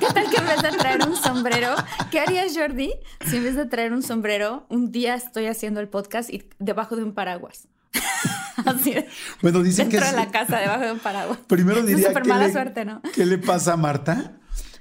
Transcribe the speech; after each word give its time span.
¿Qué 0.00 0.06
tal 0.12 0.30
que 0.30 0.36
en 0.36 0.46
vez 0.46 0.62
de 0.62 0.70
traer 0.76 1.06
un 1.08 1.16
sombrero? 1.16 1.74
¿Qué 2.10 2.20
harías, 2.20 2.52
Jordi, 2.56 2.92
si 3.26 3.36
en 3.36 3.44
vez 3.44 3.56
de 3.56 3.66
traer 3.66 3.92
un 3.92 4.02
sombrero, 4.02 4.66
un 4.68 4.90
día 4.92 5.14
estoy 5.14 5.46
haciendo 5.46 5.80
el 5.80 5.88
podcast 5.88 6.30
y 6.30 6.48
debajo 6.58 6.96
de 6.96 7.04
un 7.04 7.12
paraguas? 7.14 7.68
Así 8.66 8.92
de, 8.94 9.08
Bueno, 9.42 9.62
dicen 9.62 9.88
dentro 9.88 10.06
que 10.08 10.14
de 10.14 10.20
es- 10.20 10.26
la 10.26 10.30
casa, 10.32 10.58
debajo 10.58 10.84
de 10.84 10.92
un 10.92 10.98
paraguas. 10.98 11.38
Primero 11.46 11.82
diría 11.82 12.08
Súper 12.08 12.22
que 12.24 12.28
mala 12.28 12.46
le, 12.48 12.52
suerte, 12.52 12.84
¿no? 12.84 13.00
¿Qué 13.14 13.24
le 13.26 13.38
pasa 13.38 13.74
a 13.74 13.76
Marta? 13.76 14.32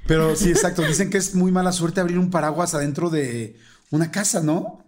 Pero 0.08 0.36
sí, 0.36 0.50
exacto. 0.50 0.82
Dicen 0.84 1.10
que 1.10 1.18
es 1.18 1.36
muy 1.36 1.52
mala 1.52 1.72
suerte 1.72 2.00
abrir 2.02 2.18
un 2.18 2.30
paraguas 2.32 2.74
adentro 2.74 3.10
de 3.10 3.58
una 3.92 4.10
casa, 4.12 4.42
¿no? 4.42 4.84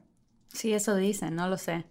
Sí, 0.53 0.73
eso 0.73 0.95
dicen, 0.95 1.35
no 1.35 1.47
lo 1.47 1.57
sé. 1.57 1.85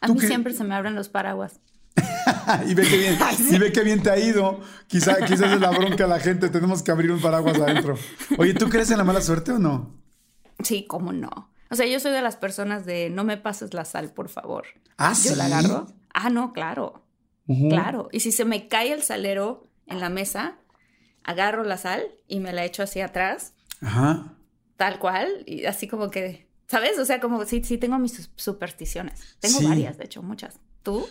A 0.00 0.06
¿Tú 0.08 0.14
mí 0.14 0.20
siempre 0.20 0.52
se 0.52 0.64
me 0.64 0.74
abren 0.74 0.94
los 0.94 1.08
paraguas. 1.08 1.60
y 2.66 2.74
ve 2.74 2.82
que 2.86 2.96
bien, 2.98 3.18
y 3.50 3.58
ve 3.58 3.72
que 3.72 3.82
bien 3.82 4.02
te 4.02 4.10
ha 4.10 4.18
ido. 4.18 4.60
Quizá, 4.86 5.16
quizás 5.24 5.52
es 5.52 5.60
la 5.60 5.70
bronca 5.70 6.04
a 6.04 6.08
la 6.08 6.20
gente. 6.20 6.48
Tenemos 6.48 6.82
que 6.82 6.90
abrir 6.90 7.10
un 7.10 7.20
paraguas 7.20 7.58
adentro. 7.58 7.98
Oye, 8.38 8.54
¿tú 8.54 8.68
crees 8.68 8.90
en 8.90 8.98
la 8.98 9.04
mala 9.04 9.20
suerte 9.20 9.52
o 9.52 9.58
no? 9.58 9.94
Sí, 10.62 10.84
cómo 10.86 11.12
no. 11.12 11.52
O 11.70 11.74
sea, 11.74 11.86
yo 11.86 11.98
soy 11.98 12.12
de 12.12 12.22
las 12.22 12.36
personas 12.36 12.86
de 12.86 13.10
no 13.10 13.24
me 13.24 13.36
pases 13.36 13.74
la 13.74 13.84
sal, 13.84 14.12
por 14.12 14.28
favor. 14.28 14.64
Ah, 14.98 15.14
Yo 15.22 15.34
la 15.34 15.46
¿sí? 15.48 15.52
agarro. 15.52 15.86
Ah, 16.14 16.30
no, 16.30 16.52
claro. 16.52 17.02
Claro. 17.68 18.08
Y 18.12 18.20
si 18.20 18.32
se 18.32 18.44
me 18.44 18.68
cae 18.68 18.92
el 18.92 19.02
salero 19.02 19.68
en 19.86 20.00
la 20.00 20.08
mesa, 20.08 20.58
agarro 21.24 21.64
la 21.64 21.76
sal 21.76 22.02
y 22.28 22.40
me 22.40 22.52
la 22.52 22.64
echo 22.64 22.82
hacia 22.82 23.06
atrás, 23.06 23.54
Ajá. 23.80 24.34
tal 24.76 24.98
cual, 24.98 25.28
y 25.46 25.64
así 25.66 25.86
como 25.88 26.10
que, 26.10 26.48
¿sabes? 26.68 26.98
O 26.98 27.04
sea, 27.04 27.20
como 27.20 27.44
sí, 27.44 27.62
sí 27.64 27.78
tengo 27.78 27.98
mis 27.98 28.30
supersticiones. 28.36 29.36
Tengo 29.40 29.58
Sí. 29.60 29.66
varias, 29.66 29.98
de 29.98 30.04
hecho, 30.06 30.22
muchas. 30.22 30.58
¿Tú? 30.82 31.06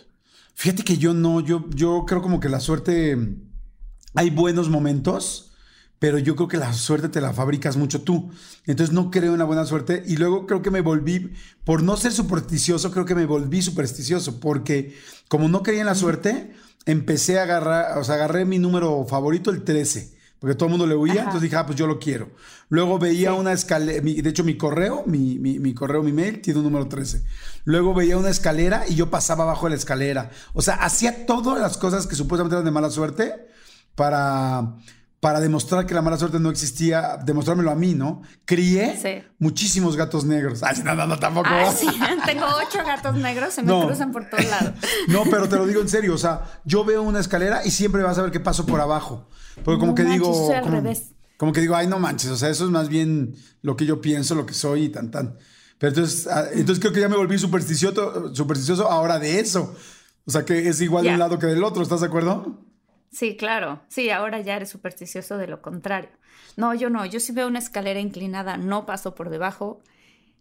Fíjate 0.56 0.84
que 0.84 0.98
yo 0.98 1.14
no, 1.14 1.42
yo, 1.42 1.70
yo 1.70 2.06
creo 2.08 2.22
como 2.22 2.40
que 2.40 2.50
la 2.50 2.62
suerte, 2.62 3.18
hay 4.16 4.30
buenos 4.30 4.70
momentos, 4.70 5.52
pero 6.00 6.18
yo 6.18 6.36
creo 6.36 6.48
que 6.48 6.58
la 6.58 6.74
suerte 6.74 7.10
te 7.10 7.20
la 7.20 7.34
fabricas 7.34 7.76
mucho 7.76 8.02
tú. 8.02 8.32
Entonces 8.66 8.94
no 8.94 9.12
creo 9.12 9.34
en 9.34 9.40
la 9.40 9.46
buena 9.46 9.66
suerte 9.66 10.04
y 10.08 10.16
luego 10.16 10.48
creo 10.48 10.62
que 10.62 10.72
me 10.72 10.82
volví, 10.82 11.34
por 11.66 11.84
no 11.84 11.98
ser 11.98 12.14
supersticioso, 12.14 12.92
creo 12.92 13.06
que 13.06 13.16
me 13.16 13.26
volví 13.26 13.62
supersticioso, 13.62 14.40
porque 14.40 14.96
como 15.28 15.50
no 15.50 15.62
creía 15.62 15.82
en 15.82 15.88
la 15.88 15.96
suerte, 15.96 16.54
empecé 16.86 17.38
a 17.38 17.44
agarrar, 17.44 17.98
o 17.98 18.04
sea, 18.04 18.16
agarré 18.16 18.46
mi 18.46 18.58
número 18.58 19.06
favorito, 19.06 19.52
el 19.52 19.64
13. 19.64 20.15
Porque 20.40 20.56
todo 20.56 20.68
el 20.68 20.72
mundo 20.72 20.86
le 20.86 20.96
huía, 20.96 21.14
Ajá. 21.14 21.22
entonces 21.22 21.42
dije, 21.44 21.56
ah, 21.56 21.66
pues 21.66 21.78
yo 21.78 21.88
lo 21.88 21.98
quiero. 21.98 22.30
Luego 22.70 23.00
veía 23.00 23.34
una 23.34 23.54
escalera, 23.54 24.02
de 24.02 24.30
hecho 24.30 24.44
mi 24.44 24.58
correo, 24.58 25.04
mi, 25.06 25.40
mi, 25.40 25.60
mi 25.60 25.74
correo, 25.74 26.04
mi 26.04 26.12
mail, 26.12 26.42
tiene 26.42 26.60
un 26.60 26.66
número 26.66 26.88
13. 26.88 27.24
Luego 27.64 27.94
veía 27.94 28.18
una 28.18 28.30
escalera 28.30 28.84
y 28.88 28.96
yo 28.96 29.10
pasaba 29.10 29.44
abajo 29.44 29.66
de 29.66 29.72
la 29.72 29.76
escalera. 29.78 30.32
O 30.54 30.62
sea, 30.62 30.76
hacía 30.76 31.26
todas 31.26 31.60
las 31.60 31.78
cosas 31.78 32.06
que 32.06 32.16
supuestamente 32.16 32.56
eran 32.56 32.66
de 32.66 32.72
mala 32.72 32.90
suerte 32.90 33.48
para, 33.96 34.76
para 35.26 35.40
demostrar 35.40 35.88
que 35.88 35.96
la 35.96 36.04
mala 36.04 36.18
suerte 36.20 36.40
no 36.40 36.52
existía, 36.52 37.18
demostrármelo 37.26 37.72
a 37.72 37.76
mí, 37.76 37.96
¿no? 37.96 38.22
Crié 38.46 38.96
Sí. 39.02 39.28
muchísimos 39.40 39.96
gatos 39.98 40.24
negros. 40.24 40.62
Ay, 40.62 40.84
no, 40.84 40.94
no, 40.94 41.08
no, 41.08 41.18
tampoco. 41.18 41.50
Sí. 41.76 41.88
Tengo 42.28 42.46
ocho 42.46 42.86
gatos 42.86 43.16
negros, 43.16 43.56
se 43.56 43.64
me 43.64 43.70
No. 43.70 43.88
cruzan 43.88 44.12
por 44.12 44.30
todos 44.30 44.46
lados. 44.46 44.74
No, 45.08 45.24
pero 45.24 45.50
te 45.50 45.56
lo 45.56 45.66
digo 45.66 45.82
en 45.82 45.90
serio, 45.90 46.14
o 46.14 46.18
sea, 46.20 46.62
yo 46.64 46.86
veo 46.86 47.02
una 47.02 47.20
escalera 47.22 47.66
y 47.66 47.72
siempre 47.72 48.04
vas 48.04 48.20
a 48.20 48.22
ver 48.22 48.30
qué 48.30 48.40
paso 48.40 48.68
por 48.68 48.80
abajo. 48.82 49.28
Porque 49.64 49.80
como 49.80 49.94
No 49.94 49.96
que 49.96 50.04
manches, 50.04 50.22
digo, 50.22 50.46
soy 50.46 50.56
al 50.58 50.62
como, 50.62 50.76
revés. 50.76 51.06
como 51.38 51.54
que 51.54 51.62
digo, 51.62 51.76
ay, 51.76 51.88
no 51.88 51.98
manches, 51.98 52.30
o 52.30 52.38
sea, 52.38 52.50
eso 52.50 52.66
es 52.66 52.70
más 52.70 52.88
bien 52.88 53.34
lo 53.64 53.76
que 53.76 53.88
yo 53.88 54.02
pienso, 54.02 54.36
lo 54.36 54.46
que 54.46 54.54
soy 54.54 54.84
y 54.84 54.90
tan 54.90 55.10
tan. 55.10 55.40
Pero 55.80 55.90
entonces, 55.90 56.28
ah, 56.28 56.46
entonces 56.54 56.80
creo 56.80 56.94
que 56.94 57.00
ya 57.02 57.10
me 57.10 57.18
volví 57.18 57.40
supersticioso, 57.40 58.32
supersticioso 58.36 58.92
ahora 58.92 59.18
de 59.18 59.40
eso. 59.40 59.74
O 60.28 60.30
sea, 60.32 60.46
que 60.46 60.70
es 60.70 60.82
igual 60.82 61.02
de 61.04 61.10
Ya. 61.10 61.14
un 61.14 61.20
lado 61.20 61.40
que 61.40 61.48
del 61.48 61.64
otro, 61.64 61.82
¿estás 61.82 62.02
de 62.02 62.08
acuerdo? 62.08 62.65
Sí, 63.16 63.38
claro. 63.38 63.80
Sí, 63.88 64.10
ahora 64.10 64.42
ya 64.42 64.58
eres 64.58 64.70
supersticioso 64.70 65.38
de 65.38 65.48
lo 65.48 65.62
contrario. 65.62 66.10
No, 66.58 66.74
yo 66.74 66.90
no. 66.90 67.06
Yo 67.06 67.22
si 67.22 67.32
veo 67.32 67.48
una 67.48 67.60
escalera 67.60 68.02
inclinada, 68.02 68.58
no 68.58 68.86
paso 68.86 69.16
por 69.16 69.30
debajo. 69.30 69.82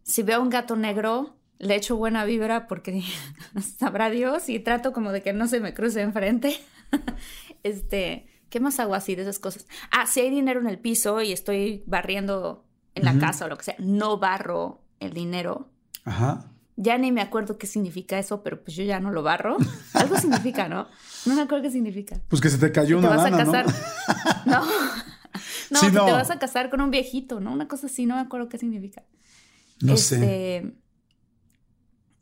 Si 0.02 0.24
veo 0.24 0.42
un 0.42 0.50
gato 0.50 0.74
negro, 0.74 1.36
le 1.58 1.76
echo 1.76 1.96
buena 1.96 2.24
vibra 2.24 2.66
porque 2.66 3.04
sabrá 3.78 4.10
Dios 4.10 4.48
y 4.48 4.58
trato 4.58 4.92
como 4.92 5.12
de 5.12 5.22
que 5.22 5.32
no 5.32 5.46
se 5.46 5.60
me 5.60 5.72
cruce 5.72 6.00
enfrente. 6.00 6.58
este, 7.62 8.26
¿qué 8.50 8.58
más 8.58 8.80
hago 8.80 8.96
así 8.96 9.14
de 9.14 9.22
esas 9.22 9.38
cosas? 9.38 9.68
Ah, 9.92 10.08
si 10.08 10.22
hay 10.22 10.30
dinero 10.30 10.58
en 10.58 10.66
el 10.66 10.80
piso 10.80 11.22
y 11.22 11.30
estoy 11.30 11.84
barriendo 11.86 12.66
en 12.96 13.04
la 13.04 13.16
casa 13.20 13.44
o 13.44 13.48
lo 13.48 13.56
que 13.56 13.66
sea, 13.66 13.76
no 13.78 14.18
barro 14.18 14.82
el 14.98 15.12
dinero. 15.12 15.68
Ajá. 16.04 16.50
Ya 16.76 16.98
ni 16.98 17.12
me 17.12 17.20
acuerdo 17.20 17.56
qué 17.56 17.66
significa 17.68 18.18
eso, 18.18 18.42
pero 18.42 18.62
pues 18.62 18.76
yo 18.76 18.82
ya 18.84 18.98
no 18.98 19.10
lo 19.12 19.22
barro. 19.22 19.56
Algo 19.92 20.18
significa, 20.18 20.68
¿no? 20.68 20.88
No 21.24 21.34
me 21.36 21.42
acuerdo 21.42 21.62
qué 21.62 21.70
significa 21.70 22.20
Pues 22.28 22.42
que 22.42 22.50
se 22.50 22.58
te 22.58 22.72
cayó 22.72 22.98
te 23.00 23.06
una 23.06 23.16
vas 23.16 23.32
a 23.32 23.36
casar. 23.36 23.66
¿no? 23.66 23.72
No. 24.60 24.64
No, 25.70 25.80
Sí, 25.80 25.86
que 25.86 25.92
no. 25.92 26.04
te 26.06 26.12
vas 26.12 26.30
a 26.30 26.38
casar 26.38 26.70
con 26.70 26.80
un 26.80 26.90
viejito, 26.90 27.40
¿no? 27.40 27.52
Una 27.52 27.66
cosa 27.68 27.86
así, 27.86 28.06
no 28.06 28.14
me 28.16 28.20
acuerdo 28.20 28.48
qué 28.48 28.58
significa. 28.58 29.02
No 29.80 29.96
sé. 29.96 30.16
Este, 30.16 30.74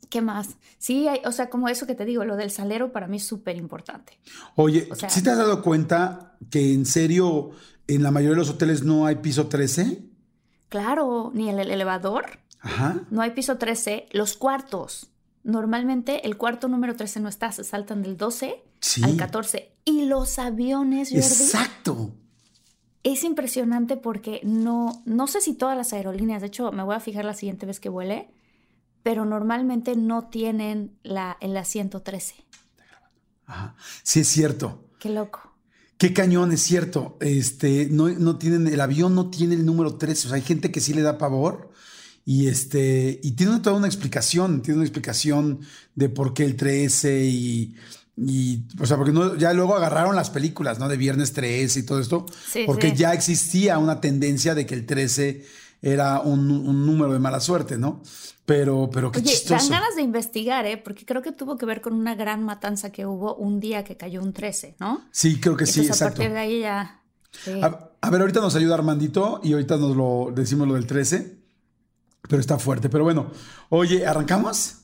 ¿Qué 0.09 0.21
más? 0.21 0.57
Sí, 0.77 1.07
hay- 1.07 1.21
o 1.25 1.31
sea, 1.31 1.49
como 1.49 1.67
eso 1.69 1.87
que 1.87 1.95
te 1.95 2.05
digo, 2.05 2.23
lo 2.25 2.35
del 2.35 2.51
salero 2.51 2.91
para 2.91 3.07
mí 3.07 3.17
es 3.17 3.25
súper 3.25 3.55
importante. 3.57 4.19
Oye, 4.55 4.87
o 4.91 4.95
sea- 4.95 5.09
¿sí 5.09 5.23
te 5.23 5.31
has 5.31 5.37
dado 5.37 5.61
cuenta 5.63 6.37
que 6.51 6.73
en 6.73 6.85
serio 6.85 7.51
en 7.87 8.03
la 8.03 8.11
mayoría 8.11 8.31
de 8.35 8.39
los 8.41 8.49
hoteles 8.49 8.83
no 8.83 9.05
hay 9.07 9.15
piso 9.17 9.47
13? 9.47 10.03
Claro, 10.69 11.31
ni 11.33 11.49
el 11.49 11.59
elevador, 11.59 12.39
Ajá. 12.65 13.01
no 13.11 13.21
hay 13.21 13.31
piso 13.31 13.57
13, 13.57 14.07
los 14.11 14.35
cuartos. 14.37 15.09
Normalmente 15.43 16.25
el 16.25 16.37
cuarto 16.37 16.67
número 16.69 16.95
13 16.95 17.19
no 17.19 17.27
está, 17.29 17.51
se 17.51 17.63
saltan 17.63 18.01
del 18.01 18.17
12 18.17 18.63
Sí. 18.79 19.03
al 19.03 19.17
14. 19.17 19.71
Y 19.85 20.05
los 20.05 20.39
aviones, 20.39 21.09
Jordi, 21.09 21.21
Exacto. 21.25 22.11
Es 23.03 23.25
impresionante 23.25 23.97
porque 23.97 24.39
no, 24.43 25.03
no 25.05 25.27
sé 25.27 25.41
si 25.41 25.53
todas 25.55 25.75
las 25.75 25.91
aerolíneas, 25.91 26.39
de 26.41 26.47
hecho 26.47 26.71
me 26.71 26.83
voy 26.83 26.95
a 26.95 27.01
fijar 27.01 27.25
la 27.25 27.33
siguiente 27.33 27.65
vez 27.65 27.81
que 27.81 27.89
vuele, 27.89 28.29
pero 29.03 29.25
normalmente 29.25 29.97
no 29.97 30.29
tienen 30.29 30.97
la, 31.03 31.35
el 31.41 31.57
asiento 31.57 32.01
13. 32.01 32.35
Ajá. 33.45 33.75
Sí, 34.03 34.21
es 34.21 34.27
cierto. 34.29 34.85
Qué 34.99 35.09
loco. 35.09 35.41
Qué 35.97 36.13
cañón, 36.13 36.53
es 36.53 36.61
cierto. 36.61 37.17
Este, 37.19 37.87
no, 37.91 38.07
no 38.07 38.37
tienen, 38.37 38.67
el 38.67 38.79
avión 38.79 39.15
no 39.15 39.29
tiene 39.29 39.55
el 39.55 39.65
número 39.65 39.95
13. 39.95 40.27
O 40.27 40.29
sea, 40.29 40.35
hay 40.37 40.41
gente 40.41 40.71
que 40.71 40.79
sí 40.79 40.93
le 40.93 41.01
da 41.01 41.17
pavor. 41.17 41.71
Y 42.25 42.47
este, 42.47 43.19
y 43.21 43.31
tiene 43.31 43.59
toda 43.59 43.75
una 43.75 43.87
explicación, 43.87 44.61
tiene 44.61 44.77
una 44.77 44.85
explicación 44.85 45.59
de 45.95 46.07
por 46.09 46.33
qué 46.33 46.45
el 46.45 46.55
13 46.55 47.25
y, 47.25 47.75
y 48.15 48.63
o 48.79 48.85
sea, 48.85 48.95
porque 48.97 49.11
no, 49.11 49.35
ya 49.35 49.51
luego 49.53 49.75
agarraron 49.75 50.15
las 50.15 50.29
películas, 50.29 50.79
¿no? 50.79 50.87
De 50.87 50.95
Viernes 50.97 51.33
13 51.33 51.81
y 51.81 51.83
todo 51.83 51.99
esto, 51.99 52.25
Sí, 52.49 52.63
porque 52.65 52.91
sí. 52.91 52.95
ya 52.97 53.13
existía 53.13 53.77
una 53.77 53.99
tendencia 53.99 54.55
de 54.55 54.65
que 54.65 54.73
el 54.73 54.85
13 54.85 55.45
era 55.81 56.21
un, 56.21 56.49
un 56.49 56.85
número 56.85 57.11
de 57.11 57.19
mala 57.19 57.41
suerte, 57.41 57.77
¿no? 57.77 58.01
Pero, 58.45 58.89
pero 58.91 59.11
qué 59.11 59.19
Oye, 59.19 59.29
chistoso. 59.31 59.55
dan 59.69 59.81
ganas 59.81 59.95
de 59.97 60.01
investigar, 60.01 60.65
¿eh? 60.65 60.77
Porque 60.77 61.05
creo 61.05 61.21
que 61.21 61.31
tuvo 61.33 61.57
que 61.57 61.65
ver 61.65 61.81
con 61.81 61.93
una 61.93 62.15
gran 62.15 62.43
matanza 62.43 62.89
que 62.91 63.05
hubo 63.05 63.35
un 63.35 63.59
día 63.59 63.83
que 63.83 63.97
cayó 63.97 64.21
un 64.21 64.31
13, 64.33 64.75
¿no? 64.79 65.01
Sí, 65.11 65.39
creo 65.41 65.55
que 65.57 65.65
sí, 65.65 65.81
Entonces 65.81 66.01
a 66.01 66.05
exacto. 66.05 66.19
partir 66.21 66.33
de 66.33 66.39
ahí 66.39 66.59
ya... 66.61 67.01
sí. 67.31 67.51
A, 67.61 67.89
a 68.01 68.09
ver, 68.09 68.21
ahorita 68.21 68.39
nos 68.41 68.55
ayuda 68.55 68.75
Armandito 68.75 69.39
y 69.43 69.53
ahorita 69.53 69.77
nos 69.77 69.95
lo 69.95 70.31
decimos 70.35 70.67
lo 70.67 70.73
del 70.75 70.85
13, 70.87 71.42
pero 72.27 72.39
está 72.39 72.57
fuerte. 72.57 72.89
Pero 72.89 73.03
bueno, 73.03 73.31
oye, 73.69 74.05
¿arrancamos? 74.05 74.77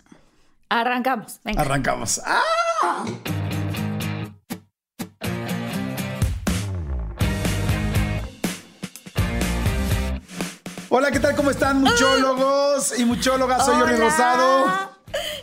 Arrancamos, 0.69 1.39
venga. 1.43 1.61
Arrancamos. 1.61 2.21
¡Ah! 2.25 3.05
Hola, 10.91 11.11
¿qué 11.11 11.19
tal? 11.19 11.35
¿Cómo 11.35 11.51
están, 11.51 11.81
muchólogos 11.81 12.97
y 12.97 13.05
muchólogas? 13.05 13.65
Soy 13.65 13.75
Jordi. 13.79 13.95
Rosado. 13.95 14.89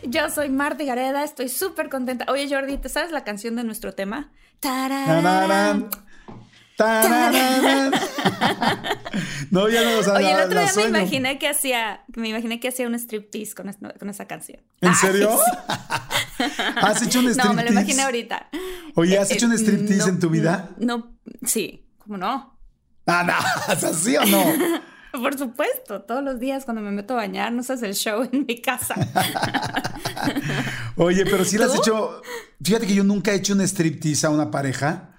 Yo 0.03 0.29
soy 0.29 0.49
Marta 0.49 0.85
Gareda, 0.85 1.25
estoy 1.25 1.49
súper 1.49 1.89
contenta. 1.89 2.27
Oye, 2.29 2.49
Jordi, 2.49 2.79
¿te 2.79 2.89
sabes 2.89 3.11
la 3.11 3.25
canción 3.25 3.57
de 3.57 3.65
nuestro 3.65 3.95
tema? 3.95 4.31
Tararán, 4.61 5.89
tararán. 6.77 7.93
No, 9.51 9.69
ya 9.69 9.83
no, 9.83 9.99
o 9.99 10.03
sea, 10.03 10.15
Oye, 10.15 10.31
el 10.33 10.41
otro 10.41 10.61
día 10.61 10.73
me 10.77 10.85
imaginé 10.99 11.39
que 11.39 11.49
hacía, 11.49 12.05
me 12.15 12.29
imaginé 12.29 12.61
que 12.61 12.69
hacía 12.69 12.87
un 12.87 12.95
striptease 12.95 13.55
con, 13.55 13.69
es- 13.69 13.79
con 13.99 14.11
esa 14.11 14.27
canción. 14.27 14.61
¿En 14.83 14.91
Ay, 14.91 14.95
serio? 14.97 15.31
sí. 16.37 16.45
¿Has 16.77 17.01
hecho 17.03 17.21
un 17.21 17.27
striptease? 17.29 17.49
No, 17.49 17.55
me 17.55 17.65
lo 17.65 17.71
imaginé 17.71 18.03
ahorita. 18.03 18.49
Oye, 18.95 19.19
¿has 19.19 19.31
Eh, 19.31 19.35
hecho 19.35 19.47
un 19.47 19.53
eh, 19.53 19.59
striptease 19.59 19.99
no, 20.07 20.09
en 20.09 20.21
tu 20.21 20.29
vida? 20.29 20.71
No, 20.79 21.17
sí, 21.45 21.87
¿cómo 21.99 22.19
no? 22.19 22.59
Ah, 23.07 23.23
no, 23.25 23.73
¿es 23.73 23.85
así 23.85 24.17
o 24.17 24.25
no? 24.27 24.45
Por 25.13 25.39
supuesto, 25.39 26.03
todos 26.03 26.23
los 26.23 26.39
días 26.41 26.65
cuando 26.67 26.83
me 26.83 26.91
meto 26.91 27.15
a 27.15 27.19
bañar, 27.19 27.53
no 27.53 27.63
se 27.63 27.73
hace 27.75 27.87
el 27.87 27.95
show 27.95 28.29
en 28.31 28.45
mi 28.47 28.61
casa. 28.61 28.97
Oye, 30.97 31.25
pero 31.25 31.45
si 31.45 31.57
le 31.57 31.65
has 31.65 31.73
¿Tú? 31.73 31.79
hecho. 31.81 32.23
Fíjate 32.63 32.87
que 32.87 32.95
yo 32.95 33.05
nunca 33.05 33.33
he 33.33 33.37
hecho 33.37 33.55
un 33.55 33.61
striptease 33.63 34.27
a 34.27 34.31
una 34.31 34.51
pareja. 34.51 35.16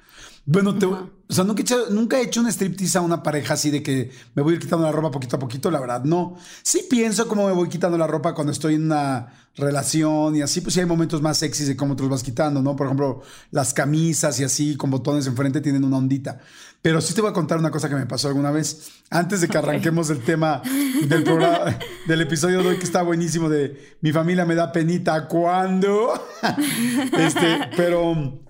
Bueno, 0.50 0.76
te- 0.80 0.86
o 0.86 1.12
sea, 1.28 1.44
nunca 1.44 1.60
he, 1.60 1.64
hecho, 1.64 1.90
nunca 1.90 2.18
he 2.18 2.24
hecho 2.24 2.40
un 2.40 2.48
striptease 2.48 2.98
a 2.98 3.02
una 3.02 3.22
pareja 3.22 3.56
así 3.56 3.70
de 3.70 3.84
que 3.84 4.12
me 4.34 4.42
voy 4.42 4.54
a 4.54 4.56
ir 4.56 4.62
quitando 4.62 4.86
la 4.86 4.94
ropa 4.94 5.12
poquito 5.12 5.36
a 5.36 5.40
poquito, 5.40 5.70
la 5.70 5.82
verdad, 5.82 6.06
no. 6.06 6.38
Sí 6.64 6.88
pienso 6.90 7.28
cómo 7.28 7.46
me 7.48 7.52
voy 7.52 7.68
quitando 7.68 7.98
la 7.98 8.08
ropa 8.08 8.34
cuando 8.34 8.54
estoy 8.54 8.76
en 8.76 8.86
una 8.86 9.28
relación 9.58 10.38
y 10.38 10.42
así, 10.42 10.62
pues 10.62 10.74
sí 10.76 10.80
hay 10.80 10.86
momentos 10.86 11.22
más 11.22 11.38
sexys 11.38 11.68
de 11.68 11.76
cómo 11.76 11.98
te 11.98 12.04
los 12.04 12.10
vas 12.10 12.24
quitando, 12.24 12.62
¿no? 12.62 12.78
Por 12.78 12.88
ejemplo, 12.88 13.24
las 13.52 13.74
camisas 13.74 14.40
y 14.40 14.46
así 14.46 14.78
con 14.78 14.90
botones 14.90 15.28
enfrente 15.28 15.60
tienen 15.60 15.84
una 15.84 15.98
ondita. 15.98 16.40
Pero 16.82 17.02
sí 17.02 17.14
te 17.14 17.20
voy 17.20 17.32
a 17.32 17.34
contar 17.34 17.58
una 17.58 17.70
cosa 17.72 17.90
que 17.90 17.96
me 17.96 18.06
pasó 18.06 18.30
alguna 18.30 18.52
vez. 18.52 18.88
Antes 19.10 19.42
de 19.42 19.50
que 19.50 19.58
arranquemos 19.58 20.10
el 20.10 20.24
tema 20.24 20.62
del 21.10 21.24
programa, 21.24 21.78
del 22.08 22.22
episodio 22.22 22.62
de 22.62 22.70
hoy, 22.70 22.78
que 22.78 22.86
está 22.86 23.02
buenísimo, 23.02 23.50
de 23.50 23.98
mi 24.00 24.14
familia 24.14 24.46
me 24.46 24.56
da 24.56 24.72
penita 24.72 25.28
cuando. 25.28 26.14
este, 27.20 27.60
pero 27.76 28.47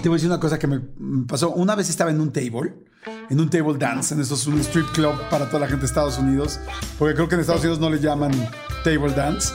te 0.00 0.08
voy 0.08 0.16
a 0.16 0.18
decir 0.18 0.28
una 0.30 0.40
cosa 0.40 0.58
que 0.58 0.66
me 0.66 0.80
pasó. 1.26 1.50
Una 1.50 1.74
vez 1.74 1.88
estaba 1.90 2.10
en 2.10 2.20
un 2.20 2.32
table, 2.32 2.74
en 3.30 3.40
un 3.40 3.50
table 3.50 3.76
dance, 3.78 4.14
en 4.14 4.20
esto 4.20 4.34
es 4.34 4.46
un 4.46 4.58
strip 4.60 4.86
club 4.92 5.14
para 5.30 5.46
toda 5.46 5.60
la 5.60 5.66
gente 5.66 5.80
de 5.82 5.86
Estados 5.86 6.18
Unidos, 6.18 6.58
porque 6.98 7.14
creo 7.14 7.28
que 7.28 7.34
en 7.34 7.40
Estados 7.42 7.62
Unidos 7.62 7.78
no 7.80 7.90
le 7.90 7.98
llaman 8.00 8.32
table 8.84 9.12
dance. 9.12 9.52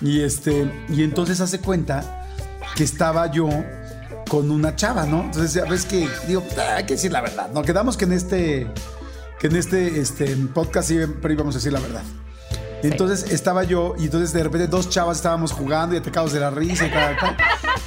Y 0.00 0.20
este, 0.20 0.70
y 0.88 1.02
entonces 1.02 1.40
hace 1.40 1.60
cuenta 1.60 2.24
que 2.74 2.84
estaba 2.84 3.30
yo 3.30 3.48
con 4.28 4.50
una 4.50 4.74
chava, 4.76 5.06
¿no? 5.06 5.22
Entonces 5.22 5.54
ya 5.54 5.64
ves 5.64 5.84
que 5.86 6.08
digo, 6.26 6.42
"Ah, 6.58 6.76
hay 6.76 6.84
que 6.84 6.94
decir 6.94 7.12
la 7.12 7.20
verdad. 7.20 7.50
No 7.52 7.62
quedamos 7.62 7.96
que 7.96 8.04
en 8.04 8.12
este 8.12 8.66
que 9.38 9.46
en 9.48 9.56
este, 9.56 10.00
este 10.00 10.34
podcast 10.54 10.88
siempre 10.88 11.34
íbamos 11.34 11.54
a 11.54 11.58
decir 11.58 11.72
la 11.72 11.80
verdad. 11.80 12.02
Entonces 12.82 13.30
estaba 13.32 13.64
yo 13.64 13.94
y 13.98 14.04
entonces 14.04 14.32
de 14.32 14.42
repente 14.42 14.66
dos 14.66 14.88
chavas 14.88 15.16
estábamos 15.18 15.52
jugando 15.52 15.94
y 15.94 15.98
atacados 15.98 16.32
de 16.32 16.40
la 16.40 16.50
risa 16.50 16.86
y 16.86 16.90
tal, 16.90 17.16
tal. 17.18 17.36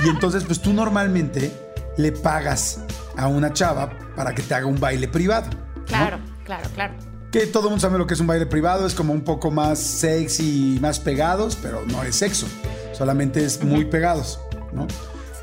Y 0.06 0.10
entonces 0.10 0.44
pues 0.46 0.62
tú 0.62 0.74
normalmente 0.74 1.52
le 2.00 2.14
pagas 2.14 2.80
a 3.18 3.28
una 3.28 3.52
chava 3.52 3.90
para 4.16 4.34
que 4.34 4.42
te 4.42 4.54
haga 4.54 4.66
un 4.66 4.80
baile 4.80 5.10
privado. 5.10 5.50
¿no? 5.50 5.86
Claro, 5.86 6.20
claro, 6.46 6.70
claro. 6.74 6.94
Que 7.30 7.46
todo 7.46 7.66
el 7.66 7.72
mundo 7.72 7.82
sabe 7.82 7.98
lo 7.98 8.08
que 8.08 8.14
es 8.14 8.20
un 8.22 8.28
baile 8.28 8.46
privado, 8.46 8.88
es 8.88 8.96
como 8.96 9.12
un 9.12 9.22
poco 9.22 9.52
más 9.52 9.80
sexy 9.80 10.78
y 10.78 10.80
más 10.80 11.00
pegados, 11.00 11.58
pero 11.62 11.84
no 11.86 12.02
es 12.04 12.16
sexo, 12.16 12.48
solamente 12.94 13.44
es 13.44 13.62
muy 13.62 13.86
pegados, 13.86 14.40
¿no? 14.72 14.88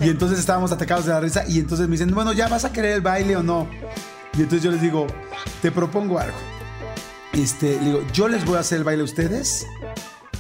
Y 0.01 0.09
entonces 0.09 0.39
estábamos 0.39 0.73
atacados 0.73 1.05
de 1.05 1.13
la 1.13 1.21
risa 1.21 1.45
y 1.47 1.59
entonces 1.59 1.87
me 1.89 1.93
dicen, 1.93 2.13
bueno, 2.15 2.33
¿ya 2.33 2.49
vas 2.49 2.65
a 2.65 2.73
querer 2.73 2.93
el 2.93 3.01
baile 3.03 3.37
o 3.37 3.43
no? 3.43 3.69
Y 4.35 4.43
entonces 4.43 4.63
yo 4.63 4.71
les 4.71 4.81
digo, 4.81 5.07
te 5.63 5.71
propongo 5.71 6.19
algo. 6.19 6.37
Este, 7.35 7.79
le 7.81 7.85
digo, 7.85 8.03
yo 8.13 8.29
les 8.29 8.45
voy 8.47 8.57
a 8.57 8.61
hacer 8.61 8.79
el 8.79 8.85
baile 8.85 9.03
a 9.03 9.05
ustedes 9.05 9.67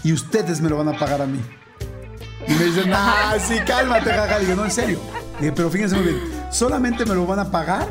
y 0.02 0.12
ustedes 0.12 0.60
me 0.62 0.70
lo 0.70 0.78
van 0.78 0.88
a 0.88 0.98
pagar 0.98 1.20
a 1.20 1.26
mí. 1.26 1.40
Y 2.48 2.52
me 2.52 2.64
dicen, 2.64 2.90
ah, 2.94 3.34
sí, 3.46 3.58
cálmate, 3.66 4.10
jaja. 4.10 4.38
Digo, 4.38 4.54
no, 4.54 4.64
en 4.64 4.70
serio. 4.70 5.00
Dije, 5.40 5.52
pero 5.52 5.70
fíjense 5.70 5.96
muy 5.96 6.04
bien, 6.06 6.20
solamente 6.50 7.04
me 7.04 7.14
lo 7.14 7.26
van 7.26 7.38
a 7.38 7.50
pagar 7.50 7.88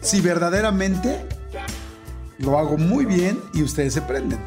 si 0.00 0.20
verdaderamente 0.20 1.26
lo 2.38 2.58
hago 2.58 2.76
muy 2.76 3.04
bien 3.04 3.38
y 3.54 3.62
ustedes 3.62 3.94
se 3.94 4.02
prenden. 4.02 4.38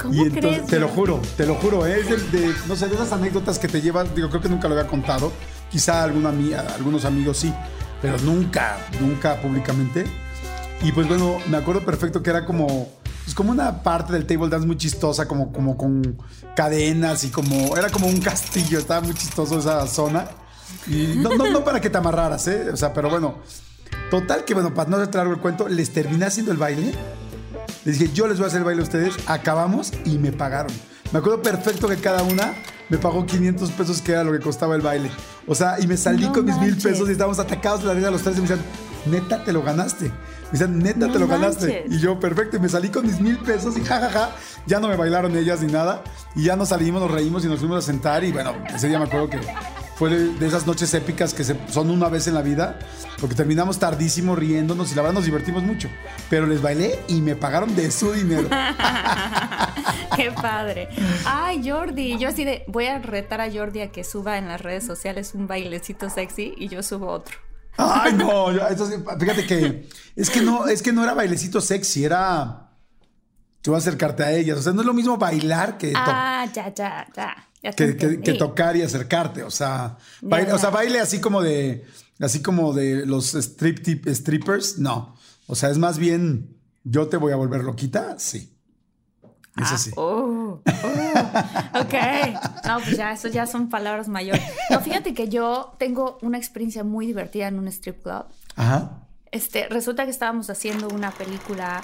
¿Cómo 0.00 0.14
Y 0.14 0.20
entonces, 0.20 0.40
crees? 0.58 0.66
te 0.66 0.78
lo 0.78 0.88
juro, 0.88 1.20
te 1.36 1.46
lo 1.46 1.54
juro, 1.56 1.86
¿eh? 1.86 2.00
es 2.00 2.08
del- 2.08 2.30
de, 2.30 2.54
no 2.68 2.76
sé, 2.76 2.86
de 2.88 2.94
esas 2.94 3.12
anécdotas 3.12 3.58
que 3.58 3.66
te 3.66 3.80
llevan, 3.80 4.14
digo, 4.14 4.28
creo 4.28 4.40
que 4.40 4.48
nunca 4.48 4.68
lo 4.68 4.76
había 4.78 4.88
contado, 4.88 5.32
quizá 5.70 6.04
alguna, 6.04 6.30
ami- 6.30 6.54
algunos 6.54 7.04
amigos 7.04 7.38
sí, 7.38 7.52
pero 8.00 8.16
nunca, 8.18 8.76
nunca 9.00 9.40
públicamente. 9.42 10.04
Y 10.82 10.92
pues 10.92 11.08
bueno, 11.08 11.38
me 11.48 11.56
acuerdo 11.56 11.84
perfecto 11.84 12.22
que 12.22 12.30
era 12.30 12.44
como, 12.46 12.88
pues 13.24 13.34
como 13.34 13.50
una 13.50 13.82
parte 13.82 14.12
del 14.12 14.24
table 14.26 14.48
dance 14.48 14.66
muy 14.66 14.76
chistosa, 14.76 15.26
como, 15.26 15.52
como 15.52 15.76
con 15.76 16.16
cadenas 16.54 17.24
y 17.24 17.30
como, 17.30 17.76
era 17.76 17.90
como 17.90 18.06
un 18.06 18.20
castillo, 18.20 18.78
estaba 18.78 19.00
muy 19.00 19.14
chistoso 19.14 19.58
esa 19.58 19.84
zona. 19.88 20.26
Y 20.88 21.16
no, 21.16 21.30
no, 21.30 21.50
no 21.50 21.64
para 21.64 21.80
que 21.80 21.90
te 21.90 21.98
amarraras, 21.98 22.46
¿eh? 22.48 22.70
O 22.72 22.76
sea, 22.76 22.92
pero 22.92 23.10
bueno, 23.10 23.36
total 24.10 24.44
que 24.44 24.54
bueno, 24.54 24.72
para 24.74 24.88
no 24.88 24.98
largo 24.98 25.32
el 25.32 25.40
cuento, 25.40 25.68
les 25.68 25.90
terminé 25.90 26.26
haciendo 26.26 26.52
el 26.52 26.58
baile. 26.58 26.92
Les 27.84 27.98
dije, 27.98 28.12
yo 28.12 28.26
les 28.26 28.38
voy 28.38 28.44
a 28.44 28.48
hacer 28.48 28.58
el 28.58 28.64
baile 28.64 28.80
a 28.80 28.84
ustedes. 28.84 29.14
Acabamos 29.26 29.92
y 30.04 30.18
me 30.18 30.32
pagaron. 30.32 30.72
Me 31.12 31.20
acuerdo 31.20 31.42
perfecto 31.42 31.88
que 31.88 31.96
cada 31.96 32.22
una 32.22 32.54
me 32.88 32.98
pagó 32.98 33.24
500 33.24 33.70
pesos, 33.72 34.02
que 34.02 34.12
era 34.12 34.24
lo 34.24 34.32
que 34.32 34.40
costaba 34.40 34.74
el 34.74 34.82
baile. 34.82 35.10
O 35.46 35.54
sea, 35.54 35.78
y 35.80 35.86
me 35.86 35.96
salí 35.96 36.24
No 36.26 36.32
con 36.32 36.44
mis 36.44 36.58
mil 36.58 36.76
pesos 36.76 37.08
y 37.08 37.12
estábamos 37.12 37.38
atacados 37.38 37.80
de 37.80 37.86
la 37.86 37.94
risa 37.94 38.10
los 38.10 38.22
tres 38.22 38.38
y 38.38 38.40
me 38.42 38.48
decían, 38.48 38.64
neta, 39.06 39.44
te 39.44 39.52
lo 39.52 39.62
ganaste. 39.62 40.10
Me 40.50 40.58
decían, 40.58 40.78
neta, 40.78 41.06
No 41.06 41.12
te 41.12 41.18
lo 41.18 41.26
ganaste. 41.28 41.84
Y 41.90 41.98
yo, 41.98 42.18
perfecto, 42.18 42.56
y 42.56 42.60
me 42.60 42.68
salí 42.68 42.88
con 42.88 43.06
mis 43.06 43.20
mil 43.20 43.38
pesos 43.38 43.76
y 43.76 43.84
jajaja. 43.84 44.30
Ya 44.66 44.80
no 44.80 44.88
me 44.88 44.96
bailaron 44.96 45.36
ellas 45.36 45.60
ni 45.60 45.70
nada. 45.70 46.02
Y 46.34 46.44
ya 46.44 46.56
nos 46.56 46.70
salimos, 46.70 47.02
nos 47.02 47.10
reímos 47.10 47.44
y 47.44 47.48
nos 47.48 47.58
fuimos 47.60 47.78
a 47.84 47.86
sentar. 47.86 48.24
Y 48.24 48.32
bueno, 48.32 48.54
ese 48.74 48.88
día 48.88 48.98
me 48.98 49.04
acuerdo 49.04 49.28
que 49.30 49.40
fue 49.96 50.10
de 50.10 50.46
esas 50.46 50.66
noches 50.66 50.94
épicas 50.94 51.34
que 51.34 51.42
se- 51.44 51.56
son 51.68 51.90
una 51.90 52.08
vez 52.08 52.28
en 52.28 52.34
la 52.34 52.42
vida, 52.42 52.78
porque 53.20 53.34
terminamos 53.34 53.78
tardísimo 53.78 54.36
riéndonos 54.36 54.92
y 54.92 54.94
la 54.94 55.02
verdad 55.02 55.14
nos 55.14 55.24
divertimos 55.24 55.62
mucho. 55.64 55.88
Pero 56.30 56.46
les 56.46 56.62
bailé 56.62 57.00
y 57.08 57.20
me 57.20 57.34
pagaron 57.34 57.74
de 57.74 57.90
su 57.90 58.12
dinero. 58.12 58.48
Qué 60.16 60.30
padre. 60.32 60.88
Ay, 61.26 61.68
Jordi. 61.68 62.16
Yo 62.18 62.28
así 62.28 62.44
de, 62.44 62.64
voy 62.68 62.86
a 62.86 62.98
retar 63.00 63.40
a 63.40 63.50
Jordi 63.52 63.80
a 63.80 63.90
que 63.90 64.04
suba 64.04 64.38
en 64.38 64.48
las 64.48 64.60
redes 64.60 64.86
sociales 64.86 65.32
un 65.34 65.46
bailecito 65.46 66.08
sexy 66.10 66.54
y 66.56 66.68
yo 66.68 66.82
subo 66.82 67.08
otro. 67.08 67.36
Ay, 67.78 68.12
no, 68.14 68.52
yo- 68.52 68.66
eso 68.68 68.86
sí, 68.86 68.94
fíjate 69.18 69.46
que 69.46 69.88
es 70.16 70.30
que 70.30 70.42
no, 70.42 70.66
es 70.66 70.82
que 70.82 70.92
no 70.92 71.02
era 71.04 71.14
bailecito 71.14 71.60
sexy, 71.60 72.04
era 72.04 72.70
tú 73.62 73.74
acercarte 73.76 74.24
a 74.24 74.32
ellas. 74.32 74.58
O 74.58 74.62
sea, 74.62 74.72
no 74.72 74.80
es 74.80 74.86
lo 74.86 74.92
mismo 74.94 75.16
bailar 75.16 75.78
que, 75.78 75.92
Ah, 75.94 76.44
ya, 76.52 76.74
ya, 76.74 77.06
ya. 77.16 77.36
que, 77.62 77.72
que- 77.76 77.84
entendí. 77.84 78.22
que 78.22 78.32
tocar 78.34 78.76
y 78.76 78.82
acercarte. 78.82 79.42
O 79.44 79.50
sea, 79.50 79.96
baile, 80.20 80.52
o 80.52 80.58
sea, 80.58 80.70
baile 80.70 81.00
así 81.00 81.20
como 81.20 81.40
de, 81.40 81.86
así 82.20 82.42
como 82.42 82.72
de 82.72 83.06
los 83.06 83.34
strip 83.34 83.78
tip- 83.84 84.08
strippers, 84.08 84.78
no. 84.78 85.14
O 85.46 85.54
sea, 85.54 85.70
es 85.70 85.78
más 85.78 85.98
bien, 85.98 86.56
yo 86.84 87.06
te 87.08 87.16
voy 87.16 87.32
a 87.32 87.36
volver 87.36 87.62
loquita, 87.64 88.16
sí. 88.18 88.54
Eso 89.60 89.76
sí. 89.78 89.90
Oh, 89.96 90.62
oh, 90.66 91.17
ok. 91.74 91.94
No, 92.66 92.80
pues 92.80 92.96
ya, 92.96 93.12
eso 93.12 93.28
ya 93.28 93.46
son 93.46 93.68
palabras 93.68 94.08
mayores. 94.08 94.42
No, 94.70 94.80
fíjate 94.80 95.14
que 95.14 95.28
yo 95.28 95.74
tengo 95.78 96.18
una 96.22 96.38
experiencia 96.38 96.84
muy 96.84 97.06
divertida 97.06 97.48
en 97.48 97.58
un 97.58 97.68
strip 97.68 98.02
club. 98.02 98.24
Ajá. 98.56 99.06
Este, 99.30 99.68
resulta 99.68 100.04
que 100.04 100.10
estábamos 100.10 100.50
haciendo 100.50 100.88
una 100.88 101.10
película, 101.10 101.82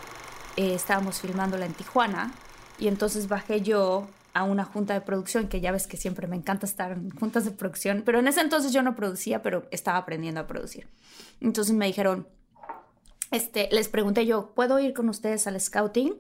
eh, 0.56 0.75
estábamos 0.75 1.20
filmándola 1.20 1.66
en 1.66 1.75
Tijuana, 1.75 2.32
y 2.78 2.88
entonces 2.88 3.28
bajé 3.28 3.61
yo 3.61 4.08
a 4.32 4.42
una 4.42 4.64
junta 4.64 4.94
de 4.94 5.00
producción, 5.00 5.49
que 5.49 5.61
ya 5.61 5.70
ves 5.70 5.87
que 5.87 5.96
siempre 5.96 6.26
me 6.26 6.37
encanta 6.37 6.66
estar 6.66 6.92
en 6.92 7.11
juntas 7.11 7.44
de 7.44 7.52
producción, 7.52 8.02
pero 8.04 8.18
en 8.18 8.26
ese 8.26 8.40
entonces 8.40 8.73
yo 8.73 8.82
no 8.82 8.96
producía, 8.96 9.42
pero 9.42 9.68
estaba 9.70 9.99
aprendiendo 9.99 10.40
a 10.40 10.46
producir. 10.46 10.88
Entonces 11.40 11.75
me 11.75 11.87
dijeron, 11.87 12.26
este, 13.30 13.68
les 13.70 13.88
pregunté 13.88 14.26
yo, 14.26 14.52
¿puedo 14.54 14.80
ir 14.80 14.92
con 14.92 15.08
ustedes 15.08 15.46
al 15.46 15.61
scouting? 15.61 16.14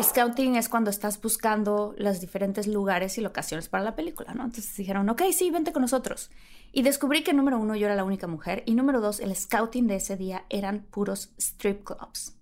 Scouting 0.00 0.56
es 0.56 0.68
cuando 0.68 0.90
estás 0.90 1.20
buscando 1.20 1.94
los 1.98 2.20
diferentes 2.20 2.66
lugares 2.66 3.18
y 3.18 3.20
locaciones 3.20 3.68
para 3.68 3.84
la 3.84 3.94
película, 3.94 4.32
¿no? 4.34 4.44
Entonces 4.44 4.74
dijeron, 4.76 5.08
ok, 5.10 5.22
sí, 5.32 5.50
vente 5.50 5.72
con 5.72 5.82
nosotros. 5.82 6.30
Y 6.72 6.82
descubrí 6.82 7.22
que 7.22 7.34
número 7.34 7.58
uno, 7.58 7.76
yo 7.76 7.86
era 7.86 7.94
la 7.94 8.04
única 8.04 8.26
mujer, 8.26 8.62
y 8.64 8.74
número 8.74 9.00
dos, 9.00 9.20
el 9.20 9.34
scouting 9.36 9.86
de 9.86 9.96
ese 9.96 10.16
día 10.16 10.46
eran 10.48 10.86
puros 10.90 11.30
strip 11.36 11.84
clubs. 11.84 12.34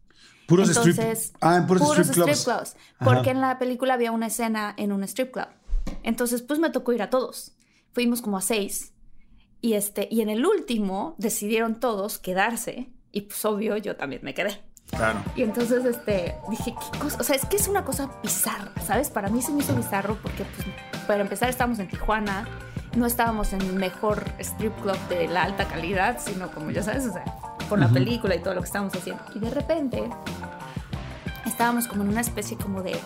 Puros 0.47 0.69
Entonces, 0.69 1.19
strip. 1.25 1.37
Ah, 1.41 1.57
en 1.57 1.67
puros, 1.67 1.83
strip 1.99 2.13
clubs. 2.13 2.45
clubs, 2.45 2.77
Ajá. 2.99 3.05
Porque 3.05 3.31
en 3.31 3.41
la 3.41 3.59
película 3.59 3.95
había 3.95 4.13
una 4.13 4.29
escena 4.29 4.75
en 4.77 4.93
un 4.93 5.03
strip 5.05 5.33
club. 5.33 5.49
Entonces, 6.03 6.43
pues 6.43 6.61
me 6.61 6.71
tocó 6.71 6.93
ir 6.93 7.03
a 7.03 7.11
todos. 7.11 7.53
Fuimos 7.93 8.23
como 8.23 8.37
a 8.37 8.41
seis. 8.41 8.93
Y, 9.61 9.75
este, 9.75 10.09
y 10.11 10.21
en 10.23 10.29
el 10.29 10.47
último 10.47 11.15
decidieron 11.19 11.81
todos 11.81 12.19
quedarse. 12.19 12.91
Y 13.13 13.23
pues 13.23 13.45
obvio, 13.45 13.77
yo 13.77 13.97
también 13.97 14.23
me 14.25 14.35
quedé. 14.35 14.61
Claro. 14.91 15.21
Y 15.37 15.43
entonces 15.43 15.85
este, 15.85 16.37
dije, 16.51 16.75
¿qué 16.93 16.99
cosa? 16.99 17.17
O 17.21 17.25
sea, 17.25 17.37
es 17.37 17.47
que 17.47 17.57
es 17.57 17.69
una 17.69 17.85
cosa 17.85 18.11
bizarra, 18.23 18.71
¿sabes? 18.85 19.09
Para 19.11 19.29
mí 19.29 19.41
se 19.43 19.53
me 19.53 19.61
hizo 19.61 19.75
bizarro 19.75 20.17
porque, 20.23 20.45
pues, 20.45 20.67
para 21.07 21.23
empezar, 21.23 21.49
estábamos 21.49 21.79
en 21.79 21.89
Tijuana, 21.89 22.47
no 22.97 23.07
estábamos 23.07 23.53
en 23.53 23.61
el 23.63 23.73
mejor 23.75 24.25
strip 24.41 24.75
club 24.83 24.99
de 25.09 25.29
la 25.29 25.45
alta 25.45 25.67
calidad, 25.69 26.19
sino 26.21 26.51
como 26.51 26.71
ya 26.71 26.83
sabes, 26.83 27.07
o 27.07 27.13
sea, 27.13 27.25
por 27.69 27.79
la 27.79 27.89
película 27.89 28.35
y 28.35 28.41
todo 28.41 28.55
lo 28.55 28.61
que 28.61 28.67
estábamos 28.67 28.95
haciendo. 28.95 29.23
Y 29.35 29.39
de 29.39 29.51
repente 29.51 30.11
estábamos 31.47 31.87
como 31.87 32.03
en 32.03 32.09
una 32.11 32.21
especie 32.21 32.57
como 32.57 32.83
de, 32.83 32.97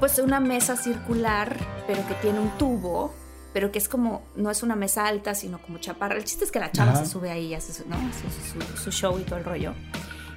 pues, 0.00 0.18
una 0.18 0.40
mesa 0.40 0.76
circular, 0.76 1.56
pero 1.86 2.06
que 2.06 2.14
tiene 2.14 2.38
un 2.40 2.50
tubo. 2.58 3.14
Pero 3.52 3.70
que 3.70 3.78
es 3.78 3.88
como, 3.88 4.22
no 4.34 4.50
es 4.50 4.64
una 4.64 4.74
mesa 4.74 5.06
alta, 5.06 5.32
sino 5.36 5.58
como 5.62 5.78
chaparra. 5.78 6.16
El 6.16 6.24
chiste 6.24 6.44
es 6.44 6.50
que 6.50 6.58
la 6.58 6.72
chava 6.72 6.90
Ajá. 6.90 7.04
se 7.04 7.06
sube 7.12 7.30
ahí 7.30 7.46
y 7.46 7.54
hace 7.54 7.72
su, 7.72 7.88
¿no? 7.88 7.94
su, 7.96 8.60
su- 8.60 8.76
su 8.76 8.90
show 8.90 9.16
y 9.20 9.22
todo 9.22 9.38
el 9.38 9.44
rollo. 9.44 9.74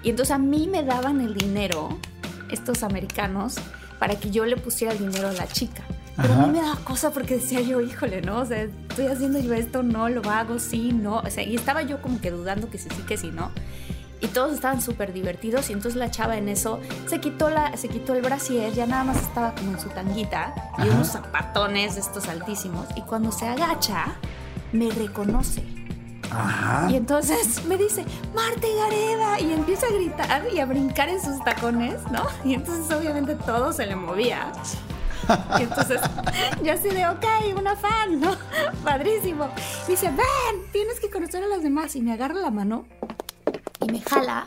Y 0.04 0.10
entonces 0.10 0.34
a 0.34 0.38
mí 0.38 0.68
me 0.72 0.84
daban 0.84 1.22
el 1.22 1.34
dinero, 1.34 1.98
estos 2.50 2.84
americanos, 2.84 3.56
para 4.00 4.16
que 4.16 4.30
yo 4.32 4.46
le 4.46 4.58
pusiera 4.58 4.94
el 4.94 5.00
dinero 5.00 5.30
a 5.30 5.34
la 5.34 5.48
chica. 5.48 5.84
Pero 6.16 6.34
a 6.34 6.38
mí 6.38 6.52
me 6.52 6.62
daba 6.62 6.78
cosa 6.78 7.12
porque 7.12 7.36
decía 7.36 7.62
yo, 7.62 7.80
híjole, 7.80 8.22
¿no? 8.22 8.40
O 8.40 8.46
sea, 8.46 8.64
estoy 8.64 9.06
haciendo 9.06 9.40
yo 9.40 9.54
esto, 9.54 9.84
no, 9.84 10.10
lo 10.10 10.28
hago, 10.30 10.58
sí, 10.58 10.92
no. 10.92 11.20
O 11.20 11.30
sea, 11.30 11.44
y 11.44 11.56
estaba 11.56 11.84
yo 11.84 12.02
como 12.02 12.20
que 12.20 12.32
dudando 12.32 12.70
que 12.72 12.80
sí, 12.80 12.90
sí, 12.96 13.04
que 13.04 13.18
sí, 13.18 13.30
no. 13.32 13.52
Y 14.20 14.28
todos 14.28 14.54
estaban 14.54 14.82
súper 14.82 15.14
divertidos 15.14 15.70
y 15.70 15.74
entonces 15.74 15.96
la 15.96 16.10
chava 16.10 16.38
en 16.38 16.50
eso 16.50 16.80
se 17.06 17.20
quitó, 17.20 17.52
la, 17.52 17.78
se 17.78 17.88
quitó 17.88 18.16
el 18.16 18.24
brasier, 18.24 18.74
ya 18.74 18.88
nada 18.88 19.04
más 19.04 19.22
estaba 19.22 19.54
como 19.54 19.74
en 19.74 19.80
su 19.80 19.90
tanguita 19.90 20.56
y 20.80 20.90
unos 20.90 21.10
zapatones 21.10 21.94
de 21.94 22.02
estos 22.02 22.28
altísimos. 22.28 22.88
Y 22.96 23.02
cuando 23.02 23.32
se 23.32 23.48
agacha, 23.48 24.16
me 24.72 24.90
reconoce. 24.90 25.77
Ajá. 26.32 26.88
Y 26.92 26.96
entonces 26.96 27.66
me 27.66 27.78
dice, 27.78 28.06
Marta 28.36 28.68
Gareda, 28.78 29.40
y 29.40 29.54
empieza 29.54 29.88
a 29.88 29.92
gritar 29.92 30.44
y 30.54 30.60
a 30.60 30.66
brincar 30.66 31.10
en 31.10 31.22
sus 31.22 31.44
tacones, 31.44 32.02
¿no? 32.12 32.26
Y 32.44 32.54
entonces 32.54 32.90
obviamente 32.96 33.36
todo 33.36 33.74
se 33.74 33.86
le 33.86 33.96
movía. 33.96 34.52
Y 35.60 35.64
entonces 35.64 36.02
yo 36.64 36.74
así 36.74 36.90
de, 36.90 37.08
ok, 37.08 37.26
una 37.58 37.76
fan, 37.76 38.20
¿no? 38.20 38.36
Padrísimo. 38.84 39.50
Y 39.88 39.92
dice, 39.92 40.08
ven, 40.08 40.72
tienes 40.72 41.00
que 41.00 41.10
conocer 41.10 41.44
a 41.44 41.48
los 41.48 41.64
demás. 41.64 41.96
Y 41.96 42.02
me 42.02 42.14
agarra 42.14 42.36
la 42.36 42.52
mano 42.52 42.86
y 43.82 43.92
me 43.92 44.02
jala. 44.02 44.46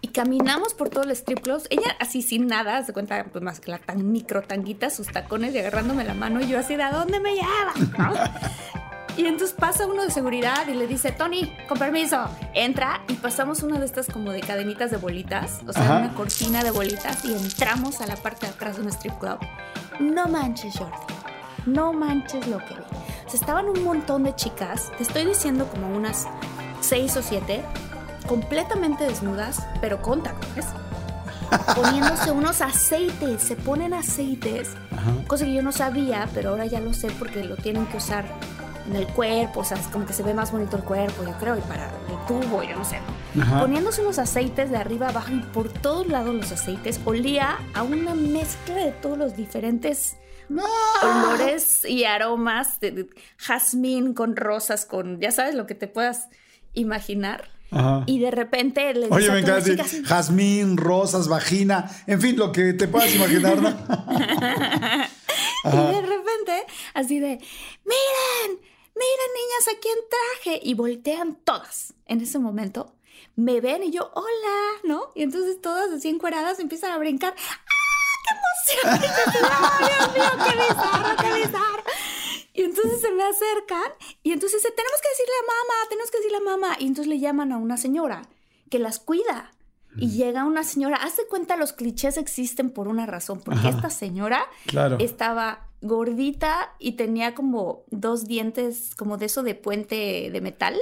Y 0.00 0.08
caminamos 0.08 0.74
por 0.74 0.90
todo 0.90 1.04
el 1.04 1.10
strip 1.12 1.40
club. 1.40 1.62
Ella 1.70 1.96
así 1.98 2.22
sin 2.22 2.46
nada, 2.46 2.84
se 2.84 2.92
cuenta 2.92 3.24
pues 3.24 3.42
más 3.42 3.60
que 3.60 3.70
la 3.70 3.78
tan 3.78 4.12
micro 4.12 4.42
tanguita, 4.42 4.90
sus 4.90 5.08
tacones 5.08 5.54
y 5.54 5.58
agarrándome 5.58 6.04
la 6.04 6.14
mano. 6.14 6.40
Y 6.40 6.48
yo 6.48 6.58
así 6.58 6.76
de, 6.76 6.82
¿a 6.82 6.92
dónde 6.92 7.20
me 7.20 7.34
lleva? 7.34 7.72
¿No? 7.98 8.14
Y 9.16 9.26
entonces 9.26 9.54
pasa 9.58 9.86
uno 9.86 10.04
de 10.04 10.10
seguridad 10.10 10.66
y 10.68 10.74
le 10.74 10.86
dice, 10.86 11.12
Tony, 11.12 11.54
con 11.68 11.78
permiso, 11.78 12.24
entra 12.54 13.02
y 13.08 13.14
pasamos 13.14 13.62
una 13.62 13.78
de 13.78 13.84
estas 13.84 14.06
como 14.06 14.32
de 14.32 14.40
cadenitas 14.40 14.90
de 14.90 14.96
bolitas, 14.96 15.60
o 15.66 15.72
sea, 15.72 15.82
Ajá. 15.84 15.98
una 15.98 16.14
cortina 16.14 16.64
de 16.64 16.70
bolitas 16.70 17.24
y 17.24 17.32
entramos 17.34 18.00
a 18.00 18.06
la 18.06 18.16
parte 18.16 18.46
de 18.46 18.52
atrás 18.52 18.76
de 18.76 18.82
un 18.82 18.88
strip 18.88 19.18
club. 19.18 19.38
No 20.00 20.28
manches, 20.28 20.78
Jordi, 20.78 20.96
no 21.66 21.92
manches 21.92 22.46
lo 22.46 22.58
que 22.58 22.74
vi. 22.74 22.80
O 23.26 23.30
sea, 23.30 23.38
estaban 23.40 23.68
un 23.68 23.84
montón 23.84 24.22
de 24.22 24.34
chicas, 24.34 24.90
te 24.96 25.02
estoy 25.02 25.26
diciendo 25.26 25.66
como 25.66 25.94
unas 25.94 26.26
seis 26.80 27.14
o 27.18 27.22
siete, 27.22 27.62
completamente 28.26 29.04
desnudas, 29.04 29.62
pero 29.82 30.00
con 30.00 30.22
tacones. 30.22 30.66
Poniéndose 31.76 32.30
unos 32.30 32.62
aceites, 32.62 33.42
se 33.42 33.56
ponen 33.56 33.92
aceites 33.92 34.70
cosa 35.26 35.44
que 35.44 35.52
yo 35.52 35.62
no 35.62 35.72
sabía, 35.72 36.28
pero 36.34 36.50
ahora 36.50 36.66
ya 36.66 36.80
lo 36.80 36.94
sé 36.94 37.08
porque 37.18 37.44
lo 37.44 37.56
tienen 37.56 37.86
que 37.86 37.96
usar 37.98 38.24
en 38.86 38.96
el 38.96 39.06
cuerpo, 39.08 39.60
o 39.60 39.64
sea, 39.64 39.78
es 39.78 39.86
como 39.88 40.06
que 40.06 40.12
se 40.12 40.22
ve 40.22 40.34
más 40.34 40.52
bonito 40.52 40.76
el 40.76 40.82
cuerpo, 40.82 41.24
yo 41.24 41.32
creo, 41.38 41.56
y 41.56 41.60
para 41.62 41.86
el 41.86 42.26
tubo, 42.26 42.62
yo 42.62 42.76
no 42.76 42.84
sé. 42.84 42.98
¿no? 43.34 43.42
Ajá. 43.42 43.60
Poniéndose 43.60 44.02
unos 44.02 44.18
aceites 44.18 44.70
de 44.70 44.76
arriba 44.76 45.08
abajo 45.08 45.32
y 45.32 45.40
por 45.40 45.68
todos 45.70 46.06
lados 46.08 46.34
los 46.34 46.52
aceites, 46.52 47.00
olía 47.04 47.58
a 47.74 47.82
una 47.82 48.14
mezcla 48.14 48.74
de 48.74 48.92
todos 48.92 49.18
los 49.18 49.36
diferentes 49.36 50.16
olores 51.02 51.84
y 51.84 52.04
aromas, 52.04 52.80
de, 52.80 52.90
de 52.90 53.06
jazmín 53.38 54.14
con 54.14 54.36
rosas, 54.36 54.84
con, 54.84 55.20
ya 55.20 55.30
sabes, 55.30 55.54
lo 55.54 55.66
que 55.66 55.74
te 55.74 55.88
puedas 55.88 56.28
imaginar. 56.74 57.50
Ajá. 57.70 58.04
Y 58.06 58.18
de 58.18 58.30
repente 58.30 58.92
le 58.92 59.06
Oye, 59.08 59.30
me 59.30 59.38
encanta 59.38 59.58
así, 59.60 59.70
chicas, 59.70 60.02
jazmín, 60.04 60.76
rosas, 60.76 61.26
vagina, 61.28 61.90
en 62.06 62.20
fin, 62.20 62.36
lo 62.36 62.52
que 62.52 62.74
te 62.74 62.86
puedas 62.86 63.14
imaginar, 63.14 63.62
¿no? 63.62 63.70
Y 65.64 65.76
de 65.76 66.02
repente, 66.02 66.66
así 66.94 67.20
de, 67.20 67.38
miren, 67.84 68.60
miren 68.94 69.30
niñas, 69.34 69.68
¿a 69.76 69.80
quién 69.80 69.96
traje? 70.10 70.60
Y 70.62 70.74
voltean 70.74 71.36
todas 71.36 71.94
en 72.06 72.20
ese 72.20 72.38
momento. 72.38 72.94
Me 73.36 73.60
ven 73.60 73.82
y 73.82 73.90
yo, 73.90 74.10
hola, 74.14 74.80
¿no? 74.84 75.10
Y 75.14 75.22
entonces 75.22 75.60
todas 75.60 75.90
así 75.90 76.08
encueradas 76.08 76.58
empiezan 76.60 76.92
a 76.92 76.98
brincar. 76.98 77.34
¡Ah, 77.36 77.60
qué 78.24 78.34
emoción! 78.34 79.02
Y 79.02 79.34
yo 79.34 79.48
¡Oh, 79.48 79.78
Dios 79.86 80.14
mío, 80.14 80.44
qué 80.46 80.56
bizarro, 80.56 81.16
qué 81.20 81.34
bizarro! 81.46 81.82
Y 82.54 82.62
entonces 82.62 83.00
se 83.00 83.10
me 83.12 83.24
acercan 83.24 83.92
y 84.22 84.32
entonces 84.32 84.62
dice, 84.62 84.74
tenemos 84.74 85.00
que 85.00 85.08
decirle 85.08 85.32
a 85.40 85.46
mamá, 85.46 85.88
tenemos 85.88 86.10
que 86.10 86.16
decirle 86.18 86.36
a 86.36 86.40
mamá. 86.40 86.76
Y 86.78 86.86
entonces 86.86 87.06
le 87.08 87.18
llaman 87.18 87.52
a 87.52 87.56
una 87.56 87.76
señora 87.76 88.22
que 88.70 88.78
las 88.78 88.98
cuida. 88.98 89.52
Y 89.96 90.10
llega 90.10 90.44
una 90.44 90.64
señora, 90.64 90.96
hace 90.96 91.26
cuenta 91.26 91.56
los 91.56 91.72
clichés 91.74 92.16
existen 92.16 92.70
por 92.70 92.88
una 92.88 93.04
razón, 93.04 93.42
porque 93.42 93.60
Ajá. 93.68 93.76
esta 93.76 93.90
señora 93.90 94.46
Claro. 94.66 94.96
estaba 95.00 95.68
gordita 95.82 96.70
y 96.78 96.92
tenía 96.92 97.34
como 97.34 97.82
dos 97.90 98.24
dientes 98.26 98.94
como 98.96 99.18
de 99.18 99.26
eso 99.26 99.42
de 99.42 99.54
puente 99.54 100.30
de 100.32 100.40
metal. 100.40 100.80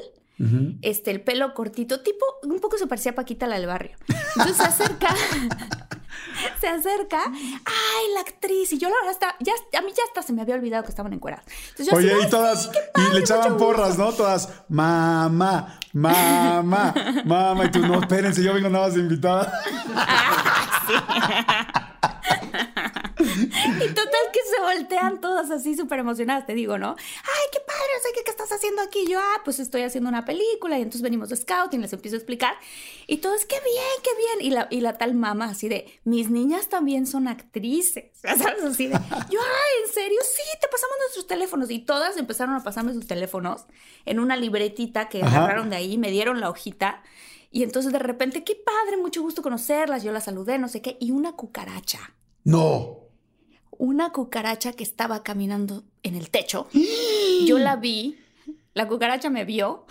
Este, 0.80 1.10
el 1.10 1.20
pelo 1.20 1.52
cortito, 1.52 2.00
tipo, 2.00 2.24
un 2.44 2.60
poco 2.60 2.78
se 2.78 2.86
parecía 2.86 3.12
a 3.12 3.14
Paquita 3.14 3.46
la 3.46 3.58
del 3.58 3.66
barrio. 3.66 3.94
Entonces 4.36 4.56
se 4.56 4.62
acerca, 4.62 5.14
se 6.62 6.66
acerca, 6.66 7.20
ay, 7.26 8.04
la 8.14 8.20
actriz, 8.22 8.72
y 8.72 8.78
yo 8.78 8.88
la 8.88 8.94
verdad 9.02 9.10
está, 9.12 9.36
ya, 9.40 9.52
a 9.78 9.82
mí 9.82 9.92
ya 9.94 10.02
hasta 10.08 10.22
se 10.22 10.32
me 10.32 10.40
había 10.40 10.54
olvidado 10.54 10.82
que 10.84 10.88
estaban 10.88 11.12
encueradas. 11.12 11.44
Entonces 11.72 11.92
así, 11.92 12.06
Oye, 12.06 12.12
"Ay, 12.14 12.20
y 12.20 12.24
sí, 12.24 12.30
todas, 12.30 12.70
y 12.96 13.12
le 13.14 13.20
echaban 13.20 13.58
porras, 13.58 13.98
gusto". 13.98 14.02
¿no? 14.02 14.12
Todas, 14.12 14.48
mamá, 14.70 15.78
mamá, 15.92 16.94
mamá, 17.26 17.64
y 17.66 17.70
tú, 17.70 17.80
no, 17.80 18.00
espérense, 18.00 18.42
yo 18.42 18.54
vengo 18.54 18.70
nada 18.70 18.86
más 18.86 18.94
de 18.94 19.00
invitada. 19.02 19.52
Y 23.50 23.88
total 23.88 24.24
que 24.32 24.40
se 24.44 24.60
voltean 24.60 25.20
todas 25.20 25.50
así 25.50 25.74
súper 25.76 25.98
emocionadas, 26.00 26.46
te 26.46 26.54
digo, 26.54 26.78
¿no? 26.78 26.94
Ay, 26.98 27.48
qué 27.52 27.60
padre, 27.60 27.88
no 27.96 28.02
sé 28.02 28.08
qué, 28.14 28.24
qué 28.24 28.30
estás 28.30 28.50
haciendo 28.52 28.82
aquí. 28.82 29.06
Yo, 29.08 29.18
ah, 29.20 29.40
pues 29.44 29.58
estoy 29.58 29.82
haciendo 29.82 30.08
una 30.08 30.24
película 30.24 30.78
y 30.78 30.82
entonces 30.82 31.02
venimos 31.02 31.28
de 31.28 31.36
scouting, 31.36 31.80
les 31.80 31.92
empiezo 31.92 32.16
a 32.16 32.18
explicar. 32.18 32.54
Y 33.06 33.18
todos, 33.18 33.44
qué 33.44 33.56
bien, 33.56 33.84
qué 34.02 34.10
bien. 34.16 34.46
Y 34.46 34.54
la, 34.54 34.68
y 34.70 34.80
la 34.80 34.98
tal 34.98 35.14
mamá 35.14 35.46
así 35.46 35.68
de, 35.68 36.00
mis 36.04 36.30
niñas 36.30 36.68
también 36.68 37.06
son 37.06 37.28
actrices. 37.28 38.10
Sabes, 38.22 38.62
así 38.64 38.86
de, 38.86 38.94
yo, 38.94 39.40
ay, 39.40 39.84
¿en 39.86 39.92
serio? 39.92 40.18
Sí, 40.22 40.42
te 40.60 40.68
pasamos 40.68 40.96
nuestros 41.00 41.26
teléfonos. 41.26 41.70
Y 41.70 41.80
todas 41.80 42.16
empezaron 42.16 42.54
a 42.54 42.62
pasarme 42.62 42.92
sus 42.92 43.06
teléfonos 43.06 43.66
en 44.06 44.20
una 44.20 44.36
libretita 44.36 45.08
que 45.08 45.22
Ajá. 45.22 45.38
agarraron 45.38 45.70
de 45.70 45.76
ahí, 45.76 45.98
me 45.98 46.10
dieron 46.10 46.40
la 46.40 46.50
hojita. 46.50 47.02
Y 47.50 47.64
entonces 47.64 47.92
de 47.92 47.98
repente, 47.98 48.44
qué 48.44 48.54
padre, 48.54 48.96
mucho 48.96 49.22
gusto 49.22 49.42
conocerlas. 49.42 50.04
Yo 50.04 50.12
las 50.12 50.24
saludé, 50.24 50.58
no 50.58 50.68
sé 50.68 50.82
qué. 50.82 50.96
Y 51.00 51.10
una 51.10 51.32
cucaracha 51.32 52.14
No. 52.44 53.09
Una 53.80 54.10
cucaracha 54.10 54.72
que 54.74 54.84
estaba 54.84 55.22
caminando 55.22 55.82
en 56.02 56.14
el 56.14 56.30
techo. 56.30 56.68
Yo 57.46 57.58
la 57.58 57.76
vi, 57.76 58.18
la 58.74 58.86
cucaracha 58.86 59.30
me 59.30 59.44
vio 59.44 59.86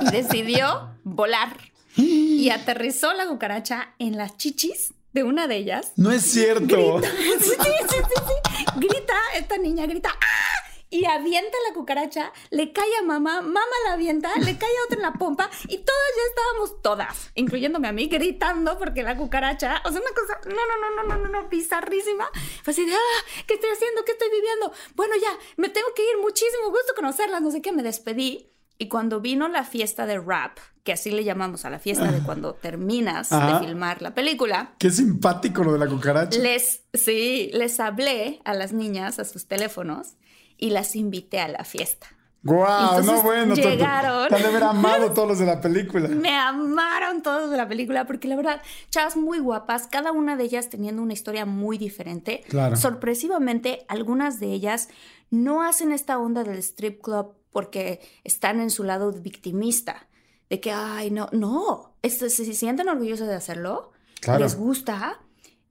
y 0.00 0.10
decidió 0.12 0.90
volar. 1.04 1.56
Y 1.96 2.48
aterrizó 2.50 3.12
la 3.12 3.26
cucaracha 3.26 3.94
en 3.98 4.16
las 4.16 4.36
chichis 4.36 4.94
de 5.12 5.24
una 5.24 5.48
de 5.48 5.56
ellas. 5.56 5.92
No 5.96 6.10
es 6.12 6.22
cierto. 6.22 7.00
Sí, 7.02 7.08
sí, 7.40 7.50
sí, 7.50 7.56
sí, 7.88 8.22
sí. 8.26 8.64
Grita, 8.76 9.14
esta 9.36 9.58
niña 9.58 9.86
grita, 9.86 10.10
¡ah! 10.10 10.59
Y 10.92 11.04
avienta 11.04 11.56
la 11.68 11.74
cucaracha, 11.74 12.32
le 12.50 12.72
cae 12.72 12.88
a 13.00 13.04
mamá, 13.04 13.42
mamá 13.42 13.60
la 13.86 13.92
avienta, 13.92 14.34
le 14.38 14.58
cae 14.58 14.68
a 14.68 14.84
otra 14.86 14.96
en 14.96 15.02
la 15.02 15.12
pompa 15.12 15.48
y 15.68 15.78
todas 15.78 16.10
ya 16.16 16.22
estábamos 16.28 16.82
todas, 16.82 17.30
incluyéndome 17.36 17.86
a 17.86 17.92
mí, 17.92 18.06
gritando 18.08 18.76
porque 18.76 19.04
la 19.04 19.16
cucaracha, 19.16 19.80
o 19.84 19.92
sea, 19.92 20.00
una 20.00 20.10
cosa, 20.10 20.40
no, 20.48 20.56
no, 20.56 20.80
no, 20.80 20.96
no, 20.96 21.14
no, 21.16 21.28
no, 21.28 21.42
no, 21.42 21.48
bizarrísima. 21.48 22.28
Fue 22.64 22.72
así 22.72 22.84
de, 22.84 22.92
ah, 22.92 23.24
¿qué 23.46 23.54
estoy 23.54 23.70
haciendo? 23.70 24.04
¿Qué 24.04 24.12
estoy 24.12 24.28
viviendo? 24.30 24.72
Bueno, 24.96 25.14
ya, 25.22 25.30
me 25.56 25.68
tengo 25.68 25.86
que 25.94 26.02
ir, 26.02 26.18
muchísimo 26.20 26.70
gusto 26.70 26.92
conocerlas, 26.96 27.40
no 27.40 27.52
sé 27.52 27.62
qué, 27.62 27.70
me 27.70 27.84
despedí. 27.84 28.50
Y 28.76 28.88
cuando 28.88 29.20
vino 29.20 29.46
la 29.46 29.62
fiesta 29.64 30.06
de 30.06 30.18
rap, 30.18 30.58
que 30.82 30.94
así 30.94 31.10
le 31.12 31.22
llamamos 31.22 31.66
a 31.66 31.70
la 31.70 31.78
fiesta 31.78 32.10
de 32.10 32.20
cuando 32.22 32.54
terminas 32.54 33.30
Ajá. 33.30 33.60
de 33.60 33.66
filmar 33.66 34.02
la 34.02 34.14
película, 34.14 34.74
Qué 34.78 34.90
simpático 34.90 35.62
lo 35.62 35.74
de 35.74 35.78
la 35.78 35.86
cucaracha. 35.86 36.38
les, 36.38 36.82
sí, 36.94 37.50
les 37.52 37.78
hablé 37.78 38.40
a 38.44 38.54
las 38.54 38.72
niñas 38.72 39.18
a 39.18 39.24
sus 39.24 39.46
teléfonos 39.46 40.14
y 40.60 40.70
las 40.70 40.94
invité 40.96 41.40
a 41.40 41.48
la 41.48 41.64
fiesta. 41.64 42.06
Guau, 42.42 42.96
Entonces 42.96 43.12
no 43.16 43.22
bueno. 43.22 43.54
te- 43.54 43.60
te- 43.62 43.70
llegaron. 43.70 44.28
Te 44.28 44.34
haber 44.36 44.62
amado 44.62 45.10
todos 45.14 45.28
los 45.28 45.38
de 45.38 45.44
la 45.46 45.60
película. 45.60 46.08
Me 46.08 46.34
amaron 46.34 47.22
todos 47.22 47.50
de 47.50 47.56
la 47.58 47.68
película 47.68 48.06
porque 48.06 48.28
la 48.28 48.36
verdad, 48.36 48.62
chavas 48.88 49.16
muy 49.16 49.38
guapas, 49.40 49.86
cada 49.88 50.10
una 50.12 50.36
de 50.36 50.44
ellas 50.44 50.70
teniendo 50.70 51.02
una 51.02 51.12
historia 51.12 51.44
muy 51.44 51.76
diferente. 51.76 52.42
Claro. 52.48 52.76
Sorpresivamente, 52.76 53.84
algunas 53.88 54.40
de 54.40 54.52
ellas 54.52 54.88
no 55.30 55.62
hacen 55.62 55.92
esta 55.92 56.18
onda 56.18 56.42
del 56.44 56.58
strip 56.58 57.02
club 57.02 57.34
porque 57.52 58.00
están 58.24 58.60
en 58.60 58.70
su 58.70 58.84
lado 58.84 59.12
victimista. 59.12 60.06
De 60.48 60.60
que, 60.60 60.72
ay, 60.72 61.10
no, 61.10 61.28
no, 61.32 61.94
este, 62.02 62.30
se, 62.30 62.44
se 62.44 62.54
sienten 62.54 62.88
orgullosos 62.88 63.28
de 63.28 63.34
hacerlo, 63.34 63.92
Claro. 64.20 64.40
les 64.44 64.56
gusta, 64.56 65.20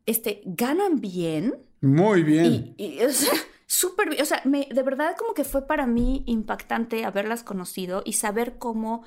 este, 0.05 0.41
ganan 0.45 1.01
bien. 1.01 1.55
Muy 1.81 2.23
bien. 2.23 2.75
Y, 2.77 2.99
y, 2.99 3.03
o 3.03 3.11
sea, 3.11 3.33
súper 3.69 4.09
bien. 4.09 4.21
O 4.21 4.25
sea, 4.25 4.41
me- 4.45 4.67
de 4.71 4.83
verdad 4.83 5.15
como 5.15 5.33
que 5.35 5.43
fue 5.43 5.67
para 5.67 5.85
mí 5.85 6.23
impactante 6.25 7.05
haberlas 7.05 7.43
conocido 7.43 8.01
y 8.03 8.13
saber 8.13 8.57
cómo, 8.57 9.03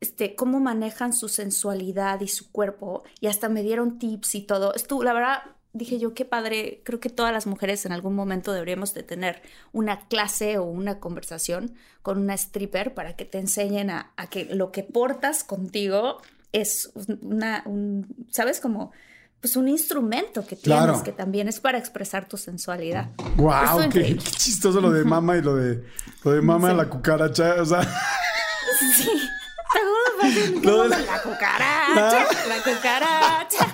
este, 0.00 0.36
cómo 0.36 0.60
manejan 0.60 1.12
su 1.12 1.28
sensualidad 1.28 2.20
y 2.20 2.28
su 2.28 2.52
cuerpo. 2.52 3.02
Y 3.20 3.26
hasta 3.26 3.48
me 3.48 3.62
dieron 3.62 3.98
tips 3.98 4.36
y 4.36 4.42
todo. 4.42 4.74
Estuvo, 4.74 5.02
la 5.02 5.12
verdad, 5.12 5.42
dije 5.72 5.98
yo, 5.98 6.14
qué 6.14 6.24
padre. 6.24 6.82
Creo 6.84 7.00
que 7.00 7.10
todas 7.10 7.32
las 7.32 7.46
mujeres 7.48 7.84
en 7.84 7.92
algún 7.92 8.14
momento 8.14 8.52
deberíamos 8.52 8.94
de 8.94 9.02
tener 9.02 9.42
una 9.72 10.06
clase 10.08 10.58
o 10.58 10.64
una 10.64 11.00
conversación 11.00 11.74
con 12.02 12.18
una 12.20 12.34
stripper 12.34 12.94
para 12.94 13.16
que 13.16 13.24
te 13.24 13.38
enseñen 13.38 13.90
a, 13.90 14.12
a 14.16 14.28
que 14.28 14.44
lo 14.54 14.70
que 14.72 14.84
portas 14.84 15.42
contigo 15.44 16.18
es 16.52 16.92
una, 17.22 17.62
un, 17.66 18.06
¿sabes? 18.30 18.60
Como 18.60 18.92
pues 19.46 19.54
un 19.54 19.68
instrumento 19.68 20.44
que 20.44 20.56
tienes, 20.56 20.82
Claro. 20.82 21.02
que 21.04 21.12
también 21.12 21.46
es 21.46 21.60
para 21.60 21.78
expresar 21.78 22.26
tu 22.26 22.36
sensualidad. 22.36 23.10
Wow, 23.36 23.88
qué, 23.92 24.16
chistoso 24.36 24.80
lo 24.80 24.90
de 24.90 25.04
mama 25.04 25.36
y 25.36 25.42
lo 25.42 25.54
de 25.54 25.84
lo 26.24 26.32
de 26.32 26.42
mama 26.42 26.70
Sí. 26.70 26.76
la 26.76 26.88
cucaracha, 26.88 27.54
o 27.60 27.64
sea, 27.64 27.82
Sí. 28.96 29.08
Seguro 29.72 30.88
de 30.88 30.88
la... 30.88 31.22
cucaracha, 31.22 32.26
la 32.48 32.74
cucaracha. 32.74 33.66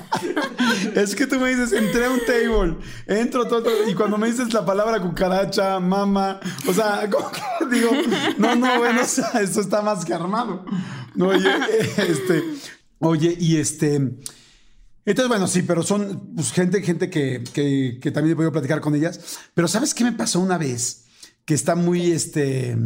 es 0.95 1.15
que 1.15 1.27
tú 1.27 1.41
me 1.41 1.49
dices, 1.49 1.73
entré 1.73 2.05
a 2.05 2.11
un 2.11 2.21
table, 2.27 2.77
entro 3.07 3.47
todo, 3.49 3.63
todo, 3.63 3.89
y 3.89 3.95
cuando 3.95 4.19
me 4.19 4.27
dices 4.27 4.53
la 4.53 4.67
palabra 4.67 5.01
cucaracha, 5.01 5.81
mama, 5.81 6.39
o 6.69 6.75
sea, 6.75 7.09
como 7.11 7.31
que 7.31 7.41
digo, 7.71 7.93
no, 8.37 8.55
no, 8.57 8.79
bueno, 8.79 9.01
o 9.01 9.07
sea, 9.07 9.41
esto 9.41 9.63
está 9.63 9.81
más 9.81 10.05
que 10.05 10.13
armado. 10.13 10.67
No, 11.15 11.29
oye, 11.29 11.51
este, 11.97 12.45
oye, 12.99 13.35
y 13.41 13.57
este, 13.57 14.13
entonces, 15.05 15.29
bueno, 15.29 15.47
sí, 15.49 15.63
pero 15.63 15.83
son 15.83 16.33
pues, 16.35 16.53
gente, 16.53 16.83
gente 16.83 17.11
que, 17.11 17.43
que, 17.53 17.99
que 18.01 18.11
también 18.11 18.33
he 18.33 18.37
podido 18.37 18.53
platicar 18.53 18.81
con 18.81 18.95
ellas. 18.95 19.39
Pero 19.55 19.67
¿sabes 19.67 19.95
qué 19.95 20.05
me 20.05 20.13
pasó 20.13 20.41
una 20.41 20.59
vez? 20.59 21.07
Que 21.45 21.55
está 21.55 21.75
muy, 21.75 22.13
este, 22.13 22.77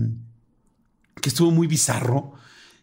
que 1.21 1.29
estuvo 1.29 1.51
muy 1.51 1.67
bizarro. 1.67 2.33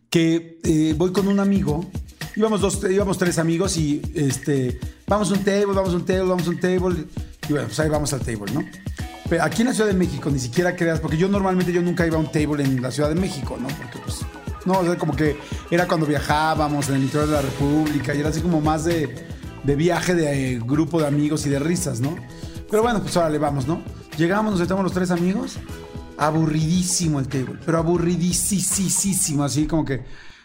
Que 0.09 0.59
eh, 0.63 0.93
voy 0.95 1.11
con 1.11 1.27
un 1.27 1.39
amigo, 1.39 1.89
íbamos, 2.35 2.61
dos, 2.61 2.79
íbamos 2.87 3.17
tres 3.17 3.39
amigos 3.39 3.77
y 3.77 3.99
este, 4.13 4.79
vamos 5.07 5.31
a 5.31 5.33
un 5.33 5.43
table, 5.43 5.73
vamos 5.73 5.93
a 5.93 5.95
un 5.95 6.05
table, 6.05 6.29
vamos 6.29 6.45
a 6.45 6.49
un 6.51 6.59
table. 6.59 7.05
Y 7.49 7.51
bueno, 7.51 7.67
pues 7.67 7.79
ahí 7.79 7.89
vamos 7.89 8.13
al 8.13 8.19
table, 8.19 8.51
¿no? 8.53 8.63
Pero 9.27 9.43
aquí 9.43 9.63
en 9.63 9.69
la 9.69 9.73
Ciudad 9.73 9.89
de 9.89 9.95
México, 9.95 10.29
ni 10.29 10.37
siquiera 10.37 10.75
creas, 10.75 10.99
porque 10.99 11.17
yo 11.17 11.27
normalmente 11.27 11.73
yo 11.73 11.81
nunca 11.81 12.05
iba 12.05 12.17
a 12.17 12.19
un 12.19 12.31
table 12.31 12.63
en 12.63 12.79
la 12.79 12.91
Ciudad 12.91 13.09
de 13.09 13.15
México, 13.15 13.57
¿no? 13.59 13.67
Porque 13.69 13.97
pues, 14.03 14.19
no, 14.65 14.79
o 14.79 14.84
sea, 14.86 14.98
como 14.98 15.15
que 15.15 15.38
era 15.70 15.88
cuando 15.88 16.05
viajábamos 16.05 16.89
en 16.89 16.96
el 16.96 17.03
interior 17.03 17.27
de 17.27 17.36
la 17.36 17.41
República 17.41 18.13
y 18.13 18.20
era 18.20 18.29
así 18.29 18.41
como 18.41 18.62
más 18.62 18.86
de, 18.86 19.13
de 19.63 19.75
viaje 19.75 20.15
de 20.15 20.53
eh, 20.53 20.60
grupo 20.63 21.00
de 21.01 21.08
amigos 21.08 21.46
y 21.46 21.50
de 21.50 21.60
risas, 21.60 22.00
¿no? 22.00 22.15
Pero 22.70 22.84
bueno, 22.84 23.01
pues 23.01 23.15
órale, 23.17 23.38
vamos, 23.38 23.67
¿no? 23.67 23.82
Llegamos, 24.17 24.51
nos 24.51 24.60
sentamos 24.60 24.84
los 24.84 24.93
tres 24.93 25.12
amigos, 25.12 25.58
aburridísimo 26.17 27.20
el 27.20 27.27
table, 27.27 27.60
pero 27.65 27.77
aburridísimo, 27.77 29.43
así 29.43 29.67
como 29.67 29.86
que 29.86 30.03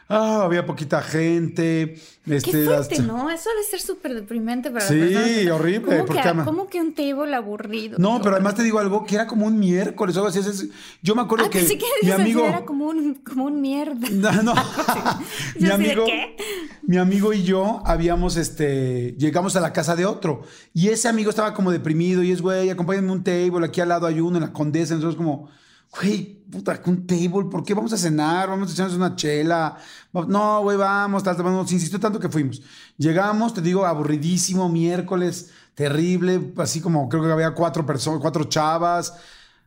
ah, 0.08 0.42
había 0.44 0.64
poquita 0.66 1.00
gente. 1.02 1.94
Este, 2.26 2.50
Qué 2.50 2.64
fuerte, 2.64 2.94
hasta- 2.96 3.02
¿no? 3.06 3.30
Eso 3.30 3.48
debe 3.50 3.62
ser 3.70 3.80
súper 3.80 4.14
deprimente 4.14 4.70
para 4.70 4.86
Sí, 4.86 4.98
las 5.44 5.52
horrible, 5.54 6.00
¿Cómo 6.00 6.12
que, 6.12 6.20
ama- 6.28 6.44
¿Cómo 6.44 6.66
que 6.68 6.80
un 6.80 6.92
table 6.92 7.34
aburrido? 7.34 7.98
No, 7.98 8.20
pero 8.20 8.34
además 8.34 8.54
te 8.54 8.62
digo 8.62 8.78
algo 8.78 9.04
que 9.06 9.14
era 9.14 9.26
como 9.26 9.46
un 9.46 9.58
miércoles 9.58 10.14
o 10.16 10.20
algo 10.24 10.28
así. 10.28 10.70
Yo 11.02 11.14
me 11.14 11.22
acuerdo 11.22 11.46
Ah, 11.46 11.50
que 11.50 11.60
pensé 11.60 11.78
que 11.78 11.86
mi 12.02 12.10
amigo. 12.10 12.44
era 12.44 12.64
como 12.66 12.86
un, 12.86 13.14
como 13.14 13.44
un 13.46 13.60
mierda. 13.60 14.08
No, 14.12 14.42
no. 14.42 14.54
mi 15.58 15.70
amigo, 15.70 16.04
¿qué? 16.04 16.36
mi 16.82 16.96
amigo 16.98 17.32
y 17.32 17.42
yo 17.44 17.82
habíamos, 17.84 18.36
este, 18.36 19.14
llegamos 19.18 19.56
a 19.56 19.60
la 19.60 19.72
casa 19.72 19.96
de 19.96 20.04
otro 20.06 20.42
y 20.74 20.88
ese 20.88 21.08
amigo 21.08 21.30
estaba 21.30 21.54
como 21.54 21.70
deprimido 21.70 22.22
y 22.22 22.32
es, 22.32 22.42
güey, 22.42 22.68
acompáñame 22.70 23.08
a 23.08 23.12
un 23.12 23.24
table, 23.24 23.64
aquí 23.66 23.80
al 23.80 23.88
lado 23.88 24.06
hay 24.06 24.20
uno 24.20 24.36
en 24.38 24.42
la 24.44 24.52
Condesa, 24.52 24.94
nosotros 24.94 25.16
como, 25.16 25.48
güey, 25.94 26.42
puta, 26.50 26.80
un 26.86 27.06
table, 27.06 27.48
¿por 27.50 27.64
qué 27.64 27.74
vamos 27.74 27.92
a 27.92 27.96
cenar? 27.96 28.48
Vamos 28.48 28.70
a 28.70 28.72
echarnos 28.72 28.96
una 28.96 29.16
chela. 29.16 29.76
No, 30.12 30.62
güey, 30.62 30.76
vamos, 30.76 31.22
tal, 31.22 31.36
nos 31.38 31.72
insistió 31.72 31.98
tanto 32.00 32.18
que 32.18 32.28
fuimos. 32.28 32.62
Llegamos, 32.96 33.54
te 33.54 33.60
digo, 33.60 33.86
aburridísimo, 33.86 34.68
miércoles, 34.68 35.50
terrible, 35.74 36.52
así 36.58 36.80
como 36.80 37.08
creo 37.08 37.22
que 37.22 37.32
había 37.32 37.52
cuatro 37.52 37.86
personas, 37.86 38.20
cuatro 38.20 38.44
chavas. 38.44 39.14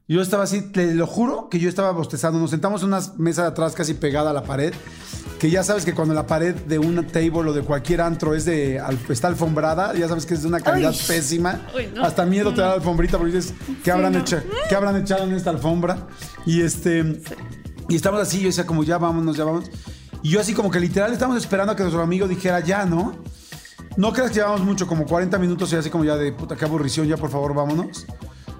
Yo 0.08 0.22
estaba 0.22 0.44
así, 0.44 0.72
te 0.72 0.94
lo 0.94 1.08
juro 1.08 1.48
que 1.50 1.60
yo 1.60 1.70
estaba 1.70 1.92
bostezando. 1.92 2.40
Nos 2.40 2.50
sentamos 2.52 2.82
en 2.82 2.90
una 2.90 3.02
mesa 3.18 3.44
de 3.44 3.48
atrás 3.50 3.74
casi 3.74 3.94
pegada 3.94 4.32
a 4.32 4.34
la 4.34 4.44
pared. 4.44 4.74
Que 5.42 5.50
ya 5.50 5.64
sabes 5.64 5.84
que 5.86 5.96
cuando 5.96 6.14
la 6.14 6.28
pared 6.28 6.54
de 6.54 6.78
un 6.78 7.04
table 7.08 7.50
o 7.50 7.54
de 7.54 7.64
cualquier 7.64 8.02
antro 8.02 8.36
es 8.36 8.46
de, 8.46 8.80
al- 8.80 9.00
está 9.10 9.28
alfombrada, 9.28 9.96
ya 9.96 10.08
sabes 10.08 10.28
que 10.28 10.36
es 10.36 10.44
de 10.44 10.48
una 10.48 10.60
calidad 10.60 10.94
pésima. 11.08 11.62
Uy, 11.76 11.90
no. 11.96 12.04
Hasta 12.06 12.26
miedo 12.28 12.54
te 12.54 12.62
da 12.62 12.68
la 12.68 12.74
alfombrita 12.76 13.18
porque 13.18 13.34
dices, 13.38 13.56
¿qué, 13.84 13.90
habrán, 13.92 14.14
no. 14.14 14.20
hecha- 14.20 14.44
¿qué 14.70 14.76
habrán 14.76 14.98
echado 14.98 15.24
en 15.24 15.34
esta 15.34 15.50
alfombra? 15.50 16.06
Y 16.46 16.62
este. 16.62 17.20
Y 17.90 17.96
estamos 17.96 18.22
así, 18.22 18.40
yo 18.40 18.48
decía 18.50 18.68
como 18.68 18.84
ya 18.84 19.00
vámonos, 19.00 19.36
ya 19.36 19.44
vámonos. 19.44 19.72
Y 20.22 20.30
yo 20.30 20.40
así 20.40 20.54
como 20.54 20.70
que 20.70 20.80
literal 20.80 21.12
estamos 21.12 21.36
esperando 21.38 21.74
a 21.74 21.76
que 21.76 21.82
nuestro 21.82 22.04
amigo 22.04 22.28
dijera 22.28 22.60
ya, 22.60 22.86
¿no? 22.86 23.16
No 23.98 24.14
creas 24.14 24.30
que 24.30 24.36
llevamos 24.36 24.62
mucho, 24.62 24.86
como 24.86 25.06
40 25.08 25.40
minutos 25.40 25.74
y 25.74 25.76
así 25.76 25.90
como 25.90 26.06
ya 26.06 26.18
de 26.18 26.32
puta, 26.34 26.56
qué 26.56 26.66
aburrición, 26.66 27.08
ya 27.08 27.18
por 27.18 27.32
favor 27.32 27.56
vámonos. 27.56 28.06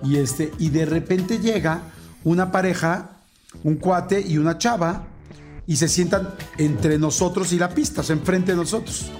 Y 0.04 0.18
este, 0.18 0.52
y 0.58 0.70
de 0.72 0.88
repente 0.88 1.38
llega 1.38 1.82
una 2.24 2.52
pareja, 2.52 3.18
un 3.64 3.76
cuate 3.76 4.20
y 4.20 4.40
una 4.40 4.58
chava, 4.58 5.04
y 5.68 5.76
se 5.76 5.88
sientan 5.88 6.34
entre 6.58 6.98
nosotros 6.98 7.52
y 7.54 7.60
la 7.60 7.70
pista, 7.70 8.02
o 8.02 8.04
sea, 8.04 8.16
enfrente 8.16 8.52
de 8.52 8.58
nosotros. 8.58 9.12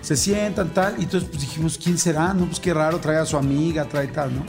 Se 0.00 0.16
sientan 0.16 0.72
tal, 0.72 0.94
y 0.98 1.04
entonces 1.04 1.28
pues, 1.28 1.40
dijimos, 1.40 1.78
¿quién 1.82 1.98
será? 1.98 2.32
No, 2.32 2.46
pues 2.46 2.60
qué 2.60 2.72
raro, 2.72 2.98
trae 3.00 3.16
a 3.16 3.26
su 3.26 3.36
amiga, 3.36 3.86
trae 3.86 4.08
tal, 4.08 4.34
¿no? 4.34 4.44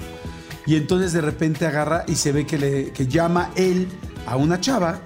Y 0.67 0.75
entonces 0.75 1.13
de 1.13 1.21
repente 1.21 1.65
agarra 1.65 2.03
y 2.07 2.15
se 2.15 2.31
ve 2.31 2.45
que, 2.45 2.57
le, 2.57 2.91
que 2.91 3.07
llama 3.07 3.51
él 3.55 3.87
a 4.25 4.35
una 4.35 4.59
chava 4.59 4.99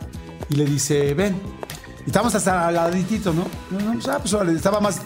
y 0.50 0.56
le 0.56 0.66
dice, 0.66 1.14
ven. 1.14 1.36
Y 2.04 2.08
estábamos 2.08 2.34
hasta 2.34 2.68
al 2.68 2.74
laditito, 2.74 3.32
¿no? 3.32 3.46
No, 3.70 3.80
no, 3.80 3.94
pues, 3.94 4.08
ah, 4.08 4.20
pues 4.20 4.34
estaba 4.56 4.80
más... 4.80 5.02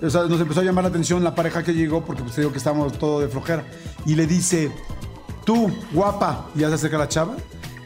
O 0.00 0.10
sea, 0.10 0.22
nos 0.24 0.40
empezó 0.40 0.60
a 0.60 0.62
llamar 0.62 0.84
la 0.84 0.90
atención 0.90 1.24
la 1.24 1.34
pareja 1.34 1.62
que 1.64 1.72
llegó 1.72 2.04
porque 2.04 2.22
pues 2.22 2.34
te 2.34 2.42
digo 2.42 2.52
que 2.52 2.58
estábamos 2.58 2.96
todo 2.98 3.20
de 3.20 3.28
flojera. 3.28 3.64
Y 4.04 4.14
le 4.14 4.26
dice, 4.26 4.70
tú, 5.44 5.74
guapa, 5.92 6.50
y 6.54 6.60
ya 6.60 6.68
se 6.68 6.74
acerca 6.74 6.98
la 6.98 7.08
chava. 7.08 7.34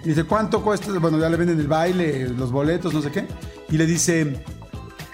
Y 0.05 0.09
dice, 0.09 0.25
¿cuánto 0.25 0.63
cuesta? 0.63 0.91
Bueno, 0.99 1.19
ya 1.19 1.29
le 1.29 1.37
venden 1.37 1.61
el 1.61 1.69
baile, 1.69 2.29
los 2.29 2.51
boletos, 2.51 2.95
no 2.95 3.03
sé 3.03 3.11
qué. 3.11 3.27
Y 3.69 3.77
le 3.77 3.87
dice, 3.87 4.43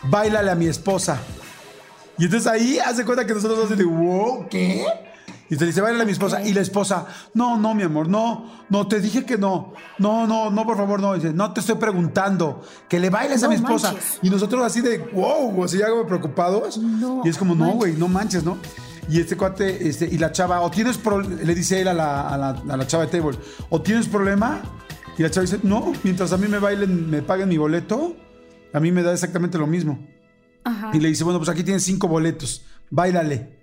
bailale 0.04 0.50
a 0.50 0.54
mi 0.54 0.66
esposa. 0.66 1.20
Y 2.18 2.24
entonces 2.24 2.50
ahí 2.50 2.78
hace 2.78 3.04
cuenta 3.04 3.26
que 3.26 3.34
nosotros 3.34 3.64
así 3.64 3.74
de, 3.74 3.84
wow, 3.84 4.46
¿qué? 4.48 4.86
Y 5.48 5.56
te 5.56 5.66
dice, 5.66 5.80
bailale 5.80 6.02
a 6.02 6.06
mi 6.06 6.12
esposa. 6.12 6.42
Y 6.42 6.52
la 6.52 6.60
esposa, 6.60 7.06
no, 7.34 7.56
no, 7.56 7.74
mi 7.74 7.82
amor, 7.82 8.08
no, 8.08 8.50
no, 8.68 8.86
te 8.86 9.00
dije 9.00 9.24
que 9.24 9.36
no. 9.36 9.74
No, 9.98 10.26
no, 10.26 10.50
no, 10.50 10.66
por 10.66 10.76
favor, 10.76 11.00
no. 11.00 11.14
Y 11.14 11.20
dice, 11.20 11.32
no 11.32 11.52
te 11.52 11.60
estoy 11.60 11.76
preguntando, 11.76 12.62
que 12.88 12.98
le 13.00 13.10
bailes 13.10 13.42
a 13.42 13.48
mi 13.48 13.56
esposa. 13.56 13.92
manches. 13.92 14.18
Y 14.22 14.30
nosotros 14.30 14.64
así 14.64 14.80
de, 14.80 14.98
wow, 14.98 15.64
así 15.64 15.78
ya 15.78 15.88
como 15.88 16.06
preocupados. 16.06 16.78
No 16.78 17.22
y 17.24 17.28
es 17.28 17.36
como, 17.36 17.54
no, 17.54 17.72
güey, 17.72 17.94
no 17.94 18.08
manches, 18.08 18.44
¿no? 18.44 18.58
Y 19.08 19.20
este 19.20 19.36
cuate, 19.36 19.88
este, 19.88 20.06
y 20.06 20.18
la 20.18 20.32
chava, 20.32 20.60
o 20.62 20.70
tienes 20.70 20.98
pro- 20.98 21.20
le 21.20 21.54
dice 21.54 21.80
él 21.80 21.88
a 21.88 21.94
la, 21.94 22.28
a, 22.28 22.36
la, 22.36 22.48
a 22.68 22.76
la 22.76 22.86
chava 22.86 23.06
de 23.06 23.18
table, 23.18 23.38
o 23.70 23.80
tienes 23.80 24.08
problema. 24.08 24.60
Y 25.16 25.22
la 25.22 25.30
chava 25.30 25.42
dice, 25.42 25.60
no, 25.62 25.92
mientras 26.02 26.32
a 26.32 26.36
mí 26.36 26.48
me 26.48 26.58
bailen, 26.58 27.08
me 27.08 27.22
paguen 27.22 27.48
mi 27.48 27.56
boleto, 27.56 28.16
a 28.72 28.80
mí 28.80 28.90
me 28.92 29.02
da 29.02 29.12
exactamente 29.12 29.58
lo 29.58 29.66
mismo. 29.66 30.04
Ajá. 30.64 30.90
Y 30.92 31.00
le 31.00 31.08
dice, 31.08 31.24
bueno, 31.24 31.38
pues 31.38 31.48
aquí 31.48 31.62
tienes 31.62 31.84
cinco 31.84 32.08
boletos, 32.08 32.64
bailale. 32.90 33.56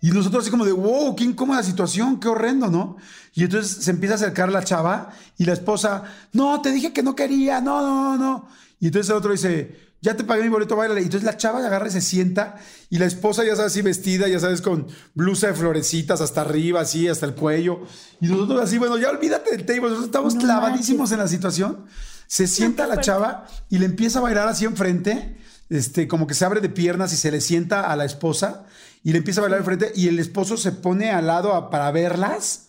Y 0.00 0.10
nosotros 0.10 0.42
así 0.42 0.50
como 0.50 0.64
de, 0.64 0.72
wow, 0.72 1.14
qué 1.14 1.22
incómoda 1.22 1.62
situación, 1.62 2.18
qué 2.18 2.26
horrendo, 2.26 2.68
¿no? 2.68 2.96
Y 3.34 3.44
entonces 3.44 3.84
se 3.84 3.90
empieza 3.92 4.14
a 4.14 4.16
acercar 4.16 4.50
la 4.50 4.64
chava 4.64 5.10
y 5.38 5.44
la 5.44 5.52
esposa, 5.52 6.02
no, 6.32 6.60
te 6.60 6.72
dije 6.72 6.92
que 6.92 7.04
no 7.04 7.14
quería, 7.14 7.60
no, 7.60 7.80
no, 7.82 8.18
no. 8.18 8.48
Y 8.80 8.86
entonces 8.86 9.10
el 9.10 9.16
otro 9.16 9.30
dice, 9.30 9.91
ya 10.02 10.14
te 10.16 10.24
pagué 10.24 10.42
mi 10.42 10.48
boleto, 10.50 10.76
bailale. 10.76 11.00
Y 11.00 11.04
entonces 11.04 11.24
la 11.24 11.36
chava 11.38 11.60
agarra 11.64 11.88
y 11.88 11.92
se 11.92 12.00
sienta 12.02 12.56
y 12.90 12.98
la 12.98 13.06
esposa 13.06 13.44
ya 13.44 13.56
sabes 13.56 13.72
así 13.72 13.80
vestida, 13.82 14.28
ya 14.28 14.38
sabes, 14.40 14.60
con 14.60 14.86
blusa 15.14 15.46
de 15.46 15.54
florecitas 15.54 16.20
hasta 16.20 16.42
arriba, 16.42 16.80
así, 16.82 17.08
hasta 17.08 17.24
el 17.24 17.34
cuello. 17.34 17.80
Y 18.20 18.26
nosotros 18.26 18.60
así, 18.60 18.76
bueno, 18.78 18.98
ya 18.98 19.08
olvídate 19.08 19.52
del 19.56 19.64
table, 19.64 19.82
nosotros 19.82 20.06
estamos 20.06 20.34
No 20.34 20.40
clavadísimos 20.40 21.10
en 21.12 21.18
la 21.18 21.28
situación. 21.28 21.86
Se 22.26 22.46
sienta 22.46 22.86
la 22.86 23.00
chava 23.00 23.46
y 23.70 23.78
le 23.78 23.86
empieza 23.86 24.18
a 24.18 24.22
bailar 24.22 24.48
así 24.48 24.64
enfrente, 24.64 25.36
este, 25.70 26.08
como 26.08 26.26
que 26.26 26.34
se 26.34 26.44
abre 26.44 26.60
de 26.60 26.68
piernas 26.68 27.12
y 27.12 27.16
se 27.16 27.30
le 27.30 27.40
sienta 27.40 27.90
a 27.90 27.96
la 27.96 28.04
esposa 28.04 28.64
y 29.04 29.12
le 29.12 29.18
empieza 29.18 29.40
a 29.40 29.42
bailar 29.42 29.60
enfrente 29.60 29.92
y 29.94 30.08
el 30.08 30.18
esposo 30.18 30.56
se 30.56 30.72
pone 30.72 31.10
al 31.10 31.26
lado 31.28 31.54
a- 31.54 31.70
para 31.70 31.90
verlas. 31.92 32.68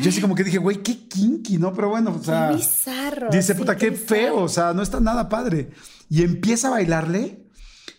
Yo 0.00 0.10
así 0.10 0.20
como 0.20 0.34
que 0.34 0.44
dije, 0.44 0.58
güey, 0.58 0.82
qué 0.82 1.08
kinky, 1.08 1.58
¿no? 1.58 1.72
Pero 1.72 1.88
bueno, 1.88 2.16
o 2.18 2.22
sea. 2.22 2.50
Qué 2.50 2.56
bizarro, 2.56 3.28
Dice, 3.30 3.54
sí, 3.54 3.58
puta, 3.58 3.76
qué 3.76 3.90
qué 3.90 3.96
feo, 3.96 4.42
o 4.42 4.48
sea, 4.48 4.72
no 4.74 4.82
está 4.82 5.00
nada 5.00 5.28
padre. 5.28 5.70
Y 6.08 6.22
empieza 6.22 6.68
a 6.68 6.72
bailarle 6.72 7.46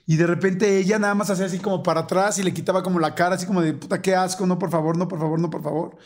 y 0.09 0.15
de 0.15 0.25
repente 0.25 0.77
ella 0.77 0.97
nada 0.99 1.15
más 1.15 1.29
hacía 1.29 1.45
así 1.47 1.59
como 1.59 1.83
para 1.83 2.01
atrás 2.01 2.39
y 2.39 2.43
le 2.43 2.53
quitaba 2.53 2.81
como 2.81 2.97
la 2.97 3.13
cara, 3.13 3.35
así 3.35 3.45
como 3.45 3.61
de, 3.61 3.73
puta, 3.73 4.01
qué 4.01 4.15
asco, 4.15 4.47
no, 4.47 4.57
por 4.57 4.71
favor, 4.71 4.97
no, 4.97 5.09
por 5.09 5.19
favor, 5.19 5.37
no, 5.37 5.49
por 5.49 5.61
favor. 5.61 5.97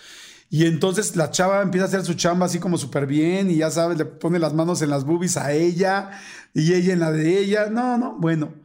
Y 0.50 0.66
entonces 0.66 1.16
la 1.16 1.30
chava 1.30 1.62
empieza 1.62 1.86
a 1.86 1.88
hacer 1.88 2.04
su 2.04 2.16
chamba 2.16 2.48
así 2.48 2.60
como 2.60 2.78
súper 2.80 3.06
bien 3.06 3.52
y 3.52 3.58
ya 3.58 3.70
sabes, 3.70 4.00
le 4.00 4.06
pone 4.06 4.40
las 4.40 4.54
manos 4.54 4.82
en 4.82 4.90
las 4.90 5.06
boobies 5.06 5.38
a 5.38 5.54
ella 5.54 6.10
y 6.54 6.74
ella 6.74 6.94
en 6.94 7.00
la 7.00 7.12
de 7.12 7.38
ella. 7.40 7.70
No, 7.70 7.98
no, 8.00 8.18
bueno, 8.18 8.56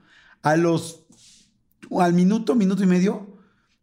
a 0.42 0.56
los, 0.56 1.04
al 2.00 2.14
minuto, 2.14 2.54
minuto 2.54 2.82
y 2.82 2.86
medio, 2.86 3.38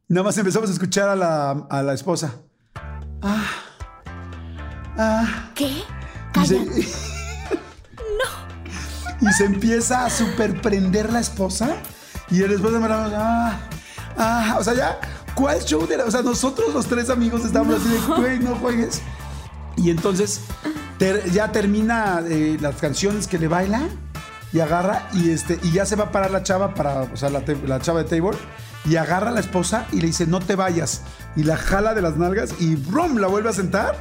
nada 0.08 0.24
más 0.24 0.38
empezamos 0.40 0.70
a 0.70 0.74
escuchar 0.74 1.08
a 1.08 1.16
la, 1.16 1.52
a 1.52 1.84
la 1.84 1.94
esposa. 1.94 2.42
Ah, 3.24 3.46
ah. 4.98 5.50
¿Qué? 5.56 5.84
Se, 6.46 6.58
Calla. 6.58 6.72
y 9.22 9.32
se 9.34 9.46
empieza 9.46 10.06
a 10.06 10.10
superprender 10.10 11.12
la 11.12 11.20
esposa 11.20 11.76
y 12.30 12.42
el 12.42 12.52
esposo 12.52 12.80
me 12.80 12.90
la 12.90 13.06
ah, 13.16 13.60
ah, 14.18 14.56
o 14.60 14.64
sea, 14.64 14.74
ya, 14.74 15.00
¿cuál 15.36 15.64
show 15.64 15.86
de 15.88 15.98
la- 15.98 16.06
O 16.06 16.12
sea, 16.12 16.22
nosotros 16.22 16.74
los 16.74 16.88
tres 16.88 17.10
amigos 17.10 17.46
estábamos 17.46 17.76
así 17.80 17.90
de, 17.90 17.98
güey, 18.18 18.40
no 18.40 18.56
juegues. 18.56 19.02
Y 19.78 19.90
entonces 19.90 20.42
ter- 20.98 21.30
ya 21.32 21.52
termina 21.52 22.22
eh, 22.28 22.58
las 22.60 22.76
canciones 22.76 23.28
que 23.28 23.40
le 23.40 23.48
baila 23.48 23.82
y 24.52 24.60
agarra 24.60 25.08
y 25.14 25.32
este 25.32 25.60
y 25.64 25.72
ya 25.72 25.86
se 25.86 25.96
va 25.96 26.06
a 26.06 26.12
parar 26.12 26.32
la 26.32 26.44
chava 26.44 26.74
para, 26.76 27.02
o 27.04 27.18
sea, 27.18 27.30
la, 27.30 27.44
la 27.66 27.80
chava 27.80 28.04
de 28.04 28.10
table 28.10 28.38
y 28.86 28.96
agarra 28.98 29.30
a 29.30 29.34
la 29.34 29.39
esposa 29.39 29.86
y 29.91 30.02
le 30.02 30.08
dice, 30.08 30.28
"No 30.28 30.39
te 30.39 30.56
vayas." 30.56 31.02
Y 31.36 31.43
la 31.43 31.58
jala 31.58 31.93
de 31.93 32.02
las 32.02 32.17
nalgas 32.17 32.54
y 32.60 32.76
brum, 32.76 33.17
la 33.17 33.28
vuelve 33.28 33.50
a 33.50 33.54
sentar 33.54 33.96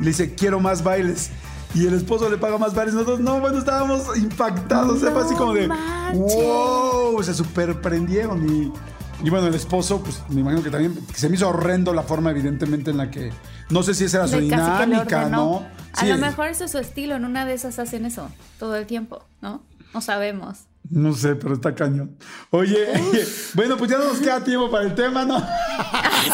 y 0.00 0.04
le 0.04 0.10
dice, 0.10 0.34
"Quiero 0.34 0.60
más 0.60 0.82
bailes." 0.82 1.30
Y 1.74 1.86
el 1.86 1.92
esposo 1.94 2.30
le 2.30 2.38
paga 2.38 2.56
más 2.56 2.74
bailes. 2.74 2.94
Nosotros, 2.94 3.20
no, 3.20 3.40
bueno, 3.40 3.58
estábamos 3.58 4.16
impactados. 4.16 5.02
¿eh? 5.02 5.10
Fue 5.12 5.22
así 5.22 5.34
como 5.34 5.52
de, 5.52 5.68
manches. 5.68 6.34
wow, 6.34 7.22
se 7.22 7.34
superprendieron. 7.34 8.48
Y, 8.48 8.72
y 9.26 9.30
bueno, 9.30 9.48
el 9.48 9.54
esposo, 9.54 10.00
pues 10.02 10.22
me 10.30 10.40
imagino 10.40 10.62
que 10.62 10.70
también 10.70 10.94
que 11.06 11.14
se 11.18 11.28
me 11.28 11.34
hizo 11.34 11.48
horrendo 11.48 11.92
la 11.92 12.02
forma, 12.04 12.30
evidentemente, 12.30 12.90
en 12.90 12.96
la 12.96 13.10
que, 13.10 13.32
no 13.68 13.82
sé 13.82 13.92
si 13.94 14.04
esa 14.04 14.18
era 14.18 14.28
su 14.28 14.36
De 14.36 14.42
dinámica. 14.42 15.28
¿no? 15.28 15.66
A 15.92 16.00
Sí, 16.00 16.06
lo 16.06 16.16
mejor 16.18 16.46
ese 16.48 16.64
es 16.64 16.70
su 16.70 16.78
estilo, 16.78 17.16
en 17.16 17.24
una 17.26 17.44
de 17.44 17.52
esas 17.54 17.78
hacen 17.78 18.06
eso 18.06 18.30
todo 18.58 18.76
el 18.76 18.86
tiempo, 18.86 19.22
¿no? 19.42 19.60
No 19.92 20.00
sabemos. 20.00 20.60
No 20.90 21.12
sé, 21.14 21.34
pero 21.36 21.54
está 21.54 21.74
cañón. 21.74 22.16
Oye, 22.50 22.86
bueno, 23.54 23.76
pues 23.76 23.90
ya 23.90 23.98
no 23.98 24.04
nos 24.04 24.18
queda 24.18 24.42
tiempo 24.42 24.70
para 24.70 24.84
el 24.84 24.94
tema, 24.94 25.24
¿no? 25.24 25.38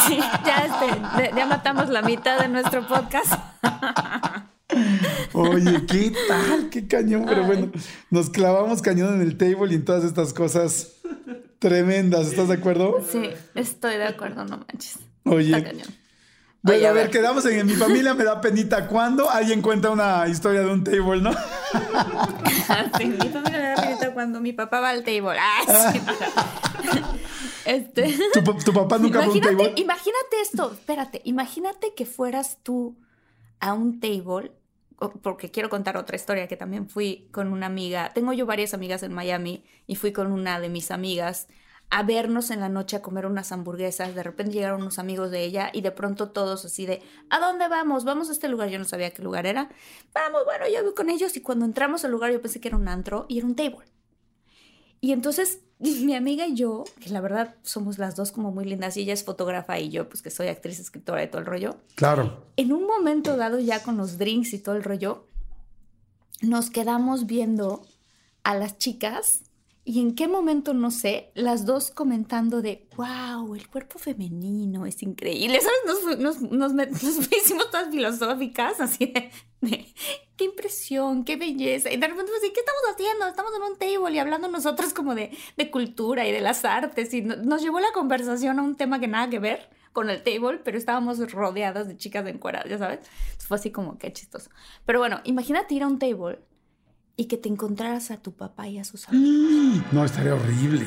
Sí, 0.09 0.19
ya, 0.45 0.65
este, 0.67 1.37
ya 1.37 1.47
matamos 1.47 1.89
la 1.89 2.03
mitad 2.03 2.41
de 2.41 2.49
nuestro 2.49 2.87
podcast. 2.87 3.33
Oye, 5.33 5.87
¿qué 5.87 6.13
tal? 6.27 6.69
Qué 6.71 6.89
cañón, 6.89 7.25
pero 7.27 7.45
bueno, 7.45 7.71
nos 8.11 8.31
clavamos 8.31 8.83
cañón 8.83 9.15
en 9.15 9.21
el 9.21 9.37
table 9.37 9.71
y 9.71 9.75
en 9.77 9.85
todas 9.85 10.05
estas 10.05 10.33
cosas 10.33 10.95
tremendas, 11.61 12.27
¿estás 12.27 12.49
de 12.49 12.55
acuerdo? 12.55 13.05
Sí, 13.09 13.31
estoy 13.55 13.97
de 13.97 14.07
acuerdo, 14.07 14.45
no 14.45 14.59
manches. 14.59 14.99
Oye, 15.25 15.57
Está 15.57 15.71
cañón. 15.71 15.87
Oye, 16.67 16.87
a 16.87 16.93
ver, 16.93 17.11
quedamos 17.11 17.45
en, 17.47 17.59
en 17.61 17.67
mi 17.67 17.75
familia, 17.75 18.15
me 18.15 18.25
da 18.25 18.41
penita 18.41 18.87
cuando 18.87 19.31
alguien 19.31 19.61
cuenta 19.61 19.91
una 19.91 20.27
historia 20.29 20.61
de 20.63 20.71
un 20.73 20.83
table, 20.85 21.21
¿no? 21.21 21.31
Sí, 22.99 23.05
mi 23.07 23.29
familia 23.29 23.59
me 23.61 23.69
da 23.69 23.75
penita 23.77 24.15
cuando 24.15 24.41
mi 24.41 24.53
papá 24.53 24.81
va 24.81 24.91
al 24.91 25.05
table. 25.05 25.37
Ah, 25.39 25.93
sí. 25.93 26.01
Este. 27.65 28.15
¿Tu, 28.35 28.45
pa- 28.45 28.57
tu 28.59 28.73
papá 28.75 28.99
nunca 28.99 29.23
fue 29.23 29.33
a 29.33 29.35
un 29.35 29.41
table? 29.41 29.73
imagínate 29.77 30.41
esto, 30.43 30.73
espérate, 30.73 31.23
imagínate 31.25 31.95
que 31.95 32.05
fueras 32.05 32.59
tú 32.63 32.97
a 33.59 33.73
un 33.73 34.01
table, 34.01 34.53
porque 35.23 35.51
quiero 35.51 35.71
contar 35.71 35.97
otra 35.97 36.17
historia 36.17 36.47
que 36.47 36.57
también 36.59 36.89
fui 36.91 37.27
con 37.33 37.51
una 37.53 37.65
amiga, 37.67 38.11
tengo 38.15 38.33
yo 38.35 38.45
varias 38.45 38.75
amigas 38.75 39.03
en 39.03 39.15
Miami 39.15 39.65
y 39.87 39.97
fui 39.97 40.13
con 40.13 40.31
una 40.31 40.61
de 40.61 40.69
mis 40.69 40.91
amigas 40.91 41.49
a 41.97 42.03
vernos 42.03 42.51
en 42.51 42.59
la 42.59 42.69
noche 42.69 42.97
a 42.97 43.03
comer 43.03 43.25
unas 43.25 43.53
hamburguesas, 43.53 44.17
de 44.17 44.25
repente 44.25 44.53
llegaron 44.53 44.81
unos 44.83 44.99
amigos 44.99 45.31
de 45.31 45.45
ella 45.45 45.71
y 45.73 45.81
de 45.81 45.93
pronto 45.93 46.31
todos 46.31 46.65
así 46.65 46.87
de, 46.87 47.01
¿a 47.31 47.39
dónde 47.39 47.69
vamos? 47.69 48.03
Vamos 48.05 48.29
a 48.31 48.33
este 48.33 48.49
lugar, 48.49 48.69
yo 48.69 48.81
no 48.81 48.85
sabía 48.85 49.13
qué 49.13 49.23
lugar 49.23 49.47
era, 49.47 49.69
vamos, 50.13 50.41
bueno, 50.45 50.65
yo 50.75 50.83
voy 50.83 50.93
con 50.93 51.09
ellos 51.09 51.37
y 51.37 51.41
cuando 51.41 51.65
entramos 51.65 52.05
al 52.05 52.11
lugar 52.11 52.33
yo 52.33 52.43
pensé 52.43 52.61
que 52.61 52.67
era 52.67 52.77
un 52.77 52.89
antro 52.89 53.27
y 53.29 53.39
era 53.39 53.47
un 53.47 53.55
table. 53.55 53.87
Y 55.01 55.13
entonces 55.13 55.61
mi 55.79 56.17
amiga 56.17 56.49
y 56.49 56.57
yo, 56.57 56.83
que 57.01 57.11
la 57.11 57.21
verdad 57.21 57.55
somos 57.63 57.99
las 57.99 58.17
dos 58.17 58.33
como 58.33 58.51
muy 58.51 58.65
lindas, 58.65 58.97
y 58.97 59.03
ella 59.03 59.13
es 59.13 59.23
fotógrafa 59.23 59.79
y 59.79 59.91
yo 59.91 60.09
pues 60.09 60.21
que 60.21 60.31
soy 60.31 60.49
actriz, 60.49 60.81
escritora 60.81 61.23
y 61.23 61.29
todo 61.29 61.43
el 61.43 61.47
rollo, 61.47 61.77
Claro. 61.95 62.45
en 62.57 62.73
un 62.73 62.89
momento 62.89 63.37
dado 63.37 63.61
ya 63.61 63.85
con 63.85 63.97
los 63.97 64.19
drinks 64.19 64.53
y 64.53 64.59
todo 64.59 64.75
el 64.75 64.83
rollo, 64.83 65.29
nos 66.43 66.71
quedamos 66.71 67.27
viendo 67.27 67.87
a 68.43 68.57
las 68.57 68.79
chicas 68.79 69.44
y 69.87 70.01
en 70.01 70.15
qué 70.15 70.29
momento, 70.29 70.73
no 70.73 70.91
sé, 70.91 71.31
las 71.35 71.67
dos 71.67 71.91
comentando 71.91 72.63
de, 72.63 72.89
wow, 72.97 73.55
el 73.55 73.69
cuerpo 73.69 73.99
femenino 73.99 74.87
es 74.87 75.03
increíble, 75.03 75.61
¿sabes? 75.61 76.19
Nos, 76.19 76.41
nos, 76.41 76.73
nos 76.73 76.73
nos 77.03 77.33
hicimos 77.33 77.71
todas 77.71 77.91
filosóficas, 77.91 78.81
así 78.81 79.07
de, 79.07 79.31
qué 80.37 80.45
impresión, 80.45 81.25
qué 81.25 81.37
belleza. 81.37 81.93
Y 81.93 81.97
de 81.99 82.07
repente, 82.09 82.33
¿y 82.47 82.53
¿qué 82.53 82.61
estamos 82.61 82.83
haciendo? 82.93 83.27
Estamos 83.27 83.53
en 83.57 83.63
un 83.63 83.79
table 83.79 84.15
y 84.15 84.19
hablando 84.19 84.49
nosotros 84.49 84.95
como 84.95 85.15
de, 85.15 85.37
de 85.57 85.71
cultura 85.71 86.27
y 86.27 86.33
de 86.33 86.41
las 86.41 86.65
artes 86.65 87.13
y 87.13 87.23
no- 87.23 87.37
nos 87.37 87.61
llevó 87.63 87.79
la 87.81 87.93
conversación 87.93 88.59
a 88.59 88.63
un 88.63 88.77
tema 88.77 89.01
que 89.01 89.09
nada 89.09 89.29
que 89.29 89.39
ver 89.39 89.69
con 89.93 90.11
el 90.11 90.23
table, 90.23 90.59
pero 90.65 90.77
estábamos 90.79 91.19
rodeadas 91.31 91.87
de 91.89 91.97
chicas 91.97 92.27
encueradas, 92.27 92.69
ya 92.71 92.79
sabes. 92.79 93.01
Fue 93.47 93.57
así 93.59 93.71
como 93.71 93.97
que 93.99 94.13
chistoso. 94.13 94.51
Pero 94.87 94.99
bueno, 94.99 95.21
imagínate 95.25 95.75
ir 95.75 95.83
a 95.83 95.87
un 95.87 95.99
table 95.99 96.41
y 97.17 97.27
que 97.27 97.37
te 97.37 97.49
encontraras 97.49 98.11
a 98.11 98.17
tu 98.23 98.33
papá 98.33 98.69
y 98.69 98.79
a 98.79 98.85
sus 98.85 99.09
amigos. 99.09 99.83
No, 99.93 100.05
estaría 100.05 100.35
horrible. 100.35 100.87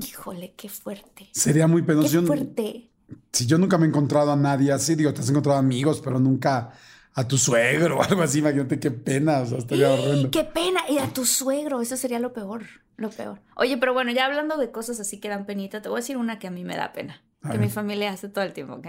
Híjole, 0.00 0.54
qué 0.56 0.68
fuerte. 0.68 1.28
Sería 1.32 1.66
muy 1.66 1.82
Qué 1.82 1.88
penoso. 1.88 2.08
Yo- 2.08 2.22
fuerte. 2.26 2.90
Si 3.32 3.46
yo 3.46 3.58
nunca 3.58 3.76
me 3.76 3.86
he 3.86 3.88
encontrado 3.88 4.30
a 4.32 4.36
nadie 4.36 4.70
así, 4.72 4.94
digo, 4.94 5.12
te 5.12 5.20
has 5.20 5.28
encontrado 5.30 5.58
amigos, 5.58 6.00
pero 6.00 6.20
nunca 6.20 6.72
a 7.14 7.26
tu 7.26 7.36
suegro 7.38 7.98
o 7.98 8.02
algo 8.02 8.22
así, 8.22 8.38
imagínate 8.38 8.78
qué 8.78 8.90
pena, 8.92 9.40
o 9.40 9.46
sea, 9.46 9.58
estaría 9.58 9.90
horrendo. 9.90 10.30
Qué 10.30 10.44
pena. 10.44 10.80
Y 10.88 10.98
a 10.98 11.12
tu 11.12 11.24
suegro, 11.24 11.80
eso 11.80 11.96
sería 11.96 12.20
lo 12.20 12.32
peor. 12.32 12.62
Lo 12.96 13.10
peor. 13.10 13.40
Oye, 13.56 13.78
pero 13.78 13.94
bueno, 13.94 14.12
ya 14.12 14.26
hablando 14.26 14.56
de 14.58 14.70
cosas 14.70 15.00
así 15.00 15.18
que 15.20 15.28
dan 15.28 15.46
penita, 15.46 15.80
te 15.82 15.88
voy 15.88 15.96
a 15.98 16.02
decir 16.02 16.16
una 16.18 16.38
que 16.38 16.46
a 16.46 16.50
mí 16.50 16.64
me 16.64 16.76
da 16.76 16.92
pena. 16.92 17.22
A 17.42 17.50
que 17.50 17.56
ver. 17.58 17.66
mi 17.66 17.72
familia 17.72 18.12
hace 18.12 18.28
todo 18.28 18.44
el 18.44 18.52
tiempo, 18.52 18.74
¿ok? 18.74 18.88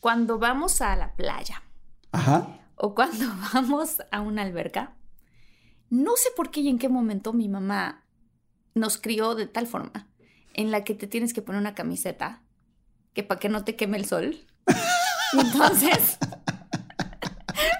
Cuando 0.00 0.38
vamos 0.38 0.80
a 0.80 0.94
la 0.96 1.14
playa 1.16 1.62
Ajá. 2.12 2.46
o 2.76 2.94
cuando 2.94 3.26
vamos 3.52 3.96
a 4.12 4.20
una 4.20 4.42
alberca, 4.42 4.94
no 5.90 6.16
sé 6.16 6.30
por 6.36 6.50
qué 6.50 6.60
y 6.60 6.68
en 6.68 6.78
qué 6.78 6.88
momento 6.88 7.32
mi 7.32 7.48
mamá 7.48 8.04
nos 8.74 8.98
crió 8.98 9.34
de 9.34 9.46
tal 9.46 9.66
forma 9.66 10.08
en 10.54 10.70
la 10.70 10.84
que 10.84 10.94
te 10.94 11.06
tienes 11.06 11.32
que 11.32 11.42
poner 11.42 11.60
una 11.60 11.74
camiseta 11.74 12.42
que 13.14 13.22
para 13.22 13.40
que 13.40 13.48
no 13.48 13.64
te 13.64 13.76
queme 13.76 13.96
el 13.96 14.04
sol. 14.04 14.44
Entonces, 15.32 16.18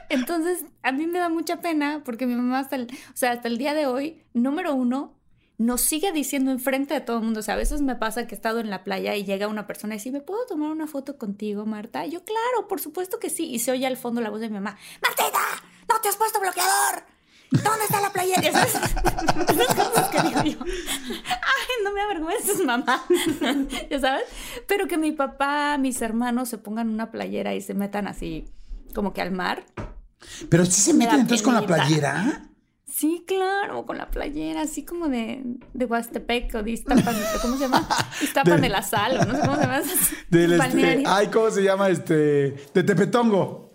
entonces 0.09 0.65
a 0.83 0.93
mí 0.93 1.07
me 1.07 1.19
da 1.19 1.29
mucha 1.29 1.61
pena 1.61 2.03
porque 2.05 2.27
mi 2.27 2.35
mamá 2.35 2.59
hasta 2.59 2.77
el, 2.77 2.85
o 2.85 3.17
sea, 3.17 3.33
hasta 3.33 3.49
el 3.49 3.57
día 3.59 3.73
de 3.73 3.87
hoy, 3.87 4.23
número 4.35 4.75
uno, 4.75 5.15
nos 5.59 5.81
sigue 5.81 6.13
diciendo 6.13 6.51
enfrente 6.51 6.95
de 6.95 7.01
todo 7.01 7.19
el 7.19 7.25
mundo. 7.25 7.41
O 7.41 7.43
sea, 7.43 7.55
a 7.55 7.59
veces 7.59 7.83
me 7.83 7.97
pasa 7.97 8.27
que 8.27 8.35
he 8.35 8.37
estado 8.37 8.61
en 8.61 8.71
la 8.71 8.85
playa 8.85 9.15
y 9.15 9.25
llega 9.25 9.49
una 9.49 9.67
persona 9.67 9.95
y 9.95 9.99
dice, 9.99 10.11
¿me 10.11 10.21
puedo 10.21 10.45
tomar 10.47 10.71
una 10.71 10.87
foto 10.87 11.19
contigo, 11.19 11.67
Marta? 11.67 12.05
Y 12.05 12.11
yo, 12.11 12.25
claro, 12.25 12.69
por 12.69 12.81
supuesto 12.81 13.19
que 13.19 13.31
sí. 13.31 13.47
Y 13.51 13.59
se 13.61 13.71
oye 13.71 13.87
al 13.87 13.97
fondo 13.97 14.21
la 14.21 14.31
voz 14.31 14.41
de 14.41 14.49
mi 14.49 14.55
mamá, 14.55 14.77
Martita, 15.03 15.41
no 15.89 16.01
te 16.01 16.09
has 16.09 16.17
puesto 16.17 16.41
bloqueador. 16.41 17.05
¿Dónde 17.51 17.85
está 17.85 18.01
la 18.01 18.11
playera? 18.13 18.43
Ya 18.43 18.53
sabes, 18.53 18.75
esas 18.75 19.75
cosas 19.75 20.09
que 20.11 20.23
digo 20.23 20.43
yo. 20.43 20.59
Ay, 20.65 21.85
no 21.85 21.93
me 21.93 22.01
avergüences, 22.01 22.65
mamá. 22.65 23.05
ya 23.91 24.01
sabes. 24.01 24.25
Pero 24.67 24.87
que 24.89 24.99
mi 24.99 25.13
papá, 25.13 25.79
mis 25.79 26.01
hermanos 26.03 26.49
se 26.49 26.59
pongan 26.59 26.89
una 26.91 27.11
playera 27.11 27.55
y 27.55 27.61
se 27.61 27.75
metan 27.75 28.09
así 28.09 28.47
como 28.95 29.13
que 29.13 29.23
al 29.23 29.31
mar. 29.31 29.65
Pero 30.49 30.65
sí 30.65 30.81
se 30.81 30.93
Me 30.93 31.01
meten 31.05 31.21
entonces 31.21 31.43
con 31.45 31.55
la 31.55 31.63
playera. 31.63 32.43
Sí, 32.89 33.25
claro, 33.27 33.85
con 33.85 33.99
la 33.99 34.11
playera, 34.11 34.63
así 34.63 34.83
como 34.85 35.09
de, 35.09 35.43
de 35.75 35.85
Huastepec 35.85 36.55
o 36.55 36.63
de 36.63 36.71
Iztapan, 36.71 37.15
¿cómo 37.43 37.57
se 37.57 37.65
llama? 37.65 37.87
Iztapan 38.23 38.57
De- 38.57 38.63
de, 38.63 38.69
la 38.71 38.83
Sal, 38.83 39.19
o 39.19 39.25
no 39.27 39.35
sé 39.35 39.41
cómo 39.41 39.55
se 39.57 39.61
llama. 39.63 39.79
esas 39.79 39.99
Del 40.31 40.53
este, 40.55 41.03
ay, 41.07 41.27
¿cómo 41.27 41.51
se 41.51 41.63
llama? 41.63 41.91
Este, 41.91 42.15
de 42.73 42.83
Tepetongo. 42.83 43.66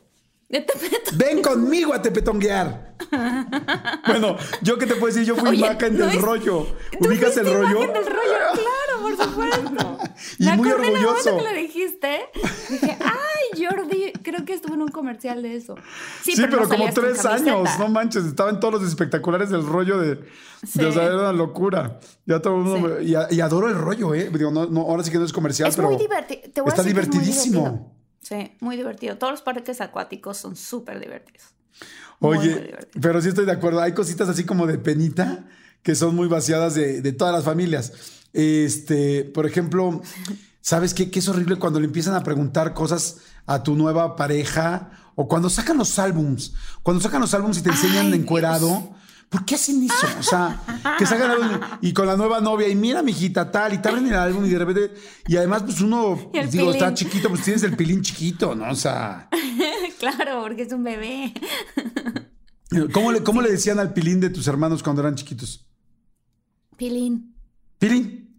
De. 0.51 0.65
Ven 1.13 1.41
conmigo 1.41 1.93
a 1.93 2.01
tepetonguear. 2.01 2.91
bueno, 4.07 4.37
yo 4.61 4.77
qué 4.77 4.85
te 4.85 4.95
puedo 4.95 5.07
decir, 5.13 5.23
yo 5.25 5.35
fui 5.35 5.49
Oye, 5.49 5.57
imagen 5.59 5.97
no 5.97 6.05
del 6.07 6.15
es- 6.17 6.21
rollo. 6.21 6.67
¿Tú 6.99 7.07
¿Ubicas 7.07 7.35
el 7.37 7.45
rollo? 7.45 7.83
imagen 7.83 7.93
del 7.93 8.05
rollo? 8.05 8.37
Claro, 8.53 9.01
por 9.01 9.17
supuesto. 9.25 9.97
Y 10.39 10.45
Me 10.45 10.57
muy 10.57 10.71
orgulloso. 10.71 11.37
que 11.37 11.43
lo 11.43 11.53
dijiste. 11.53 12.19
Dije, 12.69 12.97
ay, 12.99 13.65
Jordi, 13.65 14.11
creo 14.23 14.45
que 14.45 14.53
estuvo 14.53 14.75
en 14.75 14.81
un 14.83 14.87
comercial 14.89 15.41
de 15.41 15.55
eso. 15.55 15.75
Sí, 16.23 16.33
pero, 16.37 16.67
como 16.69 16.89
tres 16.93 17.25
años, 17.25 17.69
no 17.79 17.87
manches, 17.87 18.25
estaba 18.25 18.49
en 18.49 18.59
todos 18.59 18.75
los 18.81 18.83
espectaculares 18.89 19.49
del 19.49 19.65
rollo 19.65 19.97
de, 19.99 20.15
de 20.15 20.25
Sí. 20.67 20.83
o 20.83 20.91
sea, 20.91 21.05
era 21.05 21.15
una 21.17 21.31
locura. 21.33 21.99
Ya 22.25 22.39
todo 22.41 22.55
el 22.57 22.61
mundo 22.63 22.87
me- 22.89 23.03
y, 23.03 23.15
y 23.35 23.41
adoro 23.41 23.67
el 23.67 23.75
rollo, 23.75 24.13
eh. 24.13 24.29
Digo, 24.31 24.51
no, 24.51 24.65
no, 24.67 24.81
ahora 24.81 25.03
sí 25.03 25.11
que 25.11 25.17
no 25.17 25.25
es 25.25 25.33
comercial, 25.33 25.69
Es 25.69 25.75
pero 25.75 25.89
muy 25.89 25.97
divertido. 25.97 26.41
Te 26.53 26.61
voy 26.61 26.69
a 26.69 26.73
está 26.73 26.83
decir 26.83 26.95
divertidísimo. 27.01 28.00
Sí, 28.31 28.53
muy 28.61 28.77
divertido. 28.77 29.17
Todos 29.17 29.33
los 29.33 29.41
parques 29.41 29.81
acuáticos 29.81 30.37
son 30.37 30.55
súper 30.55 31.01
divertidos. 31.01 31.47
Muy, 32.21 32.37
muy 32.37 32.47
Oye, 32.47 32.77
pero 33.01 33.21
sí 33.21 33.27
estoy 33.27 33.43
de 33.43 33.51
acuerdo. 33.51 33.81
Hay 33.81 33.91
cositas 33.91 34.29
así 34.29 34.45
como 34.45 34.67
de 34.67 34.77
penita 34.77 35.49
que 35.83 35.95
son 35.95 36.15
muy 36.15 36.29
vaciadas 36.29 36.73
de, 36.73 37.01
de 37.01 37.11
todas 37.11 37.33
las 37.33 37.43
familias. 37.43 37.91
Este, 38.31 39.25
por 39.25 39.45
ejemplo, 39.45 40.01
¿sabes 40.61 40.93
qué? 40.93 41.11
Que 41.11 41.19
es 41.19 41.27
horrible 41.27 41.57
cuando 41.57 41.81
le 41.81 41.87
empiezan 41.87 42.15
a 42.15 42.23
preguntar 42.23 42.73
cosas 42.73 43.17
a 43.47 43.63
tu 43.63 43.75
nueva 43.75 44.15
pareja 44.15 44.91
o 45.15 45.27
cuando 45.27 45.49
sacan 45.49 45.77
los 45.77 45.99
álbums. 45.99 46.53
Cuando 46.83 47.03
sacan 47.03 47.19
los 47.19 47.33
álbums 47.33 47.57
y 47.57 47.63
te 47.63 47.71
enseñan 47.71 48.13
Ay, 48.13 48.13
encuerado. 48.13 48.95
¿Por 49.31 49.45
qué 49.45 49.55
hacen 49.55 49.81
eso? 49.83 50.07
O 50.19 50.23
sea, 50.23 50.61
que 50.99 51.05
sacan 51.05 51.31
álbum 51.31 51.57
y 51.79 51.93
con 51.93 52.05
la 52.05 52.17
nueva 52.17 52.41
novia 52.41 52.67
y 52.67 52.75
mira, 52.75 53.01
mijita, 53.01 53.49
tal, 53.49 53.73
y 53.73 53.77
te 53.77 53.87
abren 53.87 54.05
el 54.07 54.13
álbum 54.15 54.43
y 54.45 54.49
de 54.49 54.59
repente. 54.59 54.93
Y 55.25 55.37
además, 55.37 55.63
pues 55.63 55.79
uno, 55.79 56.29
pues, 56.33 56.51
digo, 56.51 56.69
está 56.73 56.93
chiquito, 56.93 57.29
pues 57.29 57.41
tienes 57.41 57.63
el 57.63 57.77
pilín 57.77 58.01
chiquito, 58.01 58.53
¿no? 58.55 58.69
O 58.69 58.75
sea, 58.75 59.29
claro, 59.99 60.41
porque 60.41 60.63
es 60.63 60.73
un 60.73 60.83
bebé. 60.83 61.33
¿cómo 62.93 63.13
le, 63.13 63.23
cómo 63.23 63.41
le 63.41 63.51
decían 63.51 63.79
al 63.79 63.93
pilín 63.93 64.19
de 64.19 64.29
tus 64.29 64.47
hermanos 64.47 64.83
cuando 64.83 65.01
eran 65.01 65.15
chiquitos? 65.15 65.65
Pilín, 66.75 67.33
Pilín. 67.79 68.37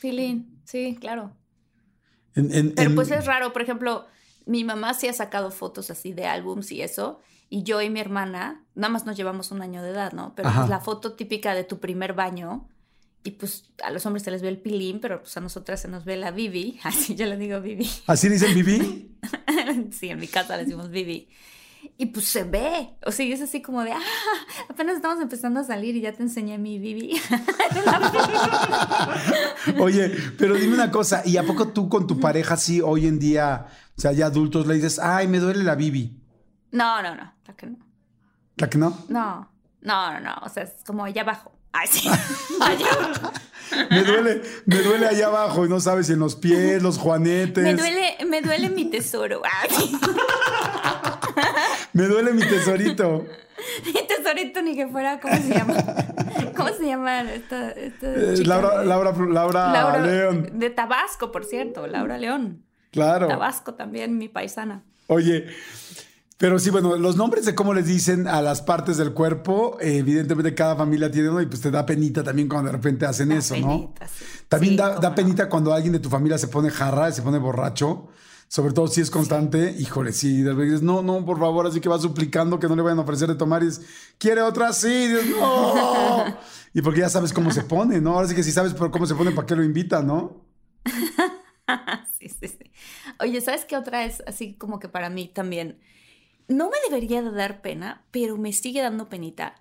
pilín. 0.00 0.60
Sí, 0.64 0.96
claro. 1.00 1.36
En- 2.34 2.52
en- 2.52 2.74
Pero 2.74 2.90
en- 2.90 2.94
pues 2.96 3.10
es 3.12 3.26
raro, 3.26 3.52
por 3.52 3.62
ejemplo, 3.62 4.06
mi 4.44 4.64
mamá 4.64 4.92
sí 4.94 5.06
ha 5.08 5.12
sacado 5.12 5.50
fotos 5.52 5.90
así 5.90 6.12
de 6.12 6.26
álbums 6.26 6.72
y 6.72 6.82
eso. 6.82 7.20
Y 7.48 7.62
yo 7.62 7.80
y 7.80 7.90
mi 7.90 8.00
hermana, 8.00 8.64
nada 8.74 8.92
más 8.92 9.06
nos 9.06 9.16
llevamos 9.16 9.50
un 9.52 9.62
año 9.62 9.82
de 9.82 9.90
edad, 9.90 10.12
¿no? 10.12 10.34
Pero 10.34 10.50
pues, 10.52 10.68
la 10.68 10.80
foto 10.80 11.12
típica 11.12 11.54
de 11.54 11.64
tu 11.64 11.78
primer 11.78 12.12
baño, 12.12 12.68
y 13.26 13.32
pues 13.32 13.64
a 13.82 13.90
los 13.90 14.06
hombres 14.06 14.22
se 14.22 14.30
les 14.30 14.40
ve 14.40 14.48
el 14.48 14.58
pilín, 14.58 15.00
pero 15.00 15.20
pues 15.20 15.36
a 15.36 15.40
nosotras 15.40 15.80
se 15.80 15.88
nos 15.88 16.04
ve 16.04 16.16
la 16.16 16.30
Bibi. 16.30 16.78
Así 16.84 17.14
yo 17.16 17.26
le 17.26 17.36
digo 17.36 17.60
Bibi. 17.60 17.88
¿Así 18.06 18.28
dicen 18.28 18.54
Bibi? 18.54 19.16
sí, 19.90 20.08
en 20.08 20.20
mi 20.20 20.28
casa 20.28 20.56
le 20.56 20.64
decimos 20.64 20.90
Bibi. 20.90 21.28
Y 21.98 22.06
pues 22.06 22.26
se 22.26 22.44
ve. 22.44 22.90
O 23.04 23.12
sea, 23.12 23.26
es 23.26 23.40
así 23.40 23.62
como 23.62 23.82
de, 23.82 23.92
ah, 23.92 24.00
apenas 24.68 24.96
estamos 24.96 25.20
empezando 25.20 25.60
a 25.60 25.64
salir 25.64 25.96
y 25.96 26.00
ya 26.00 26.12
te 26.12 26.22
enseñé 26.22 26.58
mi 26.58 26.78
Bibi. 26.78 27.20
Oye, 29.78 30.12
pero 30.36 30.54
dime 30.56 30.74
una 30.74 30.90
cosa, 30.90 31.22
¿y 31.24 31.36
a 31.36 31.44
poco 31.44 31.68
tú 31.68 31.88
con 31.88 32.06
tu 32.06 32.18
pareja 32.18 32.56
sí 32.56 32.80
hoy 32.80 33.06
en 33.06 33.18
día, 33.18 33.66
o 33.96 34.00
sea, 34.00 34.12
ya 34.12 34.26
adultos, 34.26 34.66
le 34.66 34.74
dices, 34.74 34.98
ay, 34.98 35.28
me 35.28 35.38
duele 35.38 35.62
la 35.62 35.76
Bibi? 35.76 36.20
No, 36.72 37.02
no, 37.02 37.14
no, 37.14 37.32
la 37.46 37.56
que 37.56 37.66
no. 37.66 37.78
¿La 38.56 38.70
que 38.70 38.78
no? 38.78 39.04
No, 39.08 39.50
no, 39.82 40.12
no, 40.12 40.20
no, 40.20 40.34
o 40.42 40.48
sea, 40.48 40.64
es 40.64 40.72
como 40.86 41.04
allá 41.04 41.22
abajo. 41.22 41.52
Ay, 41.72 41.88
sí, 41.90 42.08
allá 42.60 42.86
abajo. 42.92 43.32
me 43.90 44.02
duele, 44.02 44.42
me 44.64 44.82
duele 44.82 45.06
allá 45.06 45.26
abajo 45.26 45.66
y 45.66 45.68
no 45.68 45.80
sabes 45.80 46.06
si 46.06 46.14
en 46.14 46.20
los 46.20 46.36
pies, 46.36 46.82
los 46.82 46.98
juanetes. 46.98 47.62
Me 47.62 47.74
duele, 47.74 48.16
me 48.26 48.40
duele 48.42 48.70
mi 48.70 48.86
tesoro. 48.86 49.42
Ay. 49.44 49.98
Me 51.92 52.04
duele 52.04 52.32
mi 52.34 52.42
tesorito. 52.42 53.26
mi 53.86 54.06
tesorito 54.06 54.60
ni 54.60 54.76
que 54.76 54.86
fuera, 54.86 55.18
¿cómo 55.18 55.34
se 55.34 55.48
llama? 55.48 55.74
¿Cómo 56.54 56.68
se 56.70 56.86
llama 56.86 57.22
esta, 57.22 57.70
eh, 57.70 58.42
Laura, 58.44 58.84
Laura, 58.84 59.12
Laura, 59.12 59.98
León. 59.98 60.50
De 60.58 60.68
Tabasco, 60.68 61.32
por 61.32 61.44
cierto, 61.44 61.86
Laura 61.86 62.18
León. 62.18 62.64
Claro. 62.90 63.28
Tabasco 63.28 63.74
también, 63.74 64.18
mi 64.18 64.28
paisana. 64.28 64.82
Oye, 65.06 65.46
pero 66.36 66.58
sí, 66.58 66.70
bueno, 66.70 66.96
los 66.96 67.16
nombres 67.16 67.44
de 67.44 67.54
cómo 67.54 67.74
les 67.74 67.86
dicen 67.86 68.26
a 68.28 68.42
las 68.42 68.62
partes 68.62 68.96
del 68.96 69.12
cuerpo, 69.12 69.78
evidentemente 69.80 70.54
cada 70.54 70.76
familia 70.76 71.10
tiene 71.10 71.30
uno 71.30 71.40
y 71.40 71.46
pues 71.46 71.60
te 71.60 71.70
da 71.70 71.86
penita 71.86 72.22
también 72.22 72.48
cuando 72.48 72.66
de 72.66 72.76
repente 72.76 73.06
hacen 73.06 73.32
eso, 73.32 73.56
¿no? 73.56 73.94
También 74.48 74.76
da, 74.76 74.98
da 74.98 75.14
penita 75.14 75.48
cuando 75.48 75.72
alguien 75.72 75.92
de 75.92 76.00
tu 76.00 76.08
familia 76.08 76.38
se 76.38 76.48
pone 76.48 76.70
jarra, 76.70 77.10
se 77.12 77.22
pone 77.22 77.38
borracho 77.38 78.08
sobre 78.48 78.72
todo 78.72 78.86
si 78.86 79.00
es 79.00 79.10
constante, 79.10 79.74
híjole, 79.78 80.12
sí, 80.12 80.42
dices, 80.42 80.82
no, 80.82 81.02
no, 81.02 81.24
por 81.24 81.38
favor, 81.38 81.66
así 81.66 81.80
que 81.80 81.88
va 81.88 81.98
suplicando 81.98 82.60
que 82.60 82.68
no 82.68 82.76
le 82.76 82.82
vayan 82.82 82.98
a 82.98 83.02
ofrecer 83.02 83.28
de 83.28 83.34
tomar 83.34 83.62
y 83.62 83.66
dices, 83.66 83.86
¿quiere 84.18 84.40
otra? 84.42 84.72
Sí, 84.72 85.08
Dios, 85.08 85.24
no. 85.38 86.24
y 86.74 86.80
porque 86.80 87.00
ya 87.00 87.08
sabes 87.08 87.32
cómo 87.32 87.50
se 87.50 87.62
pone, 87.64 88.00
¿no? 88.00 88.12
Ahora 88.12 88.28
sí 88.28 88.34
que 88.34 88.44
si 88.44 88.52
sabes 88.52 88.74
cómo 88.74 89.06
se 89.06 89.14
pone, 89.16 89.32
¿para 89.32 89.46
qué 89.46 89.56
lo 89.56 89.64
invita, 89.64 90.00
no? 90.00 90.44
sí, 92.18 92.28
sí, 92.28 92.46
sí. 92.46 92.70
Oye, 93.18 93.40
¿sabes 93.40 93.64
qué 93.64 93.76
otra 93.76 94.04
es 94.04 94.22
así 94.28 94.54
como 94.54 94.78
que 94.78 94.88
para 94.88 95.10
mí 95.10 95.28
también? 95.34 95.80
No 96.48 96.70
me 96.70 96.76
debería 96.88 97.22
de 97.22 97.32
dar 97.32 97.60
pena, 97.60 98.04
pero 98.10 98.36
me 98.36 98.52
sigue 98.52 98.82
dando 98.82 99.08
penita 99.08 99.56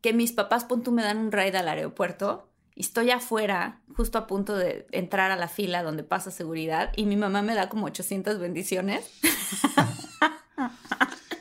que 0.00 0.12
mis 0.12 0.32
papás, 0.32 0.64
pon 0.64 0.82
tú, 0.82 0.92
me 0.92 1.02
dan 1.02 1.18
un 1.18 1.32
ride 1.32 1.58
al 1.58 1.68
aeropuerto 1.68 2.48
estoy 2.76 3.10
afuera, 3.10 3.80
justo 3.96 4.18
a 4.18 4.26
punto 4.26 4.56
de 4.56 4.86
entrar 4.92 5.30
a 5.30 5.36
la 5.36 5.48
fila 5.48 5.82
donde 5.82 6.04
pasa 6.04 6.30
seguridad, 6.30 6.92
y 6.94 7.06
mi 7.06 7.16
mamá 7.16 7.42
me 7.42 7.54
da 7.54 7.68
como 7.68 7.86
800 7.86 8.38
bendiciones. 8.38 9.10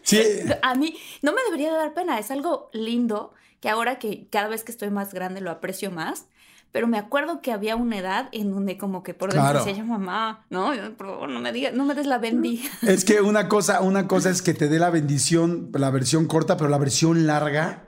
Sí. 0.03 0.21
A 0.61 0.75
mí 0.75 0.95
no 1.23 1.33
me 1.33 1.41
debería 1.45 1.71
dar 1.71 1.95
pena, 1.95 2.19
es 2.19 2.29
algo 2.29 2.69
lindo 2.73 3.33
que 3.59 3.69
ahora 3.69 3.97
que 3.97 4.27
cada 4.29 4.47
vez 4.47 4.63
que 4.63 4.71
estoy 4.71 4.91
más 4.91 5.15
grande 5.15 5.41
lo 5.41 5.49
aprecio 5.49 5.89
más. 5.89 6.27
Pero 6.75 6.87
me 6.87 6.97
acuerdo 6.97 7.41
que 7.41 7.53
había 7.53 7.77
una 7.77 7.99
edad 7.99 8.27
en 8.33 8.51
donde 8.51 8.77
como 8.77 9.01
que 9.01 9.13
por 9.13 9.31
dentro 9.31 9.59
decía 9.59 9.71
yo, 9.71 9.85
mamá, 9.85 10.45
no, 10.49 10.73
por 10.97 11.07
favor, 11.07 11.29
no 11.29 11.39
me 11.39 11.53
digas, 11.53 11.73
no 11.73 11.85
me 11.85 11.95
des 11.95 12.05
la 12.05 12.17
bendi. 12.17 12.69
Es 12.81 13.05
que 13.05 13.21
una 13.21 13.47
cosa, 13.47 13.79
una 13.79 14.09
cosa 14.09 14.29
es 14.29 14.41
que 14.41 14.53
te 14.53 14.67
dé 14.67 14.77
la 14.77 14.89
bendición, 14.89 15.69
la 15.71 15.89
versión 15.89 16.25
corta, 16.25 16.57
pero 16.57 16.69
la 16.69 16.77
versión 16.77 17.27
larga 17.27 17.85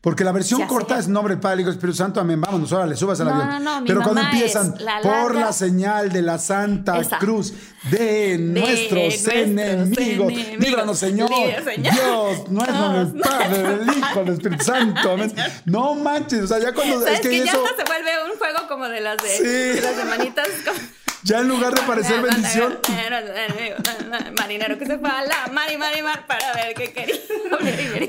porque 0.00 0.22
la 0.22 0.30
versión 0.30 0.64
corta 0.68 0.96
es 0.96 1.08
nombre 1.08 1.34
del 1.34 1.40
Padre, 1.40 1.62
Hijo 1.62 1.70
Espíritu 1.70 1.96
Santo, 1.96 2.20
amén. 2.20 2.40
Vámonos, 2.40 2.70
le 2.88 2.96
subas 2.96 3.20
al 3.20 3.26
no, 3.26 3.34
avión. 3.34 3.64
No, 3.64 3.80
no, 3.80 3.86
Pero 3.86 4.02
cuando 4.02 4.20
empiezan, 4.20 4.74
por 5.02 5.34
la 5.34 5.52
señal 5.52 6.12
de 6.12 6.22
la 6.22 6.38
Santa 6.38 7.00
Cruz 7.18 7.52
de, 7.90 8.38
nuestros, 8.38 9.26
enemigos, 9.26 10.32
líbranos, 10.58 10.98
Señor. 10.98 11.28
Dios, 11.28 12.48
nuestro, 12.48 13.00
el 13.00 13.20
Padre, 13.20 13.74
el 13.74 13.98
Hijo, 13.98 14.20
el 14.20 14.28
Espíritu 14.28 14.64
Santo, 14.64 15.12
amén. 15.12 15.34
No 15.64 15.94
manches, 15.96 16.44
o 16.44 16.46
sea, 16.46 16.60
ya 16.60 16.72
cuando. 16.72 17.04
es 17.04 17.20
que, 17.20 17.44
ya 17.44 17.52
se 17.52 17.58
vuelve 17.58 18.24
un 18.30 18.38
juego 18.38 18.68
como 18.68 18.88
de 18.88 19.00
las 19.00 19.16
de, 19.20 19.28
sí. 19.28 19.42
de 19.42 19.80
las 19.80 19.96
de 19.96 20.04
manitas. 20.04 20.48
Como... 20.64 20.78
Ya 21.28 21.40
en 21.40 21.48
lugar 21.48 21.74
de 21.74 21.82
parecer 21.82 22.22
bendición. 22.30 22.78
Marinero 24.38 24.78
que 24.78 24.86
se 24.86 24.98
fue 24.98 25.10
a 25.10 25.24
la 25.24 25.50
mari, 25.52 25.76
mari, 25.76 26.00
mar 26.00 26.26
para 26.26 26.54
ver 26.54 26.74
qué 26.74 26.90
quería. 26.90 27.16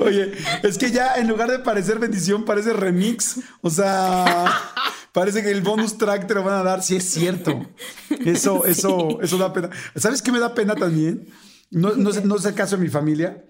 Oye, 0.00 0.32
es 0.62 0.78
que 0.78 0.90
ya 0.90 1.16
en 1.16 1.28
lugar 1.28 1.50
de 1.50 1.58
parecer 1.58 1.98
bendición, 1.98 2.46
parece 2.46 2.72
remix. 2.72 3.40
O 3.60 3.68
sea, 3.68 4.46
parece 5.12 5.42
que 5.42 5.50
el 5.50 5.60
bonus 5.60 5.98
track 5.98 6.26
te 6.26 6.34
lo 6.34 6.42
van 6.42 6.54
a 6.54 6.62
dar. 6.62 6.82
Sí, 6.82 6.96
es 6.96 7.10
cierto. 7.10 7.60
Eso, 8.24 8.64
eso, 8.64 9.20
eso 9.20 9.36
da 9.36 9.52
pena. 9.52 9.68
¿Sabes 9.96 10.22
qué 10.22 10.32
me 10.32 10.38
da 10.38 10.54
pena 10.54 10.74
también? 10.74 11.28
No, 11.70 11.90
no, 11.96 12.10
no 12.10 12.36
es 12.36 12.44
el 12.46 12.54
caso 12.54 12.76
de 12.76 12.82
mi 12.82 12.88
familia 12.88 13.44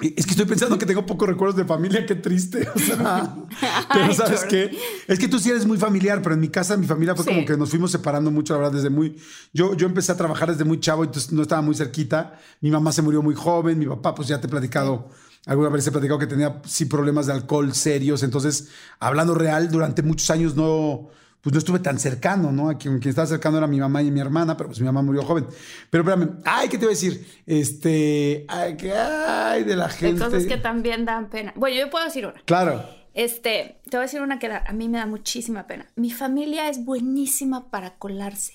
es 0.00 0.26
que 0.26 0.32
estoy 0.32 0.46
pensando 0.46 0.76
que 0.76 0.86
tengo 0.86 1.06
pocos 1.06 1.28
recuerdos 1.28 1.56
de 1.56 1.64
familia, 1.64 2.04
qué 2.04 2.16
triste. 2.16 2.68
O 2.74 2.78
sea, 2.78 3.36
pero 3.92 4.12
¿sabes 4.12 4.44
qué? 4.44 4.76
Es 5.06 5.20
que 5.20 5.28
tú 5.28 5.38
sí 5.38 5.50
eres 5.50 5.66
muy 5.66 5.78
familiar, 5.78 6.20
pero 6.20 6.34
en 6.34 6.40
mi 6.40 6.48
casa, 6.48 6.76
mi 6.76 6.86
familia 6.86 7.14
fue 7.14 7.24
como 7.24 7.44
que 7.44 7.56
nos 7.56 7.70
fuimos 7.70 7.92
separando 7.92 8.32
mucho, 8.32 8.54
la 8.54 8.58
verdad, 8.58 8.72
desde 8.72 8.90
muy. 8.90 9.16
Yo, 9.52 9.74
yo 9.76 9.86
empecé 9.86 10.10
a 10.10 10.16
trabajar 10.16 10.50
desde 10.50 10.64
muy 10.64 10.80
chavo, 10.80 11.04
entonces 11.04 11.30
no 11.30 11.42
estaba 11.42 11.62
muy 11.62 11.76
cerquita. 11.76 12.40
Mi 12.60 12.72
mamá 12.72 12.90
se 12.90 13.02
murió 13.02 13.22
muy 13.22 13.36
joven, 13.36 13.78
mi 13.78 13.86
papá, 13.86 14.16
pues 14.16 14.26
ya 14.26 14.40
te 14.40 14.48
he 14.48 14.50
platicado, 14.50 15.10
alguna 15.46 15.68
vez 15.68 15.86
he 15.86 15.92
platicado 15.92 16.18
que 16.18 16.26
tenía 16.26 16.60
sí 16.66 16.86
problemas 16.86 17.26
de 17.26 17.34
alcohol 17.34 17.72
serios. 17.72 18.24
Entonces, 18.24 18.70
hablando 18.98 19.34
real, 19.34 19.70
durante 19.70 20.02
muchos 20.02 20.28
años 20.30 20.56
no 20.56 21.08
pues 21.44 21.52
no 21.52 21.58
estuve 21.58 21.78
tan 21.78 21.98
cercano, 21.98 22.50
¿no? 22.50 22.70
A 22.70 22.78
quien, 22.78 22.98
quien 22.98 23.10
estaba 23.10 23.26
cercano 23.26 23.58
era 23.58 23.66
mi 23.66 23.78
mamá 23.78 24.02
y 24.02 24.10
mi 24.10 24.18
hermana, 24.18 24.56
pero 24.56 24.70
pues 24.70 24.80
mi 24.80 24.86
mamá 24.86 25.02
murió 25.02 25.22
joven. 25.22 25.46
Pero 25.90 26.02
espérame, 26.02 26.40
ay, 26.46 26.70
¿qué 26.70 26.78
te 26.78 26.84
iba 26.84 26.90
a 26.90 26.94
decir? 26.94 27.26
Este, 27.44 28.46
ay, 28.48 28.78
¿qué 28.78 28.94
ay 28.94 29.62
de 29.64 29.76
la 29.76 29.90
gente? 29.90 30.24
Hay 30.24 30.30
cosas 30.30 30.46
que 30.46 30.56
también 30.56 31.04
dan 31.04 31.28
pena. 31.28 31.52
Bueno, 31.54 31.76
yo 31.76 31.90
puedo 31.90 32.06
decir 32.06 32.26
una. 32.26 32.40
Claro. 32.46 32.82
Este, 33.12 33.78
te 33.84 33.98
voy 33.98 34.04
a 34.04 34.06
decir 34.06 34.22
una 34.22 34.38
que 34.38 34.46
a 34.46 34.72
mí 34.72 34.88
me 34.88 34.96
da 34.96 35.06
muchísima 35.06 35.66
pena. 35.66 35.86
Mi 35.96 36.10
familia 36.10 36.70
es 36.70 36.82
buenísima 36.82 37.70
para 37.70 37.96
colarse. 37.98 38.54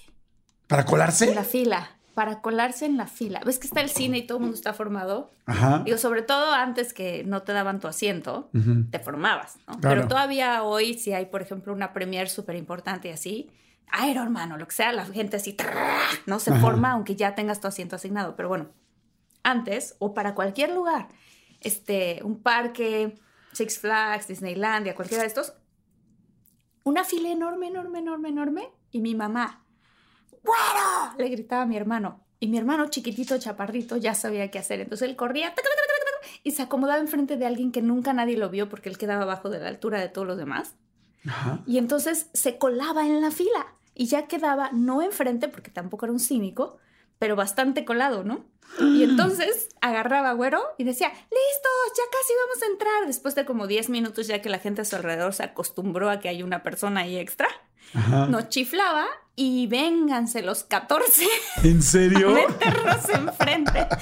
¿Para 0.66 0.84
colarse? 0.86 1.30
En 1.30 1.36
la 1.36 1.44
fila 1.44 1.99
para 2.20 2.42
colarse 2.42 2.86
en 2.86 2.98
la 2.98 3.08
fila. 3.08 3.40
¿Ves 3.46 3.60
que 3.60 3.68
está 3.68 3.80
el 3.80 3.90
cine 3.90 4.18
y 4.18 4.28
todo 4.28 4.40
el 4.40 4.42
mundo 4.42 4.56
está 4.56 4.74
formado? 4.74 5.32
Ajá. 5.46 5.84
Digo, 5.86 5.98
sobre 5.98 6.22
todo 6.22 6.52
antes 6.52 6.94
que 6.94 7.24
no 7.24 7.44
te 7.44 7.54
daban 7.54 7.80
tu 7.80 7.88
asiento, 7.88 8.50
te 8.92 9.00
formabas, 9.00 9.56
¿no? 9.66 9.80
Pero 9.80 10.06
todavía 10.06 10.64
hoy, 10.64 10.96
si 10.96 11.14
hay, 11.14 11.28
por 11.28 11.42
ejemplo, 11.42 11.72
una 11.72 11.94
premier 11.94 12.28
súper 12.28 12.58
importante 12.58 13.08
y 13.08 13.12
así, 13.12 13.50
Iron 14.06 14.26
hermano, 14.26 14.58
lo 14.58 14.68
que 14.68 14.76
sea, 14.76 14.92
la 14.92 15.06
gente 15.06 15.38
así, 15.38 15.56
no 16.26 16.40
se 16.40 16.54
forma 16.56 16.92
aunque 16.92 17.16
ya 17.16 17.36
tengas 17.36 17.62
tu 17.62 17.70
asiento 17.70 17.96
asignado. 17.96 18.36
Pero 18.36 18.50
bueno, 18.50 18.68
antes, 19.42 19.96
o 20.00 20.14
para 20.14 20.36
cualquier 20.36 20.72
lugar, 20.72 21.08
este, 21.62 22.20
un 22.26 22.44
parque, 22.44 23.18
Six 23.54 23.80
Flags, 23.80 24.28
Disneylandia, 24.28 24.94
cualquiera 24.94 25.24
de 25.24 25.30
estos, 25.30 25.54
una 26.84 27.06
fila 27.06 27.30
enorme, 27.30 27.68
enorme, 27.68 28.00
enorme, 28.00 28.28
enorme, 28.28 28.70
y 28.92 29.00
mi 29.00 29.16
mamá 29.16 29.64
¡Bueno! 30.44 31.16
Le 31.18 31.30
gritaba 31.30 31.64
a 31.64 31.66
mi 31.66 31.78
hermano. 31.78 32.24
Y 32.40 32.48
mi 32.48 32.58
hermano 32.58 32.88
chiquitito, 32.88 33.38
chaparrito, 33.38 33.98
ya 33.98 34.14
sabía 34.16 34.50
qué 34.50 34.60
hacer. 34.60 34.80
Entonces 34.80 35.10
él 35.10 35.16
corría 35.16 35.54
y 36.44 36.52
se 36.52 36.62
acomodaba 36.62 37.00
enfrente 37.00 37.38
de 37.38 37.46
alguien 37.46 37.72
que 37.72 37.82
nunca 37.82 38.14
nadie 38.14 38.38
lo 38.38 38.50
vio 38.50 38.70
porque 38.70 38.90
él 38.90 38.98
quedaba 38.98 39.24
abajo 39.24 39.50
de 39.50 39.60
la 39.60 39.68
altura 39.68 40.00
de 40.00 40.10
todos 40.10 40.28
los 40.28 40.38
demás. 40.38 40.76
Y 41.66 41.78
entonces 41.78 42.30
se 42.34 42.58
colaba 42.58 43.06
en 43.06 43.22
la 43.22 43.32
fila 43.32 43.76
y 43.94 44.08
ya 44.08 44.28
quedaba 44.28 44.72
no 44.72 45.02
enfrente 45.02 45.50
porque 45.50 45.70
tampoco 45.70 46.06
era 46.06 46.14
un 46.14 46.20
cínico, 46.20 46.78
pero 47.20 47.36
bastante 47.36 47.84
colado, 47.84 48.24
¿no? 48.24 48.46
Y 48.80 49.04
entonces 49.04 49.70
agarraba 49.82 50.30
a 50.30 50.34
Güero 50.34 50.62
y 50.78 50.86
decía, 50.86 51.10
listos, 51.10 51.98
ya 51.98 52.04
casi 52.10 52.34
vamos 52.46 52.64
a 52.64 52.66
entrar. 52.68 53.08
Después 53.08 53.36
de 53.36 53.46
como 53.46 53.68
10 53.68 53.90
minutos 53.90 54.28
ya 54.28 54.42
que 54.42 54.50
la 54.50 54.60
gente 54.60 54.82
a 54.82 54.86
su 54.86 54.96
alrededor 54.96 55.34
se 55.34 55.44
acostumbró 55.44 56.10
a 56.10 56.20
que 56.22 56.30
hay 56.30 56.42
una 56.42 56.64
persona 56.64 57.02
ahí 57.02 57.18
extra, 57.18 57.50
nos 58.30 58.50
chiflaba 58.50 59.08
y 59.40 59.68
vénganse 59.68 60.42
los 60.42 60.66
14. 60.66 61.26
¿En 61.64 61.82
serio? 61.82 62.32
meternos 62.32 63.10
enfrente. 63.10 63.88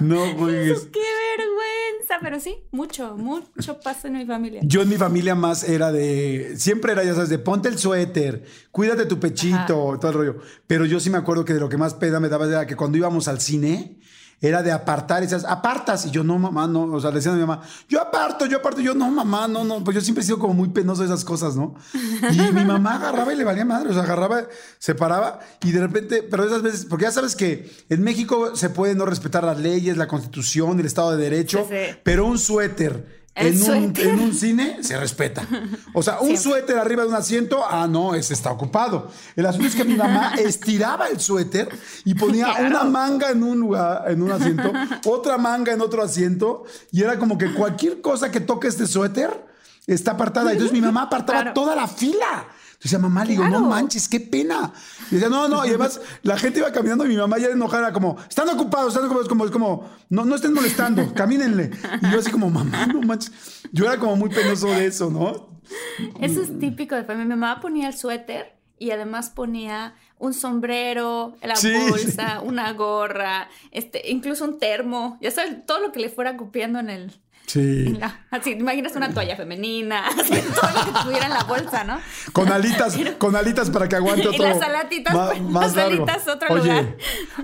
No, 0.00 0.36
pues. 0.36 0.88
¡Qué 0.92 1.00
vergüenza! 1.38 2.18
Pero 2.20 2.38
sí, 2.38 2.58
mucho, 2.70 3.16
mucho 3.16 3.80
pasa 3.80 4.08
en 4.08 4.14
mi 4.18 4.26
familia. 4.26 4.60
Yo 4.62 4.82
en 4.82 4.90
mi 4.90 4.96
familia 4.96 5.34
más 5.34 5.66
era 5.66 5.90
de. 5.90 6.52
Siempre 6.58 6.92
era, 6.92 7.02
ya 7.02 7.14
sabes, 7.14 7.30
de 7.30 7.38
ponte 7.38 7.70
el 7.70 7.78
suéter, 7.78 8.44
cuídate 8.70 9.06
tu 9.06 9.18
pechito, 9.18 9.96
todo 9.98 10.08
el 10.10 10.14
rollo. 10.14 10.36
Pero 10.66 10.84
yo 10.84 11.00
sí 11.00 11.08
me 11.08 11.16
acuerdo 11.16 11.46
que 11.46 11.54
de 11.54 11.60
lo 11.60 11.70
que 11.70 11.78
más 11.78 11.94
pena 11.94 12.20
me 12.20 12.28
daba 12.28 12.46
era 12.46 12.66
que 12.66 12.76
cuando 12.76 12.98
íbamos 12.98 13.26
al 13.26 13.40
cine, 13.40 13.98
era 14.40 14.62
de 14.62 14.70
apartar 14.70 15.22
esas, 15.22 15.44
apartas. 15.44 16.06
Y 16.06 16.10
yo, 16.10 16.22
no, 16.22 16.38
mamá, 16.38 16.66
no. 16.66 16.82
O 16.84 17.00
sea, 17.00 17.10
le 17.10 17.16
decían 17.16 17.34
a 17.34 17.38
mi 17.38 17.44
mamá, 17.46 17.62
yo 17.88 18.00
aparto, 18.00 18.46
yo 18.46 18.58
aparto. 18.58 18.80
Yo, 18.80 18.94
no, 18.94 19.10
mamá, 19.10 19.48
no, 19.48 19.64
no. 19.64 19.82
Pues 19.82 19.94
yo 19.94 20.00
siempre 20.00 20.22
he 20.22 20.26
sido 20.26 20.38
como 20.38 20.54
muy 20.54 20.68
penoso 20.68 21.02
de 21.02 21.06
esas 21.08 21.24
cosas, 21.24 21.56
¿no? 21.56 21.74
Y 22.30 22.52
mi 22.52 22.64
mamá 22.64 22.96
agarraba 22.96 23.32
y 23.32 23.36
le 23.36 23.44
valía 23.44 23.64
madre. 23.64 23.90
O 23.90 23.92
sea, 23.94 24.02
agarraba, 24.02 24.42
se 24.78 24.94
paraba 24.94 25.40
y 25.62 25.72
de 25.72 25.80
repente, 25.80 26.22
pero 26.22 26.44
esas 26.44 26.62
veces, 26.62 26.84
porque 26.84 27.04
ya 27.04 27.12
sabes 27.12 27.34
que 27.34 27.70
en 27.88 28.02
México 28.02 28.54
se 28.56 28.68
puede 28.70 28.94
no 28.94 29.06
respetar 29.06 29.42
las 29.44 29.58
leyes, 29.58 29.96
la 29.96 30.06
constitución, 30.08 30.78
el 30.80 30.86
Estado 30.86 31.16
de 31.16 31.22
Derecho, 31.22 31.66
Sí, 31.68 31.74
sí. 31.74 31.96
pero 32.02 32.26
un 32.26 32.38
suéter. 32.38 33.25
En 33.38 33.62
un, 33.62 33.92
en 33.96 34.18
un 34.20 34.34
cine 34.34 34.78
se 34.82 34.96
respeta. 34.98 35.46
O 35.92 36.02
sea, 36.02 36.14
un 36.20 36.28
Siempre. 36.28 36.42
suéter 36.42 36.78
arriba 36.78 37.02
de 37.02 37.08
un 37.10 37.14
asiento, 37.14 37.62
ah, 37.68 37.86
no, 37.86 38.14
ese 38.14 38.32
está 38.32 38.50
ocupado. 38.50 39.10
El 39.36 39.44
asunto 39.44 39.68
es 39.68 39.74
que 39.74 39.84
mi 39.84 39.94
mamá 39.94 40.34
estiraba 40.38 41.08
el 41.08 41.20
suéter 41.20 41.68
y 42.06 42.14
ponía 42.14 42.46
Claro. 42.46 42.66
una 42.68 42.84
manga 42.84 43.30
en 43.30 43.42
un 43.42 43.60
lugar, 43.60 44.04
en 44.10 44.22
un 44.22 44.32
asiento, 44.32 44.72
otra 45.04 45.36
manga 45.36 45.72
en 45.72 45.82
otro 45.82 46.02
asiento, 46.02 46.64
y 46.90 47.02
era 47.02 47.18
como 47.18 47.36
que 47.36 47.52
cualquier 47.52 48.00
cosa 48.00 48.30
que 48.30 48.40
toque 48.40 48.68
este 48.68 48.86
suéter 48.86 49.44
está 49.86 50.12
apartada. 50.12 50.52
Entonces 50.52 50.72
mi 50.72 50.80
mamá 50.80 51.02
apartaba 51.02 51.40
Claro. 51.42 51.54
toda 51.54 51.76
la 51.76 51.86
fila. 51.86 52.48
Decía, 52.86 53.00
mamá, 53.00 53.24
le 53.24 53.32
digo, 53.32 53.48
no 53.48 53.62
manches, 53.62 54.08
qué 54.08 54.20
pena. 54.20 54.72
Y 55.10 55.16
decía, 55.16 55.28
no, 55.28 55.48
no, 55.48 55.64
y 55.64 55.70
además 55.70 56.00
la 56.22 56.38
gente 56.38 56.60
iba 56.60 56.70
caminando 56.70 57.04
y 57.04 57.08
mi 57.08 57.16
mamá 57.16 57.36
ya 57.36 57.48
enojada, 57.48 57.92
como, 57.92 58.16
están 58.28 58.48
ocupados, 58.48 58.92
están 58.92 59.06
ocupados, 59.06 59.28
como, 59.28 59.44
es 59.44 59.50
como, 59.50 59.90
no, 60.08 60.24
no 60.24 60.36
estén 60.36 60.54
molestando, 60.54 61.12
camínenle. 61.14 61.72
Y 62.02 62.12
yo 62.12 62.20
así 62.20 62.30
como, 62.30 62.48
mamá, 62.48 62.86
no 62.86 63.02
manches. 63.02 63.32
Yo 63.72 63.86
era 63.86 63.98
como 63.98 64.14
muy 64.14 64.30
penoso 64.30 64.68
de 64.68 64.86
eso, 64.86 65.10
¿no? 65.10 65.48
Eso 66.20 66.42
es 66.42 66.58
típico 66.60 66.94
de 66.94 67.02
familia. 67.02 67.34
Mi 67.34 67.40
mamá 67.40 67.60
ponía 67.60 67.88
el 67.88 67.96
suéter 67.96 68.56
y 68.78 68.92
además 68.92 69.30
ponía 69.30 69.94
un 70.18 70.32
sombrero, 70.32 71.36
la 71.42 71.56
Sí, 71.56 71.72
bolsa, 71.88 72.40
una 72.40 72.72
gorra, 72.72 73.48
este, 73.72 74.10
incluso 74.10 74.44
un 74.44 74.60
termo. 74.60 75.18
Ya 75.20 75.32
sabes, 75.32 75.66
todo 75.66 75.80
lo 75.80 75.90
que 75.90 75.98
le 75.98 76.08
fuera 76.08 76.36
copiando 76.36 76.78
en 76.78 76.90
el. 76.90 77.20
Sí. 77.46 77.94
la- 77.98 78.26
así, 78.30 78.54
¿te 78.54 78.60
imaginas 78.60 78.94
una 78.96 79.12
toalla 79.14 79.36
femenina, 79.36 80.06
así, 80.08 80.30
todo 80.30 80.70
lo 80.74 80.84
que 80.92 81.00
tuviera 81.04 81.26
en 81.26 81.32
la 81.32 81.44
bolsa, 81.44 81.84
¿no? 81.84 81.98
Con 82.32 82.50
alitas, 82.50 82.96
con 83.18 83.36
alitas 83.36 83.70
para 83.70 83.88
que 83.88 83.96
aguante 83.96 84.24
Y 84.24 84.26
otro. 84.28 84.48
las 84.48 84.60
alatitas, 84.62 85.14
ma- 85.14 85.26
pues, 85.28 85.42
más 85.42 85.62
las 85.66 85.76
largo. 85.76 86.04
alitas, 86.04 86.28
otro 86.28 86.48
Oye, 86.54 86.62
lugar. 86.68 86.96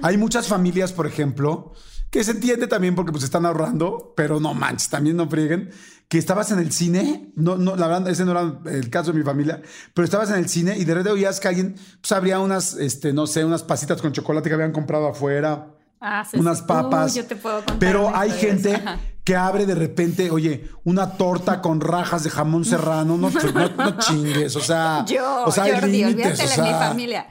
hay 0.03 0.17
muchas 0.17 0.49
familias, 0.49 0.93
por 0.93 1.07
ejemplo, 1.07 1.73
que 2.11 2.25
se 2.25 2.33
entiende 2.33 2.67
también 2.67 2.95
porque 2.95 3.13
pues 3.13 3.25
están 3.25 3.47
ahorrando, 3.47 4.13
pero 4.17 4.39
no 4.41 4.53
manches, 4.55 4.89
también 4.91 5.17
no 5.17 5.29
frieguen. 5.29 5.71
Que 6.09 6.19
estabas 6.19 6.51
en 6.53 6.59
el 6.59 6.71
cine, 6.73 7.31
no, 7.37 7.57
no, 7.57 7.75
la 7.75 7.87
verdad, 7.87 8.07
ese 8.09 8.27
no 8.27 8.33
era 8.33 8.53
el 8.71 8.91
caso 8.91 9.13
de 9.13 9.19
mi 9.19 9.25
familia, 9.25 9.63
pero 9.95 10.05
estabas 10.05 10.29
en 10.29 10.37
el 10.37 10.49
cine 10.51 10.77
y 10.77 10.85
de 10.85 10.93
repente 10.93 11.11
oías 11.13 11.41
que 11.41 11.49
alguien 11.49 11.75
pues, 12.03 12.13
abría 12.13 12.39
unas, 12.39 12.75
este, 12.75 13.15
no 13.15 13.27
sé, 13.27 13.47
unas 13.47 13.63
pasitas 13.63 14.03
con 14.03 14.13
chocolate 14.13 14.51
que 14.51 14.55
habían 14.55 14.73
comprado 14.73 15.09
afuera 15.09 15.69
Ah, 16.03 16.23
sí, 16.31 16.37
unas 16.39 16.59
sí. 16.59 16.65
papas. 16.69 17.15
Yo 17.15 17.25
te 17.25 17.35
puedo 17.37 17.57
contar 17.59 17.79
pero 17.79 18.15
hay 18.15 18.31
gente. 18.33 18.75
Ajá. 18.75 18.99
Que 19.25 19.37
abre 19.37 19.67
de 19.67 19.75
repente, 19.75 20.31
oye, 20.31 20.69
una 20.85 21.17
torta 21.17 21.61
con 21.61 21.81
rajas 21.81 22.25
de 22.25 22.31
jamón 22.31 22.65
serrano, 22.65 23.17
no, 23.17 23.31
no, 23.31 23.69
no 23.69 23.99
chingues, 23.99 24.57
o 24.57 24.61
sea, 24.61 25.05
Yo, 25.09 25.45
o 25.45 25.53
sea, 25.53 25.65
hay 25.65 25.73
Jordi, 25.73 26.05
olvídate 26.05 26.45
o 26.45 26.49
de 26.49 26.63
mi 26.63 26.71
familia. 26.71 27.29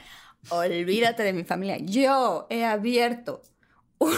Olvídate 0.48 1.22
de 1.22 1.32
mi 1.32 1.44
familia. 1.44 1.78
Yo 1.78 2.46
he 2.50 2.64
abierto 2.64 3.42
una, 3.98 4.16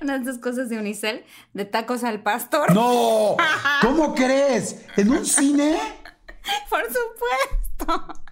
una 0.00 0.18
de 0.18 0.22
esas 0.22 0.38
cosas 0.38 0.68
de 0.68 0.78
Unicel 0.78 1.24
de 1.52 1.64
tacos 1.64 2.04
al 2.04 2.22
pastor. 2.22 2.74
No, 2.74 3.36
¿cómo 3.82 4.14
crees? 4.14 4.84
¿En 4.96 5.10
un 5.10 5.24
cine? 5.24 5.78
Por 6.70 6.82
supuesto. 6.86 8.27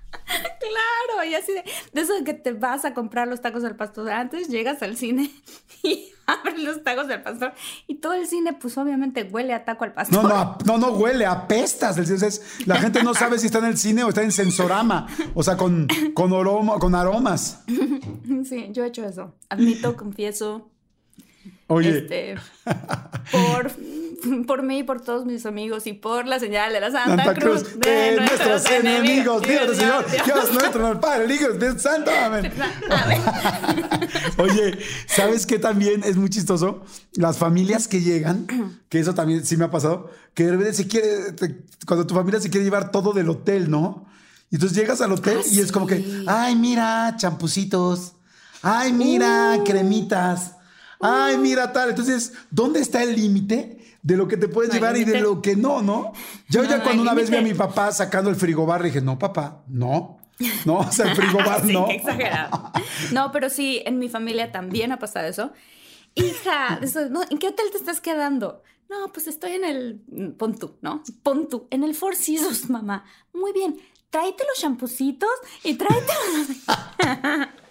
Claro, 0.61 1.29
y 1.29 1.35
así 1.35 1.53
de, 1.53 1.65
de 1.93 2.01
eso 2.01 2.15
de 2.15 2.25
que 2.25 2.35
te 2.35 2.53
vas 2.53 2.85
a 2.85 2.93
comprar 2.95 3.29
los 3.29 3.41
tacos 3.41 3.65
al 3.65 3.77
pastor 3.77 4.11
antes, 4.11 4.49
llegas 4.49 4.83
al 4.83 4.97
cine 4.97 5.31
y 5.83 6.09
abres 6.27 6.59
los 6.59 6.83
tacos 6.83 7.09
al 7.09 7.23
pastor 7.23 7.53
y 7.87 7.97
todo 7.97 8.15
el 8.15 8.27
cine 8.27 8.53
pues 8.53 8.77
obviamente 8.79 9.23
huele 9.25 9.53
a 9.55 9.65
taco 9.65 9.85
al 9.85 9.93
pastor. 9.95 10.23
No, 10.23 10.29
no, 10.29 10.35
a- 10.35 10.59
no, 10.65 10.79
no 10.79 10.89
huele, 10.93 11.25
apestas. 11.27 11.97
Entonces, 11.99 12.43
la 12.67 12.77
gente 12.81 13.03
no 13.03 13.15
sabe 13.15 13.39
si 13.39 13.47
está 13.47 13.59
en 13.59 13.67
el 13.67 13.79
cine 13.79 14.03
o 14.05 14.09
está 14.09 14.23
en 14.23 14.33
sensorama, 14.33 15.07
o 15.35 15.43
sea, 15.43 15.57
con, 15.57 15.87
con, 16.15 16.33
aroma- 16.33 16.79
con 16.79 16.95
aromas. 16.95 17.63
Sí, 18.45 18.69
yo 18.73 18.85
he 18.85 18.89
hecho 18.89 19.05
eso. 19.05 19.35
Admito, 19.49 19.97
confieso. 19.97 20.71
Oye, 21.69 21.99
Este, 21.99 22.37
por, 23.33 23.73
por 24.47 24.63
mí, 24.63 24.85
por 24.85 25.01
todos 25.01 25.25
mis 25.27 25.47
amigos 25.47 25.87
y 25.89 25.95
por 25.95 26.25
la 26.27 26.39
señal 26.39 26.73
de 26.73 26.81
la 26.81 26.93
Santa, 26.93 27.25
Santa 27.25 27.35
Cruz, 27.35 27.65
Cruz, 27.65 27.81
de 27.81 28.17
nuestros 28.21 28.71
enemigos, 28.71 29.43
Dios 29.43 29.63
Dios, 29.65 29.77
Señor, 29.77 30.09
Dios. 30.11 30.25
Dios 30.27 30.53
nuestro, 30.55 30.93
el 30.93 31.01
Padre, 31.01 31.25
el 31.25 31.33
Hijo, 31.33 31.47
el 31.47 31.53
Espíritu 31.55 31.81
Santo, 31.81 32.11
amén. 32.25 32.53
Oye, 34.39 34.79
¿sabes 35.09 35.47
qué 35.47 35.59
también 35.59 36.03
es 36.05 36.17
muy 36.17 36.31
chistoso? 36.31 36.85
Las 37.15 37.39
familias 37.39 37.89
que 37.89 38.01
llegan, 38.01 38.47
que 38.89 39.01
eso 39.01 39.15
también 39.15 39.45
sí 39.45 39.57
me 39.57 39.65
ha 39.65 39.71
pasado, 39.71 40.11
que 40.35 40.45
de 40.45 40.53
repente 40.53 40.73
se 40.75 40.87
quiere, 40.87 41.33
te- 41.33 41.63
cuando 41.87 42.07
tu 42.07 42.15
familia 42.15 42.41
se 42.41 42.51
quiere 42.51 42.65
llevar 42.65 42.91
todo 42.91 43.13
del 43.13 43.29
hotel, 43.29 43.71
¿no? 43.71 44.07
Y 44.51 44.57
entonces 44.57 44.79
llegas 44.79 45.01
al 45.01 45.11
hotel 45.13 45.39
Ah, 45.43 45.49
y 45.51 45.61
es 45.61 45.73
como 45.73 45.87
que, 45.87 46.23
ay, 46.29 46.55
mira, 46.55 47.15
champucitos, 47.17 48.13
ay, 48.63 48.93
mira, 48.93 49.57
Uh. 49.59 49.65
cremitas, 49.65 50.53
ay, 51.01 51.39
mira 51.39 51.73
tal. 51.73 51.91
Entonces, 51.91 52.33
¿dónde 52.51 52.81
está 52.81 53.03
el 53.03 53.15
límite? 53.17 53.79
De 54.03 54.17
lo 54.17 54.29
que 54.29 54.37
te 54.37 54.47
puedes 54.49 54.69
No 54.69 54.75
llevar 54.75 54.97
y 54.97 55.05
de 55.05 55.21
lo 55.21 55.43
que 55.43 55.57
no, 55.57 55.83
¿no? 55.83 56.13
Yo 56.49 56.63
No, 56.63 56.69
ya 56.71 56.77
no 56.79 56.85
cuando 56.85 57.03
una 57.03 57.13
vez 57.15 57.29
vi 57.29 57.37
a 57.37 57.43
mi 57.43 57.55
papá 57.55 57.91
sacando 57.91 58.31
el 58.31 58.37
frigobar, 58.37 58.81
le 58.81 58.89
dije, 58.89 59.01
no, 59.01 59.19
papá, 59.19 59.65
no. 59.67 60.19
No, 60.65 60.79
o 60.79 60.93
sea, 60.93 61.11
el 61.11 61.17
frigobar 61.17 61.63
Sí, 61.67 61.73
no. 61.73 61.87
qué 61.87 61.95
exagerado. 61.97 62.73
No, 63.13 63.33
pero 63.33 63.51
sí, 63.51 63.83
en 63.85 63.99
mi 63.99 64.09
familia 64.09 64.53
también 64.53 64.93
ha 64.93 64.99
pasado 64.99 65.27
eso. 65.27 65.53
Hija, 66.15 66.79
eso, 66.83 67.09
no, 67.11 67.23
¿en 67.29 67.39
qué 67.39 67.49
hotel 67.49 67.67
te 67.73 67.79
estás 67.79 68.01
quedando? 68.01 68.63
No, 68.89 69.13
pues 69.13 69.27
estoy 69.27 69.53
en 69.53 69.65
el. 69.65 70.35
Pon 70.39 70.57
tú, 70.57 70.77
¿no? 70.83 71.03
Pon 71.25 71.49
tú, 71.49 71.67
en 71.71 71.83
el 71.83 71.95
Four 71.95 72.15
Seasons, 72.15 72.71
mamá. 72.71 73.05
Muy 73.35 73.53
bien. 73.53 73.77
Tráete 74.11 74.45
los 74.49 74.59
champucitos 74.61 75.29
y 75.65 75.75
tráete. 75.75 76.13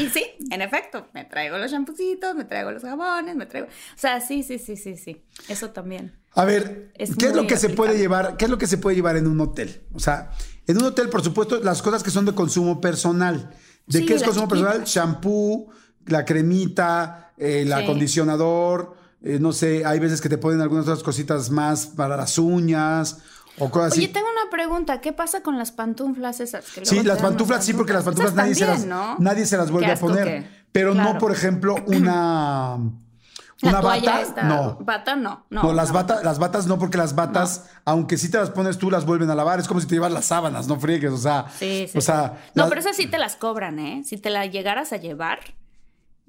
y 0.00 0.08
sí, 0.08 0.24
en 0.50 0.62
efecto, 0.62 1.06
me 1.12 1.24
traigo 1.24 1.58
los 1.58 1.70
champucitos, 1.70 2.34
me 2.34 2.44
traigo 2.44 2.70
los 2.70 2.82
jabones, 2.82 3.36
me 3.36 3.46
traigo. 3.46 3.66
O 3.68 3.98
sea, 3.98 4.20
sí, 4.20 4.42
sí, 4.42 4.58
sí, 4.58 4.76
sí, 4.76 4.96
sí. 4.96 5.22
Eso 5.48 5.70
también. 5.70 6.14
A 6.34 6.44
ver, 6.44 6.90
Es 6.94 7.16
¿qué 7.16 7.26
es 7.26 7.34
lo 7.36 7.46
que 7.46 7.56
se 7.56 7.70
puede 7.70 7.98
llevar? 7.98 8.36
¿Qué 8.36 8.44
es 8.46 8.50
lo 8.50 8.58
que 8.58 8.66
se 8.66 8.78
puede 8.78 8.96
llevar 8.96 9.16
en 9.16 9.26
un 9.26 9.40
hotel? 9.40 9.82
O 9.92 9.98
sea, 9.98 10.30
en 10.66 10.76
un 10.78 10.84
hotel, 10.84 11.08
por 11.08 11.22
supuesto, 11.22 11.60
las 11.62 11.82
cosas 11.82 12.02
que 12.02 12.10
son 12.10 12.24
de 12.24 12.32
consumo 12.34 12.80
personal. 12.80 13.50
¿De 13.86 14.00
Sí, 14.00 14.06
qué 14.06 14.14
es 14.14 14.22
consumo 14.22 14.48
personal? 14.48 14.84
Shampoo, 14.84 15.70
la 16.06 16.24
cremita, 16.24 17.32
eh, 17.36 17.62
el 17.62 17.68
Sí. 17.68 17.72
acondicionador, 17.74 18.94
eh, 19.22 19.38
no 19.40 19.52
sé, 19.52 19.84
hay 19.84 19.98
veces 19.98 20.20
que 20.20 20.28
te 20.28 20.38
ponen 20.38 20.60
algunas 20.60 20.84
otras 20.86 21.02
cositas 21.02 21.50
más 21.50 21.86
para 21.86 22.16
las 22.16 22.38
uñas 22.38 23.18
o 23.58 23.70
cosas 23.70 23.92
así. 23.92 24.00
Oye, 24.04 24.08
tengo 24.12 24.26
una 24.30 24.50
pregunta. 24.50 25.00
¿Qué 25.00 25.12
pasa 25.12 25.42
con 25.42 25.58
las 25.58 25.72
pantuflas 25.72 26.40
esas? 26.40 26.64
Que 26.70 26.84
Sí, 26.86 27.02
las 27.02 27.18
pantuflas 27.20 27.64
sí, 27.64 27.72
porque 27.74 27.92
las 27.92 28.04
pantuflas 28.04 28.34
nadie 28.34 28.54
se, 28.54 28.66
las, 28.66 28.86
nadie 29.18 29.46
se 29.46 29.56
las 29.56 29.70
vuelve 29.70 29.92
a 29.92 29.96
poner. 29.96 30.24
que- 30.24 30.46
Pero 30.72 30.94
no, 30.94 31.18
por 31.18 31.32
ejemplo, 31.32 31.76
una, 31.86 32.76
una 33.62 33.80
bata. 33.80 34.20
esta- 34.20 34.42
No. 34.44 34.76
Bata 34.80 35.16
no. 35.16 35.46
No, 35.50 35.62
No, 35.62 35.72
las, 35.72 35.88
no. 35.88 35.94
batas, 35.94 36.22
las 36.24 36.38
batas 36.38 36.66
no, 36.66 36.78
porque 36.78 36.98
las 36.98 37.14
batas, 37.14 37.70
aunque 37.84 38.16
sí 38.16 38.30
te 38.30 38.38
las 38.38 38.50
pones 38.50 38.78
tú, 38.78 38.90
las 38.90 39.04
vuelven 39.04 39.30
a 39.30 39.34
lavar. 39.34 39.58
Es 39.58 39.66
como 39.68 39.80
si 39.80 39.86
te 39.86 39.94
llevas 39.96 40.12
las 40.12 40.26
sábanas, 40.26 40.68
no 40.68 40.78
friegues. 40.78 41.12
O 41.12 41.18
sea, 41.18 41.46
Sí, 41.58 41.88
sí. 41.90 41.98
o 41.98 42.00
sea 42.00 42.34
sí. 42.44 42.50
No, 42.54 42.64
la- 42.64 42.68
pero 42.68 42.80
esas 42.80 42.96
sí 42.96 43.06
te 43.06 43.18
las 43.18 43.36
cobran, 43.36 43.78
¿eh? 43.78 44.02
Si 44.04 44.16
te 44.18 44.30
la 44.30 44.46
llegaras 44.46 44.92
a 44.92 44.96
llevar, 44.98 45.40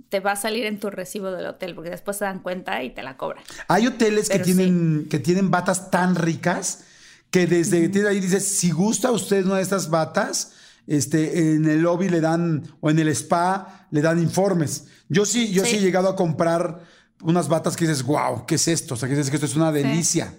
te 0.08 0.22
va 0.22 0.32
a 0.32 0.36
salir 0.36 0.66
en 0.66 0.80
tu 0.80 0.90
recibo 0.90 1.30
del 1.32 1.46
hotel, 1.46 1.76
porque 1.76 1.92
después 1.92 2.18
se 2.18 2.26
dan 2.26 2.40
cuenta 2.40 2.82
y 2.84 2.90
te 2.90 3.04
la 3.04 3.16
cobran. 3.18 3.44
hay 3.68 3.86
hoteles 3.86 4.30
que 4.30 4.40
tienen, 4.40 5.08
que 5.10 5.20
tienen 5.20 5.52
batas 5.52 5.92
tan 5.92 6.16
ricas 6.16 6.86
que 7.32 7.48
desde 7.48 7.82
que 7.82 7.90
tienes 7.90 8.10
ahí 8.10 8.20
dices, 8.20 8.46
si 8.58 8.72
gusta 8.72 9.12
usted 9.12 9.46
una 9.46 9.58
de 9.58 9.62
estas 9.64 9.90
batas, 9.90 10.54
este, 10.88 11.54
en 11.54 11.66
el 11.70 11.82
lobby 11.82 12.10
le 12.10 12.22
dan, 12.22 12.64
o 12.80 12.90
en 12.90 12.98
el 13.00 13.10
spa, 13.10 13.88
le 13.92 14.02
dan 14.02 14.20
informes. 14.22 14.88
Yo 15.08 15.26
sí, 15.26 15.52
yo 15.52 15.64
sí, 15.64 15.72
Sí. 15.72 15.78
he 15.78 15.82
llegado 15.82 16.10
a 16.10 16.16
comprar 16.16 16.84
unas 17.22 17.48
batas 17.48 17.76
que 17.76 17.86
dices, 17.86 18.04
wow, 18.04 18.46
¿qué 18.48 18.56
es 18.56 18.68
esto? 18.68 18.96
O 18.96 18.98
sea, 18.98 19.08
que 19.08 19.16
dices 19.16 19.30
que 19.30 19.36
esto 19.36 19.46
es 19.46 19.56
una 19.56 19.72
delicia. 19.72 20.34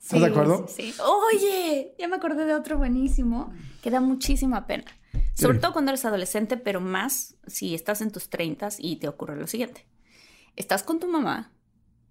¿Estás 0.00 0.20
de 0.20 0.26
acuerdo? 0.26 0.66
Sí, 0.68 0.92
sí. 0.92 1.00
Oye, 1.34 1.94
ya 1.98 2.08
me 2.08 2.16
acordé 2.16 2.44
de 2.46 2.54
otro 2.54 2.78
buenísimo 2.78 3.52
que 3.82 3.90
da 3.90 4.00
muchísima 4.00 4.66
pena. 4.66 4.84
Sobre 5.34 5.58
todo 5.58 5.72
cuando 5.72 5.90
eres 5.90 6.04
adolescente, 6.04 6.56
pero 6.56 6.80
más 6.80 7.34
si 7.46 7.74
estás 7.74 8.00
en 8.00 8.10
tus 8.10 8.28
30 8.30 8.68
y 8.78 8.96
te 8.96 9.08
ocurre 9.08 9.36
lo 9.36 9.46
siguiente. 9.46 9.86
Estás 10.56 10.82
con 10.82 10.98
tu 11.00 11.06
mamá 11.08 11.52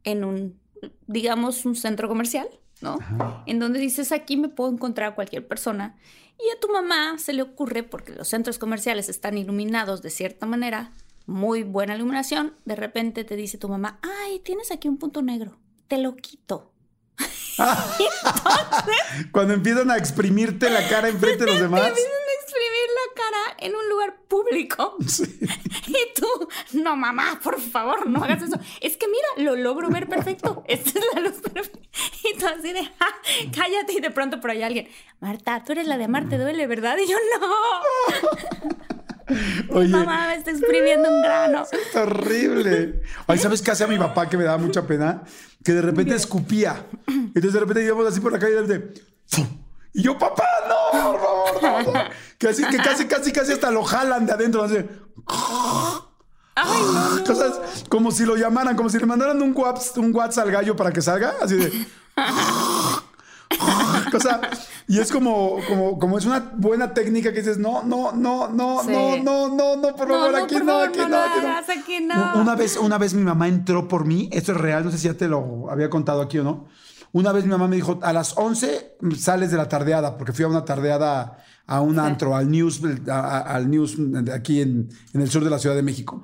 en 0.04 0.24
un, 0.24 0.60
digamos, 1.08 1.66
un 1.66 1.76
centro 1.76 2.08
comercial, 2.08 2.48
¿no? 2.82 2.98
En 3.46 3.60
donde 3.60 3.80
dices, 3.80 4.12
aquí 4.12 4.38
me 4.38 4.50
puedo 4.50 4.72
encontrar 4.72 5.12
a 5.12 5.16
cualquier 5.16 5.48
persona. 5.48 5.96
Y 6.38 6.56
a 6.56 6.60
tu 6.60 6.72
mamá 6.72 7.18
se 7.18 7.34
le 7.34 7.42
ocurre, 7.42 7.84
porque 7.84 8.14
los 8.14 8.30
centros 8.30 8.60
comerciales 8.60 9.10
están 9.10 9.38
iluminados 9.38 10.02
de 10.02 10.10
cierta 10.10 10.46
manera, 10.46 10.92
muy 11.26 11.64
buena 11.64 11.96
iluminación, 11.96 12.54
de 12.66 12.76
repente 12.76 13.24
te 13.24 13.36
dice 13.36 13.58
tu 13.58 13.70
mamá, 13.70 14.00
ay, 14.02 14.40
tienes 14.40 14.72
aquí 14.72 14.88
un 14.88 14.98
punto 14.98 15.22
negro, 15.22 15.58
te 15.88 15.98
lo 15.98 16.16
quito. 16.16 16.72
Cuando 19.32 19.54
empiezan 19.54 19.92
a 19.92 19.98
exprimirte 19.98 20.70
la 20.70 20.88
cara 20.88 21.10
enfrente 21.10 21.46
de 21.46 21.52
los 21.52 21.60
demás. 21.62 21.82
Te 21.82 21.88
empiezan 21.90 22.29
cara 23.16 23.58
en 23.60 23.76
un 23.76 23.90
lugar 23.90 24.16
público. 24.28 24.96
Y 25.88 26.14
tú, 26.20 26.28
no, 26.74 26.96
mamá, 26.96 27.40
por 27.44 27.60
favor, 27.60 28.08
no 28.08 28.24
hagas 28.24 28.44
eso. 28.44 28.60
Es 28.80 28.96
que 28.96 29.08
mira, 29.08 29.50
lo 29.50 29.56
logro 29.56 29.90
ver 29.90 30.08
perfecto. 30.08 30.64
Esta 30.68 31.00
es 31.00 31.06
la 31.16 31.22
luz 31.22 31.38
perfecta. 31.42 31.80
Y 32.24 32.38
tú 32.38 32.46
así 32.48 32.72
de, 32.74 32.82
"Ah, 33.00 33.16
cállate. 33.56 33.94
Y 33.94 34.00
de 34.02 34.12
pronto 34.12 34.40
por 34.40 34.52
ahí 34.52 34.62
alguien, 34.62 34.88
Marta, 35.20 35.64
tú 35.64 35.72
eres 35.72 35.88
la 35.88 35.98
de 35.98 36.04
Amar 36.06 36.30
te 36.30 36.38
duele, 36.38 36.68
¿verdad? 36.68 36.96
Y 37.04 37.10
yo, 37.10 37.18
no. 37.40 37.48
Oye, 39.72 39.90
Mamá, 39.90 40.28
me 40.28 40.36
está 40.36 40.52
exprimiendo 40.52 41.08
un 41.10 41.22
grano. 41.22 41.64
es 41.72 41.96
horrible. 41.96 43.02
Ay, 43.28 43.38
¿sabes 43.38 43.62
qué 43.62 43.72
hacía 43.72 43.86
mi 43.88 43.98
papá 43.98 44.28
que 44.30 44.38
me 44.38 44.44
daba 44.44 44.58
mucha 44.58 44.88
pena? 44.88 45.24
Que 45.64 45.72
de 45.74 45.82
repente 45.82 46.16
escupía. 46.16 46.86
Entonces 47.08 47.54
de 47.54 47.60
repente 47.60 47.84
íbamos 47.84 48.08
así 48.08 48.20
por 48.20 48.32
la 48.32 48.40
calle 48.40 48.54
y 48.54 48.56
de 48.56 48.62
repente, 48.62 49.02
¡fum! 49.28 49.48
Y 49.94 50.04
yo, 50.04 50.18
papá, 50.18 50.46
no, 50.68 51.12
por 51.12 51.22
favor, 51.22 51.64
no, 51.86 51.94
no. 51.94 52.00
Que 52.38 52.48
así, 52.48 52.64
que 52.66 52.78
casi, 52.78 53.06
casi, 53.06 53.32
casi 53.34 53.52
hasta 53.52 53.70
lo 53.70 53.84
jalan 53.84 54.26
de 54.26 54.32
adentro. 54.32 54.64
Así. 54.64 54.78
Ay, 56.56 56.82
no. 57.18 57.24
Cosas 57.26 57.60
como 57.90 58.12
si 58.12 58.26
lo 58.26 58.36
llamaran, 58.38 58.76
como 58.78 58.90
si 58.90 58.98
le 58.98 59.06
mandaran 59.06 59.42
un 59.42 59.54
WhatsApp, 59.56 59.98
un 59.98 60.16
WhatsApp 60.16 60.46
al 60.46 60.52
gallo 60.52 60.76
para 60.76 60.92
que 60.92 61.02
salga, 61.02 61.34
así 61.42 61.56
de. 61.56 61.88
Cosa, 64.12 64.40
y 64.88 65.00
es 65.00 65.12
como, 65.12 65.58
como, 65.68 66.00
como 66.00 66.18
es 66.18 66.26
una 66.26 66.52
buena 66.56 66.94
técnica 66.94 67.32
que 67.32 67.40
dices, 67.40 67.58
no, 67.58 67.84
no, 67.84 68.12
no, 68.12 68.48
no, 68.48 68.84
Sí. 68.84 68.90
no, 68.92 69.18
no, 69.18 69.50
no, 69.50 69.76
no, 69.76 69.96
por 69.96 70.08
favor, 70.08 70.32
no, 70.32 70.38
aquí 70.38 70.56
por 70.56 70.66
no, 70.66 70.72
favor, 70.72 70.90
aquí 70.90 71.00
no 71.00 71.18
aquí 71.68 72.00
no. 72.02 72.42
Una 72.42 72.56
vez, 72.56 72.78
una 72.78 72.98
vez 72.98 73.14
mi 73.14 73.24
mamá 73.24 73.48
entró 73.48 73.88
por 73.88 74.06
mí, 74.06 74.30
esto 74.32 74.52
es 74.54 74.58
real, 74.60 74.86
no 74.86 74.92
sé 74.92 74.98
si 74.98 75.08
ya 75.08 75.16
te 75.16 75.28
lo 75.28 75.70
había 75.70 75.90
contado 75.90 76.22
aquí 76.22 76.38
o 76.40 76.44
no. 76.44 76.68
Una 77.12 77.32
vez 77.32 77.44
mi 77.46 77.52
mamá 77.52 77.68
me 77.68 77.76
dijo, 77.76 78.00
a 78.04 78.14
las 78.14 78.38
11 78.38 78.98
sales 79.18 79.52
de 79.52 79.58
la 79.58 79.68
tardeada, 79.68 80.18
porque 80.18 80.32
fui 80.34 80.46
a 80.46 80.48
una 80.48 80.64
tardeada 80.66 81.38
a 81.66 81.82
un 81.82 82.00
antro, 82.00 82.36
al 82.36 82.50
News, 82.50 82.82
a- 83.10 83.40
al 83.40 83.70
News 83.70 83.98
aquí 84.34 84.62
en, 84.62 84.90
en 85.14 85.22
el 85.22 85.30
sur 85.30 85.44
de 85.44 85.50
la 85.50 85.60
Ciudad 85.60 85.76
de 85.76 85.84
México, 85.84 86.24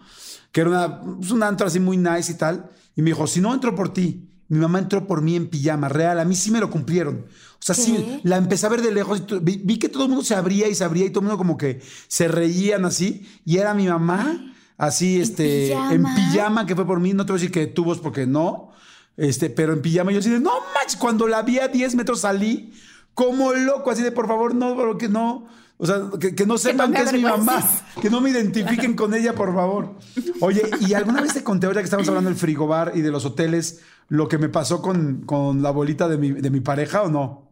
que 0.52 0.62
era 0.62 0.70
una, 0.70 1.02
pues, 1.02 1.32
un 1.32 1.44
antro 1.44 1.68
así 1.68 1.80
muy 1.80 1.98
nice 1.98 2.32
y 2.32 2.36
tal. 2.36 2.70
Y 2.96 3.02
me 3.02 3.10
dijo, 3.12 3.28
si 3.28 3.42
no 3.42 3.54
entro 3.54 3.76
por 3.76 3.94
ti, 3.94 4.30
mi 4.48 4.60
mamá 4.60 4.80
entró 4.80 5.06
por 5.08 5.22
mí 5.22 5.36
en 5.36 5.48
pijama, 5.50 5.90
real, 5.90 6.20
a 6.20 6.26
mí 6.26 6.36
sí 6.36 6.52
me 6.52 6.60
lo 6.60 6.70
cumplieron. 6.70 7.26
O 7.28 7.66
sea, 7.66 7.74
sí, 7.76 8.20
la 8.24 8.38
empecé 8.38 8.68
a 8.68 8.70
ver 8.70 8.82
de 8.84 8.92
lejos 8.92 9.24
y 9.28 9.40
vi, 9.42 9.60
vi 9.64 9.80
que 9.80 9.90
todo 9.90 10.04
el 10.04 10.10
mundo 10.10 10.24
se 10.24 10.36
abría 10.36 10.68
y 10.68 10.76
se 10.76 10.84
abría 10.84 11.06
y 11.06 11.10
todo 11.10 11.22
el 11.22 11.26
mundo 11.26 11.38
como 11.40 11.58
que 11.58 11.82
se 12.08 12.28
reían 12.28 12.86
así. 12.86 13.28
Y 13.44 13.58
era 13.58 13.74
mi 13.74 13.88
mamá, 13.88 14.54
así, 14.78 15.20
este, 15.20 15.74
en 15.74 16.04
pijama? 16.04 16.16
pijama, 16.16 16.66
que 16.68 16.76
fue 16.76 16.86
por 16.86 17.00
mí. 17.00 17.14
No 17.14 17.26
te 17.26 17.32
voy 17.32 17.40
a 17.40 17.42
decir 17.42 17.52
que 17.52 17.66
tubos 17.66 17.98
porque 18.00 18.28
no. 18.28 18.70
Este, 19.18 19.50
pero 19.50 19.74
en 19.74 19.82
pijama 19.82 20.12
yo 20.12 20.20
así 20.20 20.30
de, 20.30 20.40
no 20.40 20.52
manches, 20.74 20.98
cuando 20.98 21.28
la 21.28 21.42
vi 21.42 21.60
a 21.60 21.68
10 21.68 21.96
metros 21.96 22.22
salí 22.22 22.74
como 23.14 23.54
loco, 23.54 23.92
así 23.92 24.04
de, 24.04 24.12
por 24.12 24.28
favor, 24.28 24.54
no, 24.54 24.76
pero 24.76 24.98
que 24.98 25.08
no. 25.08 25.48
O 25.78 25.86
sea, 25.86 26.10
que, 26.20 26.36
que 26.36 26.46
no 26.46 26.58
sepan 26.58 26.92
me 26.92 26.98
que 26.98 27.04
es 27.04 27.14
mi 27.14 27.22
mamá, 27.22 27.62
que 28.02 28.10
no 28.10 28.22
me 28.22 28.30
identifiquen 28.30 28.96
con 28.96 29.14
ella, 29.14 29.34
por 29.34 29.54
favor. 29.54 29.96
Oye, 30.40 30.62
¿y 30.82 30.94
alguna 30.94 31.22
vez 31.22 31.34
te 31.34 31.44
conté 31.44 31.68
ahora 31.68 31.82
que 31.82 31.86
estamos 31.86 32.08
hablando 32.08 32.30
del 32.30 32.40
frigobar 32.40 32.94
y 32.96 33.02
de 33.02 33.12
los 33.12 33.26
hoteles, 33.26 33.82
lo 34.08 34.28
que 34.28 34.38
me 34.38 34.48
pasó 34.48 34.82
con, 34.82 35.24
con 35.26 35.62
la 35.62 35.70
abuelita 35.70 36.08
de 36.08 36.18
mi, 36.18 36.32
de 36.32 36.50
mi 36.50 36.62
pareja 36.62 37.04
o 37.04 37.10
no? 37.10 37.52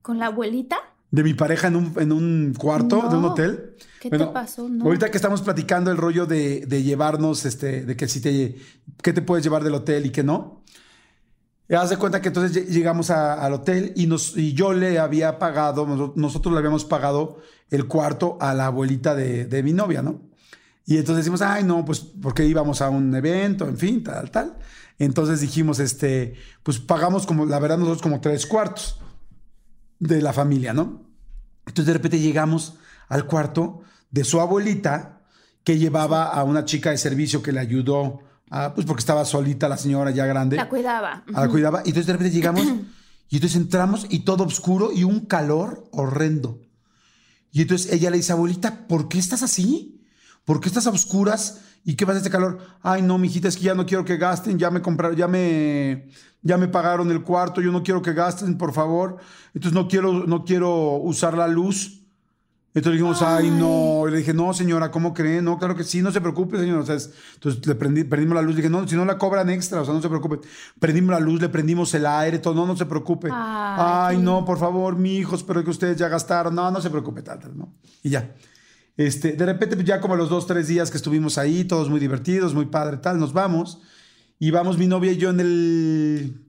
¿Con 0.00 0.18
la 0.18 0.26
abuelita? 0.26 0.76
De 1.14 1.22
mi 1.22 1.34
pareja 1.34 1.68
en 1.68 1.76
un, 1.76 1.92
en 1.96 2.10
un 2.12 2.54
cuarto 2.58 3.08
de 3.08 3.16
un 3.16 3.22
No. 3.22 3.28
hotel. 3.32 3.76
¿Qué 4.00 4.10
te 4.10 4.26
pasó? 4.26 4.68
No. 4.68 4.84
Ahorita 4.84 5.10
que 5.10 5.16
estamos 5.16 5.42
platicando 5.42 5.90
el 5.90 5.96
rollo 5.96 6.26
de, 6.26 6.66
de 6.66 6.82
llevarnos, 6.82 7.44
este, 7.46 7.84
de 7.84 7.96
que 7.96 8.08
si 8.08 8.20
te, 8.20 8.56
qué 9.02 9.12
te 9.12 9.22
puedes 9.22 9.44
llevar 9.44 9.62
del 9.62 9.74
hotel 9.74 10.06
y 10.06 10.10
qué 10.10 10.22
no. 10.24 10.62
Haz 11.70 11.90
de 11.90 11.96
cuenta 11.96 12.20
que 12.20 12.28
entonces 12.28 12.54
lle- 12.54 12.66
llegamos 12.68 13.10
a- 13.10 13.34
al 13.34 13.52
hotel 13.54 13.92
y, 13.96 14.06
nos, 14.06 14.36
y 14.36 14.52
yo 14.52 14.72
le 14.74 14.98
había 14.98 15.38
pagado, 15.38 15.86
noso- 15.86 16.12
nosotros 16.16 16.52
le 16.52 16.58
habíamos 16.58 16.84
pagado 16.84 17.38
el 17.70 17.86
cuarto 17.86 18.36
a 18.40 18.52
la 18.52 18.66
abuelita 18.66 19.14
de, 19.14 19.46
de 19.46 19.62
mi 19.62 19.72
novia, 19.72 20.02
¿no? 20.02 20.20
Y 20.84 20.98
entonces 20.98 21.24
decimos, 21.24 21.40
ay, 21.40 21.64
no, 21.64 21.84
pues 21.84 22.00
porque 22.00 22.44
íbamos 22.44 22.82
a 22.82 22.90
un 22.90 23.14
evento, 23.14 23.66
en 23.66 23.78
fin, 23.78 24.02
tal, 24.02 24.30
tal. 24.30 24.58
Entonces 24.98 25.40
dijimos, 25.40 25.78
este, 25.78 26.34
pues 26.62 26.78
pagamos 26.80 27.24
como, 27.24 27.46
la 27.46 27.58
verdad, 27.60 27.78
nosotros 27.78 28.02
como 28.02 28.20
tres 28.20 28.44
cuartos 28.46 28.98
de 29.98 30.20
la 30.20 30.34
familia, 30.34 30.74
¿no? 30.74 31.03
Entonces 31.66 31.86
de 31.86 31.92
repente 31.94 32.20
llegamos 32.20 32.74
al 33.08 33.26
cuarto 33.26 33.82
de 34.10 34.24
su 34.24 34.40
abuelita 34.40 35.20
que 35.64 35.78
llevaba 35.78 36.24
a 36.24 36.44
una 36.44 36.64
chica 36.64 36.90
de 36.90 36.98
servicio 36.98 37.42
que 37.42 37.52
le 37.52 37.60
ayudó, 37.60 38.20
a, 38.50 38.74
pues 38.74 38.86
porque 38.86 39.00
estaba 39.00 39.24
solita 39.24 39.68
la 39.68 39.76
señora 39.76 40.10
ya 40.10 40.26
grande. 40.26 40.56
La 40.56 40.68
cuidaba. 40.68 41.24
la 41.26 41.48
cuidaba. 41.48 41.78
Y 41.84 41.88
entonces 41.88 42.06
de 42.06 42.12
repente 42.12 42.34
llegamos 42.34 42.66
y 43.30 43.36
entonces 43.36 43.56
entramos 43.56 44.06
y 44.10 44.20
todo 44.20 44.44
oscuro 44.44 44.92
y 44.92 45.04
un 45.04 45.20
calor 45.20 45.88
horrendo. 45.90 46.60
Y 47.50 47.62
entonces 47.62 47.92
ella 47.92 48.10
le 48.10 48.18
dice, 48.18 48.32
abuelita, 48.32 48.86
¿por 48.86 49.08
qué 49.08 49.18
estás 49.18 49.42
así? 49.42 50.02
¿Por 50.44 50.60
qué 50.60 50.68
estás 50.68 50.86
a 50.86 50.90
oscuras? 50.90 51.60
¿Y 51.84 51.96
qué 51.96 52.06
pasa 52.06 52.18
este 52.18 52.30
calor? 52.30 52.58
Ay, 52.82 53.02
no, 53.02 53.18
mijita, 53.18 53.48
es 53.48 53.56
que 53.56 53.64
ya 53.64 53.74
no 53.74 53.84
quiero 53.84 54.04
que 54.04 54.16
gasten, 54.16 54.58
ya 54.58 54.70
me 54.70 54.80
compraron, 54.80 55.16
ya 55.16 55.28
me, 55.28 56.08
ya 56.42 56.56
me 56.56 56.66
pagaron 56.68 57.10
el 57.10 57.22
cuarto, 57.22 57.60
yo 57.60 57.70
no 57.72 57.82
quiero 57.82 58.00
que 58.00 58.14
gasten, 58.14 58.56
por 58.56 58.72
favor. 58.72 59.18
Entonces 59.52 59.74
no 59.74 59.86
quiero, 59.86 60.12
no 60.26 60.44
quiero 60.44 60.94
usar 60.96 61.36
la 61.36 61.46
luz. 61.46 62.00
Entonces 62.76 62.94
dijimos, 63.00 63.22
ay, 63.22 63.50
no. 63.50 64.08
Y 64.08 64.10
le 64.10 64.16
dije, 64.18 64.32
no, 64.34 64.52
señora, 64.52 64.90
¿cómo 64.90 65.14
cree? 65.14 65.40
No, 65.42 65.58
claro 65.58 65.76
que 65.76 65.84
sí, 65.84 66.02
no 66.02 66.10
se 66.10 66.20
preocupe, 66.20 66.58
señora. 66.58 66.80
O 66.80 66.86
sea, 66.86 66.96
es- 66.96 67.12
entonces 67.34 67.64
le 67.66 67.74
prendí, 67.76 68.02
prendimos 68.02 68.34
la 68.34 68.42
luz. 68.42 68.56
dije, 68.56 68.68
no, 68.70 68.88
si 68.88 68.96
no 68.96 69.04
la 69.04 69.16
cobran 69.16 69.48
extra, 69.50 69.82
o 69.82 69.84
sea, 69.84 69.94
no 69.94 70.02
se 70.02 70.08
preocupe. 70.08 70.40
Prendimos 70.80 71.10
la 71.12 71.20
luz, 71.20 71.40
le 71.40 71.48
prendimos 71.50 71.94
el 71.94 72.04
aire, 72.06 72.38
todo, 72.40 72.54
no, 72.54 72.66
no 72.66 72.76
se 72.76 72.86
preocupe. 72.86 73.28
Ay, 73.30 74.16
Ay, 74.16 74.18
no, 74.18 74.44
por 74.44 74.58
favor, 74.58 74.96
mi 74.96 75.16
hijos, 75.18 75.44
pero 75.44 75.62
que 75.62 75.70
ustedes 75.70 75.96
ya 75.98 76.08
gastaron. 76.08 76.54
No, 76.54 76.68
no 76.70 76.80
se 76.80 76.90
preocupe, 76.90 77.22
tal, 77.22 77.38
tal, 77.38 77.56
¿no? 77.56 77.74
Y 78.02 78.10
ya. 78.10 78.34
Este, 78.96 79.32
de 79.32 79.46
repente, 79.46 79.82
ya 79.84 80.00
como 80.00 80.16
los 80.16 80.28
dos, 80.28 80.46
tres 80.46 80.68
días 80.68 80.90
que 80.90 80.96
estuvimos 80.96 81.38
ahí, 81.38 81.64
todos 81.64 81.90
muy 81.90 81.98
divertidos, 82.00 82.54
muy 82.54 82.66
padre, 82.66 82.98
tal, 82.98 83.18
nos 83.18 83.32
vamos. 83.32 83.80
Y 84.38 84.50
vamos 84.50 84.78
mi 84.78 84.86
novia 84.86 85.12
y 85.12 85.16
yo 85.16 85.30
en 85.30 85.40
el, 85.40 86.46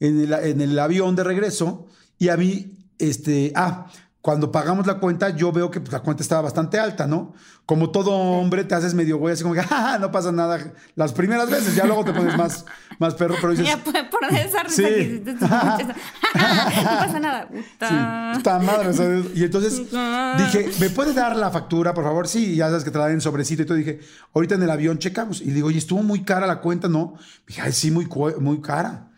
en 0.00 0.20
el, 0.20 0.32
en 0.32 0.60
el 0.60 0.78
avión 0.78 1.16
de 1.16 1.24
regreso. 1.24 1.86
Y 2.18 2.28
a 2.28 2.36
mí, 2.36 2.88
este, 2.98 3.52
ah, 3.56 3.86
cuando 4.24 4.50
pagamos 4.50 4.86
la 4.86 4.94
cuenta, 5.00 5.28
yo 5.36 5.52
veo 5.52 5.70
que 5.70 5.80
pues, 5.80 5.92
la 5.92 6.00
cuenta 6.00 6.22
estaba 6.22 6.40
bastante 6.40 6.78
alta, 6.78 7.06
¿no? 7.06 7.34
Como 7.66 7.90
todo 7.90 8.10
hombre, 8.10 8.64
te 8.64 8.74
haces 8.74 8.94
medio 8.94 9.18
güey, 9.18 9.34
así 9.34 9.42
como 9.42 9.54
que, 9.54 9.60
"Ah, 9.70 9.98
no 10.00 10.10
pasa 10.10 10.32
nada. 10.32 10.72
Las 10.96 11.12
primeras 11.12 11.50
veces, 11.50 11.74
ya 11.74 11.84
luego 11.84 12.06
te 12.06 12.14
pones 12.14 12.34
más, 12.38 12.64
más 12.98 13.14
perro, 13.16 13.34
pero 13.38 13.50
dices, 13.50 13.66
Ya 13.66 13.76
por, 13.76 13.92
por 14.08 14.24
esa 14.32 14.62
risa 14.62 14.76
Sí. 14.76 14.82
que 14.82 15.00
hiciste, 15.02 15.32
no 15.40 15.40
pasa 15.40 17.20
nada. 17.20 17.48
Puta. 17.48 18.32
Sí, 18.32 18.38
puta 18.38 18.58
madre. 18.60 19.24
y 19.34 19.44
entonces 19.44 19.78
dije, 19.78 20.70
¿me 20.80 20.88
puede 20.88 21.12
dar 21.12 21.36
la 21.36 21.50
factura, 21.50 21.92
por 21.92 22.04
favor? 22.04 22.26
Sí, 22.26 22.56
ya 22.56 22.68
sabes 22.68 22.82
que 22.84 22.90
te 22.90 22.96
la 22.96 23.04
dan 23.04 23.12
en 23.14 23.20
sobrecito. 23.20 23.62
Y 23.62 23.66
todo 23.66 23.76
dije, 23.76 24.00
ahorita 24.34 24.54
en 24.54 24.62
el 24.62 24.70
avión 24.70 24.98
checamos. 24.98 25.42
Y 25.42 25.50
digo, 25.50 25.68
oye, 25.68 25.76
estuvo 25.76 26.02
muy 26.02 26.22
cara 26.24 26.46
la 26.46 26.62
cuenta, 26.62 26.88
¿no? 26.88 27.14
Dije, 27.46 27.60
ay, 27.60 27.72
sí, 27.72 27.90
muy, 27.90 28.08
muy 28.40 28.62
cara. 28.62 29.10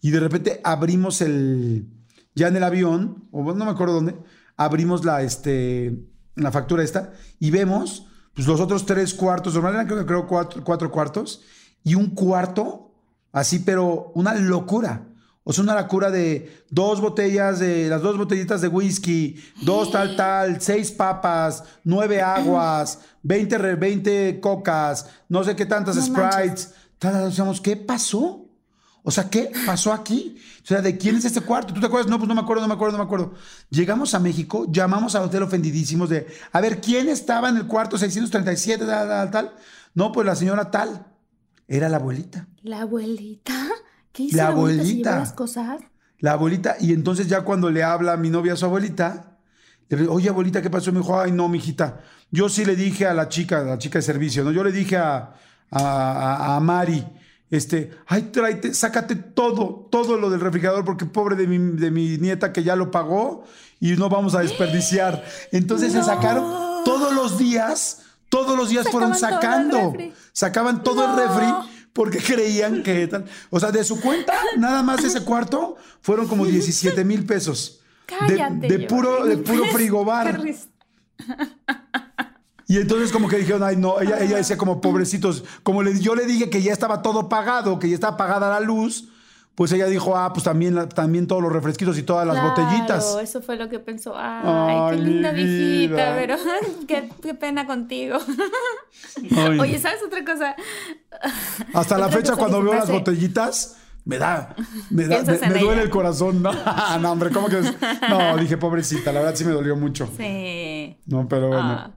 Y 0.00 0.12
de 0.12 0.20
repente 0.20 0.60
abrimos 0.62 1.20
el, 1.20 1.88
ya 2.36 2.46
en 2.46 2.54
el 2.56 2.62
avión, 2.62 3.24
o 3.32 3.42
no 3.52 3.64
me 3.64 3.70
acuerdo 3.72 3.94
dónde, 3.94 4.14
abrimos 4.56 5.04
la, 5.04 5.22
este, 5.22 5.98
la 6.36 6.50
factura 6.52 6.82
esta 6.82 7.12
y 7.38 7.50
vemos, 7.50 8.06
pues 8.34 8.46
los 8.46 8.60
otros 8.60 8.86
tres 8.86 9.14
cuartos, 9.14 9.54
normal 9.54 9.74
eran 9.74 9.86
creo 9.86 9.98
que 10.00 10.06
creo 10.06 10.26
cuatro, 10.26 10.62
cuatro 10.64 10.90
cuartos, 10.90 11.42
y 11.84 11.94
un 11.94 12.10
cuarto 12.14 12.94
así, 13.32 13.58
pero 13.60 14.12
una 14.14 14.34
locura. 14.34 15.08
O 15.44 15.52
sea, 15.52 15.64
una 15.64 15.74
locura 15.74 16.12
de 16.12 16.64
dos 16.70 17.00
botellas 17.00 17.58
de 17.58 17.88
las 17.88 18.00
dos 18.00 18.16
botellitas 18.16 18.60
de 18.60 18.68
whisky, 18.68 19.42
dos 19.62 19.90
tal 19.90 20.14
tal, 20.14 20.60
seis 20.60 20.92
papas, 20.92 21.64
nueve 21.82 22.22
aguas, 22.22 23.00
20, 23.24 23.58
re- 23.58 23.74
20 23.74 24.38
cocas, 24.40 25.06
no 25.28 25.42
sé 25.42 25.56
qué 25.56 25.66
tantas 25.66 25.96
No 25.96 26.02
sprites. 26.02 26.74
Tal, 27.00 27.34
tal, 27.34 27.60
¿qué 27.60 27.76
pasó? 27.76 28.41
O 29.04 29.10
sea, 29.10 29.28
¿qué 29.28 29.50
pasó 29.66 29.92
aquí? 29.92 30.36
O 30.62 30.66
sea, 30.66 30.80
¿de 30.80 30.96
quién 30.96 31.16
es 31.16 31.24
este 31.24 31.40
cuarto? 31.40 31.74
¿Tú 31.74 31.80
te 31.80 31.86
acuerdas? 31.86 32.08
No, 32.08 32.18
pues 32.18 32.28
no 32.28 32.34
me 32.36 32.40
acuerdo, 32.40 32.62
no 32.62 32.68
me 32.68 32.74
acuerdo, 32.74 32.92
no 32.96 33.02
me 33.02 33.06
acuerdo. 33.06 33.34
Llegamos 33.68 34.14
a 34.14 34.20
México, 34.20 34.66
llamamos 34.70 35.14
al 35.16 35.24
hotel 35.24 35.42
ofendidísimos 35.42 36.08
de, 36.08 36.26
a 36.52 36.60
ver, 36.60 36.80
¿quién 36.80 37.08
estaba 37.08 37.48
en 37.48 37.56
el 37.56 37.66
cuarto 37.66 37.98
637, 37.98 38.84
tal, 38.86 39.08
tal, 39.08 39.30
tal? 39.30 39.52
No, 39.94 40.12
pues 40.12 40.24
la 40.26 40.36
señora 40.36 40.70
tal. 40.70 41.06
Era 41.66 41.88
la 41.88 41.96
abuelita. 41.96 42.46
La 42.62 42.82
abuelita. 42.82 43.54
¿Qué 44.12 44.24
hizo 44.24 44.36
La 44.36 44.48
abuelita? 44.48 44.82
¿Se 44.84 44.88
abuelita. 44.90 45.18
las 45.18 45.32
cosas? 45.32 45.80
La 46.18 46.32
abuelita, 46.32 46.76
y 46.78 46.92
entonces 46.92 47.26
ya 47.26 47.40
cuando 47.42 47.70
le 47.70 47.82
habla 47.82 48.12
a 48.12 48.16
mi 48.16 48.30
novia 48.30 48.52
a 48.52 48.56
su 48.56 48.64
abuelita, 48.66 49.36
le 49.88 49.96
digo, 49.96 50.14
oye 50.14 50.28
abuelita, 50.28 50.62
¿qué 50.62 50.70
pasó? 50.70 50.92
Me 50.92 51.00
dijo, 51.00 51.18
ay 51.20 51.32
no, 51.32 51.48
mijita. 51.48 52.00
Yo 52.30 52.48
sí 52.48 52.64
le 52.64 52.76
dije 52.76 53.06
a 53.06 53.14
la 53.14 53.28
chica, 53.28 53.58
a 53.58 53.64
la 53.64 53.78
chica 53.78 53.98
de 53.98 54.02
servicio, 54.02 54.44
¿no? 54.44 54.52
Yo 54.52 54.62
le 54.62 54.70
dije 54.70 54.96
a, 54.96 55.34
a, 55.70 55.80
a- 55.80 56.56
a 56.56 56.60
Mari, 56.60 57.04
este, 57.52 57.90
ay, 58.06 58.30
tráete, 58.32 58.72
sácate 58.72 59.14
todo, 59.14 59.86
todo 59.90 60.16
lo 60.16 60.30
del 60.30 60.40
refrigerador, 60.40 60.84
porque 60.86 61.04
pobre 61.04 61.36
de 61.36 61.46
mi, 61.46 61.58
de 61.58 61.90
mi 61.90 62.16
nieta 62.16 62.50
que 62.52 62.64
ya 62.64 62.74
lo 62.76 62.90
pagó 62.90 63.44
y 63.78 63.92
no 63.92 64.08
vamos 64.08 64.34
a 64.34 64.40
desperdiciar. 64.40 65.22
Entonces 65.52 65.92
se 65.92 66.02
sacaron 66.02 66.82
todos 66.84 67.12
los 67.14 67.36
días, 67.36 68.02
todos 68.30 68.56
los 68.56 68.70
días 68.70 68.88
fueron 68.90 69.14
Sacaban 69.14 69.70
sacando, 69.70 69.94
sacaban 70.32 70.82
todo 70.82 71.04
el 71.04 71.16
refri 71.28 71.46
porque 71.92 72.18
creían 72.18 72.82
que 72.82 73.06
tal. 73.06 73.26
O 73.50 73.60
sea, 73.60 73.70
de 73.70 73.84
su 73.84 74.00
cuenta, 74.00 74.32
nada 74.56 74.82
más 74.82 75.02
de 75.02 75.08
ese 75.08 75.20
cuarto, 75.24 75.76
fueron 76.00 76.26
como 76.28 76.46
17 76.46 77.04
mil 77.04 77.26
pesos. 77.26 77.80
De- 78.08 78.36
Cállate. 78.36 78.66
De, 78.66 78.78
puro, 78.86 79.18
Jordi, 79.18 79.28
de 79.28 79.36
puro 79.36 79.64
frigobar. 79.66 80.40
Y 82.72 82.78
entonces 82.78 83.12
como 83.12 83.28
que 83.28 83.36
dijeron, 83.36 83.62
ay 83.62 83.76
no, 83.76 84.00
ella, 84.00 84.18
ella 84.20 84.38
decía 84.38 84.56
como 84.56 84.80
pobrecitos, 84.80 85.44
como 85.62 85.82
le, 85.82 86.00
yo 86.00 86.14
le 86.14 86.24
dije 86.24 86.48
que 86.48 86.62
ya 86.62 86.72
estaba 86.72 87.02
todo 87.02 87.28
pagado, 87.28 87.78
que 87.78 87.86
ya 87.86 87.94
estaba 87.94 88.16
pagada 88.16 88.48
la 88.48 88.60
luz, 88.60 89.10
pues 89.54 89.72
ella 89.72 89.84
dijo, 89.88 90.16
ah, 90.16 90.32
pues 90.32 90.44
también, 90.44 90.88
también 90.88 91.26
todos 91.26 91.42
los 91.42 91.52
refresquitos 91.52 91.98
y 91.98 92.02
todas 92.02 92.26
las 92.26 92.34
Claro, 92.34 92.48
botellitas. 92.48 93.18
Eso 93.22 93.42
fue 93.42 93.56
lo 93.56 93.68
que 93.68 93.78
pensó. 93.78 94.14
Ay, 94.16 94.40
Ay, 94.46 94.96
qué 94.96 95.02
linda 95.04 95.32
viejita, 95.32 95.94
vida. 95.94 96.16
pero 96.18 96.36
qué, 96.88 97.10
qué 97.20 97.34
pena 97.34 97.66
contigo. 97.66 98.16
Ay. 99.36 99.60
Oye, 99.60 99.78
¿sabes 99.78 100.00
otra 100.06 100.24
cosa? 100.24 100.56
Hasta 101.74 101.98
la 101.98 102.08
fecha 102.08 102.36
cuando 102.36 102.62
veo 102.62 102.72
las 102.72 102.90
botellitas, 102.90 103.76
me 104.06 104.16
da, 104.16 104.56
me, 104.88 105.08
da, 105.08 105.22
me, 105.22 105.58
duele 105.58 105.82
el 105.82 105.90
corazón. 105.90 106.42
No, 106.42 106.52
no, 107.00 107.12
hombre, 107.12 107.28
¿cómo 107.28 107.48
que 107.48 107.58
es? 107.58 107.74
No, 108.08 108.34
dije, 108.38 108.56
pobrecita, 108.56 109.12
la 109.12 109.20
verdad 109.20 109.36
sí 109.36 109.44
me 109.44 109.52
dolió 109.52 109.76
mucho. 109.76 110.08
Sí. 110.16 110.96
No, 111.04 111.28
pero 111.28 111.48
bueno. 111.48 111.68
Ah. 111.68 111.90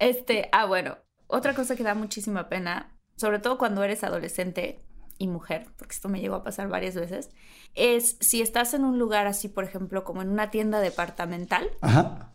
Este, 0.00 0.48
ah, 0.52 0.64
bueno, 0.64 0.96
otra 1.26 1.54
cosa 1.54 1.76
que 1.76 1.82
da 1.84 1.94
muchísima 1.94 2.48
pena, 2.48 2.96
sobre 3.16 3.38
todo 3.38 3.58
cuando 3.58 3.84
eres 3.84 4.02
adolescente 4.02 4.80
y 5.18 5.28
mujer, 5.28 5.66
porque 5.76 5.92
esto 5.92 6.08
me 6.08 6.20
llegó 6.20 6.36
a 6.36 6.42
pasar 6.42 6.68
varias 6.68 6.94
veces, 6.94 7.30
es 7.74 8.16
si 8.20 8.40
estás 8.40 8.72
en 8.72 8.84
un 8.84 8.98
lugar 8.98 9.26
así, 9.26 9.48
por 9.48 9.62
ejemplo, 9.62 10.02
como 10.02 10.22
en 10.22 10.30
una 10.30 10.50
tienda 10.50 10.80
departamental 10.80 11.70
Ajá. 11.82 12.32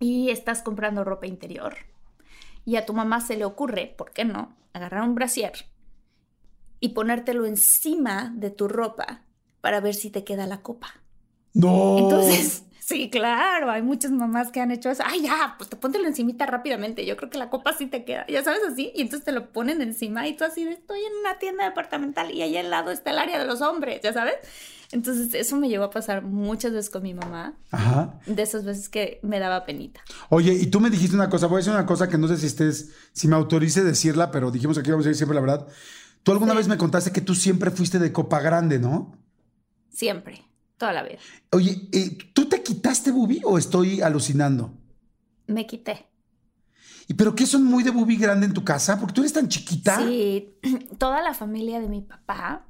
y 0.00 0.30
estás 0.30 0.62
comprando 0.62 1.04
ropa 1.04 1.26
interior 1.26 1.76
y 2.64 2.76
a 2.76 2.86
tu 2.86 2.94
mamá 2.94 3.20
se 3.20 3.36
le 3.36 3.44
ocurre, 3.44 3.94
¿por 3.96 4.12
qué 4.12 4.24
no?, 4.24 4.56
agarrar 4.72 5.02
un 5.02 5.14
brasier 5.14 5.52
y 6.80 6.90
ponértelo 6.90 7.44
encima 7.44 8.32
de 8.34 8.50
tu 8.50 8.66
ropa 8.66 9.24
para 9.60 9.80
ver 9.80 9.94
si 9.94 10.10
te 10.10 10.24
queda 10.24 10.46
la 10.46 10.62
copa. 10.62 11.02
No. 11.52 11.98
Entonces, 11.98 12.64
sí, 12.88 13.10
claro, 13.10 13.70
hay 13.70 13.82
muchas 13.82 14.10
mamás 14.10 14.50
que 14.50 14.60
han 14.60 14.70
hecho 14.70 14.88
eso. 14.90 15.02
Ay, 15.06 15.22
ya, 15.22 15.54
pues 15.58 15.68
te 15.68 15.76
póntelo 15.76 16.06
encimita 16.06 16.46
rápidamente. 16.46 17.04
Yo 17.04 17.16
creo 17.16 17.28
que 17.28 17.36
la 17.38 17.50
copa 17.50 17.74
sí 17.76 17.86
te 17.86 18.04
queda, 18.04 18.26
ya 18.28 18.42
sabes 18.42 18.60
así. 18.66 18.92
Y 18.94 19.02
entonces 19.02 19.24
te 19.26 19.32
lo 19.32 19.50
ponen 19.52 19.82
encima 19.82 20.26
y 20.26 20.36
tú 20.36 20.44
así 20.44 20.64
de, 20.64 20.72
estoy 20.72 21.00
en 21.00 21.12
una 21.20 21.38
tienda 21.38 21.64
departamental 21.64 22.30
y 22.32 22.40
ahí 22.42 22.56
al 22.56 22.70
lado 22.70 22.90
está 22.90 23.10
el 23.10 23.18
área 23.18 23.38
de 23.38 23.44
los 23.44 23.60
hombres, 23.60 24.00
ya 24.02 24.12
sabes. 24.12 24.34
Entonces, 24.90 25.34
eso 25.34 25.56
me 25.56 25.68
llegó 25.68 25.84
a 25.84 25.90
pasar 25.90 26.22
muchas 26.22 26.72
veces 26.72 26.88
con 26.88 27.02
mi 27.02 27.12
mamá. 27.12 27.58
Ajá. 27.70 28.18
De 28.24 28.42
esas 28.42 28.64
veces 28.64 28.88
que 28.88 29.20
me 29.22 29.38
daba 29.38 29.66
penita. 29.66 30.00
Oye, 30.30 30.54
y 30.54 30.68
tú 30.68 30.80
me 30.80 30.88
dijiste 30.88 31.14
una 31.14 31.28
cosa, 31.28 31.46
voy 31.46 31.56
a 31.56 31.58
decir 31.58 31.74
una 31.74 31.84
cosa 31.84 32.08
que 32.08 32.16
no 32.16 32.26
sé 32.26 32.38
si 32.38 32.46
estés, 32.46 32.94
si 33.12 33.28
me 33.28 33.36
autorice 33.36 33.84
decirla, 33.84 34.30
pero 34.30 34.50
dijimos 34.50 34.78
aquí 34.78 34.90
vamos 34.90 35.04
a 35.04 35.10
decir 35.10 35.18
siempre 35.18 35.34
la 35.34 35.42
verdad. 35.42 35.68
Tú 36.22 36.32
alguna 36.32 36.52
Sí. 36.52 36.56
vez 36.58 36.68
me 36.68 36.78
contaste 36.78 37.12
que 37.12 37.20
tú 37.20 37.34
siempre 37.34 37.70
fuiste 37.70 37.98
de 37.98 38.12
copa 38.12 38.40
grande, 38.40 38.78
¿no? 38.78 39.14
Siempre, 39.90 40.42
toda 40.78 40.92
la 40.92 41.02
vida. 41.02 41.18
Oye, 41.52 41.88
eh, 41.92 42.16
¿tú 42.32 42.48
te 42.48 42.62
quitaste 42.62 43.10
bubi 43.10 43.42
o 43.44 43.58
estoy 43.58 44.00
alucinando? 44.00 44.72
Me 45.46 45.66
quité. 45.66 46.06
¿Y 47.08 47.14
pero 47.14 47.34
qué 47.34 47.46
son 47.46 47.64
muy 47.64 47.82
de 47.82 47.90
bubi 47.90 48.16
grande 48.16 48.46
en 48.46 48.52
tu 48.54 48.64
casa? 48.64 48.98
Porque 48.98 49.14
tú 49.14 49.20
eres 49.22 49.32
tan 49.32 49.48
chiquita. 49.48 49.98
Sí, 49.98 50.54
toda 50.98 51.22
la 51.22 51.34
familia 51.34 51.80
de 51.80 51.88
mi 51.88 52.02
papá 52.02 52.66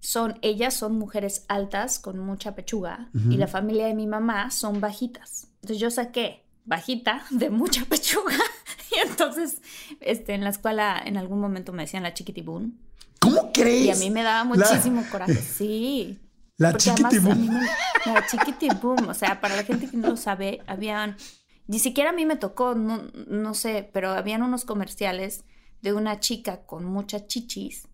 son, 0.00 0.38
ellas 0.42 0.74
son 0.74 0.98
mujeres 0.98 1.44
altas 1.48 1.98
con 1.98 2.18
mucha 2.18 2.54
pechuga 2.54 3.10
y 3.14 3.36
la 3.36 3.46
familia 3.48 3.86
de 3.86 3.94
mi 3.94 4.06
mamá 4.06 4.50
son 4.50 4.80
bajitas. 4.80 5.48
Entonces 5.62 5.78
yo 5.78 5.90
saqué 5.90 6.44
bajita 6.64 7.24
de 7.30 7.50
mucha 7.50 7.84
pechuga 7.86 8.34
y 8.92 9.08
entonces 9.08 9.60
este, 10.00 10.34
en 10.34 10.44
la 10.44 10.50
escuela 10.50 11.00
en 11.04 11.16
algún 11.16 11.40
momento 11.40 11.72
me 11.72 11.82
decían 11.84 12.02
la 12.02 12.12
chiquitibún 12.12 12.78
¿Cómo 13.20 13.50
crees? 13.52 13.86
y 13.86 13.90
a 13.90 13.96
mí 13.96 14.10
me 14.10 14.22
daba 14.22 14.38
La- 14.56 14.66
muchísimo 14.68 15.04
coraje. 15.10 15.34
Sí. 15.56 16.18
La 16.58 16.72
Porque 16.72 16.90
además 16.90 17.12
a 17.12 17.18
chiquitibum. 17.18 17.50
mí 17.50 17.58
La 19.04 19.10
o 19.10 19.14
sea, 19.14 19.40
para 19.40 19.56
la 19.56 19.64
gente 19.64 19.88
que 19.90 19.96
no 19.96 20.08
lo 20.08 20.16
sabe, 20.16 20.62
habían, 20.66 21.16
ni 21.66 21.78
siquiera 21.78 22.10
a 22.10 22.12
mí 22.12 22.24
me 22.24 22.36
tocó, 22.36 22.74
no, 22.74 23.04
no 23.26 23.54
sé, 23.54 23.88
pero 23.92 24.10
habían 24.10 24.42
unos 24.42 24.64
comerciales 24.64 25.44
de 25.82 25.92
una 25.92 26.20
chica 26.20 26.64
con 26.64 26.84
muchas 26.84 27.26
chichis 27.26 27.88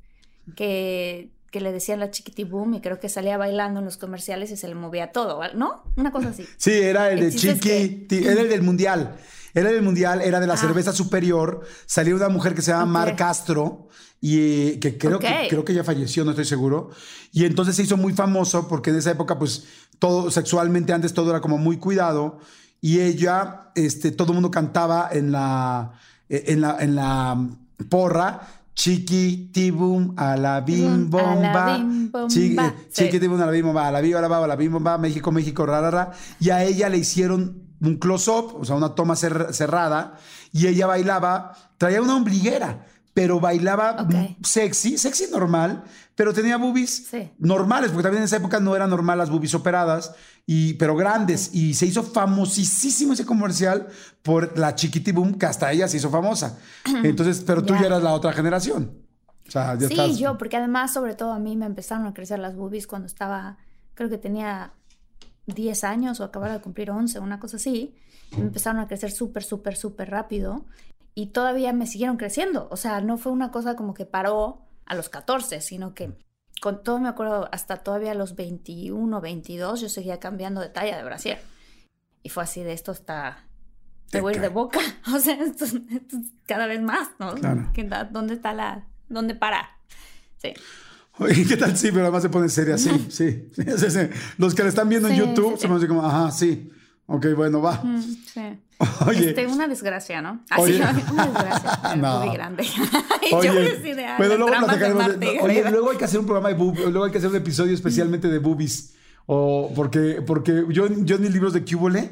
que, 0.57 1.31
que 1.53 1.61
le 1.61 1.71
decían 1.71 2.01
la 2.01 2.11
chiquitibum 2.11 2.75
y 2.75 2.81
creo 2.81 2.99
que 2.99 3.09
salía 3.09 3.37
bailando 3.37 3.79
en 3.79 3.85
los 3.85 3.97
comerciales 3.99 4.51
y 4.51 4.57
se 4.57 4.67
le 4.67 4.75
movía 4.75 5.13
todo, 5.13 5.41
¿no? 5.55 5.85
Una 5.97 6.11
cosa 6.11 6.31
así. 6.31 6.45
Sí, 6.57 6.73
era 6.73 7.11
el 7.13 7.21
de 7.21 7.31
Chiqui, 7.37 8.07
era 8.27 8.41
el 8.41 8.49
del 8.49 8.63
Mundial. 8.63 9.15
Era 9.55 9.69
el 9.69 9.75
del 9.77 9.85
Mundial, 9.85 10.23
era 10.23 10.41
de 10.41 10.47
la 10.47 10.55
Ah. 10.55 10.57
cerveza 10.57 10.93
superior. 10.93 11.61
Salía 11.87 12.15
una 12.17 12.31
mujer 12.31 12.55
que 12.55 12.63
se 12.63 12.71
llama. 12.73 12.87
Mar 12.87 13.17
Castro 13.17 13.89
y 14.19 14.39
eh, 14.71 14.79
que 14.81 14.97
creo, 14.97 15.19
que 15.19 15.47
creo 15.51 15.63
que 15.65 15.75
ya 15.75 15.85
falleció, 15.85 16.25
no 16.25 16.31
estoy 16.31 16.47
seguro. 16.47 16.91
Y 17.33 17.45
entonces 17.45 17.77
se 17.77 17.83
hizo 17.83 17.99
muy 17.99 18.15
famoso 18.15 18.67
porque 18.67 18.89
en 18.91 18.97
esa 18.97 19.11
época, 19.11 19.39
pues, 19.39 19.65
todo 19.99 20.31
sexualmente 20.31 20.93
antes 20.95 21.13
todo 21.13 21.29
era 21.31 21.41
como 21.43 21.59
muy 21.59 21.77
cuidado. 21.77 22.39
Y 22.81 23.01
ella, 23.01 23.71
este, 23.75 24.11
todo 24.11 24.29
el 24.29 24.35
mundo 24.35 24.51
cantaba 24.51 25.11
en 25.13 25.31
la, 25.33 25.93
eh, 26.31 26.45
en 26.47 26.63
la, 26.63 26.79
en 26.81 26.95
la 26.97 27.47
porra. 27.91 28.41
Chiqui, 28.75 29.51
tibum, 29.53 30.15
a 30.17 30.37
la 30.37 30.61
bim, 30.63 31.11
la 31.11 31.23
bomba. 31.23 31.77
bim, 31.77 32.11
bomba. 32.11 32.29
Chi- 32.29 32.57
eh, 32.59 32.73
Sí. 32.91 33.05
Chiqui, 33.05 33.21
tibum, 33.21 33.41
a 33.41 33.47
la 33.47 33.53
bim, 33.53 33.67
bomba, 33.67 33.87
a 33.87 33.91
la 33.93 34.01
viva, 34.01 34.19
a 34.19 34.23
la 34.23 34.29
baba, 34.29 34.45
a 34.47 34.49
la 34.49 34.57
bim, 34.57 34.73
bomba, 34.73 34.97
México, 34.99 35.31
México, 35.31 35.67
rarara. 35.67 36.13
Y 36.41 36.51
a 36.51 36.65
ella 36.65 36.89
le 36.89 36.99
hicieron 36.99 37.63
un 37.81 37.97
close-up, 37.99 38.57
o 38.61 38.65
sea, 38.65 38.75
una 38.77 38.95
toma 38.95 39.15
cer- 39.15 39.53
cerrada. 39.53 40.15
Y 40.53 40.67
ella 40.69 40.87
bailaba, 40.87 41.53
traía 41.79 42.01
una 42.01 42.17
ombliguera, 42.17 42.87
pero 43.15 43.41
bailaba 43.41 44.07
sexy, 44.43 44.97
sexy 44.97 45.27
normal, 45.31 45.85
pero 46.15 46.33
tenía 46.33 46.57
boobies 46.57 47.07
Sí. 47.11 47.31
normales, 47.39 47.91
porque 47.91 48.05
también 48.05 48.23
en 48.23 48.25
esa 48.27 48.37
época 48.37 48.59
no 48.61 48.75
era 48.75 48.87
normal 48.87 49.19
las 49.19 49.29
boobies 49.31 49.55
operadas, 49.55 50.15
y, 50.47 50.75
pero 50.75 50.97
grandes. 50.97 51.51
Y 51.55 51.75
se 51.75 51.87
hizo 51.87 52.03
famosísimo 52.03 53.13
ese 53.13 53.25
comercial 53.27 53.89
por 54.23 54.57
la 54.59 54.75
chiquitibum, 54.75 55.35
que 55.35 55.47
hasta 55.47 55.71
ella 55.73 55.89
se 55.89 55.99
hizo 55.99 56.11
famosa. 56.11 56.59
Entonces, 57.05 57.43
pero 57.47 57.63
tú 57.63 57.75
Ya. 57.75 57.81
ya 57.83 57.87
eras 57.89 58.03
la 58.03 58.13
otra 58.13 58.33
generación. 58.33 58.93
O 59.47 59.51
sea, 59.51 59.75
ya 59.79 59.89
Sí, 59.89 59.95
estás. 59.95 60.19
yo, 60.19 60.39
porque 60.39 60.57
además, 60.57 60.93
sobre 60.93 61.15
todo 61.15 61.33
a 61.33 61.39
mí 61.39 61.57
me 61.57 61.67
empezaron 61.67 62.07
a 62.07 62.15
crecer 62.15 62.39
las 62.39 62.57
boobies 62.57 62.87
cuando 62.87 63.07
estaba, 63.07 63.59
creo 63.95 64.09
que 64.09 64.19
tenía 64.19 64.73
10 65.47 65.85
años 65.85 66.21
o 66.21 66.25
acababa 66.25 66.53
de 66.55 66.61
cumplir 66.61 66.91
11, 66.91 67.19
una 67.19 67.39
cosa 67.39 67.57
así. 67.57 67.95
Me 68.37 68.45
empezaron 68.45 68.81
a 68.81 68.87
crecer 68.89 69.11
súper, 69.11 69.43
súper, 69.45 69.77
súper 69.77 70.09
rápido 70.11 70.65
y 71.15 71.27
todavía 71.29 71.73
me 71.73 71.87
siguieron 71.87 72.17
creciendo. 72.17 72.69
O 72.71 72.77
sea, 72.77 73.01
no 73.01 73.19
fue 73.19 73.33
una 73.33 73.51
cosa 73.51 73.77
como 73.77 73.95
que 73.95 74.07
paró 74.07 74.63
a 74.87 74.95
los 74.95 75.09
14, 75.09 75.61
sino 75.61 75.95
que 75.95 76.13
con 76.61 76.83
todo 76.83 77.01
me 77.01 77.09
acuerdo, 77.09 77.49
hasta 77.53 77.79
todavía 77.79 78.13
a 78.13 78.15
los 78.15 78.37
21, 78.37 79.21
22, 79.21 79.81
yo 79.81 79.89
seguía 79.89 80.21
cambiando 80.21 80.61
de 80.61 80.69
talla 80.69 80.97
de 80.97 81.03
brasier. 81.05 81.41
Y 82.23 82.29
fue 82.29 82.45
así 82.45 82.63
de 82.63 82.73
esto 82.73 82.93
está... 82.93 83.45
Te 84.11 84.21
voy 84.21 84.35
a 84.35 84.37
ir 84.37 84.43
de 84.43 84.49
boca. 84.49 84.79
O 85.13 85.19
sea, 85.19 85.35
esto, 85.43 85.65
esto 85.65 86.17
es 86.17 86.27
cada 86.47 86.67
vez 86.67 86.81
más, 86.81 87.11
¿no? 87.19 87.35
Claro. 87.35 87.71
¿Qué 87.73 87.83
da- 87.85 88.05
¿Dónde 88.05 88.35
está 88.35 88.53
la... 88.53 88.87
¿Dónde 89.09 89.35
para? 89.35 89.71
Sí. 90.39 90.53
Oye, 91.19 91.45
¿qué 91.47 91.57
tal? 91.57 91.77
Sí, 91.77 91.91
pero 91.91 92.03
además 92.05 92.23
se 92.23 92.29
pone 92.31 92.49
seria, 92.49 92.79
sí, 92.79 92.91
sí. 93.11 93.49
sí, 93.53 93.65
sí, 93.77 93.91
sí. 93.91 94.01
Los 94.39 94.55
que 94.55 94.63
le 94.63 94.69
están 94.69 94.89
viendo 94.89 95.09
en 95.09 95.17
YouTube 95.17 95.59
se 95.59 95.67
van 95.67 95.73
a 95.73 95.81
decir 95.81 95.89
como, 95.89 96.07
ajá, 96.07 96.31
sí. 96.31 96.71
Ok, 97.17 97.27
bueno, 97.37 97.61
va. 97.63 97.81
Mm, 97.83 98.01
sí. 98.03 98.41
Oye, 99.07 99.29
Este, 99.31 99.47
una 99.47 99.69
desgracia, 99.69 100.21
¿no? 100.23 100.41
Oye. 100.59 100.83
Así, 100.83 101.03
una 101.13 101.27
desgracia. 101.27 101.81
No. 101.97 102.25
Muy 102.25 102.35
grande. 102.35 102.65
y 103.23 103.31
yo 103.31 103.37
Oye, 103.39 103.77
de, 103.95 104.05
ah, 104.07 104.15
pero 104.19 104.37
luego 104.37 104.53
platicaremos 104.65 105.21
de- 105.21 105.35
y 105.35 105.39
oye, 105.39 105.71
luego 105.71 105.91
hay 105.91 105.97
que 105.99 106.05
hacer 106.05 106.19
un 106.21 106.27
programa 106.27 106.49
de 106.49 106.55
boobies, 106.55 106.87
luego 106.91 107.05
hay 107.05 107.13
que 107.13 107.19
hacer 107.19 107.31
un 107.31 107.37
episodio 107.37 107.75
especialmente 107.75 108.29
de 108.29 108.39
boobies. 108.39 108.95
O 109.27 109.71
porque, 109.77 110.21
porque 110.27 110.65
yo, 110.71 110.89
yo 110.89 111.17
en 111.17 111.23
mis 111.23 111.33
libros 111.33 111.53
de 111.53 111.65
Cúbole 111.65 112.11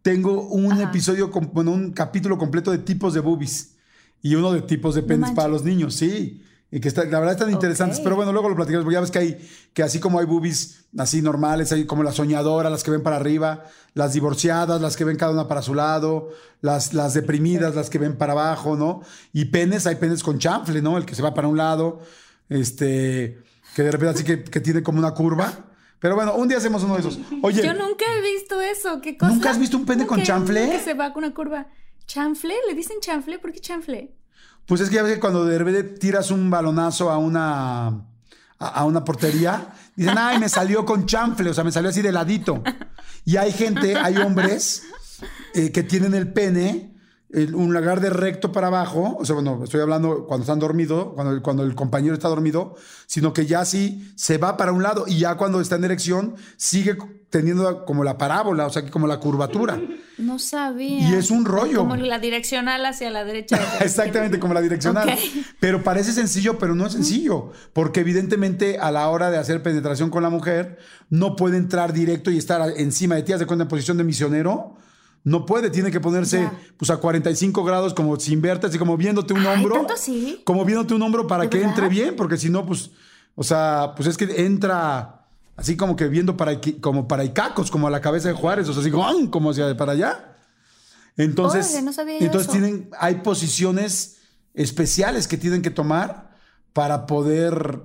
tengo 0.00 0.42
un 0.48 0.72
Ajá. 0.72 0.84
episodio, 0.84 1.30
com- 1.30 1.50
bueno, 1.52 1.72
un 1.72 1.92
capítulo 1.92 2.38
completo 2.38 2.70
de 2.70 2.78
tipos 2.78 3.12
de 3.12 3.20
boobies 3.20 3.74
y 4.22 4.34
uno 4.36 4.52
de 4.52 4.62
tipos 4.62 4.94
de 4.94 5.02
penes 5.02 5.32
para 5.32 5.48
los 5.48 5.64
niños, 5.64 5.94
sí. 5.94 6.42
Y 6.70 6.80
que 6.80 6.88
está, 6.88 7.04
la 7.04 7.20
verdad 7.20 7.34
están 7.34 7.50
interesantes, 7.50 8.00
pero 8.00 8.16
bueno, 8.16 8.32
luego 8.32 8.48
lo 8.48 8.56
platicamos, 8.56 8.84
porque 8.84 8.94
ya 8.94 9.00
ves 9.00 9.12
que 9.12 9.18
hay, 9.20 9.48
que 9.72 9.84
así 9.84 10.00
como 10.00 10.18
hay 10.18 10.26
boobies 10.26 10.86
así 10.98 11.22
normales, 11.22 11.70
hay 11.70 11.86
como 11.86 12.02
las 12.02 12.16
soñadoras, 12.16 12.72
las 12.72 12.82
que 12.82 12.90
ven 12.90 13.04
para 13.04 13.16
arriba, 13.16 13.64
las 13.94 14.14
divorciadas, 14.14 14.80
las 14.80 14.96
que 14.96 15.04
ven 15.04 15.16
cada 15.16 15.30
una 15.30 15.46
para 15.46 15.62
su 15.62 15.74
lado, 15.74 16.30
las, 16.62 16.92
las 16.92 17.14
deprimidas, 17.14 17.76
las 17.76 17.88
que 17.88 17.98
ven 17.98 18.16
para 18.16 18.32
abajo, 18.32 18.76
¿no? 18.76 19.02
Y 19.32 19.46
penes, 19.46 19.86
hay 19.86 19.94
penes 19.94 20.24
con 20.24 20.40
chanfle, 20.40 20.82
¿no? 20.82 20.98
El 20.98 21.06
que 21.06 21.14
se 21.14 21.22
va 21.22 21.34
para 21.34 21.46
un 21.46 21.56
lado, 21.56 22.00
este, 22.48 23.38
que 23.76 23.82
de 23.82 23.90
repente 23.92 24.14
así 24.14 24.24
que, 24.24 24.42
que 24.42 24.60
tiene 24.60 24.82
como 24.82 24.98
una 24.98 25.12
curva. 25.12 25.52
Pero 26.00 26.16
bueno, 26.16 26.34
un 26.34 26.48
día 26.48 26.58
hacemos 26.58 26.82
uno 26.82 26.94
de 26.94 27.00
esos. 27.00 27.18
Oye, 27.42 27.62
Yo 27.62 27.74
nunca 27.74 28.04
he 28.12 28.22
visto 28.34 28.60
eso. 28.60 29.00
¿Qué 29.00 29.16
cosa? 29.16 29.32
¿Nunca 29.32 29.50
has 29.50 29.58
visto 29.58 29.76
un 29.76 29.86
pene 29.86 30.04
con 30.04 30.20
chanfle? 30.22 30.68
Que 30.70 30.80
se 30.80 30.94
va 30.94 31.12
con 31.12 31.24
una 31.24 31.32
curva. 31.32 31.68
¿Chanfle? 32.06 32.54
¿Le 32.68 32.74
dicen 32.74 32.98
chanfle? 33.00 33.38
¿Por 33.38 33.52
qué 33.52 33.60
chanfle? 33.60 34.14
Pues 34.66 34.80
es 34.80 34.88
que 34.88 34.96
ya 34.96 35.02
ves 35.02 35.14
que 35.14 35.20
cuando 35.20 35.44
de 35.44 35.58
repente 35.58 35.84
tiras 35.84 36.30
un 36.30 36.50
balonazo 36.50 37.10
a 37.10 37.18
una, 37.18 38.04
a, 38.58 38.84
una 38.84 39.04
portería, 39.04 39.72
dicen, 39.94 40.18
ay, 40.18 40.38
me 40.38 40.48
salió 40.48 40.84
con 40.84 41.06
chanfle, 41.06 41.50
o 41.50 41.54
sea, 41.54 41.64
me 41.64 41.72
salió 41.72 41.90
así 41.90 42.02
de 42.02 42.12
ladito. 42.12 42.62
Y 43.24 43.36
hay 43.36 43.52
gente, 43.52 43.96
hay 43.96 44.16
hombres 44.18 44.84
eh, 45.54 45.72
que 45.72 45.82
tienen 45.82 46.14
el 46.14 46.32
pene 46.32 46.95
el- 47.30 47.54
un 47.54 47.74
lagar 47.74 48.00
de 48.00 48.10
recto 48.10 48.52
para 48.52 48.68
abajo, 48.68 49.16
o 49.18 49.24
sea, 49.24 49.34
bueno, 49.34 49.62
estoy 49.64 49.80
hablando 49.80 50.26
cuando 50.26 50.42
están 50.44 50.58
dormidos, 50.58 51.12
cuando, 51.14 51.32
el- 51.32 51.42
cuando 51.42 51.62
el 51.64 51.74
compañero 51.74 52.14
está 52.14 52.28
dormido, 52.28 52.74
sino 53.06 53.32
que 53.32 53.46
ya 53.46 53.64
sí 53.64 54.12
se 54.16 54.38
va 54.38 54.56
para 54.56 54.72
un 54.72 54.82
lado 54.82 55.04
y 55.08 55.18
ya 55.18 55.36
cuando 55.36 55.60
está 55.60 55.76
en 55.76 55.84
erección 55.84 56.34
sigue 56.56 56.96
teniendo 57.30 57.84
como 57.84 58.04
la 58.04 58.16
parábola, 58.16 58.66
o 58.66 58.70
sea, 58.70 58.84
que 58.84 58.90
como 58.90 59.06
la 59.08 59.18
curvatura. 59.18 59.78
No 60.16 60.38
sabía. 60.38 61.10
Y 61.10 61.14
es 61.14 61.30
un 61.30 61.44
rollo. 61.44 61.78
Como 61.80 61.96
la 61.96 62.18
direccional 62.20 62.86
hacia 62.86 63.10
la 63.10 63.24
derecha. 63.24 63.56
la 63.58 63.78
Exactamente, 63.84 64.38
como 64.38 64.54
la 64.54 64.62
direccional. 64.62 65.12
Pero 65.60 65.82
parece 65.82 66.12
sencillo, 66.12 66.58
pero 66.58 66.74
no 66.76 66.86
es 66.86 66.92
sencillo. 66.92 67.50
Porque 67.72 68.00
evidentemente 68.00 68.78
a 68.78 68.90
la 68.92 69.08
hora 69.08 69.30
de 69.30 69.36
hacer 69.38 69.62
penetración 69.62 70.08
con 70.08 70.22
la 70.22 70.30
mujer, 70.30 70.78
no 71.10 71.34
puede 71.36 71.58
entrar 71.58 71.92
directo 71.92 72.30
y 72.30 72.38
estar 72.38 72.62
encima 72.76 73.16
de 73.16 73.24
ti, 73.24 73.32
de 73.34 73.44
cuenta 73.44 73.64
en 73.64 73.68
posición 73.68 73.98
de 73.98 74.04
misionero. 74.04 74.76
No 75.26 75.44
puede, 75.44 75.70
tiene 75.70 75.90
que 75.90 75.98
ponerse 75.98 76.38
Ya. 76.42 76.56
pues 76.76 76.88
a 76.90 76.98
45 76.98 77.64
grados 77.64 77.94
como 77.94 78.16
sin 78.20 78.40
verte, 78.40 78.68
así 78.68 78.78
como 78.78 78.96
viéndote 78.96 79.34
un 79.34 79.40
Ay, 79.40 79.56
hombro. 79.56 79.74
¿tanto 79.74 79.94
así? 79.94 80.40
Como 80.44 80.64
viéndote 80.64 80.94
un 80.94 81.02
hombro 81.02 81.26
para 81.26 81.42
¿De 81.42 81.50
que 81.50 81.58
verdad? 81.58 81.72
entre 81.74 81.88
bien, 81.88 82.14
porque 82.14 82.36
si 82.36 82.48
no, 82.48 82.64
pues, 82.64 82.90
o 83.34 83.42
sea, 83.42 83.92
pues 83.96 84.08
es 84.08 84.16
que 84.16 84.46
entra 84.46 85.26
así 85.56 85.76
como 85.76 85.96
que 85.96 86.06
viendo 86.06 86.36
para, 86.36 86.60
como 86.80 87.08
para 87.08 87.24
Icacos, 87.24 87.72
como 87.72 87.88
a 87.88 87.90
la 87.90 88.00
cabeza 88.00 88.28
de 88.28 88.34
Juárez, 88.34 88.68
o 88.68 88.72
sea, 88.72 88.82
así 88.82 88.90
como, 88.92 89.30
como 89.32 89.50
hacia 89.50 89.76
para 89.76 89.92
allá. 89.92 90.36
Entonces, 91.16 91.66
Órale, 91.70 91.82
no 91.82 91.92
sabía 91.92 92.18
entonces 92.18 92.42
eso. 92.48 92.52
tienen, 92.52 92.90
hay 92.98 93.16
posiciones 93.16 94.18
especiales 94.54 95.26
que 95.26 95.36
tienen 95.38 95.60
que 95.62 95.70
tomar 95.70 96.36
para 96.72 97.06
poder, 97.06 97.82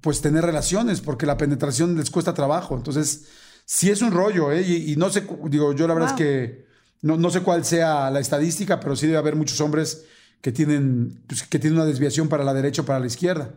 pues, 0.00 0.20
tener 0.20 0.44
relaciones, 0.44 1.00
porque 1.00 1.26
la 1.26 1.36
penetración 1.38 1.96
les 1.96 2.10
cuesta 2.10 2.34
trabajo. 2.34 2.76
Entonces, 2.76 3.24
sí 3.64 3.90
es 3.90 4.00
un 4.02 4.12
rollo, 4.12 4.52
¿eh? 4.52 4.62
Y, 4.62 4.92
y 4.92 4.96
no 4.96 5.10
sé, 5.10 5.26
digo, 5.48 5.72
yo 5.72 5.88
la 5.88 5.94
verdad 5.94 6.10
Wow. 6.10 6.18
es 6.18 6.22
que 6.22 6.73
no, 7.04 7.16
no 7.18 7.30
sé 7.30 7.40
cuál 7.42 7.64
sea 7.64 8.10
la 8.10 8.18
estadística, 8.20 8.80
pero 8.80 8.96
sí 8.96 9.06
debe 9.06 9.18
haber 9.18 9.36
muchos 9.36 9.60
hombres 9.60 10.04
que 10.40 10.52
tienen, 10.52 11.22
pues, 11.26 11.42
que 11.42 11.58
tienen 11.58 11.78
una 11.78 11.86
desviación 11.86 12.28
para 12.28 12.44
la 12.44 12.54
derecha 12.54 12.82
o 12.82 12.84
para 12.86 12.98
la 13.00 13.06
izquierda. 13.06 13.54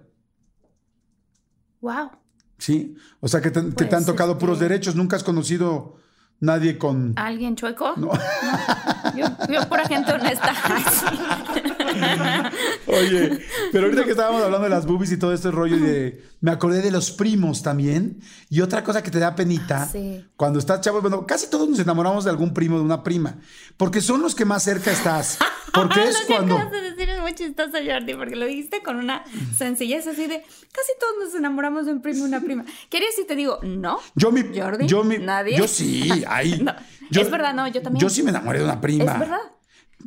Wow. 1.82 2.12
¿Sí? 2.58 2.95
O 3.20 3.28
sea, 3.28 3.41
que 3.41 3.52
te, 3.52 3.62
Pues, 3.62 3.93
han 3.93 4.06
tocado 4.06 4.38
puros 4.38 4.58
este- 4.58 4.68
derechos. 4.68 4.95
Nunca 4.95 5.16
has 5.16 5.24
conocido 5.24 5.95
nadie 6.40 6.78
con. 6.78 7.14
¿Alguien 7.16 7.56
chueco? 7.56 7.94
No. 7.98 8.12
Yo, 9.16 9.26
yo 9.50 9.68
pura 9.68 9.88
gente 9.88 10.12
honesta. 10.14 10.54
Oye, 12.88 13.40
pero 13.72 13.86
ahorita 13.86 14.04
que 14.04 14.12
estábamos 14.12 14.44
hablando 14.44 14.66
de 14.66 14.70
las 14.70 14.86
boobies 14.86 15.12
y 15.12 15.18
todo 15.18 15.34
este 15.34 15.52
rollo 15.52 15.78
y 15.78 15.80
de. 15.80 16.24
Me 16.40 16.52
acordé 16.52 16.82
de 16.82 16.92
los 16.92 17.12
primos 17.12 17.64
también. 17.64 18.22
Y 18.50 18.62
otra 18.62 18.84
cosa 18.84 19.02
que 19.02 19.10
te 19.12 19.20
da 19.20 19.36
penita. 19.36 19.88
Sí. 19.88 20.24
Cuando 20.36 20.60
estás 20.60 20.82
chavo, 20.82 21.02
bueno, 21.02 21.26
casi 21.26 21.50
todos 21.50 21.68
nos 21.68 21.80
enamoramos 21.80 22.26
de 22.26 22.30
algún 22.30 22.54
primo, 22.54 22.78
de 22.78 22.84
una 22.84 23.04
prima. 23.04 23.38
Porque 23.76 24.02
son 24.02 24.22
los 24.22 24.36
que 24.36 24.46
más 24.46 24.64
cerca 24.64 24.92
estás. 24.92 25.40
Porque 25.74 26.04
es 26.04 26.22
cuando. 26.28 26.58
de 26.58 27.07
muy 27.28 27.36
chistoso, 27.36 27.78
Jordi, 27.86 28.14
porque 28.16 28.36
lo 28.36 28.46
dijiste 28.46 28.82
con 28.82 28.98
una 28.98 29.24
sencillez 29.58 30.08
así 30.08 30.28
de 30.28 30.42
casi 30.42 30.92
todos 31.00 31.14
nos 31.26 31.36
enamoramos 31.36 31.86
de 31.86 31.92
un 31.92 32.02
primo 32.02 32.20
y 32.20 32.28
una 32.30 32.40
prima. 32.40 32.64
¿Quieres 32.90 33.16
si 33.16 33.26
te 33.26 33.36
digo 33.36 33.60
no? 33.64 34.00
Yo 34.16 34.32
mi, 34.32 34.44
Jordi, 34.58 34.88
yo 34.88 35.04
mi, 35.04 35.18
nadie. 35.18 35.58
yo 35.58 35.68
sí, 35.68 36.24
ahí. 36.28 36.60
No, 36.64 36.74
yo- 37.12 37.22
es 37.22 37.30
verdad, 37.32 37.54
no, 37.54 37.68
yo 37.68 37.82
también. 37.82 38.02
Yo 38.02 38.10
sí 38.10 38.24
me 38.24 38.30
enamoré 38.30 38.60
de 38.60 38.66
una 38.66 38.80
prima. 38.82 39.04
Es 39.14 39.20
verdad. 39.20 39.40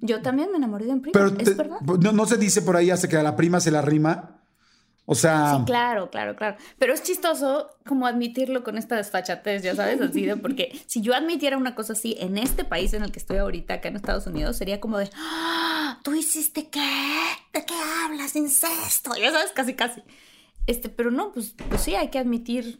Yo 0.02 0.22
también 0.22 0.50
me 0.50 0.56
enamoré 0.56 0.86
de 0.86 0.92
un 0.92 1.02
primo. 1.02 1.12
Pero 1.12 1.26
es 1.28 1.44
te- 1.44 1.54
verdad. 1.54 1.80
no, 1.80 2.12
no 2.12 2.26
se 2.26 2.36
dice 2.38 2.62
por 2.62 2.76
ahí 2.76 2.90
hasta 2.90 3.08
que 3.08 3.16
a 3.16 3.22
la 3.22 3.36
prima 3.36 3.60
se 3.60 3.70
la 3.70 3.82
rima. 3.82 4.39
O 5.12 5.16
sea, 5.16 5.56
Sí, 5.58 5.64
claro, 5.66 6.08
claro, 6.08 6.36
claro. 6.36 6.56
Pero 6.78 6.94
es 6.94 7.02
chistoso 7.02 7.66
como 7.84 8.06
admitirlo 8.06 8.62
con 8.62 8.78
esta 8.78 8.94
desfachatez, 8.94 9.60
ya 9.64 9.74
sabes, 9.74 10.00
así 10.00 10.24
de 10.24 10.36
porque 10.36 10.70
si 10.86 11.00
yo 11.00 11.14
admitiera 11.16 11.56
una 11.56 11.74
cosa 11.74 11.94
así 11.94 12.16
en 12.20 12.38
este 12.38 12.62
país 12.62 12.92
en 12.94 13.02
el 13.02 13.10
que 13.10 13.18
estoy 13.18 13.38
ahorita, 13.38 13.74
acá 13.74 13.88
en 13.88 13.96
Estados 13.96 14.28
Unidos, 14.28 14.56
sería 14.56 14.78
como 14.78 14.98
de, 14.98 15.10
"Ah, 15.16 15.98
¿tú 16.04 16.14
hiciste 16.14 16.68
qué? 16.68 16.88
¿De 17.52 17.64
qué 17.64 17.74
hablas? 18.04 18.36
Incesto. 18.36 19.10
Ya 19.20 19.32
sabes, 19.32 19.50
casi, 19.52 19.74
casi. 19.74 20.00
Este, 20.68 20.88
pero 20.88 21.10
no, 21.10 21.32
pues, 21.32 21.54
pues 21.68 21.80
sí, 21.80 21.96
hay 21.96 22.08
que 22.10 22.20
admitir 22.20 22.78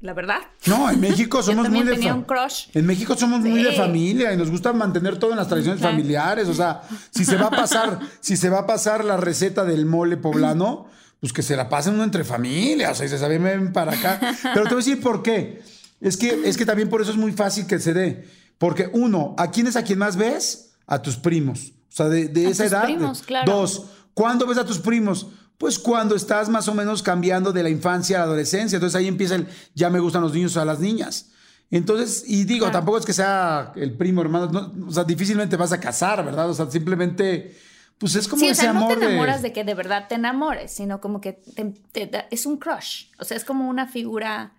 la 0.00 0.14
verdad. 0.14 0.38
no, 0.66 0.88
en 0.88 0.98
México 1.08 1.40
Yo 1.40 1.42
somos 1.42 1.68
muy 1.68 1.82
de 1.82 1.92
tenía 1.92 2.14
un 2.14 2.22
crush. 2.22 2.68
En 2.72 2.86
México 2.86 3.14
somos 3.18 3.40
muy 3.40 3.62
de 3.62 3.72
familia 3.72 4.32
y 4.32 4.36
nos 4.38 4.50
gusta 4.50 4.72
mantener 4.72 5.18
todo 5.18 5.32
en 5.32 5.36
las 5.36 5.48
tradiciones 5.48 5.78
Claro. 5.80 5.94
familiares. 5.94 6.48
O 6.48 6.54
sea, 6.54 6.80
si 7.10 7.26
se 7.26 7.36
va 7.36 7.48
a 7.48 7.50
pasar, 7.50 7.98
si 8.20 8.38
se 8.38 8.48
va 8.48 8.60
a 8.60 8.66
pasar 8.66 9.04
la 9.04 9.18
receta 9.18 9.62
del 9.66 9.84
mole 9.84 10.16
poblano, 10.16 10.86
pues 11.20 11.32
que 11.32 11.42
se 11.42 11.54
la 11.56 11.68
pasen 11.68 11.94
uno 11.94 12.04
entre 12.04 12.24
familias. 12.24 12.92
O 12.92 12.94
sea, 12.96 13.06
y 13.06 13.08
se 13.08 13.18
sabe 13.18 13.38
ven 13.38 13.72
para 13.72 13.92
acá. 13.92 14.18
Pero 14.42 14.64
te 14.64 14.70
voy 14.74 14.82
a 14.82 14.86
decir 14.86 15.00
por 15.00 15.22
qué. 15.22 15.62
Es 16.00 16.16
que, 16.16 16.42
es 16.44 16.56
que 16.56 16.64
también 16.66 16.88
por 16.88 17.02
eso 17.02 17.10
es 17.10 17.16
muy 17.16 17.32
fácil 17.32 17.66
que 17.66 17.78
se 17.78 17.92
dé. 17.92 18.26
Porque 18.58 18.90
uno, 18.92 19.34
¿a 19.38 19.50
quién 19.50 19.66
es 19.66 19.76
a 19.76 19.84
quien 19.84 19.98
más 19.98 20.16
ves? 20.16 20.70
A 20.86 21.00
tus 21.02 21.16
primos. 21.16 21.72
O 21.90 21.92
sea, 21.92 22.08
de, 22.08 22.28
de 22.28 22.46
A 22.46 22.50
esa 22.50 22.64
tus 22.64 22.72
edad. 22.72 22.84
primos, 22.84 23.22
claro. 23.22 23.52
Dos, 23.52 23.84
¿cuándo 24.14 24.46
ves 24.46 24.58
a 24.58 24.64
tus 24.64 24.78
primos? 24.78 25.26
Pues 25.58 25.78
cuando 25.78 26.14
estás 26.16 26.48
más 26.48 26.68
o 26.68 26.74
menos 26.74 27.02
cambiando 27.02 27.52
de 27.52 27.62
la 27.62 27.68
infancia 27.68 28.16
a 28.16 28.20
la 28.20 28.24
adolescencia. 28.26 28.76
Entonces 28.76 28.96
ahí 28.96 29.06
empieza 29.08 29.34
el 29.34 29.46
ya 29.74 29.90
me 29.90 30.00
gustan 30.00 30.22
los 30.22 30.32
niños 30.32 30.56
a 30.56 30.64
las 30.64 30.80
niñas. 30.80 31.26
Entonces, 31.70 32.24
y 32.26 32.44
digo, 32.44 32.64
Claro. 32.64 32.78
tampoco 32.78 32.98
es 32.98 33.04
que 33.06 33.12
sea 33.12 33.72
el 33.76 33.92
primo 33.96 34.22
hermano, 34.22 34.50
no, 34.50 34.88
o 34.88 34.92
sea, 34.92 35.04
difícilmente 35.04 35.56
vas 35.56 35.70
a 35.72 35.78
casar, 35.78 36.24
¿verdad? 36.24 36.48
O 36.50 36.54
sea, 36.54 36.68
simplemente, 36.70 37.56
pues 38.00 38.16
es 38.16 38.26
como 38.26 38.40
Sí, 38.40 38.48
o 38.48 38.52
ese 38.52 38.62
sea, 38.62 38.72
no 38.72 38.80
amor 38.86 38.98
te 38.98 39.04
enamoras 39.06 39.42
de... 39.42 39.48
de... 39.48 39.52
que 39.52 39.62
de 39.62 39.74
verdad 39.74 40.06
te 40.08 40.16
enamores, 40.16 40.72
sino 40.72 41.00
como 41.00 41.20
que 41.20 41.34
te- 41.34 41.74
te 41.92 42.06
da- 42.08 42.26
es 42.32 42.44
un 42.46 42.56
crush. 42.56 43.04
O 43.20 43.24
sea, 43.24 43.36
es 43.36 43.44
como 43.44 43.68
una 43.68 43.86
figura 43.86 44.54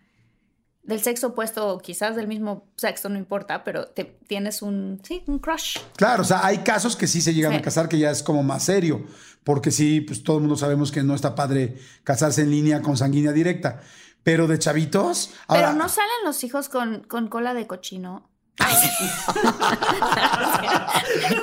del 0.84 1.02
sexo 1.02 1.28
opuesto, 1.28 1.78
quizás 1.80 2.16
del 2.16 2.28
mismo 2.28 2.72
sexo, 2.76 3.10
no 3.10 3.18
importa, 3.18 3.64
pero 3.64 3.88
te, 3.88 4.04
tienes 4.28 4.62
un, 4.62 5.00
sí, 5.04 5.24
un 5.28 5.38
crush. 5.40 5.78
Claro, 5.96 6.22
o 6.22 6.26
sea, 6.26 6.46
hay 6.46 6.60
casos 6.60 6.96
que 6.96 7.06
sí 7.08 7.20
se 7.22 7.34
llegan 7.34 7.52
Sí. 7.52 7.58
a 7.58 7.62
casar 7.62 7.90
que 7.90 8.00
ya 8.00 8.10
es 8.12 8.24
como 8.24 8.42
más 8.42 8.64
serio, 8.64 9.06
porque 9.44 9.70
sí, 9.72 10.02
pues 10.02 10.24
todo 10.24 10.38
el 10.38 10.42
mundo 10.44 10.56
sabemos 10.56 10.92
que 10.92 11.04
no 11.04 11.14
está 11.14 11.36
padre 11.36 11.78
casarse 12.04 12.42
en 12.42 12.50
línea 12.52 12.82
con 12.82 12.96
sanguínea 12.98 13.32
directa, 13.32 13.82
pero 14.24 14.48
de 14.48 14.58
chavitos... 14.58 15.34
Pero 15.50 15.74
no 15.74 15.88
salen 15.90 16.12
los 16.26 16.44
hijos 16.44 16.68
con, 16.70 17.04
con 17.04 17.28
cola 17.28 17.54
de 17.54 17.68
cochino. 17.68 18.31
Ay, 18.60 18.76
sí. 18.76 18.90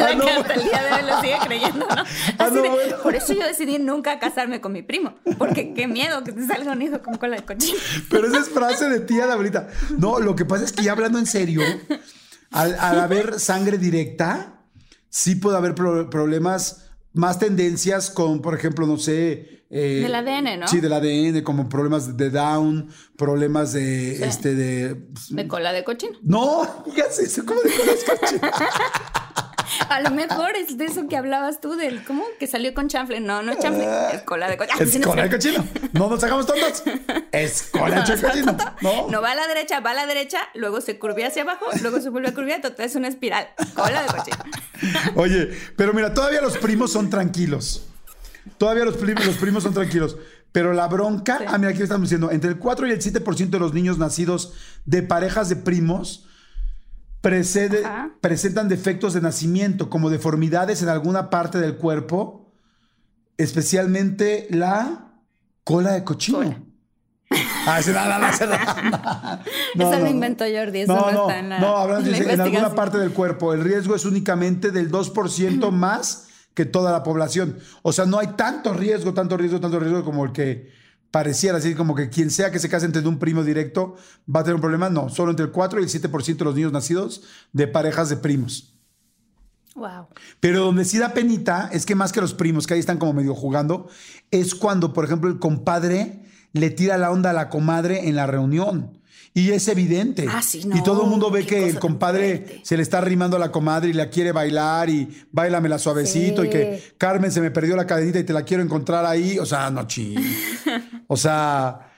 Ah, 0.01 0.15
no, 0.17 0.25
que 0.25 0.31
hasta 0.31 0.55
el 0.55 0.63
día 0.63 0.83
de 0.83 0.93
hoy 0.93 1.11
lo 1.11 1.21
sigue 1.21 1.37
creyendo, 1.45 1.87
¿no? 1.87 2.03
Así 2.03 2.35
Ah, 2.39 2.49
no, 2.51 2.63
de- 2.63 2.69
bueno. 2.69 2.97
Por 3.03 3.15
eso 3.15 3.33
yo 3.33 3.45
decidí 3.47 3.79
nunca 3.79 4.19
casarme 4.19 4.61
con 4.61 4.73
mi 4.73 4.83
primo, 4.83 5.15
porque 5.37 5.75
qué 5.75 5.87
miedo 5.89 6.23
que 6.25 6.33
te 6.33 6.47
salga 6.47 6.73
un 6.73 6.83
hijo 6.83 7.03
con 7.03 7.17
cola 7.17 7.37
de 7.37 7.45
cochino. 7.45 7.79
Pero 8.09 8.29
esa 8.29 8.39
es 8.39 8.49
frase 8.49 8.89
de 8.89 9.01
tía 9.01 9.27
de 9.27 9.33
abuelita. 9.33 9.69
No, 9.99 10.21
lo 10.21 10.37
que 10.37 10.45
pasa 10.45 10.65
es 10.65 10.73
que 10.73 10.85
ya 10.85 10.93
hablando 10.93 11.19
en 11.19 11.27
serio, 11.27 11.63
al, 12.51 12.77
al 12.79 13.01
haber 13.01 13.41
sangre 13.41 13.79
directa, 13.79 14.61
sí 15.11 15.35
puede 15.37 15.57
haber 15.57 15.75
pro- 15.75 16.09
problemas, 16.09 16.88
más 17.13 17.39
tendencias 17.39 18.11
con, 18.11 18.41
por 18.41 18.55
ejemplo, 18.55 18.87
no 18.87 18.97
sé. 18.99 19.65
eh, 19.71 20.01
Del 20.03 20.15
ADN, 20.15 20.61
¿no? 20.61 20.69
Sí, 20.69 20.81
del 20.81 20.93
ADN, 20.93 21.43
como 21.43 21.69
problemas 21.69 22.17
de 22.17 22.31
Down, 22.31 22.89
problemas 23.17 23.73
de, 23.73 24.25
este, 24.25 24.55
de. 24.55 25.07
De 25.31 25.49
cola 25.49 25.73
de 25.73 25.85
cochino. 25.85 26.19
No, 26.23 26.85
digas 26.87 27.19
eso, 27.19 27.45
¿cómo 27.45 27.61
de 27.63 27.71
colas 27.71 28.05
cochinas? 28.05 28.53
A 29.89 30.01
lo 30.01 30.11
mejor 30.11 30.57
es 30.57 30.77
de 30.77 30.87
eso 30.87 31.07
que 31.09 31.17
hablabas 31.17 31.61
tú, 31.61 31.77
del 31.77 32.05
cómo 32.05 32.25
que 32.39 32.47
salió 32.47 32.75
con 32.75 32.89
chanfle. 32.89 33.21
No, 33.21 33.43
no 33.43 33.53
es 33.53 33.59
chanfle, 33.59 33.87
es 34.15 34.23
cola 34.23 34.49
de 34.49 34.57
cochino. 34.57 34.85
Es 34.85 35.07
cola 35.07 35.23
de 35.25 35.31
cochino. 35.31 35.65
No 35.93 36.09
nos 36.09 36.23
hagamos 36.23 36.47
tontos. 36.47 36.83
Es 37.33 37.69
cola 37.71 38.03
de 38.03 38.21
cochino. 38.21 38.57
No. 38.81 39.09
No 39.09 39.23
va 39.23 39.33
a 39.33 39.35
la 39.35 39.47
derecha, 39.47 39.81
va 39.81 39.91
a 39.91 39.95
la 39.95 40.07
derecha, 40.07 40.39
luego 40.55 40.81
se 40.81 40.99
curvia 40.99 41.29
hacia 41.29 41.43
abajo, 41.43 41.67
luego 41.83 42.01
se 42.01 42.09
vuelve 42.11 42.29
a 42.29 42.35
curviar, 42.35 42.61
total 42.61 42.87
es 42.87 42.95
una 42.95 43.09
espiral. 43.09 43.49
Cola 43.75 44.03
de 44.03 44.09
cochino. 44.09 44.39
Oye, 45.17 45.51
pero 45.77 45.93
mira, 45.93 46.15
todavía 46.15 46.41
los 46.41 46.57
primos 46.59 46.93
son 46.93 47.11
tranquilos. 47.11 47.87
Todavía 48.57 48.85
los 48.85 48.97
primos, 48.97 49.27
los 49.27 49.37
primos 49.37 49.63
son 49.63 49.75
tranquilos. 49.75 50.17
Pero 50.53 50.73
la 50.73 50.87
bronca, 50.89 51.41
ah, 51.47 51.59
mira, 51.59 51.71
aquí 51.71 51.83
estamos 51.83 52.09
diciendo, 52.09 52.31
entre 52.31 52.51
el 52.51 52.59
4 52.59 52.87
y 52.87 52.91
el 52.91 53.01
7% 53.01 53.51
de 53.51 53.59
los 53.59 53.75
niños 53.75 53.99
nacidos 53.99 54.55
de 54.87 55.03
parejas 55.03 55.49
de 55.51 55.57
primos 55.57 56.28
precede- 57.21 57.83
presentan 58.21 58.69
defectos 58.69 59.15
de 59.15 59.21
nacimiento, 59.21 59.91
como 59.91 60.11
deformidades 60.11 60.83
en 60.83 60.89
alguna 60.89 61.31
parte 61.31 61.59
del 61.59 61.77
cuerpo, 61.77 62.53
especialmente 63.37 64.47
la 64.51 65.13
cola 65.65 65.93
de 65.93 66.05
cochino. 66.05 66.39
Cola. 66.39 66.63
Ah, 67.67 67.81
ese, 67.81 67.93
no, 67.93 68.03
no, 68.07 68.19
no, 68.19 68.29
ese 68.29 68.47
no, 68.47 68.53
no. 68.57 69.85
Eso 69.85 69.91
no, 69.93 69.99
lo 69.99 70.07
inventó 70.07 70.45
Jordi, 70.51 70.81
eso 70.81 70.95
no, 70.95 71.11
está 71.29 71.39
en 71.39 71.51
la, 71.51 71.59
no, 71.61 71.77
hablando 71.77 72.09
en 72.11 72.39
la 72.39 72.45
alguna 72.45 72.75
parte 72.75 72.97
del 72.97 73.13
cuerpo. 73.13 73.53
El 73.53 73.63
riesgo 73.63 73.95
es 73.95 74.07
únicamente 74.07 74.71
del 74.71 74.91
2% 74.91 75.71
más 75.73 76.29
que 76.55 76.65
toda 76.65 76.91
la 76.91 77.03
población. 77.03 77.59
O 77.83 77.93
sea, 77.93 78.07
no 78.07 78.19
hay 78.19 78.29
tanto 78.29 78.73
riesgo, 78.73 79.13
tanto 79.13 79.37
riesgo, 79.37 79.61
tanto 79.61 79.79
riesgo 79.79 80.03
como 80.03 80.25
el 80.25 80.33
que 80.33 80.73
pareciera. 81.11 81.59
Así 81.59 81.75
como 81.75 81.95
que 81.95 82.09
quien 82.09 82.31
sea 82.31 82.51
que 82.51 82.59
se 82.59 82.69
case 82.69 82.87
entre 82.87 83.07
un 83.07 83.19
primo 83.19 83.45
directo 83.45 83.97
va 84.35 84.41
a 84.41 84.45
tener 84.45 84.57
un 84.57 84.61
problema. 84.61 84.91
No, 84.91 85.09
solo 85.09 85.31
entre 85.31 85.47
el 85.47 85.53
4 85.53 85.81
y 85.81 85.85
el 85.85 85.89
7% 85.89 86.37
de 86.37 86.45
los 86.45 86.55
niños 86.55 86.73
nacidos 86.73 87.23
de 87.53 87.67
parejas 87.67 88.09
de 88.09 88.17
primos. 88.17 88.75
Wow. 89.75 90.09
Pero 90.41 90.65
donde 90.65 90.85
sí 90.85 90.99
da 90.99 91.15
penita 91.15 91.71
es 91.73 91.87
que 91.87 91.95
más 91.95 92.13
que 92.13 92.21
los 92.21 92.35
primos, 92.35 92.67
que 92.67 92.75
ahí 92.75 92.81
están 92.81 92.99
como 92.99 93.13
medio 93.13 93.35
jugando, 93.35 93.89
es 94.31 94.55
cuando, 94.55 94.93
por 94.93 95.05
ejemplo, 95.05 95.31
el 95.31 95.39
compadre 95.39 96.25
le 96.53 96.71
tira 96.71 96.99
la 96.99 97.11
onda 97.11 97.31
a 97.31 97.35
la 97.35 97.49
comadre 97.49 98.09
en 98.09 98.17
la 98.17 98.27
reunión. 98.27 98.99
Y 99.35 99.51
es 99.51 99.69
evidente. 99.69 100.27
Ah, 100.29 100.43
sí, 100.43 100.69
y 100.75 100.83
todo 100.83 101.05
el 101.05 101.11
mundo 101.11 101.31
ve 101.31 101.47
que 101.47 101.69
el 101.69 101.79
compadre 101.79 102.61
se 102.63 102.77
le 102.77 102.83
está 102.83 102.99
arrimando 102.99 103.37
a 103.37 103.41
la 103.41 103.53
comadre 103.53 103.91
y 103.91 103.93
la 103.93 104.11
quiere 104.11 104.33
bailar 104.33 104.91
y 104.91 105.09
bailamela 105.31 105.79
suavecito 105.79 106.45
y 106.45 106.51
que. 106.51 106.83
Carmen 106.99 107.31
se 107.31 107.41
me 107.41 107.51
perdió 107.51 107.77
la 107.77 107.87
cadenita 107.87 108.19
y 108.19 108.25
te 108.25 108.33
la 108.33 108.43
quiero 108.43 108.63
encontrar 108.63 109.05
ahí. 109.07 109.39
O 109.39 109.47
sea, 109.47 109.71
no 109.71 109.87
ching. 109.87 110.19
O 111.07 111.17
sea, 111.17 111.89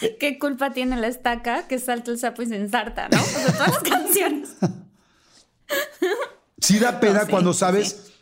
¿Qué 0.20 0.38
culpa 0.38 0.72
tiene 0.72 0.96
la 0.96 1.08
estaca 1.08 1.66
que 1.66 1.78
salta 1.78 2.10
el 2.10 2.18
sapo 2.18 2.42
y 2.42 2.46
se 2.46 2.56
ensarta, 2.56 3.08
no? 3.08 3.20
O 3.20 3.24
sea, 3.24 3.52
todas 3.52 3.68
las 3.68 3.78
canciones. 3.82 4.50
sí 6.60 6.78
da 6.78 7.00
pena 7.00 7.24
sí, 7.24 7.30
cuando 7.30 7.52
sí. 7.52 7.60
sabes 7.60 8.12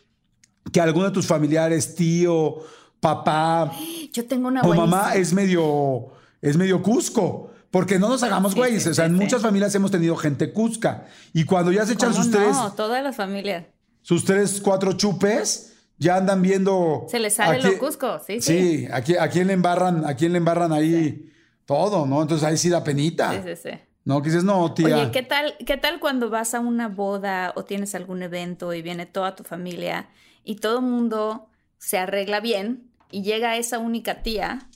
que 0.71 0.81
alguno 0.81 1.07
de 1.07 1.11
tus 1.11 1.27
familiares, 1.27 1.95
tío, 1.95 2.57
papá 2.99 3.71
Yo 4.11 4.25
tengo 4.25 4.47
una 4.47 4.61
o 4.61 4.73
mamá 4.73 5.15
es 5.15 5.33
medio, 5.33 6.07
es 6.41 6.57
medio 6.57 6.81
cusco. 6.81 7.51
Porque 7.71 7.99
no 7.99 8.07
nos 8.09 8.23
hagamos 8.23 8.53
Sí, 8.53 8.57
güeyes. 8.59 8.83
sí, 8.83 8.89
o 8.89 8.93
sea, 8.93 9.05
sí, 9.05 9.11
en 9.11 9.17
muchas 9.17 9.41
familias 9.41 9.73
hemos 9.75 9.91
tenido 9.91 10.15
gente 10.15 10.51
cusca. 10.53 11.07
Y 11.33 11.43
cuando 11.43 11.71
ya 11.71 11.85
se 11.85 11.93
echan 11.93 12.11
¿Cómo 12.11 12.23
sus 12.23 12.31
tres, 12.31 12.51
No, 12.53 12.71
todas 12.73 13.03
las 13.03 13.15
familias. 13.15 13.65
sus 14.01 14.23
tres, 14.25 14.61
cuatro 14.61 14.93
chupes, 14.93 15.73
ya 15.97 16.15
andan 16.17 16.41
viendo. 16.41 17.05
Se 17.09 17.19
les 17.19 17.35
sale 17.35 17.61
lo 17.61 17.77
cusco, 17.77 18.19
sí, 18.25 18.39
sí. 18.41 18.85
Sí, 18.85 18.87
a 18.91 19.01
quién, 19.01 19.19
a 19.19 19.27
quién 19.29 19.47
le 19.47 19.53
embarran, 19.53 20.05
a 20.05 20.15
quién 20.15 20.31
le 20.31 20.37
embarran 20.37 20.71
ahí 20.71 21.29
todo, 21.65 22.05
¿no? 22.05 22.21
Entonces 22.21 22.47
ahí 22.47 22.57
sí 22.57 22.69
da 22.69 22.83
penita. 22.83 23.33
Sí, 23.33 23.49
sí, 23.55 23.69
sí. 23.69 23.77
No, 24.05 24.21
que 24.21 24.29
dices, 24.29 24.45
no, 24.45 24.73
tía. 24.73 24.85
Oye, 24.95 25.11
¿qué 25.11 25.21
tal, 25.23 25.55
¿qué 25.65 25.75
tal 25.75 25.99
cuando 25.99 26.29
vas 26.29 26.53
a 26.53 26.61
una 26.61 26.87
boda 26.87 27.51
o 27.57 27.65
tienes 27.65 27.93
algún 27.93 28.23
evento 28.23 28.73
y 28.73 28.81
viene 28.81 29.05
toda 29.05 29.35
tu 29.35 29.43
familia 29.43 30.07
y 30.45 30.55
todo 30.55 30.77
el 30.79 30.85
mundo 30.85 31.49
se 31.77 31.97
arregla 31.97 32.39
bien 32.39 32.89
y 33.11 33.23
llega 33.23 33.57
esa 33.57 33.79
única 33.79 34.23
tía, 34.23 34.69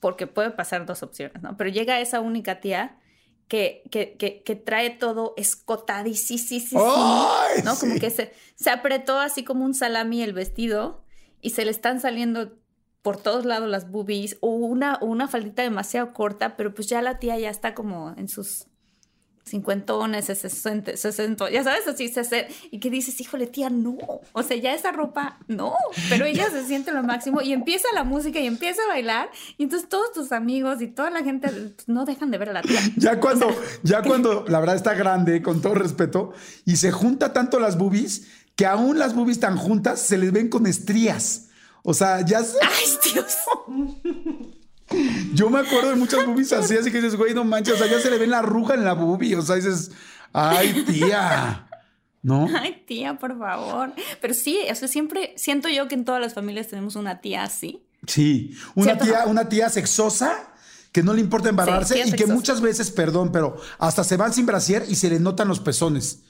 porque 0.00 0.26
puede 0.26 0.50
pasar 0.50 0.86
dos 0.86 1.02
opciones, 1.02 1.42
¿no? 1.42 1.56
Pero 1.56 1.70
llega 1.70 2.00
esa 2.00 2.20
única 2.20 2.60
tía 2.60 2.98
que, 3.48 3.82
que, 3.90 4.16
que, 4.16 4.42
que 4.42 4.56
trae 4.56 4.90
todo 4.90 5.34
escotadísimo, 5.36 6.80
¡Ay, 6.82 7.62
¿no? 7.64 7.76
Como 7.76 7.98
que 7.98 8.10
se, 8.10 8.32
se 8.54 8.70
apretó 8.70 9.18
así 9.18 9.44
como 9.44 9.64
un 9.64 9.74
salami 9.74 10.22
el 10.22 10.32
vestido 10.32 11.04
y 11.40 11.50
se 11.50 11.64
le 11.64 11.70
están 11.70 12.00
saliendo 12.00 12.58
por 13.02 13.16
todos 13.16 13.44
lados 13.44 13.68
las 13.68 13.90
boobies 13.90 14.38
o 14.40 14.50
una, 14.50 14.96
o 15.00 15.06
una 15.06 15.28
faldita 15.28 15.62
demasiado 15.62 16.12
corta, 16.12 16.56
pero 16.56 16.74
pues 16.74 16.88
ya 16.88 17.02
la 17.02 17.18
tía 17.18 17.38
ya 17.38 17.50
está 17.50 17.74
como 17.74 18.14
en 18.16 18.28
sus 18.28 18.69
cincuentones, 19.50 20.24
sesenta, 20.26 20.96
sesenta, 20.96 21.50
ya 21.50 21.62
sabes, 21.64 21.86
así, 21.86 22.08
sesenta, 22.08 22.52
y 22.70 22.78
que 22.78 22.90
dices, 22.90 23.20
híjole, 23.20 23.46
tía, 23.46 23.70
no, 23.70 23.98
o 24.32 24.42
sea, 24.42 24.56
ya 24.56 24.72
esa 24.74 24.92
ropa, 24.92 25.38
no, 25.48 25.74
pero 26.08 26.24
ella 26.24 26.48
se 26.50 26.64
siente 26.66 26.92
lo 26.92 27.02
máximo 27.02 27.42
y 27.42 27.52
empieza 27.52 27.88
la 27.94 28.04
música 28.04 28.40
y 28.40 28.46
empieza 28.46 28.82
a 28.84 28.88
bailar 28.88 29.30
y 29.58 29.64
entonces 29.64 29.88
todos 29.88 30.12
tus 30.12 30.32
amigos 30.32 30.80
y 30.80 30.86
toda 30.86 31.10
la 31.10 31.22
gente 31.22 31.48
pues, 31.48 31.88
no 31.88 32.04
dejan 32.04 32.30
de 32.30 32.38
ver 32.38 32.50
a 32.50 32.52
la 32.54 32.62
tía. 32.62 32.80
Ya 32.96 33.18
cuando, 33.18 33.48
ya 33.82 34.02
cuando 34.02 34.44
la 34.46 34.60
verdad 34.60 34.76
está 34.76 34.94
grande, 34.94 35.42
con 35.42 35.62
todo 35.62 35.74
respeto, 35.74 36.32
y 36.64 36.76
se 36.76 36.90
junta 36.90 37.32
tanto 37.32 37.58
las 37.58 37.78
boobies 37.78 38.26
que 38.56 38.66
aún 38.66 38.98
las 38.98 39.14
boobies 39.14 39.40
tan 39.40 39.56
juntas 39.56 40.00
se 40.00 40.18
les 40.18 40.32
ven 40.32 40.48
con 40.48 40.66
estrías. 40.66 41.48
O 41.82 41.94
sea, 41.94 42.24
ya 42.24 42.38
Ay, 42.38 43.12
Dios. 43.12 43.36
yo 45.34 45.50
me 45.50 45.60
acuerdo 45.60 45.90
de 45.90 45.96
muchas 45.96 46.26
boobies 46.26 46.52
así, 46.52 46.76
así 46.76 46.90
que 46.90 46.98
dices, 47.00 47.16
güey, 47.16 47.34
no 47.34 47.44
manches, 47.44 47.74
o 47.74 47.78
sea, 47.78 47.86
ya 47.86 48.00
se 48.00 48.10
le 48.10 48.18
ven 48.18 48.30
la 48.30 48.38
arruga 48.38 48.74
en 48.74 48.84
la 48.84 48.94
boobie. 48.94 49.36
O 49.36 49.42
sea, 49.42 49.56
dices, 49.56 49.92
ay, 50.32 50.84
tía. 50.86 51.66
¿No? 52.22 52.46
Ay, 52.60 52.84
tía, 52.86 53.18
por 53.18 53.38
favor. 53.38 53.94
Pero 54.20 54.34
sí, 54.34 54.58
o 54.70 54.74
sea, 54.74 54.88
siempre 54.88 55.32
siento 55.38 55.70
yo 55.70 55.88
que 55.88 55.94
en 55.94 56.04
todas 56.04 56.20
las 56.20 56.34
familias 56.34 56.68
tenemos 56.68 56.94
una 56.94 57.22
tía 57.22 57.44
así. 57.44 57.82
Sí. 58.06 58.58
Una 58.74 58.84
¿Cierto? 58.84 59.04
tía, 59.04 59.24
una 59.24 59.48
tía 59.48 59.70
sexosa 59.70 60.50
que 60.92 61.02
no 61.02 61.14
le 61.14 61.22
importa 61.22 61.48
embarrarse 61.48 62.02
y 62.04 62.12
que 62.12 62.26
muchas 62.26 62.60
veces, 62.60 62.90
perdón, 62.90 63.32
pero 63.32 63.56
hasta 63.78 64.04
se 64.04 64.18
van 64.18 64.34
sin 64.34 64.44
brasier 64.44 64.84
y 64.88 64.96
se 64.96 65.08
le 65.08 65.18
notan 65.18 65.48
los 65.48 65.60
pezones. 65.60 66.20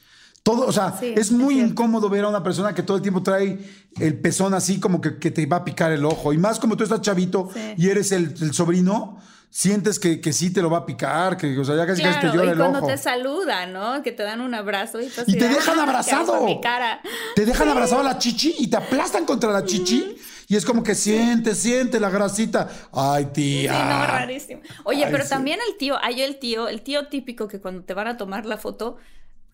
Todo, 0.50 0.66
o 0.66 0.72
sea, 0.72 0.96
Sí, 0.98 1.14
es 1.16 1.30
muy 1.32 1.60
incómodo 1.60 2.08
ver 2.08 2.24
a 2.24 2.28
una 2.28 2.42
persona 2.42 2.74
que 2.74 2.82
todo 2.82 2.96
el 2.96 3.02
tiempo 3.02 3.22
trae 3.22 3.58
el 3.98 4.18
pezón 4.20 4.54
así 4.54 4.80
como 4.80 5.00
que, 5.00 5.18
que 5.18 5.30
te 5.30 5.46
va 5.46 5.58
a 5.58 5.64
picar 5.64 5.92
el 5.92 6.04
ojo. 6.04 6.32
Y 6.32 6.38
más 6.38 6.58
como 6.58 6.76
tú 6.76 6.84
estás 6.84 7.00
chavito 7.00 7.48
Sí. 7.52 7.60
y 7.76 7.88
eres 7.88 8.12
el, 8.12 8.34
el 8.40 8.52
sobrino, 8.54 9.18
sientes 9.52 9.98
que, 9.98 10.20
que 10.20 10.32
sí 10.32 10.52
te 10.52 10.62
lo 10.62 10.70
va 10.70 10.78
a 10.78 10.86
picar, 10.86 11.36
que, 11.36 11.58
o 11.58 11.64
sea, 11.64 11.74
ya 11.76 11.86
casi, 11.86 12.02
casi 12.02 12.14
te 12.14 12.20
Claro, 12.20 12.34
llora 12.36 12.46
y 12.46 12.50
el 12.52 12.58
cuando 12.58 12.78
ojo. 12.78 12.86
te 12.86 12.96
saludan, 12.98 13.72
¿no? 13.72 14.00
Que 14.02 14.12
te 14.12 14.22
dan 14.22 14.40
un 14.40 14.54
abrazo 14.54 15.00
y, 15.00 15.06
tú 15.08 15.22
Y 15.26 15.32
te 15.38 15.48
de, 15.48 15.54
dejan 15.54 15.78
"Ah, 15.78 15.82
abrazado. 15.82 16.44
mi 16.44 16.60
cara. 16.60 17.00
Te 17.34 17.44
dejan 17.44 17.68
abrazado 17.68 18.00
a 18.02 18.04
la 18.04 18.18
chichi 18.18 18.54
y 18.58 18.68
te 18.68 18.76
aplastan 18.76 19.24
contra 19.24 19.50
la 19.50 19.64
chichi. 19.64 20.16
Y 20.46 20.56
es 20.56 20.64
como 20.64 20.82
que 20.82 20.96
siente, 20.96 21.54
siente 21.54 22.00
la 22.00 22.10
grasita. 22.10 22.68
Ay, 22.92 23.26
tía. 23.26 23.72
Sí, 23.72 23.78
no, 23.88 24.06
rarísimo. 24.06 24.60
Oye, 24.84 25.04
Ay, 25.04 25.12
pero 25.12 25.22
sí. 25.24 25.30
también 25.30 25.58
el 25.68 25.76
tío, 25.78 25.94
hay 26.02 26.22
el 26.22 26.38
tío, 26.40 26.66
el 26.68 26.82
tío 26.82 27.06
típico 27.06 27.46
que 27.46 27.60
cuando 27.60 27.82
te 27.84 27.94
van 27.94 28.08
a 28.08 28.16
tomar 28.16 28.46
la 28.46 28.56
foto, 28.56 28.96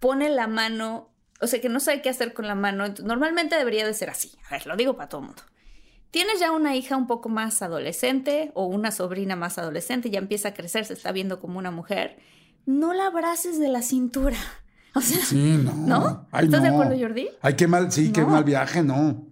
pone 0.06 0.28
la 0.30 0.46
mano, 0.46 1.10
o 1.40 1.48
sea, 1.48 1.60
que 1.60 1.68
no 1.68 1.80
sabe 1.80 2.00
qué 2.00 2.08
hacer 2.08 2.32
con 2.32 2.46
la 2.46 2.54
mano. 2.54 2.84
Normalmente 3.02 3.56
debería 3.56 3.84
de 3.84 3.92
ser 3.92 4.08
así. 4.08 4.30
A 4.48 4.52
ver, 4.52 4.64
lo 4.68 4.76
digo 4.76 4.94
para 4.96 5.08
todo 5.08 5.20
el 5.22 5.26
mundo. 5.26 5.42
Tienes 6.12 6.38
ya 6.38 6.52
una 6.52 6.76
hija 6.76 6.96
un 6.96 7.08
poco 7.08 7.28
más 7.28 7.60
adolescente 7.60 8.52
o 8.54 8.66
una 8.66 8.92
sobrina 8.92 9.34
más 9.34 9.58
adolescente, 9.58 10.08
ya 10.08 10.20
empieza 10.20 10.50
a 10.50 10.54
crecer, 10.54 10.84
se 10.84 10.92
está 10.92 11.10
viendo 11.10 11.40
como 11.40 11.58
una 11.58 11.72
mujer. 11.72 12.20
No 12.66 12.94
la 12.94 13.06
abraces 13.08 13.58
de 13.58 13.66
la 13.66 13.82
cintura. 13.82 14.36
O 14.94 15.00
sea, 15.00 15.18
Sí, 15.24 15.58
no. 15.60 15.72
¿No? 15.74 16.28
Ay, 16.30 16.44
¿Estás 16.44 16.62
de 16.62 16.68
acuerdo, 16.68 16.96
Jordi? 16.96 17.28
Ay, 17.42 17.54
qué 17.54 17.66
mal, 17.66 17.90
sí, 17.90 18.12
qué 18.12 18.24
mal 18.24 18.44
viaje, 18.44 18.84
no. 18.84 19.26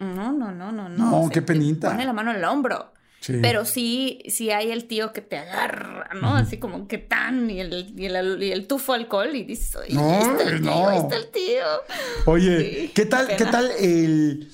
no, 0.00 0.32
no, 0.32 0.52
no, 0.52 0.70
no, 0.70 0.70
no. 0.70 0.88
No, 0.90 1.18
O 1.20 1.22
sea, 1.22 1.30
qué 1.30 1.40
penita. 1.40 1.88
Pone 1.92 2.04
la 2.04 2.12
mano 2.12 2.32
en 2.32 2.36
el 2.36 2.44
hombro. 2.44 2.92
Sí. 3.20 3.34
Pero 3.42 3.64
sí, 3.64 4.22
sí 4.28 4.50
hay 4.50 4.70
el 4.70 4.86
tío 4.86 5.12
que 5.12 5.20
te 5.20 5.36
agarra, 5.38 6.08
¿no? 6.20 6.36
Así 6.36 6.58
como 6.58 6.86
que 6.86 6.98
tan, 6.98 7.50
y 7.50 7.60
el, 7.60 7.92
y 7.96 8.06
el, 8.06 8.42
y 8.42 8.52
el 8.52 8.66
tufo 8.68 8.92
alcohol, 8.92 9.34
y 9.34 9.42
dices, 9.42 9.76
"Ay, 9.76 9.92
No, 9.94 10.08
ahí 10.14 10.22
está 10.22 10.42
el 10.44 10.60
tío, 10.62 10.70
no. 10.70 10.88
ahí 10.88 10.98
está 10.98 11.16
el 11.16 11.26
tío. 11.30 11.64
Oye, 12.26 12.80
Sí, 12.82 12.92
¿qué 12.94 13.06
tal, 13.06 13.26
qué 13.36 13.44
tal 13.44 13.70
el. 13.78 14.48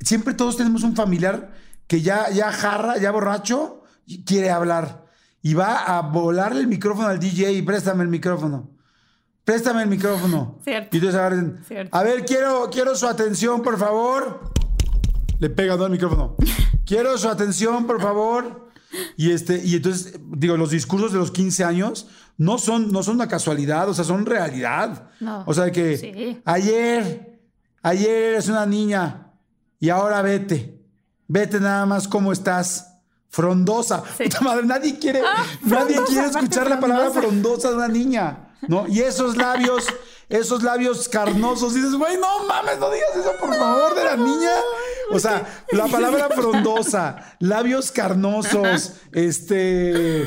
Siempre 0.00 0.34
todos 0.34 0.56
tenemos 0.56 0.82
un 0.82 0.94
familiar 0.94 1.50
que 1.86 2.02
ya, 2.02 2.30
ya 2.30 2.52
jarra, 2.52 2.98
ya 2.98 3.10
borracho, 3.10 3.82
quiere 4.26 4.50
hablar. 4.50 5.04
Y 5.42 5.54
va 5.54 5.96
a 5.96 6.02
volarle 6.02 6.60
el 6.60 6.66
micrófono 6.66 7.08
al 7.08 7.18
DJ 7.18 7.52
y 7.52 7.62
préstame 7.62 8.02
el 8.02 8.10
micrófono. 8.10 8.70
Préstame 9.44 9.82
el 9.82 9.88
micrófono. 9.88 10.58
Cierto. 10.64 10.88
Y 10.94 10.98
entonces 10.98 11.18
agarren. 11.18 11.60
A 11.90 12.02
ver, 12.02 12.24
quiero, 12.26 12.68
quiero 12.70 12.94
su 12.94 13.06
atención, 13.06 13.62
por 13.62 13.78
favor. 13.78 14.52
Le 15.38 15.48
pega 15.48 15.76
¿no? 15.76 15.86
el 15.86 15.90
micrófono. 15.92 16.36
quiero 16.90 17.16
su 17.16 17.28
atención, 17.28 17.86
por 17.86 18.00
favor. 18.02 18.68
Y 19.16 19.30
este, 19.30 19.62
y 19.64 19.76
entonces, 19.76 20.18
digo, 20.36 20.56
los 20.56 20.70
discursos 20.70 21.12
de 21.12 21.18
los 21.18 21.30
15 21.30 21.62
años 21.62 22.08
no 22.36 22.58
son, 22.58 22.90
no 22.90 23.02
son 23.04 23.14
una 23.14 23.28
casualidad, 23.28 23.88
o 23.88 23.94
sea, 23.94 24.02
son 24.04 24.26
realidad. 24.26 25.08
No. 25.20 25.44
O 25.46 25.54
sea, 25.54 25.64
de 25.64 25.72
que 25.72 25.96
Sí. 25.96 26.42
ayer, 26.44 27.38
ayer 27.82 28.10
eres 28.32 28.48
una 28.48 28.66
niña 28.66 29.28
y 29.78 29.88
ahora 29.90 30.20
vete. 30.22 30.80
Vete 31.28 31.60
nada 31.60 31.86
más 31.86 32.08
cómo 32.08 32.32
estás. 32.32 32.88
Frondosa. 33.28 34.02
Sí. 34.18 34.24
Puta 34.24 34.40
madre, 34.40 34.66
nadie 34.66 34.98
quiere, 34.98 35.20
Ah, 35.24 35.44
nadie 35.62 35.94
frondosa, 35.94 36.06
quiere 36.12 36.26
escuchar 36.30 36.68
la 36.68 36.80
palabra 36.80 37.10
frondosa. 37.12 37.28
frondosa 37.28 37.70
de 37.70 37.76
una 37.76 37.88
niña. 37.88 38.48
¿No? 38.66 38.88
Y 38.88 38.98
esos 39.00 39.36
labios, 39.36 39.86
esos 40.30 40.62
labios 40.62 41.08
carnosos. 41.08 41.74
Dices, 41.74 41.94
güey, 41.94 42.16
no 42.16 42.46
mames, 42.46 42.78
no 42.78 42.90
digas 42.90 43.10
eso, 43.16 43.32
por 43.38 43.54
favor, 43.54 43.94
de 43.94 44.04
la 44.04 44.16
niña. 44.16 44.52
O 45.12 45.18
sea, 45.18 45.64
la 45.72 45.86
palabra 45.88 46.28
frondosa, 46.30 47.36
labios 47.40 47.90
carnosos, 47.92 48.92
este. 49.12 50.26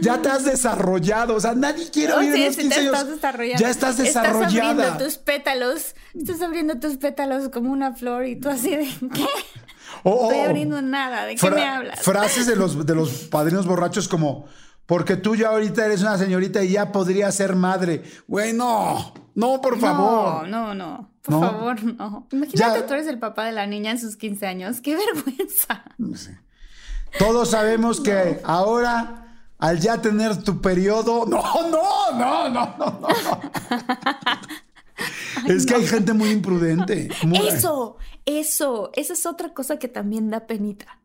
Ya 0.00 0.20
te 0.20 0.28
has 0.28 0.44
desarrollado. 0.44 1.36
O 1.36 1.40
sea, 1.40 1.54
nadie 1.54 1.88
quiere 1.92 2.12
Oh, 2.12 2.18
oír 2.18 2.30
en 2.30 2.34
sí, 2.34 2.44
los 2.46 2.54
sí, 2.56 2.60
15 2.62 2.74
te 2.74 2.80
años. 2.88 3.08
estás. 3.14 3.36
Ya 3.60 3.70
estás 3.70 3.70
Estás 3.70 3.96
desarrollada. 3.98 4.70
abriendo 4.70 5.04
tus 5.04 5.18
pétalos, 5.18 5.94
estás 6.12 6.42
abriendo 6.42 6.80
tus 6.80 6.96
pétalos 6.96 7.48
como 7.50 7.70
una 7.70 7.94
flor 7.94 8.26
y 8.26 8.34
tú 8.34 8.48
así 8.48 8.70
de, 8.74 8.84
¿qué? 9.14 9.24
O- 10.02 10.10
o- 10.10 10.30
Estoy 10.30 10.44
abriendo 10.44 10.82
nada, 10.82 11.24
¿de 11.24 11.36
qué 11.36 11.50
me 11.50 11.64
hablas? 11.64 12.00
Frases 12.00 12.46
de 12.46 12.56
los, 12.56 12.84
de 12.84 12.94
los 12.96 13.10
padrinos 13.30 13.66
borrachos 13.66 14.08
como, 14.08 14.46
porque 14.86 15.16
tú 15.16 15.36
ya 15.36 15.48
ahorita 15.48 15.86
eres 15.86 16.02
una 16.02 16.18
señorita 16.18 16.62
y 16.64 16.72
ya 16.72 16.90
podría 16.92 17.30
ser 17.32 17.54
madre. 17.54 18.02
Güey, 18.26 18.52
no, 19.36 19.52
no, 19.54 19.60
por 19.60 19.78
favor. 19.78 20.48
No, 20.48 20.66
no, 20.66 20.74
no. 20.74 21.10
Por 21.22 21.34
No. 21.34 21.40
favor, 21.40 21.82
no. 21.84 22.26
Imagínate, 22.32 22.80
Ya- 22.80 22.86
tú 22.86 22.94
eres 22.94 23.06
el 23.06 23.18
papá 23.18 23.44
de 23.44 23.52
la 23.52 23.66
niña 23.66 23.90
en 23.92 23.98
sus 24.00 24.16
15 24.16 24.46
años. 24.46 24.80
¡Qué 24.80 24.96
vergüenza! 24.96 25.84
Todos 27.18 27.50
sabemos 27.50 28.00
que 28.00 28.40
ahora, 28.44 29.38
al 29.58 29.78
ya 29.80 30.00
tener 30.02 30.42
tu 30.42 30.60
periodo, 30.60 31.24
no, 31.26 31.42
no, 31.70 32.12
no, 32.18 32.48
no, 32.50 32.76
no, 32.78 32.98
no. 33.00 33.08
es 35.46 35.66
que 35.66 35.74
hay 35.74 35.86
gente 35.86 36.12
muy 36.12 36.30
imprudente. 36.30 37.08
muy- 37.24 37.46
Eso, 37.48 37.96
eso, 38.24 38.90
esa 38.94 39.12
es 39.12 39.26
otra 39.26 39.52
cosa 39.54 39.78
que 39.78 39.88
también 39.88 40.30
da 40.30 40.46
penita. 40.46 41.00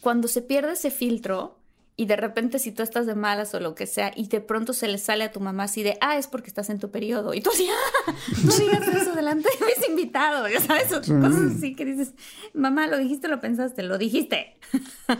Cuando 0.00 0.28
se 0.28 0.42
pierde 0.42 0.72
ese 0.72 0.90
filtro 0.90 1.58
y 1.94 2.06
de 2.06 2.16
repente 2.16 2.58
si 2.58 2.72
tú 2.72 2.82
estás 2.82 3.06
de 3.06 3.14
malas 3.14 3.54
o 3.54 3.60
lo 3.60 3.74
que 3.74 3.86
sea 3.86 4.12
y 4.16 4.26
de 4.26 4.40
pronto 4.40 4.72
se 4.72 4.88
le 4.88 4.96
sale 4.96 5.24
a 5.24 5.32
tu 5.32 5.40
mamá 5.40 5.64
así 5.64 5.82
de, 5.82 5.98
ah, 6.00 6.16
es 6.16 6.26
porque 6.26 6.48
estás 6.48 6.70
en 6.70 6.78
tu 6.78 6.90
periodo. 6.90 7.34
Y 7.34 7.42
tú 7.42 7.50
así, 7.52 7.68
ah, 7.68 8.14
no 8.44 8.56
digas 8.56 8.88
eso 8.88 9.14
delante 9.14 9.48
de 9.48 9.66
mis 9.66 9.88
invitados, 9.88 10.50
ya 10.50 10.60
sabes, 10.60 10.86
cosas 10.86 11.56
así 11.56 11.74
que 11.76 11.84
dices, 11.84 12.14
mamá, 12.54 12.86
lo 12.86 12.96
dijiste, 12.96 13.28
lo 13.28 13.40
pensaste, 13.40 13.82
lo 13.82 13.98
dijiste. 13.98 14.58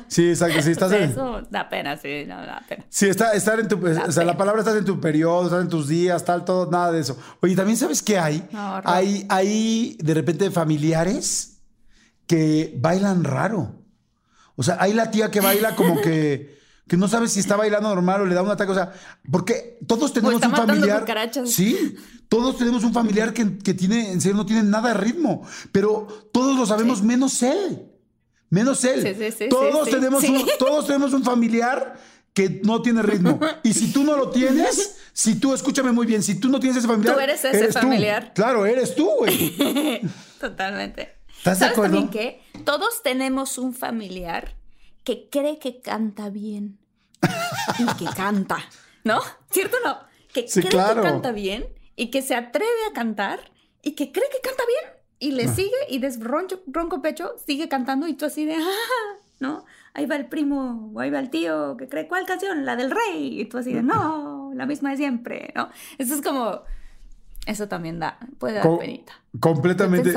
Sí, 0.09 0.31
exacto, 0.31 0.63
sí, 0.63 0.71
estás 0.71 0.93
en... 0.93 1.03
Eso 1.03 1.43
da 1.51 1.69
pena, 1.69 1.97
sí, 1.99 2.25
no, 2.27 2.37
da 2.37 2.65
pena. 2.67 2.87
Sí, 2.89 3.07
está, 3.09 3.33
estar 3.33 3.61
en 3.61 3.69
tu, 3.69 3.77
Da 3.77 4.07
o 4.07 4.13
sea, 4.13 4.25
la 4.25 4.37
palabra 4.37 4.63
estás 4.63 4.77
en 4.77 4.85
tu 4.85 4.99
periodo, 4.99 5.45
estás 5.45 5.63
en 5.63 5.69
tus 5.69 5.89
días, 5.89 6.25
tal, 6.25 6.45
todo, 6.45 6.71
nada 6.71 6.91
de 6.93 7.01
eso. 7.01 7.19
Oye, 7.41 7.55
también 7.55 7.77
sabes 7.77 8.03
qué 8.03 8.19
hay? 8.19 8.49
No, 8.51 8.81
hay, 8.85 9.27
hay 9.29 9.99
de 10.01 10.15
repente 10.15 10.51
familiares 10.51 11.61
que 12.27 12.75
bailan 12.79 13.25
raro. 13.25 13.83
O 14.57 14.63
sea, 14.63 14.77
hay 14.81 14.93
la 14.93 15.11
tía 15.11 15.31
que 15.31 15.41
baila 15.41 15.77
como 15.77 16.01
que, 16.01 16.62
que 16.93 16.99
no 16.99 17.09
sabe 17.09 17.27
si 17.27 17.41
está 17.41 17.57
bailando 17.57 17.89
normal 17.89 18.21
o 18.21 18.27
le 18.27 18.35
da 18.35 18.43
un 18.43 18.51
ataque. 18.51 18.71
O 18.71 18.75
sea, 18.75 18.93
porque 19.31 19.79
todos 19.87 20.13
tenemos 20.13 20.35
está 20.35 20.49
un 20.49 20.55
familiar. 20.55 21.07
Sí, 21.47 21.97
todos 22.29 22.59
tenemos 22.59 22.85
un 22.85 22.93
familiar 22.93 23.33
que, 23.33 23.57
que 23.57 23.73
tiene, 23.73 24.13
en 24.13 24.21
serio, 24.21 24.37
no 24.37 24.45
tiene 24.45 24.63
nada 24.63 24.89
de 24.89 24.95
ritmo. 25.01 25.41
Pero 25.73 26.07
todos 26.35 26.55
lo 26.55 26.67
sabemos 26.67 26.99
Sí. 26.99 27.05
menos 27.07 27.43
él. 27.43 27.91
Menos 28.51 28.85
él. 28.85 29.01
Sí, 29.01 29.15
sí, 29.19 29.35
sí, 29.39 29.49
todos, 29.49 29.89
tenemos. 29.89 30.23
Un, 30.23 30.45
todos 30.59 30.87
tenemos 30.87 31.15
un 31.15 31.25
familiar 31.25 31.99
que 32.35 32.61
no 32.63 32.83
tiene 32.83 33.01
ritmo. 33.01 33.41
Y 33.63 33.73
si 33.73 33.91
tú 33.91 34.05
no 34.05 34.15
lo 34.15 34.29
tienes, 34.29 34.99
si 35.15 35.37
tú, 35.37 35.55
escúchame 35.55 35.93
muy 35.93 36.05
bien, 36.05 36.23
si 36.23 36.35
tú 36.39 36.51
no 36.51 36.61
tienes 36.61 36.77
ese 36.77 36.89
familiar. 36.89 37.15
Tú 37.15 37.21
eres 37.23 37.43
ese 37.43 37.73
familiar. 37.73 38.33
Claro, 38.35 38.67
eres 38.67 38.95
tú, 38.95 39.09
güey. 39.17 39.57
Totalmente. 40.39 41.15
¿Estás 41.39 41.59
de 41.59 41.65
¿Sabes 41.65 41.73
acuerdo? 41.73 41.97
también 42.03 42.11
que 42.11 42.43
todos 42.67 43.03
tenemos 43.03 43.57
un 43.57 43.73
familiar 43.73 44.57
que 45.05 45.31
cree 45.31 45.59
que 45.59 45.81
canta 45.81 46.29
bien 46.29 46.82
y 47.79 47.87
que 47.97 48.07
canta, 48.17 48.59
¿no? 49.05 49.21
¿Cierto 49.51 49.77
o 49.83 49.89
no? 49.89 49.99
Que 50.33 50.49
Sí, 50.49 50.61
cree 50.61 50.71
claro. 50.71 51.03
que 51.03 51.09
canta 51.09 51.33
bien 51.33 51.67
y 51.97 52.11
que 52.11 52.23
se 52.23 52.35
atreve 52.35 52.67
a 52.91 52.93
cantar 52.95 53.41
y 53.83 53.93
que 53.93 54.13
cree 54.13 54.27
que 54.31 54.41
canta 54.47 54.63
bien 54.67 54.99
y 55.19 55.33
le 55.33 55.45
Ah. 55.45 55.55
sigue 55.55 55.77
y 55.89 55.99
de 55.99 56.11
ronco, 56.67 57.03
pecho 57.03 57.33
sigue 57.47 57.69
cantando 57.69 58.07
y 58.09 58.15
tú 58.15 58.25
así 58.27 58.45
de, 58.45 58.55
ah, 58.57 59.19
¿no? 59.41 59.65
Ahí 59.95 60.07
va 60.07 60.17
el 60.17 60.27
primo 60.27 60.91
o 60.95 61.01
ahí 61.01 61.11
va 61.11 61.19
el 61.19 61.29
tío 61.31 61.77
que 61.77 61.89
cree, 61.89 62.09
¿cuál 62.09 62.25
canción? 62.27 62.65
La 62.65 62.77
del 62.77 62.91
rey. 62.91 63.41
Y 63.41 63.45
tú 63.45 63.59
así 63.59 63.73
de, 63.75 63.83
no, 63.83 64.53
la 64.55 64.65
misma 64.67 64.91
de 64.91 64.97
siempre, 64.97 65.53
¿no? 65.55 65.69
Eso 65.99 66.15
es 66.15 66.23
como, 66.23 66.63
eso 67.47 67.69
también 67.69 67.99
da, 67.99 68.19
puede 68.39 68.55
dar 68.55 68.63
Co- 68.63 68.79
penita. 68.79 69.13
Completamente. 69.39 70.11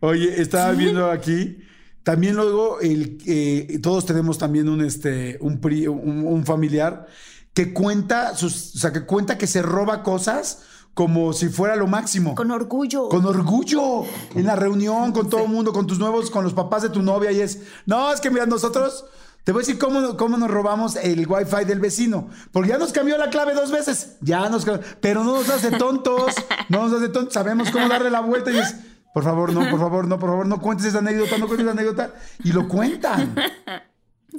Oye, 0.00 0.40
estaba 0.40 0.72
viendo 0.72 1.10
aquí. 1.10 1.58
También 2.02 2.36
luego 2.36 2.80
el, 2.80 3.18
eh, 3.26 3.78
todos 3.82 4.06
tenemos 4.06 4.38
también 4.38 4.68
un, 4.68 4.80
este, 4.82 5.36
un, 5.40 5.60
pri- 5.60 5.88
un- 5.88 6.26
un 6.26 6.44
familiar 6.46 7.06
que 7.52 7.72
cuenta, 7.74 8.34
sus, 8.36 8.74
o 8.76 8.78
sea, 8.78 8.92
que 8.92 9.04
cuenta 9.04 9.36
que 9.36 9.46
se 9.46 9.62
roba 9.62 10.02
cosas 10.02 10.60
como 10.94 11.32
si 11.32 11.48
fuera 11.48 11.76
lo 11.76 11.86
máximo. 11.86 12.34
Con 12.34 12.50
orgullo. 12.50 13.08
Con 13.08 13.24
orgullo, 13.26 14.04
en 14.34 14.46
la 14.46 14.56
reunión, 14.56 15.12
con 15.12 15.28
todo 15.28 15.42
el 15.42 15.48
mundo, 15.48 15.72
con 15.72 15.86
tus 15.86 15.98
nuevos, 15.98 16.30
con 16.30 16.42
los 16.44 16.54
papás 16.54 16.82
de 16.82 16.88
tu 16.88 17.02
novia, 17.02 17.30
y 17.30 17.40
es, 17.40 17.60
no, 17.86 18.12
es 18.12 18.20
que 18.20 18.30
mira, 18.30 18.46
nosotros, 18.46 19.04
te 19.44 19.52
voy 19.52 19.60
a 19.60 19.62
decir 19.66 19.78
cómo, 19.78 20.16
cómo 20.16 20.36
nos 20.38 20.50
robamos 20.50 20.96
el 20.96 21.26
wifi 21.28 21.64
del 21.66 21.78
vecino, 21.80 22.28
porque 22.52 22.70
ya 22.70 22.78
nos 22.78 22.92
cambió 22.92 23.16
la 23.18 23.30
clave 23.30 23.54
dos 23.54 23.70
veces, 23.70 24.16
ya 24.22 24.48
nos 24.48 24.64
cambió, 24.64 24.84
pero 25.00 25.22
no 25.24 25.34
nos 25.34 25.48
hace 25.50 25.70
tontos, 25.72 26.34
no 26.68 26.88
nos 26.88 26.92
hace 27.00 27.08
tontos, 27.10 27.32
sabemos 27.34 27.70
cómo 27.70 27.88
darle 27.88 28.10
la 28.10 28.20
vuelta 28.20 28.50
y 28.50 28.58
es, 28.58 28.74
por 29.14 29.24
favor, 29.24 29.52
no, 29.52 29.68
por 29.70 29.80
favor, 29.80 30.06
no, 30.06 30.18
por 30.18 30.28
favor, 30.30 30.46
no 30.46 30.60
cuentes 30.60 30.86
esa 30.86 30.98
anécdota, 30.98 31.38
no 31.38 31.46
cuentes 31.46 31.66
esa 31.66 31.72
anécdota, 31.72 32.12
y 32.44 32.52
lo 32.52 32.68
cuentan, 32.68 33.34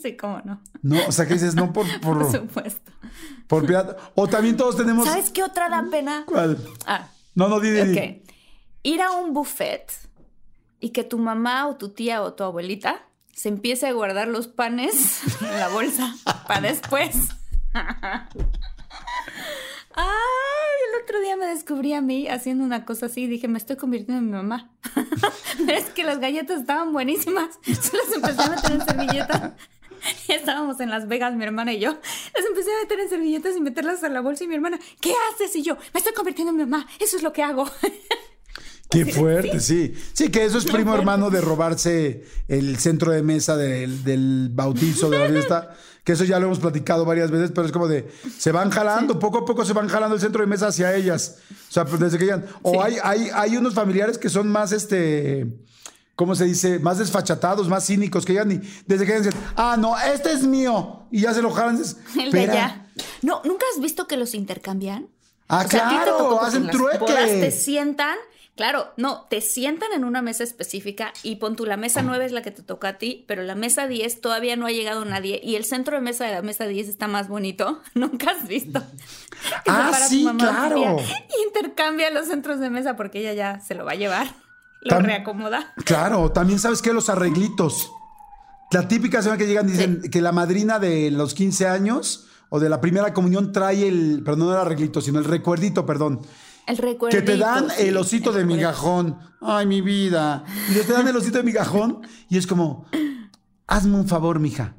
Sí, 0.02 0.16
cómo 0.16 0.40
no. 0.46 0.62
no, 0.84 0.98
o 1.08 1.12
sea, 1.12 1.28
que 1.28 1.34
dices, 1.34 1.56
no 1.56 1.74
por, 1.74 1.86
Por 2.00 2.20
por, 2.20 2.32
supuesto. 2.32 2.92
por 3.48 3.66
piedad, 3.66 3.98
o 4.16 4.28
también 4.28 4.56
todos 4.56 4.78
tenemos, 4.78 5.06
¿Sabes 5.08 5.32
qué 5.32 5.44
otra 5.44 5.68
da 5.70 5.84
pena? 5.90 6.24
¿cuál? 6.28 6.58
Ah, 6.86 7.08
No, 7.36 7.48
no, 7.50 7.60
di, 7.60 7.72
di. 7.72 8.24
Ir 8.84 9.02
a 9.02 9.12
un 9.12 9.34
buffet 9.34 9.92
y 10.80 10.90
que 10.92 11.04
tu 11.04 11.18
mamá 11.18 11.68
o 11.68 11.76
tu 11.76 11.90
tía 11.90 12.22
o 12.22 12.34
tu 12.34 12.44
abuelita 12.44 13.02
se 13.34 13.50
empiece 13.50 13.88
a 13.88 13.92
guardar 13.94 14.28
los 14.28 14.48
panes 14.48 15.22
en 15.42 15.60
la 15.60 15.68
bolsa 15.70 16.14
para 16.48 16.62
después. 16.62 17.16
El 17.74 17.74
otro 21.10 21.22
día 21.22 21.36
me 21.36 21.48
descubrí 21.48 21.94
a 21.94 22.02
mí 22.02 22.28
haciendo 22.28 22.64
una 22.64 22.86
cosa 22.86 23.08
así 23.08 23.24
y 23.24 23.28
dije, 23.28 23.48
me 23.48 23.58
estoy 23.58 23.78
convirtiendo 23.78 24.20
en 24.20 24.26
mi 24.28 24.32
mamá. 24.32 24.72
Pero 25.66 25.78
es 25.78 25.86
que 25.86 26.04
las 26.04 26.20
galletas 26.20 26.62
estaban 26.62 26.94
buenísimas. 26.94 27.58
Se 27.64 27.98
las 27.98 28.14
empecé 28.14 28.42
a 28.44 28.50
meter 28.50 28.72
en 28.74 28.86
servilletas. 28.86 29.54
Estábamos 30.28 30.80
en 30.80 30.92
Las 30.92 31.08
Vegas, 31.08 31.34
mi 31.36 31.44
hermana 31.44 31.74
y 31.74 31.80
yo. 31.80 31.98
Las 32.36 32.46
empecé 32.48 32.70
a 32.72 32.84
meter 32.84 33.00
en 33.00 33.10
servilletas 33.10 33.58
y 33.58 33.60
meterlas 33.60 34.04
a 34.04 34.10
la 34.10 34.22
bolsa 34.22 34.44
y 34.44 34.48
mi 34.48 34.54
hermana, 34.54 34.80
¿qué 35.02 35.14
haces? 35.34 35.56
Y 35.56 35.64
yo, 35.64 35.78
me 35.94 35.98
estoy 35.98 36.14
convirtiendo 36.14 36.52
en 36.52 36.58
mi 36.58 36.66
mamá. 36.66 36.88
Eso 37.00 37.18
es 37.18 37.24
lo 37.24 37.34
que 37.34 37.42
hago. 37.42 37.66
Qué 38.92 39.06
fuerte, 39.06 39.60
sí. 39.60 39.94
Sí, 40.14 40.30
que 40.30 40.46
eso 40.46 40.58
es 40.60 40.66
primo 40.66 40.96
hermano 40.96 41.30
de 41.30 41.42
robarse 41.42 42.24
el 42.48 42.78
centro 42.78 43.12
de 43.12 43.24
mesa 43.24 43.58
del, 43.58 44.04
del 44.04 44.50
bautizo 44.52 45.10
de 45.10 45.20
la 45.20 45.30
fiesta. 45.30 45.76
Que 46.04 46.14
eso 46.14 46.24
ya 46.24 46.40
lo 46.40 46.46
hemos 46.48 46.60
platicado 46.60 47.06
varias 47.06 47.30
veces, 47.30 47.52
pero 47.54 47.68
es 47.68 47.74
como 47.74 47.88
de 47.88 48.10
se 48.38 48.52
van 48.52 48.70
jalando, 48.72 49.20
poco 49.20 49.40
a 49.40 49.46
poco 49.46 49.64
se 49.66 49.74
van 49.74 49.88
jalando 49.90 50.16
el 50.16 50.22
centro 50.22 50.42
de 50.42 50.48
mesa 50.48 50.68
hacia 50.68 50.96
ellas. 50.96 51.38
O 51.52 51.72
sea, 51.72 51.86
pues 51.86 52.00
desde 52.00 52.18
que 52.18 52.26
llegan. 52.26 52.46
O 52.62 52.82
hay, 52.82 52.98
hay, 53.04 53.30
hay 53.34 53.58
unos 53.58 53.74
familiares 53.74 54.18
que 54.18 54.30
son 54.30 54.50
más 54.50 54.72
este. 54.72 55.48
¿Cómo 56.16 56.36
se 56.36 56.46
dice? 56.46 56.80
Más 56.80 56.98
desfachatados, 56.98 57.70
más 57.70 57.86
cínicos, 57.86 58.26
que 58.26 58.34
llegan 58.34 58.52
y 58.52 58.62
desde 58.86 59.06
que 59.06 59.18
dicen, 59.18 59.34
ah, 59.56 59.78
no, 59.80 59.98
este 59.98 60.34
es 60.34 60.44
mío. 60.44 61.04
Y 61.12 61.22
ya 61.22 61.34
se 61.34 61.42
lo 61.42 61.52
jalan. 61.52 61.78
dices, 61.78 61.96
El 62.20 62.32
de 62.32 62.42
allá. 62.42 62.88
No, 63.22 63.42
¿nunca 63.46 63.66
has 63.74 63.82
visto 63.82 64.06
que 64.08 64.18
los 64.18 64.34
intercambian? 64.34 65.08
Ah, 65.48 65.62
a 65.62 65.64
ti 65.64 65.70
te 65.70 65.78
claro, 65.78 66.42
hacen 66.42 66.62
en 66.62 66.68
las 66.68 66.76
trueque. 66.76 66.98
bodas 67.00 67.30
te 67.30 67.52
sientan, 67.52 68.18
claro, 68.60 68.88
no, 68.98 69.26
te 69.30 69.40
sientan 69.40 69.94
en 69.96 70.04
una 70.04 70.22
mesa 70.22 70.44
específica 70.44 71.14
y 71.24 71.38
pon 71.38 71.56
tú, 71.56 71.66
la 71.66 71.78
mesa 71.78 72.02
9 72.02 72.26
es 72.26 72.34
la 72.34 72.42
que 72.42 72.52
te 72.52 72.62
toca 72.62 72.90
a 72.90 72.98
ti, 72.98 73.24
pero 73.26 73.42
la 73.42 73.56
mesa 73.56 73.88
10 73.88 74.20
todavía 74.20 74.58
no 74.58 74.66
ha 74.66 74.72
llegado 74.72 75.06
nadie 75.06 75.40
y 75.42 75.56
el 75.56 75.64
centro 75.64 75.96
de 75.96 76.02
mesa 76.02 76.26
de 76.26 76.34
la 76.34 76.42
mesa 76.42 76.68
10 76.68 76.90
está 76.90 77.08
más 77.08 77.30
bonito. 77.30 77.80
Nunca 77.94 78.32
has 78.32 78.46
visto. 78.50 78.84
Ah, 79.66 79.94
sí, 80.10 80.28
claro. 80.38 80.98
Y 81.00 81.48
intercambia 81.48 82.10
los 82.12 82.28
centros 82.28 82.60
de 82.60 82.70
mesa 82.70 82.98
porque 82.98 83.22
ella 83.22 83.32
ya 83.34 83.62
se 83.62 83.74
lo 83.76 83.86
va 83.86 83.94
a 83.94 83.96
llevar. 83.96 84.28
Lo 84.82 84.98
Tam- 84.98 85.06
reacomoda. 85.06 85.74
Claro, 85.86 86.34
también 86.34 86.60
sabes 86.60 86.82
que 86.82 86.92
los 86.92 87.08
arreglitos. 87.10 87.90
La 88.72 88.90
típica 88.90 89.22
semana 89.22 89.38
que 89.38 89.48
llegan 89.48 89.68
dicen 89.68 90.02
que 90.12 90.20
la 90.20 90.34
madrina 90.34 90.80
de 90.80 91.10
los 91.12 91.34
15 91.34 91.68
años 91.68 92.28
o 92.50 92.60
de 92.60 92.68
la 92.68 92.82
primera 92.82 93.14
comunión 93.14 93.54
trae 93.54 93.88
el, 93.88 94.22
perdón, 94.26 94.48
no 94.48 94.52
el 94.52 94.60
arreglito, 94.60 95.00
sino 95.00 95.20
el 95.20 95.26
recuerdito, 95.26 95.86
perdón. 95.86 96.20
El 96.70 96.78
recuerdo. 96.78 97.18
Que 97.18 97.24
te 97.24 97.36
dan 97.38 97.68
el 97.78 97.98
osito 97.98 98.32
de 98.32 98.46
migajón. 98.46 99.18
Ay, 99.42 99.66
mi 99.66 99.82
vida. 99.82 100.44
Y 100.70 100.74
te 100.74 100.94
dan 100.94 101.08
el 101.08 101.16
osito 101.16 101.38
de 101.40 101.44
migajón 101.44 102.02
y 102.30 102.38
es 102.38 102.46
como, 102.48 102.86
hazme 103.68 103.96
un 103.96 104.08
favor, 104.08 104.40
mija. 104.40 104.76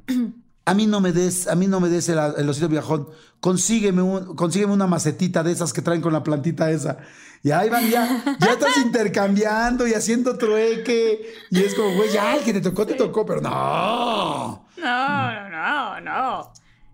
A 0.66 0.74
mí 0.74 0.86
no 0.86 1.00
me 1.00 1.10
des, 1.12 1.48
a 1.48 1.54
mí 1.56 1.66
no 1.66 1.80
me 1.80 1.88
des 1.88 2.08
el, 2.08 2.18
el 2.36 2.48
osito 2.48 2.66
de 2.66 2.70
migajón. 2.70 3.08
Consígueme, 3.40 4.02
un- 4.02 4.36
consígueme 4.36 4.72
una 4.72 4.86
macetita 4.86 5.42
de 5.42 5.50
esas 5.52 5.72
que 5.72 5.82
traen 5.82 6.00
con 6.00 6.12
la 6.12 6.22
plantita 6.22 6.70
esa. 6.70 6.98
Y 7.42 7.50
ahí 7.50 7.68
van 7.70 7.88
ya, 7.90 8.22
ya 8.38 8.52
estás 8.52 8.76
intercambiando 8.84 9.86
y 9.88 9.94
haciendo 9.94 10.36
trueque. 10.38 11.32
Y 11.50 11.60
es 11.60 11.74
como, 11.74 11.94
güey, 11.96 12.12
ya, 12.12 12.36
el 12.36 12.44
que 12.44 12.52
te 12.52 12.60
tocó, 12.60 12.86
te 12.86 12.94
tocó, 12.94 13.24
pero 13.26 13.40
no. 13.40 14.66
No, 14.76 15.50
no, 15.50 16.00
no. 16.02 16.52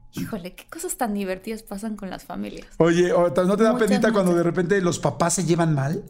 Híjole, 0.12 0.54
qué 0.54 0.64
cosas 0.68 0.96
tan 0.96 1.14
divertidas 1.14 1.62
pasan 1.62 1.96
con 1.96 2.10
las 2.10 2.24
familias. 2.24 2.66
Oye, 2.78 3.10
¿no 3.10 3.32
te 3.32 3.42
da 3.42 3.72
Muchas, 3.72 3.88
penita 3.88 4.12
cuando 4.12 4.34
de 4.34 4.42
repente 4.42 4.80
los 4.80 4.98
papás 4.98 5.34
se 5.34 5.44
llevan 5.44 5.74
mal? 5.74 6.04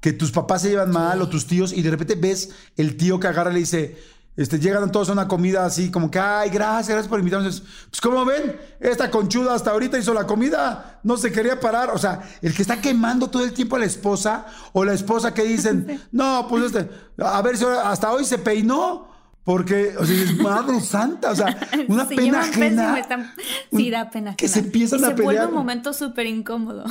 Que 0.00 0.12
tus 0.12 0.30
papás 0.30 0.62
se 0.62 0.70
llevan 0.70 0.90
mal 0.90 1.20
o 1.22 1.28
tus 1.28 1.46
tíos 1.46 1.72
y 1.72 1.82
de 1.82 1.90
repente 1.90 2.14
ves 2.14 2.50
el 2.76 2.96
tío 2.96 3.18
que 3.18 3.26
agarra 3.26 3.50
y 3.50 3.54
le 3.54 3.60
dice, 3.60 3.96
este, 4.38 4.60
llegan 4.60 4.92
todos 4.92 5.08
a 5.08 5.12
una 5.14 5.26
comida 5.26 5.64
así 5.64 5.90
como 5.90 6.12
que, 6.12 6.20
ay, 6.20 6.48
gracias, 6.50 6.90
gracias 6.90 7.08
por 7.08 7.18
invitarnos. 7.18 7.60
Pues 7.90 8.00
como 8.00 8.24
ven, 8.24 8.56
esta 8.78 9.10
conchuda 9.10 9.52
hasta 9.52 9.72
ahorita 9.72 9.98
hizo 9.98 10.14
la 10.14 10.28
comida, 10.28 11.00
no 11.02 11.16
se 11.16 11.32
quería 11.32 11.58
parar. 11.58 11.90
O 11.90 11.98
sea, 11.98 12.22
el 12.40 12.54
que 12.54 12.62
está 12.62 12.80
quemando 12.80 13.28
todo 13.28 13.42
el 13.42 13.52
tiempo 13.52 13.74
a 13.74 13.80
la 13.80 13.86
esposa 13.86 14.46
o 14.72 14.84
la 14.84 14.92
esposa 14.92 15.34
que 15.34 15.42
dicen, 15.42 16.00
no, 16.12 16.46
pues 16.48 16.66
este, 16.66 16.88
a 17.18 17.42
ver 17.42 17.58
si 17.58 17.64
hasta 17.64 18.12
hoy 18.12 18.24
se 18.24 18.38
peinó. 18.38 19.08
Porque, 19.48 19.94
o 19.98 20.04
sea, 20.04 20.14
es 20.24 20.36
madre 20.36 20.78
santa, 20.82 21.30
o 21.30 21.34
sea, 21.34 21.46
una 21.88 22.06
pena 22.06 22.20
pésimo, 22.20 22.36
ajena. 22.36 22.98
están- 22.98 23.32
Sí, 23.74 23.88
da 23.88 24.10
pena. 24.10 24.36
Que 24.36 24.44
ajena. 24.44 24.52
se 24.60 24.66
empiezan 24.66 25.00
Y 25.00 25.04
a 25.04 25.06
se 25.06 25.22
vuelve 25.22 25.46
un 25.46 25.54
momento 25.54 25.94
súper 25.94 26.26
incómodo. 26.26 26.84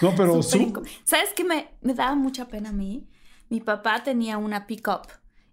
No, 0.00 0.14
pero 0.16 0.42
su- 0.42 0.56
incómodo. 0.56 0.90
¿Sabes 1.04 1.28
qué 1.36 1.44
me, 1.44 1.68
me 1.82 1.92
daba 1.92 2.14
mucha 2.14 2.48
pena 2.48 2.70
a 2.70 2.72
mí? 2.72 3.06
Mi 3.50 3.60
papá 3.60 4.02
tenía 4.02 4.38
una 4.38 4.66
pick-up 4.66 5.08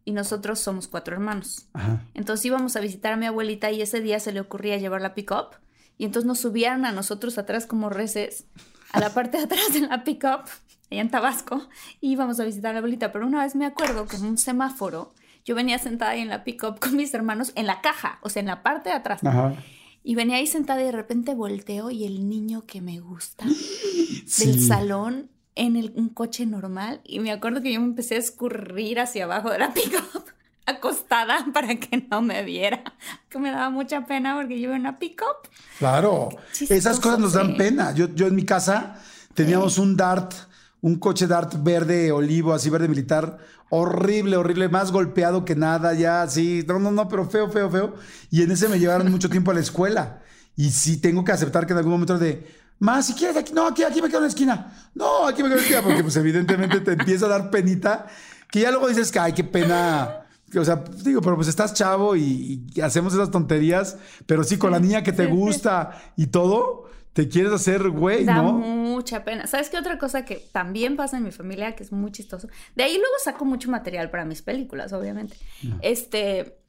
y 0.05 0.13
nosotros 0.13 0.57
somos 0.61 0.87
cuatro 0.87 1.15
hermanos. 1.15 1.67
Ajá. 1.73 2.01
Entonces 2.13 2.45
íbamos 2.45 2.77
a 2.77 2.79
visitar 2.79 3.11
a 3.11 3.17
mi 3.17 3.25
abuelita 3.25 3.69
y 3.71 3.81
ese 3.81 3.99
día 3.99 4.21
se 4.21 4.31
le 4.31 4.39
ocurría 4.39 4.77
llevar 4.77 5.01
la 5.01 5.13
pick-up 5.15 5.57
y 5.97 6.05
entonces 6.05 6.25
nos 6.27 6.39
subían 6.39 6.85
a 6.85 6.93
nosotros 6.93 7.37
atrás 7.37 7.65
como 7.65 7.89
reces 7.89 8.45
a 8.93 9.01
la 9.01 9.13
parte 9.13 9.37
de 9.37 9.43
atrás 9.43 9.73
de 9.73 9.81
la 9.81 10.05
pick-up, 10.05 10.43
allá 10.89 11.01
en 11.01 11.11
Tabasco, 11.11 11.67
y 11.99 12.13
íbamos 12.13 12.39
a 12.39 12.45
visitar 12.45 12.69
a 12.69 12.73
la 12.75 12.77
abuelita. 12.79 13.11
Pero 13.11 13.27
una 13.27 13.43
vez 13.43 13.53
me 13.53 13.65
acuerdo 13.65 14.05
que 14.07 14.15
en 14.15 14.23
un 14.27 14.37
semáforo 14.37 15.13
yo 15.47 15.55
venía 15.55 15.79
sentada 15.79 16.11
ahí 16.11 16.21
en 16.21 16.27
la 16.27 16.43
pick-up 16.43 16.77
con 16.79 16.97
mis 16.97 17.13
hermanos 17.13 17.53
en 17.55 17.67
la 17.67 17.79
caja, 17.79 18.19
o 18.21 18.27
sea, 18.29 18.41
en 18.41 18.47
la 18.47 18.63
parte 18.63 18.89
de 18.89 18.95
atrás. 18.95 19.23
Ajá. 19.23 19.55
Y 20.03 20.15
venía 20.15 20.37
ahí 20.37 20.45
sentada 20.45 20.81
y 20.81 20.85
de 20.85 20.91
repente 20.91 21.33
volteo 21.35 21.89
y 21.89 22.05
el 22.05 22.27
niño 22.27 22.65
que 22.67 22.81
me 22.81 22.99
gusta 22.99 23.45
del 24.39 24.61
salón 24.61 25.29
en 25.55 25.77
el, 25.77 25.93
un 25.95 26.09
coche 26.09 26.45
normal. 26.45 26.99
Y 27.05 27.19
me 27.19 27.31
acuerdo 27.31 27.61
que 27.61 27.71
yo 27.71 27.79
me 27.79 27.87
empecé 27.87 28.15
a 28.15 28.19
escurrir 28.19 28.99
hacia 28.99 29.23
abajo 29.23 29.49
de 29.49 29.59
la 29.59 29.73
pick-up, 29.73 30.25
acostada 30.65 31.47
para 31.53 31.75
que 31.75 32.05
no 32.11 32.21
me 32.21 32.43
viera. 32.43 32.83
Que 33.29 33.39
me 33.39 33.49
daba 33.49 33.69
mucha 33.69 34.05
pena 34.05 34.35
porque 34.35 34.59
yo 34.59 34.65
iba 34.65 34.75
en 34.75 34.81
una 34.81 34.99
pick-up. 34.99 35.49
Claro, 35.79 36.27
Chistoso, 36.51 36.73
esas 36.77 36.99
cosas 36.99 37.19
nos 37.19 37.33
dan 37.33 37.51
sí. 37.51 37.53
pena. 37.53 37.93
Yo, 37.93 38.13
yo 38.13 38.27
en 38.27 38.35
mi 38.35 38.43
casa 38.43 39.01
teníamos 39.33 39.77
un 39.77 39.95
Dart, 39.95 40.33
un 40.81 40.99
coche 40.99 41.25
Dart 41.25 41.53
verde 41.63 42.11
olivo, 42.11 42.53
así 42.53 42.69
verde 42.69 42.89
militar, 42.89 43.37
horrible, 43.69 44.37
horrible, 44.37 44.69
más 44.69 44.91
golpeado 44.91 45.45
que 45.45 45.55
nada, 45.55 45.93
ya 45.93 46.21
así, 46.21 46.63
no, 46.67 46.79
no, 46.79 46.91
no, 46.91 47.07
pero 47.07 47.29
feo, 47.29 47.49
feo, 47.49 47.69
feo. 47.69 47.95
Y 48.29 48.41
en 48.41 48.51
ese 48.51 48.69
me 48.69 48.79
llevaron 48.79 49.11
mucho 49.11 49.29
tiempo 49.29 49.51
a 49.51 49.53
la 49.53 49.59
escuela. 49.59 50.21
Y 50.55 50.71
sí 50.71 50.97
tengo 50.97 51.23
que 51.23 51.31
aceptar 51.31 51.65
que 51.65 51.73
en 51.73 51.77
algún 51.77 51.93
momento 51.93 52.17
de, 52.17 52.47
más, 52.79 53.07
si 53.07 53.13
quieres, 53.13 53.37
aquí, 53.37 53.53
no, 53.53 53.67
aquí, 53.67 53.83
aquí 53.83 54.01
me 54.01 54.07
quedo 54.07 54.19
en 54.19 54.23
la 54.23 54.29
esquina. 54.29 54.89
No, 54.93 55.27
aquí 55.27 55.43
me 55.43 55.49
quedo 55.49 55.59
en 55.59 55.63
la 55.63 55.63
esquina, 55.63 55.81
porque 55.81 56.03
pues 56.03 56.15
evidentemente 56.15 56.79
te 56.81 56.93
empieza 56.93 57.25
a 57.25 57.29
dar 57.29 57.49
penita, 57.49 58.07
que 58.51 58.61
ya 58.61 58.71
luego 58.71 58.87
dices 58.87 59.11
que, 59.11 59.19
ay, 59.19 59.33
qué 59.33 59.43
pena. 59.43 60.23
O 60.55 60.63
sea, 60.63 60.83
digo, 61.03 61.21
pero 61.21 61.35
pues 61.35 61.47
estás 61.47 61.73
chavo 61.73 62.15
y, 62.15 62.65
y 62.73 62.81
hacemos 62.81 63.13
esas 63.13 63.31
tonterías, 63.31 63.97
pero 64.25 64.43
sí, 64.43 64.57
con 64.57 64.71
la 64.71 64.79
niña 64.79 65.03
que 65.03 65.11
te 65.11 65.25
sí, 65.25 65.29
sí. 65.29 65.35
gusta 65.35 66.13
y 66.15 66.27
todo, 66.27 66.85
te 67.17 67.27
quieres 67.27 67.51
hacer 67.51 67.89
güey, 67.89 68.25
Da 68.25 68.35
¿no? 68.35 68.53
mucha 68.53 69.23
pena. 69.23 69.47
¿Sabes 69.47 69.71
qué 69.71 69.77
otra 69.79 69.97
cosa 69.97 70.23
que 70.23 70.35
también 70.51 70.95
pasa 70.95 71.17
en 71.17 71.23
mi 71.23 71.31
familia 71.31 71.75
que 71.75 71.81
es 71.81 71.91
muy 71.91 72.11
chistoso? 72.11 72.47
De 72.75 72.83
ahí 72.83 72.93
luego 72.93 73.15
saco 73.23 73.43
mucho 73.43 73.71
material 73.71 74.11
para 74.11 74.23
mis 74.23 74.43
películas, 74.43 74.93
obviamente. 74.93 75.35
Este, 75.81 76.59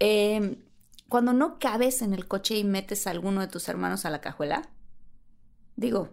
eh, 0.00 0.56
cuando 1.10 1.34
no 1.34 1.58
cabes 1.58 2.00
en 2.00 2.14
el 2.14 2.26
coche 2.26 2.56
y 2.56 2.64
metes 2.64 3.06
a 3.06 3.10
alguno 3.10 3.42
de 3.42 3.48
tus 3.48 3.68
hermanos 3.68 4.06
a 4.06 4.10
la 4.10 4.22
cajuela, 4.22 4.70
digo, 5.76 6.08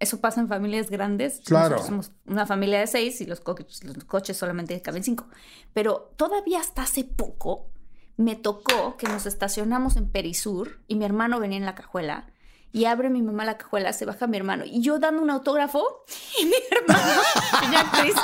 eso 0.00 0.20
pasa 0.20 0.40
en 0.40 0.48
familias 0.48 0.90
grandes. 0.90 1.40
Claro. 1.44 1.76
Nosotros 1.76 1.86
somos 1.86 2.10
una 2.26 2.46
familia 2.46 2.80
de 2.80 2.88
seis 2.88 3.20
y 3.20 3.26
los, 3.26 3.38
co- 3.38 3.54
los 3.82 4.04
coches 4.06 4.36
solamente 4.36 4.82
caben 4.82 5.04
cinco. 5.04 5.28
Pero 5.72 6.12
todavía 6.16 6.58
hasta 6.58 6.82
hace 6.82 7.04
poco 7.04 7.70
me 8.16 8.34
tocó 8.34 8.96
que 8.96 9.06
nos 9.06 9.24
estacionamos 9.24 9.96
en 9.96 10.08
Perisur 10.10 10.80
y 10.88 10.96
mi 10.96 11.04
hermano 11.04 11.38
venía 11.38 11.58
en 11.58 11.64
la 11.66 11.76
cajuela 11.76 12.32
y 12.72 12.84
abre 12.84 13.08
mi 13.08 13.22
mamá 13.22 13.44
la 13.44 13.56
cajuela, 13.56 13.92
se 13.92 14.04
baja 14.04 14.26
mi 14.26 14.36
hermano 14.36 14.64
y 14.66 14.82
yo 14.82 14.98
dando 14.98 15.22
un 15.22 15.30
autógrafo 15.30 16.04
y 16.40 16.44
mi 16.44 16.54
hermano, 16.70 17.22
ya 17.72 17.80
actriz, 17.80 18.14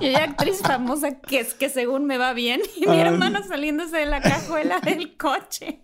ya 0.00 0.24
actriz 0.24 0.60
famosa 0.60 1.18
que 1.20 1.40
es 1.40 1.54
que 1.54 1.68
según 1.68 2.04
me 2.04 2.18
va 2.18 2.32
bien 2.34 2.60
y 2.76 2.86
mi 2.86 2.96
Ay. 2.96 3.00
hermano 3.00 3.42
saliéndose 3.46 3.96
de 3.96 4.06
la 4.06 4.20
cajuela 4.20 4.80
del 4.80 5.16
coche. 5.16 5.80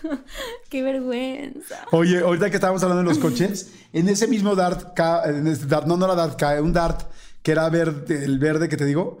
Qué 0.70 0.82
vergüenza. 0.82 1.86
Oye, 1.90 2.20
ahorita 2.20 2.48
que 2.50 2.56
estábamos 2.56 2.82
hablando 2.82 3.02
de 3.02 3.08
los 3.08 3.18
coches, 3.18 3.72
en 3.92 4.08
ese 4.08 4.26
mismo 4.26 4.54
Dart, 4.54 4.98
en 5.26 5.46
ese 5.46 5.66
Dart 5.66 5.86
no, 5.86 5.96
no 5.96 6.06
era 6.06 6.14
Dart, 6.14 6.40
un 6.62 6.72
Dart 6.72 7.02
que 7.42 7.52
era 7.52 7.68
verde, 7.68 8.24
el 8.24 8.38
verde 8.38 8.68
que 8.68 8.76
te 8.76 8.84
digo, 8.84 9.18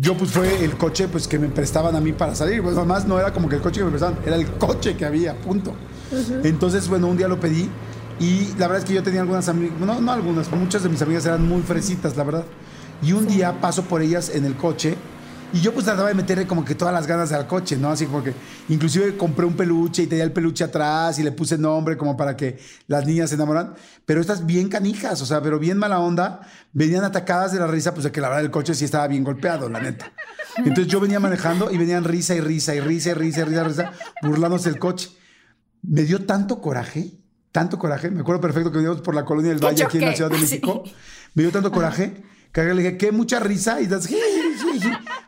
yo 0.00 0.16
pues 0.16 0.30
fue 0.30 0.64
el 0.64 0.76
coche 0.76 1.08
pues 1.08 1.28
que 1.28 1.38
me 1.38 1.48
prestaban 1.48 1.94
a 1.94 2.00
mí 2.00 2.12
para 2.12 2.34
salir. 2.34 2.62
Pues 2.62 2.76
además 2.76 3.04
no 3.06 3.18
era 3.18 3.32
como 3.32 3.48
que 3.48 3.56
el 3.56 3.62
coche 3.62 3.80
que 3.80 3.84
me 3.84 3.90
prestaban, 3.90 4.18
era 4.24 4.36
el 4.36 4.46
coche 4.52 4.96
que 4.96 5.04
había, 5.04 5.34
punto. 5.34 5.74
Entonces, 6.44 6.88
bueno, 6.88 7.08
un 7.08 7.16
día 7.16 7.28
lo 7.28 7.40
pedí 7.40 7.70
y 8.20 8.48
la 8.58 8.66
verdad 8.66 8.78
es 8.78 8.84
que 8.84 8.94
yo 8.94 9.02
tenía 9.02 9.20
algunas 9.20 9.48
amigas, 9.48 9.78
no, 9.78 10.00
no 10.00 10.12
algunas, 10.12 10.50
muchas 10.50 10.82
de 10.82 10.88
mis 10.88 11.02
amigas 11.02 11.26
eran 11.26 11.46
muy 11.46 11.62
fresitas, 11.62 12.16
la 12.16 12.24
verdad. 12.24 12.44
Y 13.02 13.12
un 13.12 13.26
día 13.26 13.60
paso 13.60 13.82
por 13.84 14.02
ellas 14.02 14.30
en 14.34 14.44
el 14.44 14.56
coche 14.56 14.96
y 15.52 15.60
yo 15.60 15.72
pues 15.72 15.86
trataba 15.86 16.08
de 16.08 16.14
meterle 16.14 16.46
como 16.46 16.62
que 16.62 16.74
todas 16.74 16.92
las 16.92 17.06
ganas 17.06 17.32
al 17.32 17.46
coche, 17.46 17.76
¿no? 17.76 17.90
Así 17.90 18.04
como 18.04 18.22
que 18.22 18.34
inclusive 18.68 19.16
compré 19.16 19.46
un 19.46 19.54
peluche 19.54 20.02
y 20.02 20.06
tenía 20.06 20.24
el 20.24 20.32
peluche 20.32 20.64
atrás 20.64 21.18
y 21.18 21.22
le 21.22 21.32
puse 21.32 21.56
nombre 21.56 21.96
como 21.96 22.16
para 22.16 22.36
que 22.36 22.58
las 22.86 23.06
niñas 23.06 23.30
se 23.30 23.36
enamoran. 23.36 23.74
Pero 24.04 24.20
estas 24.20 24.44
bien 24.44 24.68
canijas, 24.68 25.22
o 25.22 25.26
sea, 25.26 25.40
pero 25.40 25.58
bien 25.58 25.78
mala 25.78 26.00
onda, 26.00 26.40
venían 26.72 27.04
atacadas 27.04 27.52
de 27.52 27.60
la 27.60 27.66
risa, 27.66 27.94
pues 27.94 28.04
de 28.04 28.12
que 28.12 28.20
la 28.20 28.28
verdad 28.28 28.44
el 28.44 28.50
coche 28.50 28.74
sí 28.74 28.84
estaba 28.84 29.06
bien 29.08 29.24
golpeado, 29.24 29.70
la 29.70 29.80
neta. 29.80 30.12
Entonces 30.58 30.88
yo 30.88 31.00
venía 31.00 31.20
manejando 31.20 31.70
y 31.70 31.78
venían 31.78 32.04
risa 32.04 32.34
y 32.34 32.40
risa 32.40 32.74
y 32.74 32.80
risa 32.80 33.10
y 33.10 33.14
risa 33.14 33.40
y 33.40 33.44
risa, 33.44 33.62
y 33.62 33.68
risa 33.68 33.92
burlándose 34.22 34.70
del 34.70 34.78
coche. 34.78 35.08
Me 35.82 36.02
dio 36.02 36.24
tanto 36.26 36.60
coraje, 36.60 37.12
tanto 37.52 37.78
coraje. 37.78 38.10
Me 38.10 38.20
acuerdo 38.20 38.40
perfecto 38.40 38.70
que 38.70 38.78
veníamos 38.78 39.00
por 39.02 39.14
la 39.14 39.24
colonia 39.24 39.50
del 39.50 39.64
Valle 39.64 39.84
aquí 39.84 39.98
en 39.98 40.04
la 40.06 40.14
Ciudad 40.14 40.30
de 40.30 40.36
sí. 40.38 40.42
México. 40.42 40.82
Me 41.34 41.42
dio 41.42 41.52
tanto 41.52 41.70
coraje 41.70 42.22
que 42.52 42.62
le 42.64 42.82
dije, 42.82 42.96
qué 42.96 43.12
mucha 43.12 43.38
risa. 43.40 43.80
Y 43.80 43.86
das, 43.86 44.08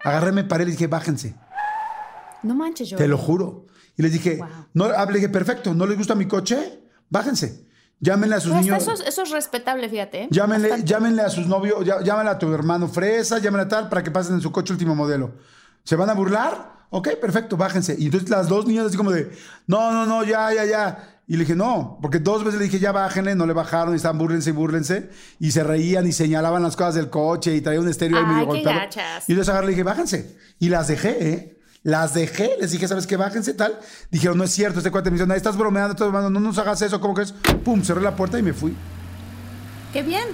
agarré, 0.04 0.32
me 0.32 0.44
paré 0.44 0.64
y 0.64 0.66
le 0.66 0.72
dije, 0.72 0.86
bájense. 0.86 1.34
No 2.42 2.54
manches 2.54 2.88
yo. 2.88 2.96
Te 2.96 3.06
lo 3.08 3.18
juro. 3.18 3.66
Y 3.96 4.02
les 4.02 4.12
dije, 4.12 4.36
Wow. 4.38 4.48
no, 4.74 4.84
ah, 4.86 5.04
le 5.06 5.14
dije, 5.14 5.28
perfecto, 5.28 5.74
¿no 5.74 5.86
les 5.86 5.96
gusta 5.98 6.14
mi 6.14 6.26
coche? 6.26 6.84
Bájense. 7.10 7.66
Llámenle 7.98 8.36
a 8.36 8.40
sus 8.40 8.52
hasta 8.52 8.62
niños. 8.62 8.82
eso, 8.82 8.92
es- 8.94 9.00
eso 9.06 9.22
es 9.24 9.30
respetable, 9.30 9.88
fíjate. 9.90 10.22
¿eh? 10.22 10.28
Llámenle, 10.30 10.68
Bastante. 10.70 10.90
llámenle 10.90 11.22
a 11.22 11.28
sus 11.28 11.46
novios, 11.46 11.84
llámenle 11.84 12.30
a 12.30 12.38
tu 12.38 12.50
hermano 12.54 12.88
Fresa, 12.88 13.38
llámenle 13.38 13.64
a 13.66 13.68
tal 13.68 13.88
para 13.90 14.02
que 14.02 14.10
pasen 14.10 14.36
en 14.36 14.40
su 14.40 14.50
coche 14.50 14.72
último 14.72 14.94
modelo. 14.94 15.34
¿Se 15.84 15.96
van 15.96 16.08
a 16.08 16.14
burlar? 16.14 16.79
Ok, 16.90 17.08
perfecto, 17.20 17.56
bájense. 17.56 17.94
Y 17.98 18.06
entonces 18.06 18.28
las 18.28 18.48
dos 18.48 18.66
niñas 18.66 18.86
así 18.86 18.96
como 18.96 19.12
de, 19.12 19.30
no, 19.66 19.92
no, 19.92 20.06
no, 20.06 20.24
ya, 20.24 20.52
ya, 20.52 20.64
ya. 20.64 21.16
Y 21.28 21.34
le 21.34 21.40
dije, 21.44 21.54
no, 21.54 21.98
porque 22.02 22.18
dos 22.18 22.42
veces 22.42 22.58
le 22.58 22.64
dije, 22.66 22.80
ya 22.80 22.90
bájenle, 22.90 23.36
no 23.36 23.46
le 23.46 23.52
bajaron, 23.52 23.94
y 23.94 23.96
estaban 23.96 24.18
búrlense 24.18 24.50
y 24.50 24.52
búrlense. 24.52 25.10
Y 25.38 25.52
se 25.52 25.62
reían 25.62 26.04
y 26.08 26.12
señalaban 26.12 26.62
las 26.64 26.74
cosas 26.74 26.96
del 26.96 27.08
coche 27.08 27.54
y 27.54 27.60
traía 27.60 27.80
un 27.80 27.88
estéreo 27.88 28.18
ahí 28.18 28.24
Ay, 28.26 28.32
medio 28.32 28.46
golpeado. 28.46 28.80
Y 29.28 29.32
entonces 29.32 29.48
agarré 29.48 29.66
y 29.66 29.68
le 29.68 29.72
dije, 29.74 29.82
bájense. 29.84 30.36
Y 30.58 30.68
las 30.68 30.88
dejé, 30.88 31.28
¿eh? 31.32 31.56
Las 31.84 32.12
dejé, 32.14 32.56
les 32.60 32.72
dije, 32.72 32.88
¿sabes 32.88 33.06
qué? 33.06 33.16
Bájense, 33.16 33.54
tal. 33.54 33.78
Dijeron, 34.10 34.36
no 34.36 34.44
es 34.44 34.50
cierto, 34.50 34.80
este 34.80 34.90
cuate 34.90 35.10
me 35.10 35.14
dice, 35.14 35.26
"No, 35.26 35.32
estás 35.34 35.56
bromeando, 35.56 35.92
estás 35.92 36.08
bromeando, 36.08 36.28
no 36.38 36.40
nos 36.44 36.58
hagas 36.58 36.82
eso, 36.82 37.00
¿cómo 37.00 37.14
que 37.14 37.22
es? 37.22 37.32
Pum, 37.64 37.82
cerré 37.82 38.02
la 38.02 38.16
puerta 38.16 38.38
y 38.38 38.42
me 38.42 38.52
fui. 38.52 38.74
Qué 39.92 40.02
bien. 40.02 40.24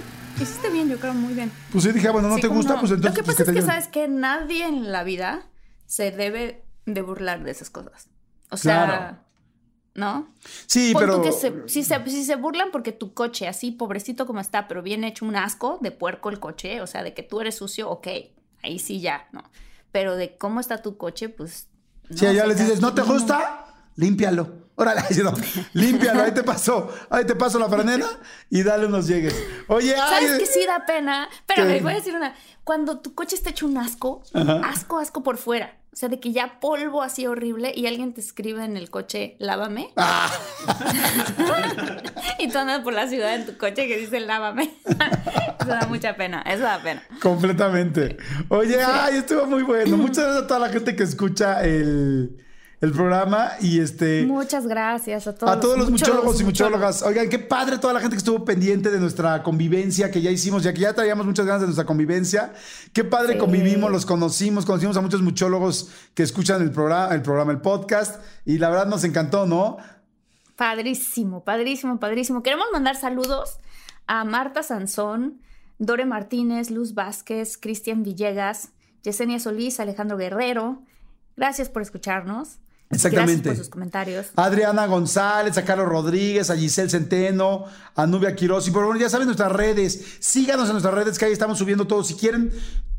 Hiciste 0.41 0.69
bien, 0.69 0.89
yo 0.89 0.97
creo, 0.97 1.13
muy 1.13 1.33
bien. 1.33 1.51
Pues 1.71 1.83
sí, 1.83 1.91
dije, 1.91 2.07
ah, 2.09 2.11
bueno, 2.11 2.27
no 2.27 2.35
Sí, 2.35 2.41
te 2.41 2.47
gusta, 2.47 2.73
no. 2.73 2.79
pues 2.81 2.91
entonces. 2.91 3.11
Lo 3.11 3.15
que 3.15 3.23
pues, 3.23 3.37
pasa 3.37 3.51
es 3.51 3.55
que. 3.57 3.61
¿sabes 3.63 3.87
que 3.87 4.07
Nadie 4.07 4.65
en 4.67 4.91
la 4.91 5.03
vida 5.03 5.41
se 5.87 6.11
debe 6.11 6.63
de 6.85 7.01
burlar 7.01 7.43
de 7.43 7.49
esas 7.51 7.69
cosas. 7.71 8.07
O 8.51 8.57
sea, 8.57 8.85
Claro. 8.85 9.17
¿no? 9.95 10.27
Sí, 10.67 10.93
Pon 10.93 10.99
pero. 11.01 11.21
que 11.23 11.31
se- 11.31 11.67
si, 11.67 11.83
se, 11.83 12.05
si 12.05 12.23
se 12.23 12.35
burlan 12.35 12.69
porque 12.71 12.91
tu 12.91 13.13
coche, 13.15 13.47
así 13.47 13.71
pobrecito 13.71 14.27
como 14.27 14.39
está, 14.39 14.67
pero 14.67 14.83
bien 14.83 15.03
hecho 15.03 15.25
un 15.25 15.35
asco 15.35 15.79
de 15.81 15.89
puerco 15.91 16.29
el 16.29 16.39
coche, 16.39 16.81
o 16.81 16.87
sea, 16.87 17.01
de 17.03 17.15
que 17.15 17.23
tú 17.23 17.41
eres 17.41 17.55
sucio, 17.55 17.89
ok, 17.89 18.07
ahí 18.61 18.77
sí 18.77 19.01
ya, 19.01 19.27
¿no? 19.31 19.43
Pero 19.91 20.15
de 20.15 20.37
cómo 20.37 20.59
está 20.59 20.81
tu 20.83 20.97
coche, 20.97 21.29
pues... 21.29 21.67
Si 22.11 22.23
no, 22.25 22.43
o 22.43 22.47
les 22.47 22.59
dices, 22.59 22.79
¿no 22.79 22.93
te 22.93 23.01
gusta? 23.01 23.65
Límpialo. 23.95 24.66
Órale, 24.79 25.01
no, 25.23 25.33
límpialo, 25.73 26.23
ahí 26.23 26.31
te 26.31 26.43
pasó, 26.43 26.93
ahí 27.09 27.25
te 27.25 27.35
paso 27.35 27.57
la 27.57 27.67
franela 27.67 28.07
y 28.47 28.61
dale 28.61 28.85
unos 28.85 29.07
llegues. 29.07 29.35
Oye, 29.67 29.95
ay, 29.95 30.27
¿Sabes 30.27 30.39
que 30.39 30.45
sí 30.45 30.65
da 30.67 30.85
pena? 30.85 31.27
Pero 31.47 31.65
me 31.65 31.81
voy 31.81 31.93
a 31.93 31.95
decir 31.95 32.15
una. 32.15 32.35
Cuando 32.63 32.99
tu 32.99 33.15
coche 33.15 33.35
está 33.35 33.49
hecho 33.49 33.65
un 33.65 33.77
asco, 33.77 34.21
Ajá. 34.33 34.61
asco, 34.65 34.99
asco 34.99 35.23
por 35.23 35.37
fuera. 35.37 35.77
O 35.91 35.95
sea, 35.95 36.09
de 36.09 36.19
que 36.19 36.31
ya 36.31 36.59
polvo 36.59 37.01
así 37.01 37.25
horrible 37.25 37.73
y 37.75 37.87
alguien 37.87 38.13
te 38.13 38.21
escribe 38.21 38.63
en 38.63 38.77
el 38.77 38.91
coche, 38.91 39.35
lávame. 39.39 39.89
Ah. 39.97 40.31
y 42.39 42.47
tú 42.49 42.59
andas 42.59 42.81
por 42.81 42.93
la 42.93 43.07
ciudad 43.07 43.33
en 43.33 43.47
tu 43.47 43.57
coche 43.57 43.87
que 43.87 43.97
dice, 43.97 44.19
lávame. 44.19 44.75
eso 44.85 45.69
da 45.69 45.87
mucha 45.89 46.15
pena, 46.15 46.43
eso 46.43 46.61
da 46.61 46.79
pena. 46.83 47.01
completamente. 47.19 48.17
Oye, 48.49 48.79
ay, 48.83 49.17
estuvo 49.17 49.47
muy 49.47 49.63
bueno. 49.63 49.97
Muchas 49.97 50.25
gracias 50.25 50.43
a 50.43 50.47
toda 50.47 50.59
la 50.59 50.69
gente 50.69 50.95
que 50.95 51.01
escucha 51.01 51.63
el, 51.63 52.45
el 52.79 52.91
programa 52.91 53.51
y 53.59 53.79
este. 53.79 54.25
Muchas 54.25 54.67
gracias 54.67 55.25
a 55.25 55.33
todos. 55.35 55.51
A 55.51 55.59
todos 55.59 55.77
los 55.77 55.89
muchólogos 55.89 56.39
y 56.39 56.43
muchólogas. 56.43 57.01
Oigan, 57.01 57.27
qué 57.27 57.39
padre 57.39 57.79
toda 57.79 57.93
la 57.93 57.99
gente 57.99 58.15
que 58.15 58.19
estuvo 58.19 58.45
pendiente 58.45 58.91
de 58.91 58.99
nuestra 58.99 59.41
convivencia 59.41 60.11
que 60.11 60.21
ya 60.21 60.29
hicimos, 60.29 60.61
ya 60.63 60.73
que 60.73 60.81
ya 60.81 60.93
traíamos 60.93 61.25
muchas 61.25 61.45
ganas 61.47 61.61
de 61.61 61.67
nuestra 61.67 61.85
convivencia. 61.85 62.53
Qué 62.93 63.03
padre 63.03 63.33
Sí. 63.33 63.39
convivimos, 63.39 63.91
los 63.91 64.05
conocimos, 64.05 64.65
conocimos 64.65 64.95
a 64.97 65.01
muchos 65.01 65.21
muchólogos 65.23 65.89
que 66.13 66.21
escuchan 66.23 66.61
el 66.61 66.71
programa, 66.71 67.15
el 67.15 67.21
programa, 67.23 67.51
el 67.51 67.61
podcast. 67.61 68.21
Y 68.45 68.59
la 68.59 68.69
verdad 68.69 68.85
nos 68.85 69.03
encantó, 69.03 69.47
¿no? 69.47 69.77
Padrísimo, 70.55 71.43
padrísimo, 71.43 71.99
padrísimo. 71.99 72.41
Queremos 72.43 72.67
mandar 72.73 72.95
saludos 72.95 73.59
a 74.07 74.23
Marta 74.23 74.63
Sansón, 74.63 75.41
Dore 75.79 76.05
Martínez, 76.05 76.71
Luz 76.71 76.93
Vázquez, 76.93 77.57
Cristian 77.57 78.03
Villegas, 78.03 78.69
Yesenia 79.03 79.39
Solís, 79.39 79.79
Alejandro 79.79 80.17
Guerrero. 80.17 80.81
Gracias 81.35 81.69
por 81.69 81.81
escucharnos. 81.83 82.59
Exactamente. 82.89 83.49
Gracias 83.49 83.57
por 83.57 83.65
sus 83.65 83.69
comentarios. 83.69 84.27
Adriana 84.35 84.85
González, 84.87 85.57
a 85.57 85.65
Carlos 85.65 85.87
Rodríguez, 85.87 86.49
a 86.49 86.55
Giselle 86.55 86.89
Centeno, 86.89 87.65
a 87.95 88.07
Nubia 88.07 88.35
Quiroz. 88.35 88.67
Y 88.67 88.71
por 88.71 88.83
favor, 88.83 88.97
ya 88.97 89.09
saben 89.09 89.27
nuestras 89.27 89.51
redes. 89.51 90.17
Síganos 90.19 90.67
en 90.67 90.73
nuestras 90.73 90.93
redes 90.93 91.17
que 91.17 91.25
ahí 91.25 91.33
estamos 91.33 91.57
subiendo 91.57 91.85
todo. 91.85 92.03
Si 92.03 92.15
quieren, 92.15 92.51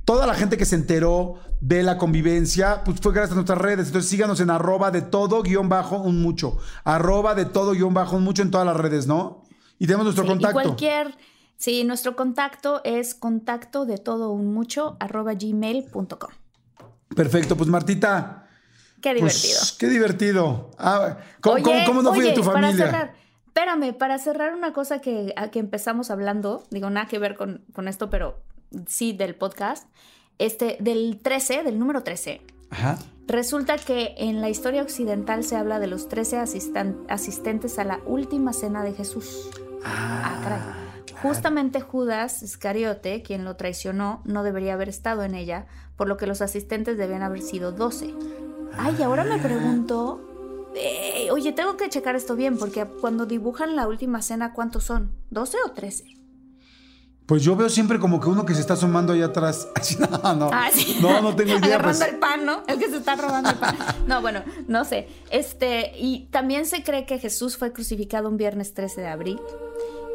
toda 0.05 0.26
la 0.26 0.34
gente 0.34 0.57
que 0.57 0.66
se 0.66 0.74
enteró 0.74 1.36
de 1.61 1.82
la 1.82 1.97
convivencia, 1.99 2.82
pues 2.84 3.01
fue 3.01 3.12
gracias 3.12 3.32
a 3.32 3.34
nuestras 3.36 3.59
redes. 3.59 3.86
Entonces 3.86 4.11
síganos 4.11 4.41
en 4.41 4.51
arroba 4.51 4.91
de 4.91 5.03
todo 5.03 5.43
guion 5.43 5.68
bajo 5.68 5.99
un 5.99 6.20
mucho. 6.20 6.59
Arroba 6.84 7.34
de 7.34 7.47
todo 7.47 7.72
guion 7.72 7.95
bajo 7.95 8.16
un 8.16 8.24
mucho 8.24 8.43
en 8.43 8.51
todas 8.51 8.66
las 8.66 8.76
redes, 8.76 9.07
¿no? 9.07 9.43
Y 9.78 9.86
tenemos 9.86 10.05
nuestro 10.05 10.24
Sí, 10.24 10.28
contacto. 10.30 10.61
Y 10.61 10.64
cualquier. 10.64 11.14
Sí, 11.57 11.82
nuestro 11.84 12.14
contacto 12.14 12.82
es 12.84 13.14
contacto 13.14 13.84
de 13.84 13.99
todo 13.99 14.30
un 14.30 14.53
mucho 14.53 14.97
arroba 15.01 15.34
gmail.com. 15.34 16.30
Perfecto, 17.16 17.57
pues 17.57 17.68
Martita, 17.68 18.48
Qué 19.01 19.15
divertido. 19.15 19.55
Pues, 19.59 19.77
qué 19.79 19.87
divertido. 19.89 20.71
Ah, 20.79 21.19
¿cómo, 21.41 21.55
Oye, 21.57 21.63
cómo- 21.65 21.85
cómo 21.87 22.03
no 22.03 22.11
fui 22.11 22.21
oye, 22.21 22.31
de 22.31 22.35
tu 22.35 22.45
Para 22.45 22.61
familia? 22.61 22.87
cerrar, 22.87 23.15
espérame, 23.47 23.93
para 23.97 24.19
cerrar 24.19 24.55
una 24.55 24.73
cosa 24.73 25.01
que, 25.01 25.33
a 25.37 25.51
que 25.51 25.59
empezamos 25.59 26.11
hablando, 26.11 26.65
digo, 26.71 26.91
nada 26.91 27.07
que 27.09 27.19
ver 27.19 27.37
con, 27.37 27.65
con 27.73 27.89
esto, 27.89 28.11
pero 28.11 28.41
sí 28.87 29.13
del 29.13 29.35
podcast, 29.35 29.87
este, 30.39 30.77
del 30.81 31.21
13, 31.23 31.63
del 31.63 31.79
número 31.79 32.03
13. 32.03 32.41
Ajá. 32.71 32.99
Resulta 33.27 33.77
que 33.77 34.15
en 34.19 34.41
la 34.41 34.49
historia 34.49 34.83
occidental 34.83 35.45
se 35.45 35.57
habla 35.57 35.79
de 35.81 35.87
los 35.87 36.09
13 36.09 36.39
asistan- 36.39 37.05
asistentes 37.09 37.79
a 37.79 37.85
la 37.85 38.01
última 38.07 38.53
cena 38.53 38.83
de 38.83 38.95
Jesús. 38.95 39.51
Ah, 39.85 40.41
caray. 40.43 41.23
Justamente 41.23 41.81
Judas 41.81 42.43
Iscariote, 42.43 43.23
quien 43.23 43.45
lo 43.45 43.57
traicionó, 43.57 44.23
no 44.25 44.45
debería 44.45 44.75
haber 44.75 44.89
estado 44.89 45.25
en 45.25 45.35
ella, 45.35 45.67
por 45.97 46.07
lo 46.09 46.17
que 46.17 46.27
los 46.29 46.41
asistentes 46.43 46.97
debían 46.97 47.23
haber 47.23 47.43
sido 47.43 47.73
12. 47.73 48.15
Ay, 48.77 49.03
ahora 49.03 49.25
me 49.25 49.39
pregunto, 49.39 50.71
eh, 50.75 51.29
oye, 51.31 51.53
tengo 51.53 51.77
que 51.77 51.89
checar 51.89 52.16
esto 52.16 52.37
bien, 52.37 52.59
porque 52.59 52.85
cuando 53.01 53.27
dibujan 53.27 53.77
la 53.77 53.89
última 53.89 54.23
cena, 54.23 54.53
¿cuántos 54.53 54.85
son? 54.85 55.11
¿12 55.31 55.55
o 55.66 55.71
13? 55.73 56.19
Pues 57.27 57.43
yo 57.43 57.55
veo 57.57 57.69
siempre 57.69 57.99
como 57.99 58.21
que 58.21 58.29
uno 58.31 58.47
que 58.47 58.55
se 58.55 58.61
está 58.62 58.73
asomando 58.73 59.12
ahí 59.12 59.21
atrás. 59.21 59.69
Así, 59.75 59.99
no, 59.99 60.35
no. 60.35 60.51
Ah, 60.51 60.71
sí. 60.73 60.97
No, 61.03 61.21
no 61.21 61.37
tengo 61.37 61.59
idea. 61.59 61.77
Agarrando 61.77 61.99
pues. 61.99 62.11
el 62.11 62.19
pan, 62.19 62.47
¿no? 62.47 62.62
El 62.66 62.79
que 62.79 62.89
se 62.89 62.97
está 62.97 63.16
robando 63.16 63.51
el 63.51 63.57
pan. 63.57 63.77
No, 64.07 64.23
bueno, 64.23 64.43
no 64.66 64.87
sé. 64.87 65.09
Este, 65.31 65.93
y 65.99 66.29
también 66.31 66.64
se 66.64 66.83
cree 66.83 67.05
que 67.05 67.19
Jesús 67.19 67.59
fue 67.59 67.71
crucificado 67.73 68.31
un 68.31 68.39
viernes 68.39 68.73
13 68.73 69.03
de 69.03 69.09
abril. 69.09 69.41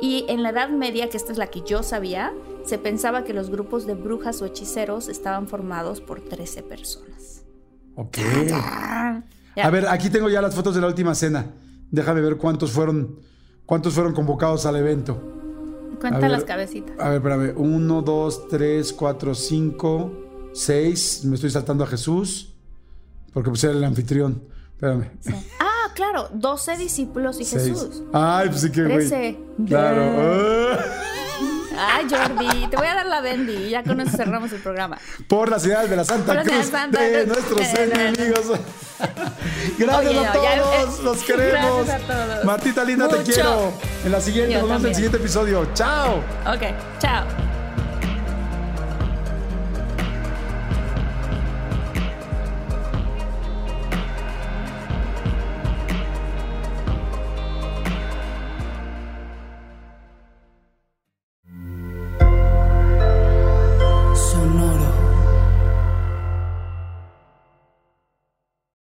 Y 0.02 0.26
en 0.28 0.42
la 0.42 0.50
Edad 0.50 0.70
Media, 0.70 1.10
que 1.10 1.18
esta 1.18 1.32
es 1.32 1.38
la 1.38 1.48
que 1.48 1.62
yo 1.62 1.84
sabía, 1.84 2.34
se 2.66 2.78
pensaba 2.80 3.24
que 3.24 3.34
los 3.34 3.50
grupos 3.50 3.86
de 3.86 3.94
brujas 3.94 4.42
o 4.42 4.46
hechiceros 4.46 5.08
estaban 5.08 5.48
formados 5.48 6.02
por 6.02 6.20
13 6.20 6.64
personas. 6.64 7.33
Ok. 7.96 8.18
A 9.56 9.70
ver, 9.70 9.88
aquí 9.88 10.10
tengo 10.10 10.30
ya 10.30 10.42
las 10.42 10.56
fotos 10.56 10.76
de 10.76 10.82
la 10.82 10.88
última 10.88 11.14
cena. 11.16 11.46
Déjame 11.92 12.22
ver 12.22 12.38
cuántos 12.38 12.72
fueron, 12.72 13.20
cuántos 13.66 13.94
fueron 13.94 14.14
convocados 14.14 14.66
al 14.66 14.76
evento. 14.78 15.22
Cuenta 16.00 16.20
ver. 16.20 16.32
las 16.32 16.44
cabecitas. 16.44 17.00
A 17.00 17.10
ver, 17.10 17.18
espérame. 17.18 17.54
Uno, 17.56 18.02
dos, 18.02 18.48
tres, 18.48 18.92
cuatro, 18.92 19.36
cinco, 19.36 20.12
seis. 20.54 21.24
Me 21.24 21.36
estoy 21.36 21.50
saltando 21.52 21.84
a 21.84 21.88
Jesús. 21.88 22.54
Porque 23.34 23.50
pues 23.50 23.64
era 23.64 23.74
el 23.74 23.84
anfitrión. 23.84 24.44
Espérame. 24.74 25.10
Ah, 25.60 25.92
claro, 25.96 26.30
12 26.34 26.78
discípulos 26.78 27.40
y 27.40 27.46
Seis. 27.46 27.64
Jesús. 27.64 28.04
Ay, 28.12 28.50
pues 28.50 28.62
sí 28.62 28.72
que 28.72 28.84
güey. 28.84 28.98
13. 28.98 29.40
Claro. 29.68 30.78
Ay, 31.78 32.06
Jordi, 32.10 32.68
te 32.68 32.78
voy 32.78 32.88
a 32.88 32.96
dar 32.96 33.06
la 33.06 33.22
Bendy 33.22 33.54
y 33.54 33.70
ya 33.70 33.84
con 33.84 34.00
eso 34.00 34.16
cerramos 34.16 34.52
el 34.52 34.60
programa. 34.62 34.98
Por 35.28 35.50
la 35.50 35.60
ciudad 35.60 35.86
de 35.88 35.96
la 35.96 36.04
Santa 36.04 36.26
Por 36.28 36.36
la 36.36 36.44
Cruz 36.44 36.66
Santa 36.68 37.02
de 37.02 37.24
Cruz. 37.26 37.28
nuestros 37.38 37.80
enemigos. 37.80 38.60
Gracias 39.78 39.98
Oye, 40.08 40.10
a 40.20 40.34
no, 40.34 40.44
ya, 40.44 40.62
todos, 40.62 41.00
eh, 41.00 41.04
los 41.04 41.24
queremos. 41.24 41.86
gracias 41.88 42.10
a 42.10 42.14
todos. 42.28 42.46
Martita 42.46 42.84
linda, 42.84 43.08
te 43.08 43.18
quiero. 43.24 43.74
En 44.06 44.12
la 44.12 44.22
siguiente, 44.22 44.54
Yo 44.54 44.60
nos 44.60 44.68
vemos 44.70 44.84
en 44.84 44.90
el 44.90 44.96
siguiente 44.96 45.18
episodio. 45.18 45.68
Chao. 45.74 46.18
Ok, 46.46 46.62
chao. 47.00 47.26